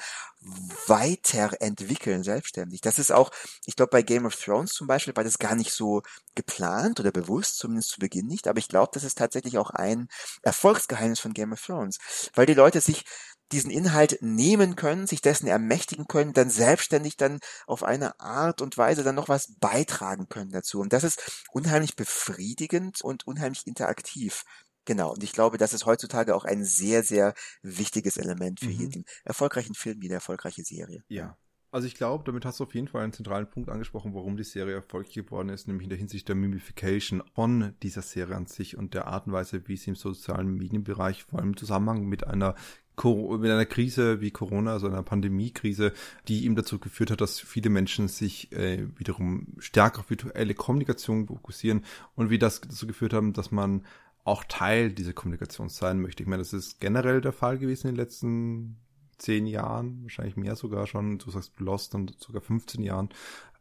weiterentwickeln, 0.88 2.24
selbstständig. 2.24 2.82
Das 2.82 2.98
ist 3.00 3.12
auch, 3.12 3.32
ich 3.66 3.76
glaube, 3.76 3.92
bei 3.92 4.02
Game 4.02 4.26
of 4.26 4.36
Thrones 4.36 4.72
zum 4.72 4.88
Beispiel 4.88 5.16
war 5.16 5.24
das 5.24 5.40
gar 5.40 5.56
nicht 5.56 5.72
so 5.72 6.02
geplant 6.36 7.00
oder 7.00 7.12
bewusst, 7.12 7.58
zumindest 7.58 7.90
zu 7.90 8.00
Beginn 8.00 8.28
nicht, 8.28 8.48
aber 8.48 8.60
ich 8.60 8.68
glaube, 8.68 8.92
das 8.94 9.04
ist 9.04 9.18
tatsächlich 9.18 9.58
auch 9.58 9.72
ein 9.72 10.08
Erfolgsgeheimnis 10.44 11.20
von 11.20 11.34
Game 11.34 11.54
of 11.54 11.62
Thrones, 11.62 11.98
weil 12.34 12.46
die 12.46 12.54
Leute 12.54 12.82
sich 12.82 13.06
diesen 13.52 13.72
Inhalt 13.72 14.18
nehmen 14.22 14.76
können, 14.76 15.08
sich 15.08 15.22
dessen 15.22 15.48
ermächtigen 15.48 16.08
können, 16.08 16.34
dann 16.34 16.50
selbstständig 16.50 17.18
dann 17.18 17.40
auf 17.68 17.84
eine 17.84 18.20
Art 18.20 18.62
und 18.62 18.78
Weise 18.78 19.04
dann 19.04 19.16
noch 19.16 19.30
was 19.30 19.54
beitragen 19.60 20.28
können 20.30 20.52
dazu. 20.52 20.80
Und 20.80 20.94
das 20.94 21.04
ist 21.04 21.46
unheimlich 21.52 21.96
befriedigend 21.96 23.02
und 23.02 23.28
unheimlich 23.28 23.68
interaktiv. 23.68 24.44
Genau, 24.86 25.14
und 25.14 25.24
ich 25.24 25.34
glaube, 25.34 25.58
das 25.58 25.74
ist 25.74 25.86
heutzutage 25.86 26.36
auch 26.36 26.44
ein 26.44 26.64
sehr, 26.64 27.04
sehr 27.04 27.34
wichtiges 27.62 28.18
Element 28.18 28.60
für 28.60 28.68
mhm. 28.68 28.72
jeden 28.72 29.06
erfolgreichen 29.24 29.76
Film 29.76 30.02
wie 30.02 30.08
eine 30.08 30.16
erfolgreiche 30.16 30.64
Serie. 30.64 31.04
Ja. 31.08 31.38
Also 31.74 31.88
ich 31.88 31.96
glaube, 31.96 32.26
damit 32.26 32.44
hast 32.44 32.60
du 32.60 32.66
auf 32.66 32.76
jeden 32.76 32.90
Fall 32.90 33.02
einen 33.02 33.14
zentralen 33.14 33.50
Punkt 33.50 33.70
angesprochen, 33.70 34.14
warum 34.14 34.36
die 34.36 34.44
Serie 34.44 34.76
erfolgreich 34.76 35.14
geworden 35.14 35.48
ist, 35.48 35.70
nämlich 35.70 35.86
in 35.86 35.90
der 35.90 35.98
Hinsicht 35.98 36.28
der 36.28 36.36
Mimification 36.36 37.24
von 37.34 37.74
dieser 37.82 38.02
Serie 38.02 38.36
an 38.36 38.46
sich 38.46 38.76
und 38.76 38.94
der 38.94 39.08
Art 39.08 39.28
und 39.28 39.32
Weise, 39.32 39.66
wie 39.70 39.78
sie 39.78 39.92
im 39.92 39.96
sozialen 39.96 40.54
Medienbereich, 40.58 41.24
vor 41.24 41.40
allem 41.40 41.52
im 41.52 41.58
Zusammenhang 41.58 42.04
mit 42.08 42.28
einer 42.28 42.56
mit 42.98 43.52
einer 43.52 43.66
Krise 43.66 44.22
wie 44.22 44.32
Corona, 44.32 44.74
also 44.74 44.88
einer 44.88 45.04
Pandemiekrise, 45.04 45.94
die 46.28 46.46
ihm 46.46 46.56
dazu 46.56 46.80
geführt 46.80 47.12
hat, 47.12 47.22
dass 47.22 47.40
viele 47.40 47.70
Menschen 47.70 48.08
sich 48.08 48.52
äh, 48.52 48.88
wiederum 48.98 49.48
stärker 49.60 50.00
auf 50.00 50.10
virtuelle 50.10 50.54
Kommunikation 50.54 51.28
fokussieren 51.28 51.84
und 52.16 52.30
wie 52.30 52.40
das 52.40 52.62
dazu 52.62 52.88
geführt 52.88 53.14
haben, 53.14 53.34
dass 53.34 53.52
man 53.52 53.86
auch 54.24 54.44
Teil 54.44 54.92
dieser 54.92 55.14
Kommunikation 55.14 55.70
sein 55.70 56.00
möchte. 56.00 56.24
Ich 56.24 56.30
meine, 56.30 56.42
das 56.42 56.54
ist 56.54 56.80
generell 56.80 57.22
der 57.22 57.34
Fall 57.34 57.58
gewesen 57.58 57.88
in 57.88 57.96
den 57.96 58.04
letzten 58.04 58.78
zehn 59.18 59.46
Jahren, 59.46 60.04
wahrscheinlich 60.04 60.36
mehr 60.36 60.56
sogar 60.56 60.88
schon, 60.88 61.18
du 61.18 61.32
sagst 61.32 61.60
Lost 61.60 61.96
und 61.96 62.20
sogar 62.20 62.42
15 62.42 62.84
Jahren. 62.84 63.10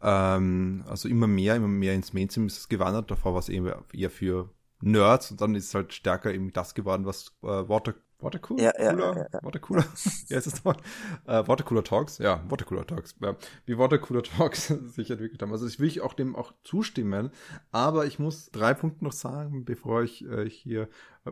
Ähm, 0.03 0.85
also 0.87 1.09
immer 1.09 1.27
mehr, 1.27 1.57
immer 1.57 1.69
mehr 1.69 1.95
ins 1.95 2.13
Mainstream 2.13 2.47
ist 2.47 2.59
es 2.59 2.69
gewandert. 2.69 3.11
Davor 3.11 3.35
war 3.35 3.41
es 3.41 3.49
eher, 3.49 3.85
eher 3.93 4.11
für 4.11 4.51
Nerds 4.81 5.31
und 5.31 5.41
dann 5.41 5.55
ist 5.55 5.67
es 5.67 5.75
halt 5.75 5.93
stärker 5.93 6.33
eben 6.33 6.53
das 6.53 6.75
geworden, 6.75 7.05
was 7.05 7.37
äh, 7.43 7.47
Water 7.47 7.95
Watercooler? 8.23 8.63
Ja, 8.63 8.73
ja, 8.79 8.99
ja, 8.99 9.29
ja. 9.33 9.39
Watercooler? 9.43 9.85
ja, 10.29 10.39
ist 10.39 10.47
es 10.47 10.65
nochmal? 10.65 10.77
Äh, 11.27 11.47
Watercooler 11.47 11.85
Talks? 11.85 12.19
Ja, 12.19 12.43
Watercooler 12.49 12.87
Talks. 12.87 13.15
Ja, 13.21 13.37
wie 13.67 13.79
Watercooler 13.79 14.23
Talks 14.23 14.67
sich 14.87 15.11
entwickelt 15.11 15.43
haben. 15.43 15.53
Also 15.53 15.67
ich 15.67 15.79
will 15.81 15.89
ich 15.89 16.01
auch 16.01 16.15
dem 16.15 16.37
auch 16.37 16.53
zustimmen, 16.65 17.31
aber 17.71 18.07
ich 18.07 18.19
muss 18.19 18.51
drei 18.51 18.75
Punkte 18.75 19.05
noch 19.05 19.13
sagen, 19.13 19.65
bevor 19.65 20.03
ich 20.03 20.25
äh, 20.27 20.49
hier, 20.49 20.89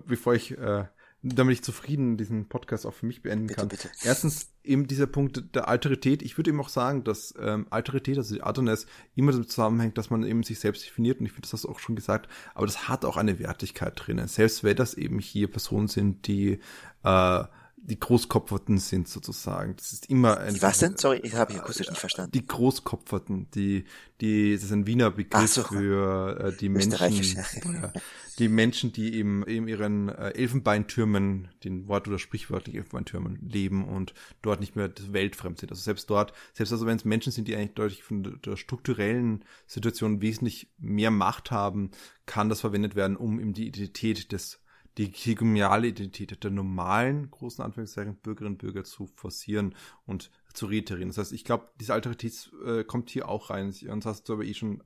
bevor 0.06 0.34
ich 0.34 0.56
äh, 0.58 0.84
damit 1.22 1.54
ich 1.54 1.64
zufrieden 1.64 2.16
diesen 2.16 2.48
Podcast 2.48 2.86
auch 2.86 2.94
für 2.94 3.06
mich 3.06 3.22
beenden 3.22 3.48
bitte, 3.48 3.60
kann. 3.60 3.68
Bitte. 3.68 3.90
Erstens 4.04 4.52
eben 4.62 4.86
dieser 4.86 5.06
Punkt 5.06 5.54
der 5.54 5.66
Alterität. 5.66 6.22
Ich 6.22 6.36
würde 6.36 6.50
eben 6.50 6.60
auch 6.60 6.68
sagen, 6.68 7.02
dass 7.02 7.34
ähm, 7.40 7.66
Alterität, 7.70 8.18
also 8.18 8.34
die 8.34 8.42
Alterness, 8.42 8.86
immer 9.16 9.32
damit 9.32 9.50
zusammenhängt, 9.50 9.98
dass 9.98 10.10
man 10.10 10.22
eben 10.22 10.44
sich 10.44 10.60
selbst 10.60 10.84
definiert. 10.86 11.18
Und 11.18 11.26
ich 11.26 11.32
finde, 11.32 11.42
das 11.42 11.54
hast 11.54 11.64
du 11.64 11.70
auch 11.70 11.80
schon 11.80 11.96
gesagt. 11.96 12.28
Aber 12.54 12.66
das 12.66 12.88
hat 12.88 13.04
auch 13.04 13.16
eine 13.16 13.40
Wertigkeit 13.40 13.94
drinnen. 13.96 14.28
Selbst 14.28 14.62
wenn 14.62 14.76
das 14.76 14.94
eben 14.94 15.18
hier 15.18 15.50
Personen 15.50 15.88
sind, 15.88 16.26
die 16.28 16.60
äh, 17.02 17.44
die 17.82 17.98
Großkopferten 17.98 18.78
sind 18.78 19.08
sozusagen. 19.08 19.76
Das 19.76 19.92
ist 19.92 20.10
immer 20.10 20.38
ein. 20.38 20.54
Die 20.54 20.62
was 20.62 20.78
denn? 20.78 20.96
Sorry, 20.96 21.20
ich 21.22 21.34
habe 21.34 21.54
akustisch 21.54 21.88
nicht 21.88 21.98
verstanden. 21.98 22.32
Die 22.32 22.46
Großkopferten, 22.46 23.50
die, 23.52 23.84
die, 24.20 24.54
das 24.54 24.64
ist 24.64 24.72
ein 24.72 24.86
Wiener 24.86 25.10
Begriff 25.10 25.54
so. 25.54 25.62
für 25.62 26.38
äh, 26.38 26.56
die 26.56 26.68
Menschen, 26.68 27.36
ja, 27.82 27.92
die 28.38 28.48
Menschen, 28.48 28.92
die 28.92 29.14
eben 29.14 29.42
in 29.44 29.68
ihren 29.68 30.08
äh, 30.08 30.30
Elfenbeintürmen, 30.30 31.48
den 31.64 31.88
Wort 31.88 32.08
oder 32.08 32.18
sprichwörtlich 32.18 32.76
Elfenbeintürmen 32.76 33.38
leben 33.48 33.88
und 33.88 34.14
dort 34.42 34.60
nicht 34.60 34.76
mehr 34.76 34.92
weltfremd 35.10 35.58
sind. 35.58 35.70
Also 35.70 35.82
selbst 35.82 36.10
dort, 36.10 36.32
selbst 36.52 36.72
also 36.72 36.86
wenn 36.86 36.96
es 36.96 37.04
Menschen 37.04 37.32
sind, 37.32 37.48
die 37.48 37.56
eigentlich 37.56 37.74
deutlich 37.74 38.02
von 38.02 38.38
der 38.44 38.56
strukturellen 38.56 39.44
Situation 39.66 40.20
wesentlich 40.20 40.70
mehr 40.78 41.10
Macht 41.10 41.50
haben, 41.50 41.90
kann 42.26 42.48
das 42.48 42.60
verwendet 42.60 42.94
werden, 42.94 43.16
um 43.16 43.40
eben 43.40 43.54
die 43.54 43.68
Identität 43.68 44.32
des 44.32 44.60
die 44.98 45.06
hegemoniale 45.06 45.86
Identität 45.88 46.42
der 46.42 46.50
normalen, 46.50 47.30
großen 47.30 47.64
Anführungszeichen, 47.64 48.16
Bürgerinnen 48.16 48.54
und 48.54 48.58
Bürger 48.58 48.84
zu 48.84 49.06
forcieren 49.06 49.74
und 50.06 50.30
zu 50.52 50.66
reiterieren. 50.66 51.08
Das 51.08 51.18
heißt, 51.18 51.32
ich 51.32 51.44
glaube, 51.44 51.68
diese 51.80 51.94
Alterität 51.94 52.50
äh, 52.66 52.84
kommt 52.84 53.10
hier 53.10 53.28
auch 53.28 53.50
rein. 53.50 53.66
Und 53.68 54.04
das 54.04 54.06
hast 54.06 54.28
du 54.28 54.34
aber 54.34 54.44
eh 54.44 54.54
schon 54.54 54.82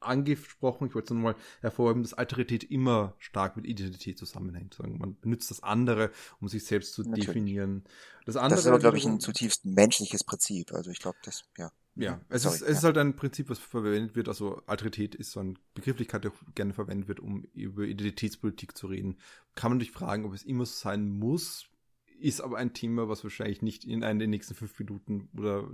angesprochen. 0.00 0.88
Ich 0.88 0.94
wollte 0.94 1.06
es 1.06 1.16
nochmal 1.16 1.36
hervorheben, 1.62 2.02
dass 2.02 2.12
Alterität 2.12 2.64
immer 2.64 3.14
stark 3.18 3.56
mit 3.56 3.66
Identität 3.66 4.18
zusammenhängt. 4.18 4.78
Man 4.78 5.18
benutzt 5.18 5.50
das 5.50 5.62
andere, 5.62 6.10
um 6.40 6.48
sich 6.48 6.64
selbst 6.66 6.92
zu 6.92 7.02
Natürlich. 7.02 7.26
definieren. 7.26 7.84
Das, 8.26 8.36
andere, 8.36 8.50
das 8.50 8.60
ist 8.60 8.66
aber, 8.66 8.78
glaube 8.78 8.98
ich, 8.98 9.06
ein 9.06 9.20
zutiefst 9.20 9.64
menschliches 9.64 10.22
Prinzip. 10.22 10.72
Also 10.72 10.90
ich 10.90 10.98
glaube, 10.98 11.18
das, 11.24 11.44
ja. 11.56 11.72
Ja, 11.96 12.20
es, 12.28 12.42
Sorry, 12.42 12.56
ist, 12.56 12.62
es 12.62 12.68
ja. 12.68 12.74
ist 12.74 12.84
halt 12.84 12.98
ein 12.98 13.16
Prinzip, 13.16 13.48
was 13.48 13.58
verwendet 13.58 14.14
wird. 14.14 14.28
Also 14.28 14.62
Alterität 14.66 15.14
ist 15.14 15.32
so 15.32 15.40
eine 15.40 15.54
Begrifflichkeit, 15.74 16.24
die 16.24 16.28
auch 16.28 16.54
gerne 16.54 16.74
verwendet 16.74 17.08
wird, 17.08 17.20
um 17.20 17.44
über 17.54 17.84
Identitätspolitik 17.84 18.76
zu 18.76 18.86
reden. 18.86 19.16
Kann 19.54 19.72
man 19.72 19.80
sich 19.80 19.90
fragen, 19.90 20.26
ob 20.26 20.34
es 20.34 20.42
immer 20.42 20.66
so 20.66 20.74
sein 20.74 21.08
muss. 21.08 21.66
Ist 22.18 22.40
aber 22.40 22.56
ein 22.56 22.72
Thema, 22.72 23.08
was 23.08 23.24
wahrscheinlich 23.24 23.60
nicht 23.60 23.84
in 23.84 24.02
einen 24.02 24.18
der 24.18 24.28
nächsten 24.28 24.54
fünf 24.54 24.78
Minuten 24.78 25.28
oder 25.36 25.68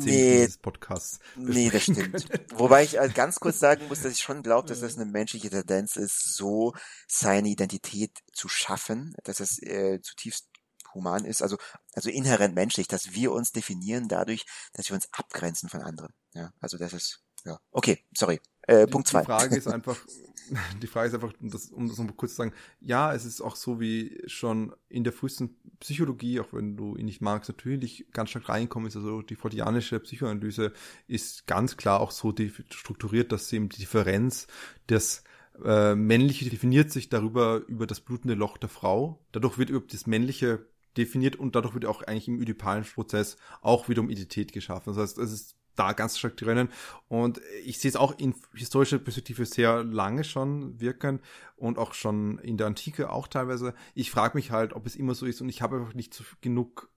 zehn 0.00 0.14
nee, 0.14 0.38
dieses 0.38 0.58
Podcasts 0.58 1.20
Nee, 1.36 1.70
das 1.70 1.84
stimmt. 1.84 2.28
Können. 2.28 2.44
Wobei 2.54 2.82
ich 2.82 2.98
äh, 2.98 3.08
ganz 3.14 3.38
kurz 3.38 3.60
sagen 3.60 3.86
muss, 3.88 4.02
dass 4.02 4.12
ich 4.12 4.20
schon 4.20 4.42
glaube, 4.42 4.66
dass 4.68 4.80
das 4.80 4.96
eine 4.98 5.08
menschliche 5.08 5.48
Tendenz 5.48 5.94
ist, 5.96 6.34
so 6.34 6.74
seine 7.06 7.48
Identität 7.48 8.10
zu 8.32 8.48
schaffen, 8.48 9.14
dass 9.22 9.38
es 9.38 9.62
äh, 9.62 10.00
zutiefst 10.02 10.48
human 10.96 11.24
ist, 11.24 11.42
also, 11.42 11.56
also 11.92 12.10
inhärent 12.10 12.54
menschlich, 12.54 12.88
dass 12.88 13.12
wir 13.12 13.32
uns 13.32 13.52
definieren 13.52 14.08
dadurch, 14.08 14.46
dass 14.72 14.88
wir 14.88 14.94
uns 14.94 15.08
abgrenzen 15.12 15.68
von 15.68 15.82
anderen. 15.82 16.12
Ja, 16.34 16.52
also 16.60 16.78
das 16.78 16.92
ist, 16.92 17.20
ja. 17.44 17.58
Okay, 17.70 18.04
sorry. 18.14 18.40
Äh, 18.62 18.86
Punkt 18.86 19.06
zwei. 19.06 19.20
Die 19.20 19.26
Frage 19.26 19.56
ist 19.56 19.68
einfach, 19.68 19.96
die 20.82 20.86
Frage 20.86 21.08
ist 21.08 21.14
einfach, 21.14 21.32
um 21.40 21.50
das, 21.50 21.66
um 21.66 21.88
das 21.88 21.98
noch 21.98 22.16
kurz 22.16 22.32
zu 22.32 22.38
sagen, 22.38 22.52
ja, 22.80 23.14
es 23.14 23.24
ist 23.24 23.40
auch 23.40 23.56
so 23.56 23.80
wie 23.80 24.20
schon 24.26 24.74
in 24.88 25.04
der 25.04 25.12
frühesten 25.12 25.56
Psychologie, 25.80 26.40
auch 26.40 26.52
wenn 26.52 26.76
du 26.76 26.96
ihn 26.96 27.06
nicht 27.06 27.20
magst, 27.20 27.48
natürlich 27.48 28.06
ganz 28.12 28.30
stark 28.30 28.48
reinkommen 28.48 28.88
ist, 28.88 28.96
also 28.96 29.22
die 29.22 29.36
fortianische 29.36 30.00
Psychoanalyse 30.00 30.72
ist 31.06 31.46
ganz 31.46 31.76
klar 31.76 32.00
auch 32.00 32.10
so 32.10 32.34
strukturiert, 32.70 33.32
dass 33.32 33.52
eben 33.52 33.68
die 33.68 33.78
Differenz 33.78 34.46
des 34.88 35.22
äh, 35.64 35.94
Männliche 35.94 36.48
definiert 36.50 36.90
sich 36.90 37.08
darüber 37.08 37.62
über 37.66 37.86
das 37.86 38.00
blutende 38.00 38.34
Loch 38.34 38.58
der 38.58 38.68
Frau. 38.68 39.24
Dadurch 39.32 39.58
wird 39.58 39.70
über 39.70 39.86
das 39.86 40.06
Männliche 40.06 40.66
definiert 40.96 41.36
und 41.36 41.54
dadurch 41.54 41.74
wird 41.74 41.84
auch 41.86 42.02
eigentlich 42.02 42.28
im 42.28 42.40
ödipalen 42.40 42.84
Prozess 42.84 43.36
auch 43.62 43.88
wiederum 43.88 44.10
Identität 44.10 44.52
geschaffen. 44.52 44.94
Das 44.94 45.02
heißt, 45.02 45.18
es 45.18 45.32
ist 45.32 45.56
da 45.76 45.92
ganz 45.92 46.18
stark 46.18 46.36
drinnen. 46.36 46.68
Und 47.08 47.40
ich 47.64 47.78
sehe 47.78 47.90
es 47.90 47.96
auch 47.96 48.18
in 48.18 48.34
historischer 48.54 48.98
Perspektive 48.98 49.46
sehr 49.46 49.84
lange 49.84 50.24
schon 50.24 50.80
wirken 50.80 51.20
und 51.56 51.78
auch 51.78 51.94
schon 51.94 52.38
in 52.38 52.56
der 52.56 52.66
Antike 52.66 53.10
auch 53.10 53.28
teilweise. 53.28 53.74
Ich 53.94 54.10
frage 54.10 54.36
mich 54.36 54.50
halt, 54.50 54.72
ob 54.72 54.86
es 54.86 54.96
immer 54.96 55.14
so 55.14 55.26
ist 55.26 55.40
und 55.40 55.48
ich 55.48 55.62
habe 55.62 55.76
einfach 55.76 55.94
nicht 55.94 56.14
so 56.14 56.24
genug 56.40 56.90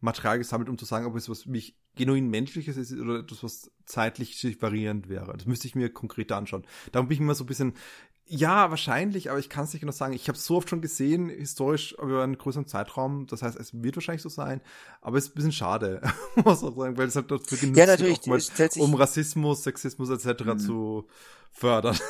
Material 0.00 0.38
gesammelt, 0.38 0.68
um 0.68 0.76
zu 0.76 0.84
sagen, 0.84 1.06
ob 1.06 1.16
es 1.16 1.28
was 1.28 1.46
mich 1.46 1.76
genuin 1.96 2.28
menschliches 2.28 2.76
ist 2.76 2.92
oder 2.92 3.20
etwas, 3.20 3.42
was 3.42 3.70
zeitlich 3.86 4.60
variierend 4.60 5.08
wäre. 5.08 5.32
Das 5.36 5.46
müsste 5.46 5.68
ich 5.68 5.74
mir 5.74 5.90
konkret 5.90 6.32
anschauen. 6.32 6.66
Darum 6.92 7.08
bin 7.08 7.14
ich 7.14 7.20
immer 7.20 7.34
so 7.34 7.44
ein 7.44 7.46
bisschen 7.46 7.74
ja, 8.26 8.70
wahrscheinlich, 8.70 9.30
aber 9.30 9.38
ich 9.38 9.50
kann 9.50 9.64
es 9.64 9.72
nicht 9.72 9.80
genau 9.80 9.92
sagen. 9.92 10.14
Ich 10.14 10.28
habe 10.28 10.38
so 10.38 10.56
oft 10.56 10.70
schon 10.70 10.80
gesehen, 10.80 11.28
historisch 11.28 11.92
über 11.92 12.22
einen 12.22 12.38
größeren 12.38 12.66
Zeitraum. 12.66 13.26
Das 13.26 13.42
heißt, 13.42 13.58
es 13.58 13.82
wird 13.82 13.96
wahrscheinlich 13.96 14.22
so 14.22 14.30
sein, 14.30 14.62
aber 15.02 15.18
es 15.18 15.24
ist 15.24 15.32
ein 15.32 15.34
bisschen 15.34 15.52
schade, 15.52 16.00
muss 16.36 16.64
auch 16.64 16.74
sagen, 16.74 16.96
weil 16.96 17.08
es 17.08 17.16
halt 17.16 17.30
dafür 17.30 17.58
genutzt 17.58 17.78
ja, 17.78 17.86
natürlich, 17.86 18.26
wird, 18.26 18.76
um 18.78 18.94
Rassismus, 18.94 19.62
Sexismus 19.62 20.08
etc. 20.08 20.44
Mhm. 20.44 20.58
zu 20.58 21.08
fördern. 21.52 21.98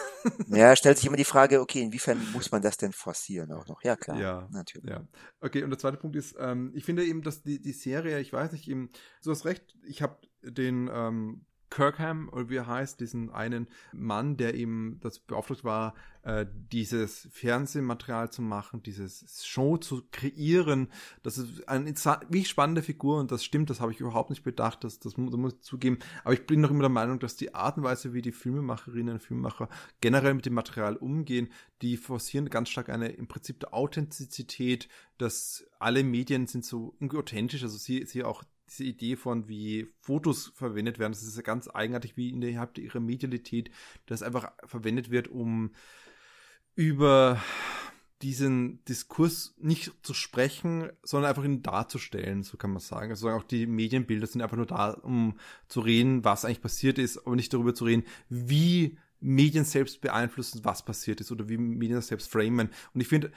Ja, 0.48 0.74
stellt 0.74 0.96
sich 0.96 1.06
immer 1.06 1.18
die 1.18 1.24
Frage, 1.24 1.60
okay, 1.60 1.82
inwiefern 1.82 2.18
muss 2.32 2.50
man 2.50 2.62
das 2.62 2.78
denn 2.78 2.92
forcieren 2.92 3.52
auch 3.52 3.66
noch? 3.66 3.82
Ja, 3.82 3.94
klar. 3.94 4.18
Ja, 4.18 4.48
natürlich. 4.50 4.88
Ja. 4.88 5.06
Okay, 5.42 5.62
und 5.62 5.68
der 5.68 5.78
zweite 5.78 5.98
Punkt 5.98 6.16
ist, 6.16 6.34
ähm, 6.38 6.72
ich 6.74 6.84
finde 6.84 7.04
eben, 7.04 7.20
dass 7.20 7.42
die, 7.42 7.60
die 7.60 7.72
Serie, 7.72 8.20
ich 8.20 8.32
weiß 8.32 8.52
nicht, 8.52 8.66
eben, 8.68 8.88
du 9.22 9.30
hast 9.30 9.44
recht, 9.44 9.76
ich 9.86 10.00
habe 10.00 10.16
den 10.42 10.88
ähm, 10.90 11.44
Kirkham, 11.74 12.28
oder 12.28 12.48
wie 12.48 12.56
er 12.56 12.68
heißt, 12.68 13.00
diesen 13.00 13.30
einen 13.30 13.66
Mann, 13.92 14.36
der 14.36 14.54
ihm 14.54 14.98
das 15.00 15.18
beauftragt 15.18 15.64
war, 15.64 15.94
äh, 16.22 16.46
dieses 16.70 17.28
Fernsehmaterial 17.32 18.30
zu 18.30 18.42
machen, 18.42 18.84
dieses 18.84 19.44
Show 19.44 19.76
zu 19.76 20.04
kreieren. 20.12 20.88
Das 21.24 21.36
ist 21.36 21.68
eine 21.68 21.92
wie 22.28 22.44
spannende 22.44 22.80
Figur 22.80 23.18
und 23.18 23.32
das 23.32 23.44
stimmt, 23.44 23.70
das 23.70 23.80
habe 23.80 23.90
ich 23.90 23.98
überhaupt 23.98 24.30
nicht 24.30 24.44
bedacht, 24.44 24.84
das, 24.84 25.00
das, 25.00 25.14
das 25.14 25.36
muss 25.36 25.54
ich 25.54 25.60
zugeben. 25.62 25.98
Aber 26.22 26.32
ich 26.32 26.46
bin 26.46 26.60
noch 26.60 26.70
immer 26.70 26.80
der 26.80 26.90
Meinung, 26.90 27.18
dass 27.18 27.34
die 27.34 27.56
Art 27.56 27.76
und 27.76 27.82
Weise, 27.82 28.14
wie 28.14 28.22
die 28.22 28.30
Filmemacherinnen 28.30 29.14
und 29.14 29.20
Filmemacher 29.20 29.68
generell 30.00 30.34
mit 30.34 30.46
dem 30.46 30.54
Material 30.54 30.96
umgehen, 30.96 31.48
die 31.82 31.96
forcieren 31.96 32.50
ganz 32.50 32.68
stark 32.68 32.88
eine 32.88 33.08
im 33.08 33.26
Prinzip 33.26 33.58
der 33.58 33.74
Authentizität, 33.74 34.88
dass 35.18 35.66
alle 35.80 36.04
Medien 36.04 36.46
sind 36.46 36.64
so 36.64 36.96
authentisch, 37.00 37.64
also 37.64 37.76
sie, 37.76 38.06
sie 38.06 38.22
auch 38.22 38.44
diese 38.68 38.84
Idee 38.84 39.16
von, 39.16 39.48
wie 39.48 39.88
Fotos 40.00 40.52
verwendet 40.54 40.98
werden, 40.98 41.12
das 41.12 41.22
ist 41.22 41.36
ja 41.36 41.42
ganz 41.42 41.68
eigenartig, 41.72 42.16
wie 42.16 42.30
innerhalb 42.30 42.78
ihrer 42.78 43.00
Medialität 43.00 43.70
das 44.06 44.22
einfach 44.22 44.52
verwendet 44.64 45.10
wird, 45.10 45.28
um 45.28 45.72
über 46.74 47.40
diesen 48.22 48.82
Diskurs 48.86 49.54
nicht 49.58 49.92
zu 50.02 50.14
sprechen, 50.14 50.90
sondern 51.02 51.28
einfach 51.28 51.44
ihn 51.44 51.62
darzustellen, 51.62 52.42
so 52.42 52.56
kann 52.56 52.70
man 52.70 52.80
sagen. 52.80 53.10
Also 53.10 53.28
auch 53.28 53.42
die 53.42 53.66
Medienbilder 53.66 54.26
sind 54.26 54.40
einfach 54.40 54.56
nur 54.56 54.66
da, 54.66 54.92
um 54.92 55.38
zu 55.68 55.80
reden, 55.80 56.24
was 56.24 56.44
eigentlich 56.44 56.62
passiert 56.62 56.98
ist, 56.98 57.18
aber 57.18 57.36
nicht 57.36 57.52
darüber 57.52 57.74
zu 57.74 57.84
reden, 57.84 58.04
wie 58.30 58.98
Medien 59.20 59.64
selbst 59.64 60.00
beeinflussen, 60.00 60.64
was 60.64 60.84
passiert 60.84 61.20
ist 61.20 61.32
oder 61.32 61.48
wie 61.48 61.58
Medien 61.58 62.00
selbst 62.00 62.30
framen. 62.30 62.70
Und 62.94 63.00
ich 63.00 63.08
finde, 63.08 63.30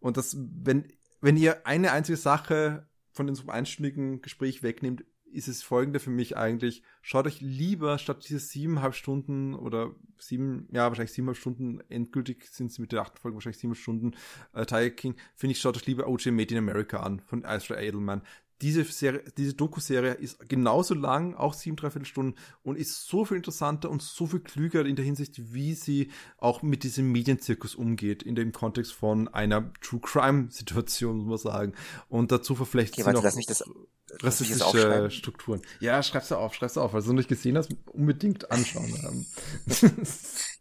und 0.00 0.16
das, 0.16 0.36
wenn, 0.38 0.86
wenn 1.20 1.36
ihr 1.36 1.66
eine 1.66 1.92
einzige 1.92 2.18
Sache 2.18 2.86
von 3.16 3.28
unserem 3.28 3.50
einstündigen 3.50 4.20
Gespräch 4.20 4.62
wegnimmt, 4.62 5.04
ist 5.32 5.48
es 5.48 5.62
folgende 5.62 5.98
für 5.98 6.10
mich 6.10 6.36
eigentlich. 6.36 6.82
Schaut 7.02 7.26
euch 7.26 7.40
lieber 7.40 7.98
statt 7.98 8.24
diese 8.28 8.38
siebeneinhalb 8.38 8.94
Stunden 8.94 9.54
oder 9.54 9.94
sieben, 10.18 10.68
ja, 10.72 10.88
wahrscheinlich 10.88 11.12
siebeneinhalb 11.12 11.38
Stunden, 11.38 11.80
endgültig 11.88 12.44
sind 12.46 12.70
es 12.70 12.78
mit 12.78 12.92
der 12.92 13.02
achten 13.02 13.18
Folge 13.18 13.36
wahrscheinlich 13.36 13.58
sieben 13.58 13.74
Stunden, 13.74 14.14
äh, 14.52 14.64
Tiger 14.64 14.90
King, 14.90 15.16
finde 15.34 15.52
ich, 15.52 15.60
schaut 15.60 15.76
euch 15.76 15.86
lieber 15.86 16.06
OJ 16.06 16.30
Made 16.30 16.54
in 16.54 16.58
America 16.58 17.00
an 17.00 17.20
von 17.20 17.44
Ezra 17.44 17.80
Edelman 17.80 18.22
diese 18.62 18.84
Serie, 18.84 19.22
diese 19.36 19.54
Doku-Serie 19.54 20.14
ist 20.14 20.48
genauso 20.48 20.94
lang, 20.94 21.34
auch 21.34 21.54
sieben, 21.54 21.76
dreiviertel 21.76 22.06
Stunden 22.06 22.34
und 22.62 22.76
ist 22.76 23.06
so 23.06 23.24
viel 23.24 23.36
interessanter 23.36 23.90
und 23.90 24.02
so 24.02 24.26
viel 24.26 24.40
klüger 24.40 24.84
in 24.86 24.96
der 24.96 25.04
Hinsicht, 25.04 25.52
wie 25.52 25.74
sie 25.74 26.10
auch 26.38 26.62
mit 26.62 26.82
diesem 26.82 27.12
Medienzirkus 27.12 27.74
umgeht, 27.74 28.22
in 28.22 28.34
dem 28.34 28.52
Kontext 28.52 28.92
von 28.92 29.28
einer 29.28 29.72
True 29.80 30.00
Crime-Situation, 30.00 31.18
muss 31.18 31.44
man 31.44 31.52
sagen. 31.52 31.72
Und 32.08 32.32
dazu 32.32 32.54
verflechtet 32.54 33.06
okay, 33.06 33.10
sie 33.10 33.28
noch 33.28 33.46
das, 33.46 33.64
rassistische 34.22 35.10
Strukturen. 35.10 35.62
Ja, 35.80 36.02
schreib's 36.02 36.28
du 36.28 36.36
auf, 36.36 36.54
schreib's 36.54 36.74
du 36.74 36.80
auf, 36.80 36.92
weil 36.92 37.02
du 37.02 37.08
noch 37.08 37.14
nicht 37.14 37.28
gesehen 37.28 37.56
hast, 37.56 37.70
unbedingt 37.86 38.50
anschauen. 38.50 39.26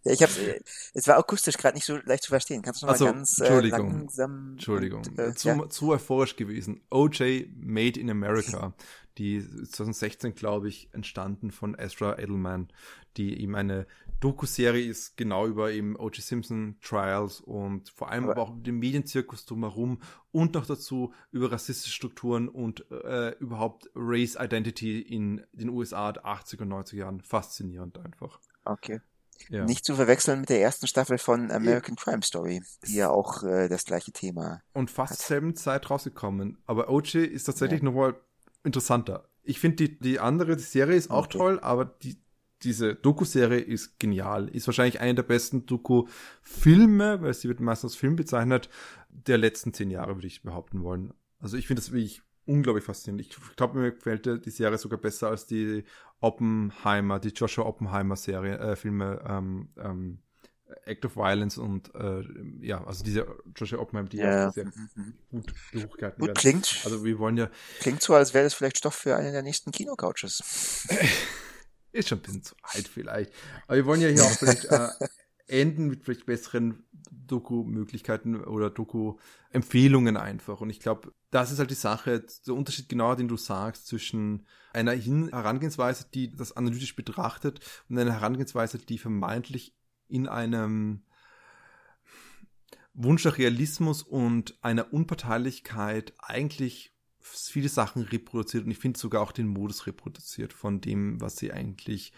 ja, 0.04 0.12
ich 0.12 0.24
hab's, 0.24 0.38
äh, 0.38 0.62
es 0.94 1.08
war 1.08 1.18
akustisch 1.18 1.58
gerade 1.58 1.76
nicht 1.76 1.86
so 1.86 1.98
leicht 2.06 2.24
zu 2.24 2.30
verstehen. 2.30 2.62
Kannst 2.62 2.82
du 2.82 2.88
also, 2.88 3.06
mal 3.06 3.14
ganz 3.14 3.40
Entschuldigung, 3.40 3.90
äh, 3.90 3.94
langsam 3.94 4.52
Entschuldigung, 4.54 5.04
und, 5.06 5.20
äh, 5.20 5.34
zu, 5.36 5.48
ja? 5.50 5.70
zu 5.70 5.90
euphorisch 5.92 6.36
gewesen. 6.36 6.82
OJ 6.90 7.48
Made 7.56 8.00
in 8.00 8.10
America, 8.10 8.74
die 9.18 9.42
2016, 9.42 10.36
glaube 10.36 10.68
ich, 10.68 10.90
entstanden 10.92 11.52
von 11.52 11.78
Ezra 11.78 12.18
Edelman, 12.18 12.70
die 13.18 13.36
ihm 13.36 13.56
eine 13.56 13.88
Doku-Serie 14.20 14.86
ist 14.86 15.18
genau 15.18 15.46
über 15.48 15.72
eben 15.72 15.96
O.J. 15.96 16.24
Simpson 16.24 16.78
Trials 16.82 17.42
und 17.42 17.90
vor 17.90 18.10
allem 18.10 18.26
aber, 18.26 18.34
aber 18.34 18.42
auch 18.44 18.54
den 18.56 18.78
Medienzirkus 18.80 19.46
drumherum 19.46 20.00
und 20.32 20.54
noch 20.54 20.66
dazu 20.66 21.14
über 21.32 21.52
rassistische 21.52 21.94
Strukturen 21.94 22.48
und 22.50 22.90
äh, 22.92 23.32
überhaupt 23.40 23.90
Race 23.96 24.38
Identity 24.40 25.02
in 25.02 25.46
den 25.54 25.70
USA 25.70 26.12
der 26.12 26.26
80er 26.26 26.62
und 26.62 26.74
90er 26.74 26.96
Jahren. 26.96 27.22
Faszinierend 27.22 27.98
einfach. 27.98 28.40
Okay. 28.64 29.02
Ja. 29.50 29.66
Nicht 29.66 29.86
zu 29.86 29.96
verwechseln 29.96 30.40
mit 30.40 30.50
der 30.50 30.62
ersten 30.62 30.88
Staffel 30.88 31.18
von 31.18 31.52
American. 31.52 31.96
Crime 31.96 32.24
Story, 32.24 32.64
die 32.88 32.96
ja 32.96 33.10
auch 33.10 33.44
äh, 33.44 33.68
das 33.68 33.86
gleiche 33.86 34.12
Thema 34.12 34.62
Und 34.74 34.90
fast 34.90 35.14
hat. 35.14 35.20
selben 35.20 35.56
Zeit 35.56 35.90
rausgekommen. 35.90 36.58
Aber 36.66 36.90
OJ 36.90 37.18
ist 37.18 37.44
tatsächlich 37.44 37.82
ja. 37.82 37.86
nochmal 37.86 38.16
interessanter. 38.64 39.30
Ich 39.44 39.60
finde 39.60 39.76
die, 39.88 40.00
die 40.00 40.20
andere 40.20 40.56
die 40.56 40.64
Serie 40.64 40.96
ist 40.96 41.12
auch 41.12 41.26
okay. 41.26 41.38
toll, 41.38 41.60
aber 41.60 41.86
die, 41.86 42.18
diese 42.66 42.96
Doku-Serie 42.96 43.60
ist 43.60 44.00
genial. 44.00 44.50
Ist 44.50 44.68
wahrscheinlich 44.68 45.00
eine 45.00 45.16
der 45.16 45.24
besten 45.24 45.66
Doku-Filme, 45.66 47.22
weil 47.22 47.34
sie 47.34 47.48
wird 47.48 47.60
meistens 47.60 47.94
als 47.94 48.00
Film 48.00 48.16
bezeichnet, 48.16 48.70
der 49.10 49.38
letzten 49.38 49.74
zehn 49.74 49.92
Jahre, 49.92 50.16
würde 50.16 50.28
ich 50.28 50.42
behaupten 50.42 50.84
wollen. 50.84 51.14
Also 51.40 51.58
ich 51.58 51.68
finde 51.68 51.82
das 51.82 51.92
wirklich 51.92 52.24
unglaublich 52.46 52.84
faszinierend. 52.84 53.22
Ich 53.22 53.56
glaube, 53.56 53.80
mir 53.80 53.92
gefällt 53.92 54.46
die 54.46 54.50
Serie 54.50 54.78
sogar 54.78 55.00
besser 55.00 55.30
als 55.30 55.46
die 55.46 55.84
Oppenheimer, 56.20 57.20
die 57.20 57.30
Joshua 57.30 57.66
Oppenheimer 57.66 58.16
Serie, 58.16 58.58
äh, 58.58 58.76
Filme, 58.76 59.24
ähm, 59.28 59.70
ähm, 59.78 60.20
Act 60.86 61.06
of 61.06 61.16
Violence 61.16 61.60
und 61.60 61.94
äh, 61.94 62.24
ja, 62.60 62.84
also 62.86 63.04
diese 63.04 63.28
Joshua 63.56 63.80
Oppenheimer, 63.80 64.10
die 64.10 64.18
ja, 64.18 64.52
sehr 64.52 64.66
mhm. 64.66 65.14
gut 65.30 65.54
hochgehalten 65.76 66.20
gut, 66.20 66.28
werden. 66.30 66.38
Klingt. 66.38 66.82
Also 66.84 67.06
wir 67.06 67.20
wollen 67.20 67.38
ja. 67.38 67.50
Klingt 67.80 68.02
so, 68.02 68.16
als 68.16 68.34
wäre 68.34 68.44
das 68.44 68.56
vielleicht 68.56 68.78
Stoff 68.78 68.96
für 68.96 69.16
einen 69.16 69.34
der 69.34 69.44
nächsten 69.44 69.72
Kinocouches. 69.72 70.88
Ist 71.96 72.10
schon 72.10 72.18
ein 72.20 72.24
bisschen 72.24 72.44
zu 72.44 72.56
alt 72.62 72.90
vielleicht. 72.90 73.32
Aber 73.68 73.78
wir 73.78 73.86
wollen 73.86 74.02
ja 74.02 74.10
hier 74.10 74.26
auch 74.26 74.38
vielleicht 74.38 74.66
äh, 74.66 74.90
enden 75.48 75.88
mit 75.88 76.04
vielleicht 76.04 76.26
besseren 76.26 76.84
Doku-Möglichkeiten 77.10 78.36
oder 78.44 78.70
Doku-Empfehlungen 78.70 80.18
einfach. 80.18 80.60
Und 80.60 80.70
ich 80.72 80.82
glaube, 80.82 81.14
das 81.32 81.54
ist 81.54 81.60
halt 81.60 81.72
die 81.72 81.76
Sache, 81.76 82.26
der 82.46 82.54
Unterschied 82.54 82.90
genau, 82.90 83.16
den 83.16 83.30
du 83.30 83.38
sagst, 83.38 83.88
zwischen 83.88 84.46
einer 84.74 84.92
Herangehensweise, 84.92 86.06
die 86.14 86.36
das 86.36 86.58
analytisch 86.58 86.98
betrachtet 86.98 87.62
und 87.88 87.98
einer 87.98 88.12
Herangehensweise, 88.12 88.78
die 88.78 88.98
vermeintlich 88.98 89.74
in 90.10 90.28
einem 90.28 91.06
Wunsch 92.94 93.24
nach 93.24 93.38
Realismus 93.38 94.04
und 94.04 94.58
einer 94.62 94.92
Unparteilichkeit 94.92 96.14
eigentlich 96.18 96.95
viele 97.26 97.70
Sachen 97.70 98.04
reproduziert 98.04 98.66
und 98.66 98.72
ich 98.72 98.78
finde 98.78 99.00
sogar 99.00 99.22
auch 99.22 99.32
den 99.32 99.48
Modus 99.48 99.88
reproduziert 99.88 100.54
von 100.54 100.82
dem, 100.82 101.20
was 101.20 101.38
sie 101.38 101.52
eigentlich, 101.52 102.14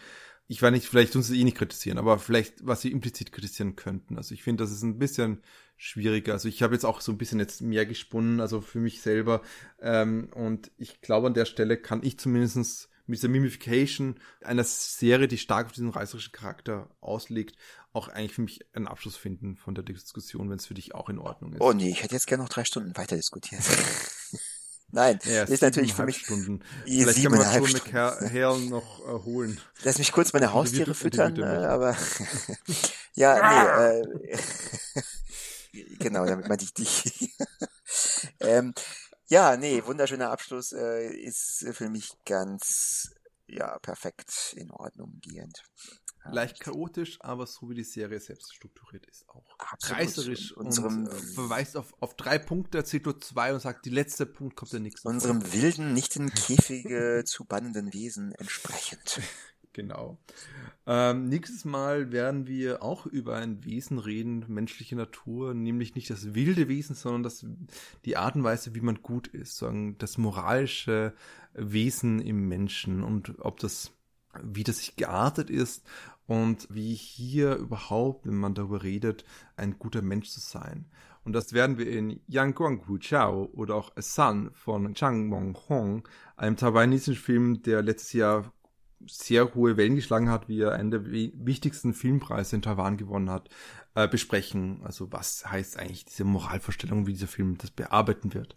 ich 0.46 0.60
weiß 0.60 0.70
nicht, 0.70 0.86
vielleicht 0.86 1.14
tun 1.14 1.22
sie 1.22 1.40
eh 1.40 1.44
nicht 1.44 1.56
kritisieren, 1.56 1.98
aber 1.98 2.18
vielleicht, 2.18 2.66
was 2.66 2.82
sie 2.82 2.92
implizit 2.92 3.32
kritisieren 3.32 3.76
könnten. 3.76 4.16
Also 4.16 4.34
ich 4.34 4.42
finde, 4.42 4.62
das 4.62 4.70
ist 4.70 4.82
ein 4.82 4.98
bisschen 4.98 5.42
schwieriger. 5.76 6.32
Also 6.32 6.48
ich 6.48 6.62
habe 6.62 6.74
jetzt 6.74 6.84
auch 6.84 7.00
so 7.00 7.12
ein 7.12 7.18
bisschen 7.18 7.38
jetzt 7.38 7.62
mehr 7.62 7.86
gesponnen, 7.86 8.40
also 8.40 8.60
für 8.60 8.80
mich 8.80 9.00
selber. 9.00 9.42
Ähm, 9.80 10.28
und 10.34 10.70
ich 10.76 11.00
glaube, 11.00 11.28
an 11.28 11.34
der 11.34 11.46
Stelle 11.46 11.76
kann 11.76 12.02
ich 12.02 12.18
zumindestens 12.18 12.88
mit 13.06 13.18
dieser 13.18 13.28
Mimification 13.28 14.20
einer 14.42 14.64
Serie, 14.64 15.28
die 15.28 15.38
stark 15.38 15.66
auf 15.66 15.72
diesen 15.72 15.88
reißerischen 15.88 16.32
Charakter 16.32 16.90
auslegt, 17.00 17.56
auch 17.92 18.08
eigentlich 18.08 18.34
für 18.34 18.42
mich 18.42 18.60
einen 18.74 18.86
Abschluss 18.86 19.16
finden 19.16 19.56
von 19.56 19.74
der 19.74 19.82
Diskussion, 19.82 20.50
wenn 20.50 20.58
es 20.58 20.66
für 20.66 20.74
dich 20.74 20.94
auch 20.94 21.08
in 21.08 21.18
Ordnung 21.18 21.54
ist. 21.54 21.60
Oh 21.60 21.72
nee, 21.72 21.90
ich 21.90 22.02
hätte 22.02 22.14
jetzt 22.14 22.26
gerne 22.26 22.42
noch 22.42 22.50
drei 22.50 22.64
Stunden 22.64 22.96
weiter 22.96 23.16
diskutiert. 23.16 23.62
Nein, 24.90 25.18
ja, 25.24 25.42
ist 25.44 25.62
natürlich 25.62 25.94
für 25.94 26.04
mich. 26.04 26.18
Stunden. 26.18 26.62
Vielleicht 26.84 27.22
kann 27.22 27.32
man 27.32 27.52
schon 27.52 27.72
McHale 27.72 28.60
noch 28.68 29.00
äh, 29.00 29.24
holen. 29.24 29.60
Lass 29.82 29.98
mich 29.98 30.12
kurz 30.12 30.32
meine 30.32 30.52
Haustiere 30.52 30.94
füttern, 30.94 31.36
äh, 31.36 31.44
aber 31.44 31.94
ja, 33.14 34.00
nee, 34.00 34.30
äh, 34.30 34.38
genau, 35.98 36.24
damit 36.24 36.48
meinte 36.48 36.64
ich 36.64 36.72
dich. 36.72 37.36
ähm, 38.40 38.72
ja, 39.26 39.58
nee, 39.58 39.82
wunderschöner 39.84 40.30
Abschluss 40.30 40.72
äh, 40.72 41.08
ist 41.08 41.66
für 41.72 41.90
mich 41.90 42.12
ganz 42.24 43.10
ja 43.48 43.78
perfekt 43.78 44.54
in 44.56 44.70
Ordnung 44.70 45.18
gehend. 45.20 45.62
Leicht 46.30 46.60
chaotisch, 46.60 47.18
aber 47.20 47.46
so 47.46 47.70
wie 47.70 47.74
die 47.74 47.84
Serie 47.84 48.20
selbst 48.20 48.54
strukturiert 48.54 49.06
ist 49.06 49.28
auch. 49.28 49.44
Absolut. 49.58 49.98
Reißerisch 49.98 50.50
In 50.52 50.56
unserem- 50.58 51.06
und 51.06 51.12
äh, 51.12 51.34
verweist 51.34 51.76
auf, 51.76 51.94
auf 52.00 52.16
drei 52.16 52.38
Punkte, 52.38 52.78
erzählt 52.78 53.06
nur 53.06 53.20
zwei 53.20 53.54
und 53.54 53.60
sagt, 53.60 53.86
die 53.86 53.90
letzte 53.90 54.26
Punkt 54.26 54.56
kommt 54.56 54.72
der 54.72 54.80
nächste. 54.80 55.08
Unserem 55.08 55.52
wilden, 55.52 55.94
nicht 55.94 56.16
in 56.16 56.30
Käfige 56.30 57.22
zu 57.24 57.44
bannenden 57.44 57.92
Wesen 57.92 58.32
entsprechend. 58.32 59.20
Genau. 59.78 60.18
Ähm, 60.88 61.28
nächstes 61.28 61.64
Mal 61.64 62.10
werden 62.10 62.48
wir 62.48 62.82
auch 62.82 63.06
über 63.06 63.36
ein 63.36 63.64
Wesen 63.64 64.00
reden, 64.00 64.44
menschliche 64.48 64.96
Natur, 64.96 65.54
nämlich 65.54 65.94
nicht 65.94 66.10
das 66.10 66.34
wilde 66.34 66.66
Wesen, 66.66 66.96
sondern 66.96 67.22
das, 67.22 67.46
die 68.04 68.16
Art 68.16 68.34
und 68.34 68.42
Weise, 68.42 68.74
wie 68.74 68.80
man 68.80 69.00
gut 69.02 69.28
ist, 69.28 69.56
sagen, 69.56 69.96
das 69.98 70.18
moralische 70.18 71.14
Wesen 71.54 72.18
im 72.18 72.48
Menschen 72.48 73.04
und 73.04 73.38
ob 73.38 73.60
das, 73.60 73.92
wie 74.42 74.64
das 74.64 74.78
sich 74.78 74.96
geartet 74.96 75.48
ist 75.48 75.86
und 76.26 76.66
wie 76.70 76.94
hier 76.94 77.54
überhaupt, 77.54 78.26
wenn 78.26 78.34
man 78.34 78.54
darüber 78.54 78.82
redet, 78.82 79.24
ein 79.56 79.78
guter 79.78 80.02
Mensch 80.02 80.28
zu 80.30 80.40
sein. 80.40 80.86
Und 81.22 81.34
das 81.34 81.52
werden 81.52 81.78
wir 81.78 81.88
in 81.88 82.20
Yang 82.26 82.54
Guanghu 82.54 82.98
Chao 82.98 83.48
oder 83.52 83.76
auch 83.76 83.96
A 83.96 84.02
Sun 84.02 84.50
von 84.54 84.92
Chang 84.94 85.28
Mong 85.28 85.56
Hong, 85.68 86.08
einem 86.36 86.56
taiwanesischen 86.56 87.14
Film, 87.14 87.62
der 87.62 87.82
letztes 87.82 88.14
Jahr 88.14 88.52
sehr 89.06 89.54
hohe 89.54 89.76
Wellen 89.76 89.96
geschlagen 89.96 90.30
hat, 90.30 90.48
wie 90.48 90.60
er 90.60 90.72
einen 90.72 90.90
der 90.90 91.06
wi- 91.10 91.32
wichtigsten 91.36 91.94
Filmpreise 91.94 92.56
in 92.56 92.62
Taiwan 92.62 92.96
gewonnen 92.96 93.30
hat, 93.30 93.48
äh, 93.94 94.08
besprechen. 94.08 94.80
Also 94.84 95.12
was 95.12 95.44
heißt 95.50 95.78
eigentlich 95.78 96.04
diese 96.04 96.24
Moralvorstellung, 96.24 97.06
wie 97.06 97.12
dieser 97.12 97.26
Film 97.28 97.58
das 97.58 97.70
bearbeiten 97.70 98.34
wird. 98.34 98.56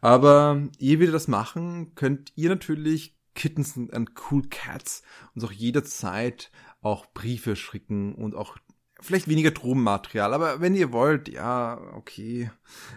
Aber 0.00 0.62
ehe 0.78 1.00
wir 1.00 1.10
das 1.12 1.28
machen, 1.28 1.94
könnt 1.94 2.32
ihr 2.36 2.48
natürlich 2.48 3.16
Kittens 3.34 3.76
and 3.76 4.12
Cool 4.30 4.42
Cats 4.48 5.02
uns 5.34 5.44
auch 5.44 5.52
jederzeit 5.52 6.50
auch 6.82 7.06
Briefe 7.12 7.56
schicken 7.56 8.14
und 8.14 8.34
auch 8.34 8.56
vielleicht 9.04 9.28
weniger 9.28 9.50
Drogenmaterial. 9.50 10.34
Aber 10.34 10.60
wenn 10.60 10.74
ihr 10.74 10.92
wollt, 10.92 11.28
ja, 11.28 11.80
okay. 11.94 12.50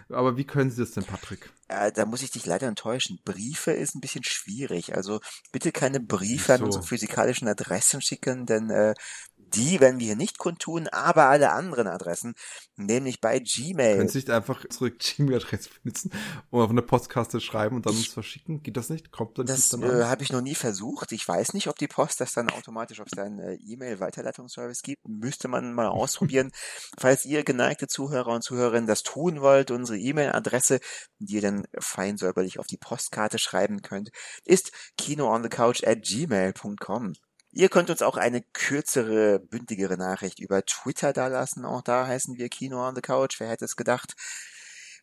Aber 0.08 0.36
wie 0.36 0.44
können 0.44 0.70
Sie 0.70 0.80
das 0.80 0.92
denn, 0.92 1.04
Patrick? 1.04 1.50
Äh, 1.68 1.92
da 1.92 2.06
muss 2.06 2.22
ich 2.22 2.30
dich 2.30 2.46
leider 2.46 2.66
enttäuschen. 2.66 3.20
Briefe 3.24 3.72
ist 3.72 3.94
ein 3.94 4.00
bisschen 4.00 4.24
schwierig. 4.24 4.96
Also 4.96 5.20
bitte 5.52 5.70
keine 5.70 6.00
Briefe 6.00 6.54
an 6.54 6.60
Wieso? 6.60 6.66
unsere 6.66 6.84
physikalischen 6.84 7.46
Adressen 7.46 8.00
schicken, 8.00 8.46
denn 8.46 8.70
äh, 8.70 8.94
die 9.54 9.80
werden 9.80 10.00
wir 10.00 10.06
hier 10.06 10.16
nicht 10.16 10.38
kundtun, 10.38 10.88
aber 10.88 11.26
alle 11.26 11.52
anderen 11.52 11.86
Adressen, 11.86 12.34
nämlich 12.76 13.20
bei 13.20 13.38
Gmail. 13.38 13.96
Können 13.96 14.08
Sie 14.08 14.18
nicht 14.18 14.30
einfach 14.30 14.64
unsere 14.64 14.90
Gmail-Adresse 14.90 15.70
benutzen 15.82 16.10
und 16.50 16.62
auf 16.62 16.70
eine 16.70 16.82
Postkarte 16.82 17.40
schreiben 17.40 17.76
und 17.76 17.86
dann 17.86 17.94
uns 17.94 18.06
verschicken? 18.06 18.62
Geht 18.62 18.76
das 18.76 18.90
nicht? 18.90 19.10
Kommt 19.10 19.38
dann 19.38 19.46
Das 19.46 19.72
äh, 19.72 20.04
habe 20.04 20.22
ich 20.22 20.32
noch 20.32 20.40
nie 20.40 20.54
versucht. 20.54 21.12
Ich 21.12 21.26
weiß 21.26 21.54
nicht, 21.54 21.68
ob 21.68 21.76
die 21.76 21.88
Post 21.88 22.20
das 22.20 22.32
dann 22.32 22.50
automatisch 22.50 23.00
auf 23.00 23.08
seinen 23.14 23.38
äh, 23.38 23.54
E-Mail-Weiterleitungsservice 23.54 24.82
gibt. 24.82 25.06
Müsste 25.06 25.48
man 25.48 25.72
mal 25.74 25.86
ausprobieren. 25.88 26.50
Falls 26.98 27.24
ihr 27.24 27.44
geneigte 27.44 27.88
Zuhörer 27.88 28.34
und 28.34 28.42
Zuhörerinnen 28.42 28.86
das 28.86 29.02
tun 29.02 29.40
wollt, 29.40 29.70
unsere 29.70 29.98
E-Mail-Adresse, 29.98 30.80
die 31.18 31.36
ihr 31.36 31.42
dann 31.42 31.66
fein 31.78 32.16
säuberlich 32.16 32.58
auf 32.58 32.66
die 32.66 32.76
Postkarte 32.76 33.38
schreiben 33.38 33.82
könnt, 33.82 34.10
ist 34.44 34.72
kinoonthecouch 34.96 35.86
at 35.86 36.02
gmail.com. 36.02 37.14
Ihr 37.50 37.68
könnt 37.68 37.90
uns 37.90 38.02
auch 38.02 38.16
eine 38.16 38.42
kürzere, 38.42 39.38
bündigere 39.38 39.96
Nachricht 39.96 40.38
über 40.38 40.64
Twitter 40.64 41.12
dalassen. 41.12 41.64
Auch 41.64 41.82
da 41.82 42.06
heißen 42.06 42.36
wir 42.36 42.48
Kino 42.48 42.86
on 42.86 42.94
the 42.94 43.00
Couch. 43.00 43.40
Wer 43.40 43.48
hätte 43.48 43.64
es 43.64 43.76
gedacht? 43.76 44.14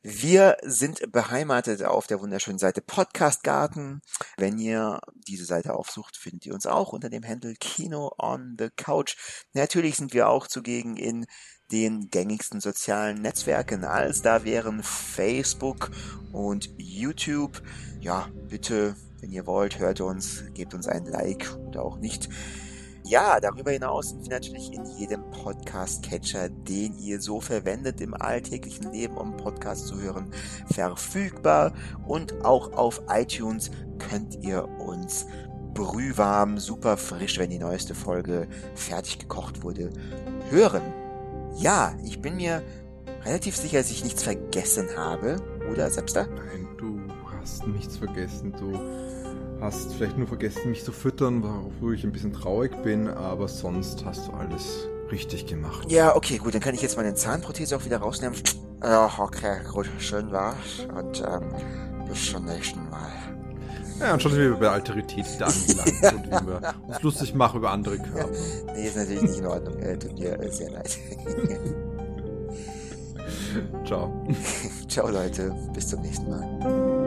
Wir 0.08 0.58
sind 0.62 1.12
beheimatet 1.12 1.82
auf 1.82 2.06
der 2.06 2.22
wunderschönen 2.22 2.60
Seite 2.60 2.82
Podcast 2.82 3.44
Garten. 3.44 4.02
Wenn 4.38 4.60
ihr 4.60 5.00
diese 5.16 5.46
Seite 5.46 5.74
aufsucht, 5.74 6.16
findet 6.16 6.46
ihr 6.46 6.54
uns 6.54 6.68
auch 6.68 6.94
unter 6.94 7.10
dem 7.10 7.26
Handle 7.26 7.56
Kino 7.60 8.12
on 8.20 8.56
the 8.60 8.70
Couch. 8.70 9.18
Natürlich 9.54 9.96
sind 9.96 10.14
wir 10.14 10.30
auch 10.30 10.46
zugegen 10.46 10.96
in 10.96 11.26
den 11.72 12.10
gängigsten 12.12 12.62
sozialen 12.62 13.24
Netzwerken, 13.24 13.84
als 13.84 14.22
da 14.22 14.44
wären 14.44 14.84
Facebook 14.84 15.90
und 16.32 16.70
YouTube. 16.78 17.64
Ja, 18.00 18.30
bitte, 18.48 18.96
wenn 19.26 19.32
ihr 19.32 19.48
wollt, 19.48 19.80
hört 19.80 20.02
uns, 20.02 20.44
gebt 20.54 20.76
uns 20.76 20.88
ein 20.88 21.08
Like 21.08 21.50
oder 21.68 21.84
auch 21.84 21.98
nicht. 21.98 22.30
Ja, 23.06 23.40
darüber 23.40 23.72
hinaus 23.72 24.10
sind 24.10 24.22
wir 24.22 24.30
natürlich 24.30 24.72
in 24.72 24.86
jedem 24.86 25.24
Podcast-Catcher, 25.32 26.50
den 26.50 26.96
ihr 27.00 27.20
so 27.20 27.42
verwendet 27.42 28.02
im 28.02 28.14
alltäglichen 28.14 28.92
Leben, 28.92 29.18
um 29.18 29.36
Podcasts 29.36 29.88
zu 29.88 30.00
hören, 30.00 30.30
verfügbar. 30.72 31.74
Und 32.08 32.46
auch 32.46 32.74
auf 32.74 33.02
iTunes 33.10 33.72
könnt 33.98 34.44
ihr 34.44 34.68
uns 34.80 35.26
brühwarm, 35.74 36.60
super 36.60 36.96
frisch, 36.96 37.40
wenn 37.40 37.50
die 37.50 37.58
neueste 37.58 37.96
Folge 37.96 38.48
fertig 38.76 39.18
gekocht 39.18 39.64
wurde, 39.64 39.90
hören. 40.52 40.84
Ja, 41.56 41.96
ich 42.04 42.22
bin 42.22 42.36
mir 42.36 42.62
relativ 43.24 43.56
sicher, 43.56 43.80
dass 43.80 43.90
ich 43.90 44.04
nichts 44.04 44.22
vergessen 44.22 44.88
habe. 44.96 45.38
Oder, 45.72 45.90
Selbster? 45.90 46.28
Nein, 46.28 46.68
du 46.78 47.00
hast 47.46 47.68
nichts 47.68 47.98
vergessen. 47.98 48.52
Du 48.58 49.05
hast 49.62 49.94
vielleicht 49.94 50.18
nur 50.18 50.28
vergessen, 50.28 50.70
mich 50.70 50.84
zu 50.84 50.92
füttern, 50.92 51.44
wo 51.80 51.92
ich 51.92 52.04
ein 52.04 52.12
bisschen 52.12 52.34
traurig 52.34 52.72
bin, 52.84 53.08
aber 53.08 53.48
sonst 53.48 54.04
hast 54.06 54.28
du 54.28 54.34
alles 54.34 54.88
richtig 55.12 55.46
gemacht. 55.46 55.92
Ja, 55.92 56.16
okay, 56.16 56.38
gut, 56.38 56.54
dann 56.54 56.62
kann 56.62 56.76
ich 56.76 56.82
jetzt 56.82 56.98
meine 56.98 57.14
Zahnprothese 57.14 57.76
auch 57.76 57.84
wieder 57.86 57.98
rausnehmen. 57.98 58.38
Ja, 58.84 59.12
okay, 59.18 59.58
gut, 59.72 59.90
schön 60.00 60.32
war's. 60.32 60.86
Und 60.96 61.22
ähm, 61.22 61.54
bis 62.08 62.32
zum 62.32 62.46
nächsten 62.46 62.90
Mal. 62.90 63.12
Ja, 64.00 64.14
und 64.14 64.22
schon 64.22 64.32
sind 64.32 64.42
wir 64.42 64.56
bei 64.56 64.70
Alterität 64.70 65.26
wieder 65.34 65.48
angelangt 65.48 66.04
und 66.14 66.28
wie 66.28 66.48
wir 66.48 66.62
uns 66.88 67.02
lustig 67.02 67.34
machen 67.34 67.60
über 67.60 67.72
andere 67.72 67.98
Körper. 67.98 68.30
Nee, 68.74 68.88
ist 68.88 68.98
natürlich 68.98 69.22
nicht 69.22 69.40
in 69.40 69.46
Ordnung. 69.46 69.80
Äh, 69.80 69.98
tut 69.98 70.20
mir 70.20 70.38
äh, 70.40 70.52
sehr 70.52 70.72
leid. 70.72 70.96
Ciao. 73.86 74.12
Ciao, 74.90 75.10
Leute. 75.10 75.56
Bis 75.74 75.88
zum 75.88 76.02
nächsten 76.02 76.30
Mal. 76.30 77.05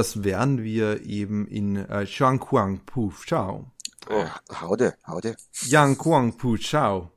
Das 0.00 0.24
werden 0.24 0.64
wir 0.64 1.04
eben 1.04 1.46
in 1.46 1.76
äh, 1.76 2.06
Shankuang 2.06 2.86
Pu 2.86 3.12
Chao. 3.26 3.70
Oh, 4.08 4.24
haude, 4.50 4.96
haude. 5.06 5.36
Yang 5.66 5.98
Kuang 5.98 6.38
Pu 6.38 6.56
Chao. 6.56 7.12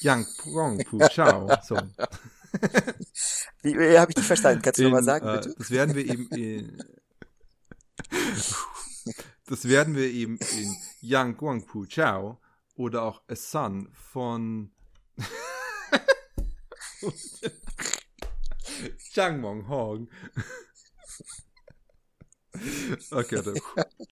Yang 0.00 0.26
Kuang 0.42 0.84
Pu 0.84 0.98
Chao. 1.08 1.56
So. 1.62 1.76
Wie, 3.62 3.78
wie 3.78 3.96
habe 3.96 4.10
ich 4.10 4.16
dich 4.16 4.26
verstanden? 4.26 4.60
Kannst 4.60 4.80
du 4.80 4.82
nochmal 4.82 5.04
sagen, 5.04 5.28
äh, 5.28 5.36
bitte? 5.36 5.54
Das 5.56 5.70
werden 5.70 5.94
wir 5.94 6.04
eben 6.04 6.28
in, 6.30 6.82
das 9.46 9.68
werden 9.68 9.94
wir 9.94 10.10
eben 10.10 10.38
in 10.38 10.76
Yang 11.00 11.36
Guangpu 11.36 11.86
Chao 11.86 12.40
oder 12.74 13.02
auch 13.02 13.22
A 13.28 13.36
Sun 13.36 13.88
von 13.92 14.72
Chang 19.12 19.40
Mong 19.40 19.68
Hong. 19.68 20.08
Okay, 23.10 23.42
dann. 23.42 23.86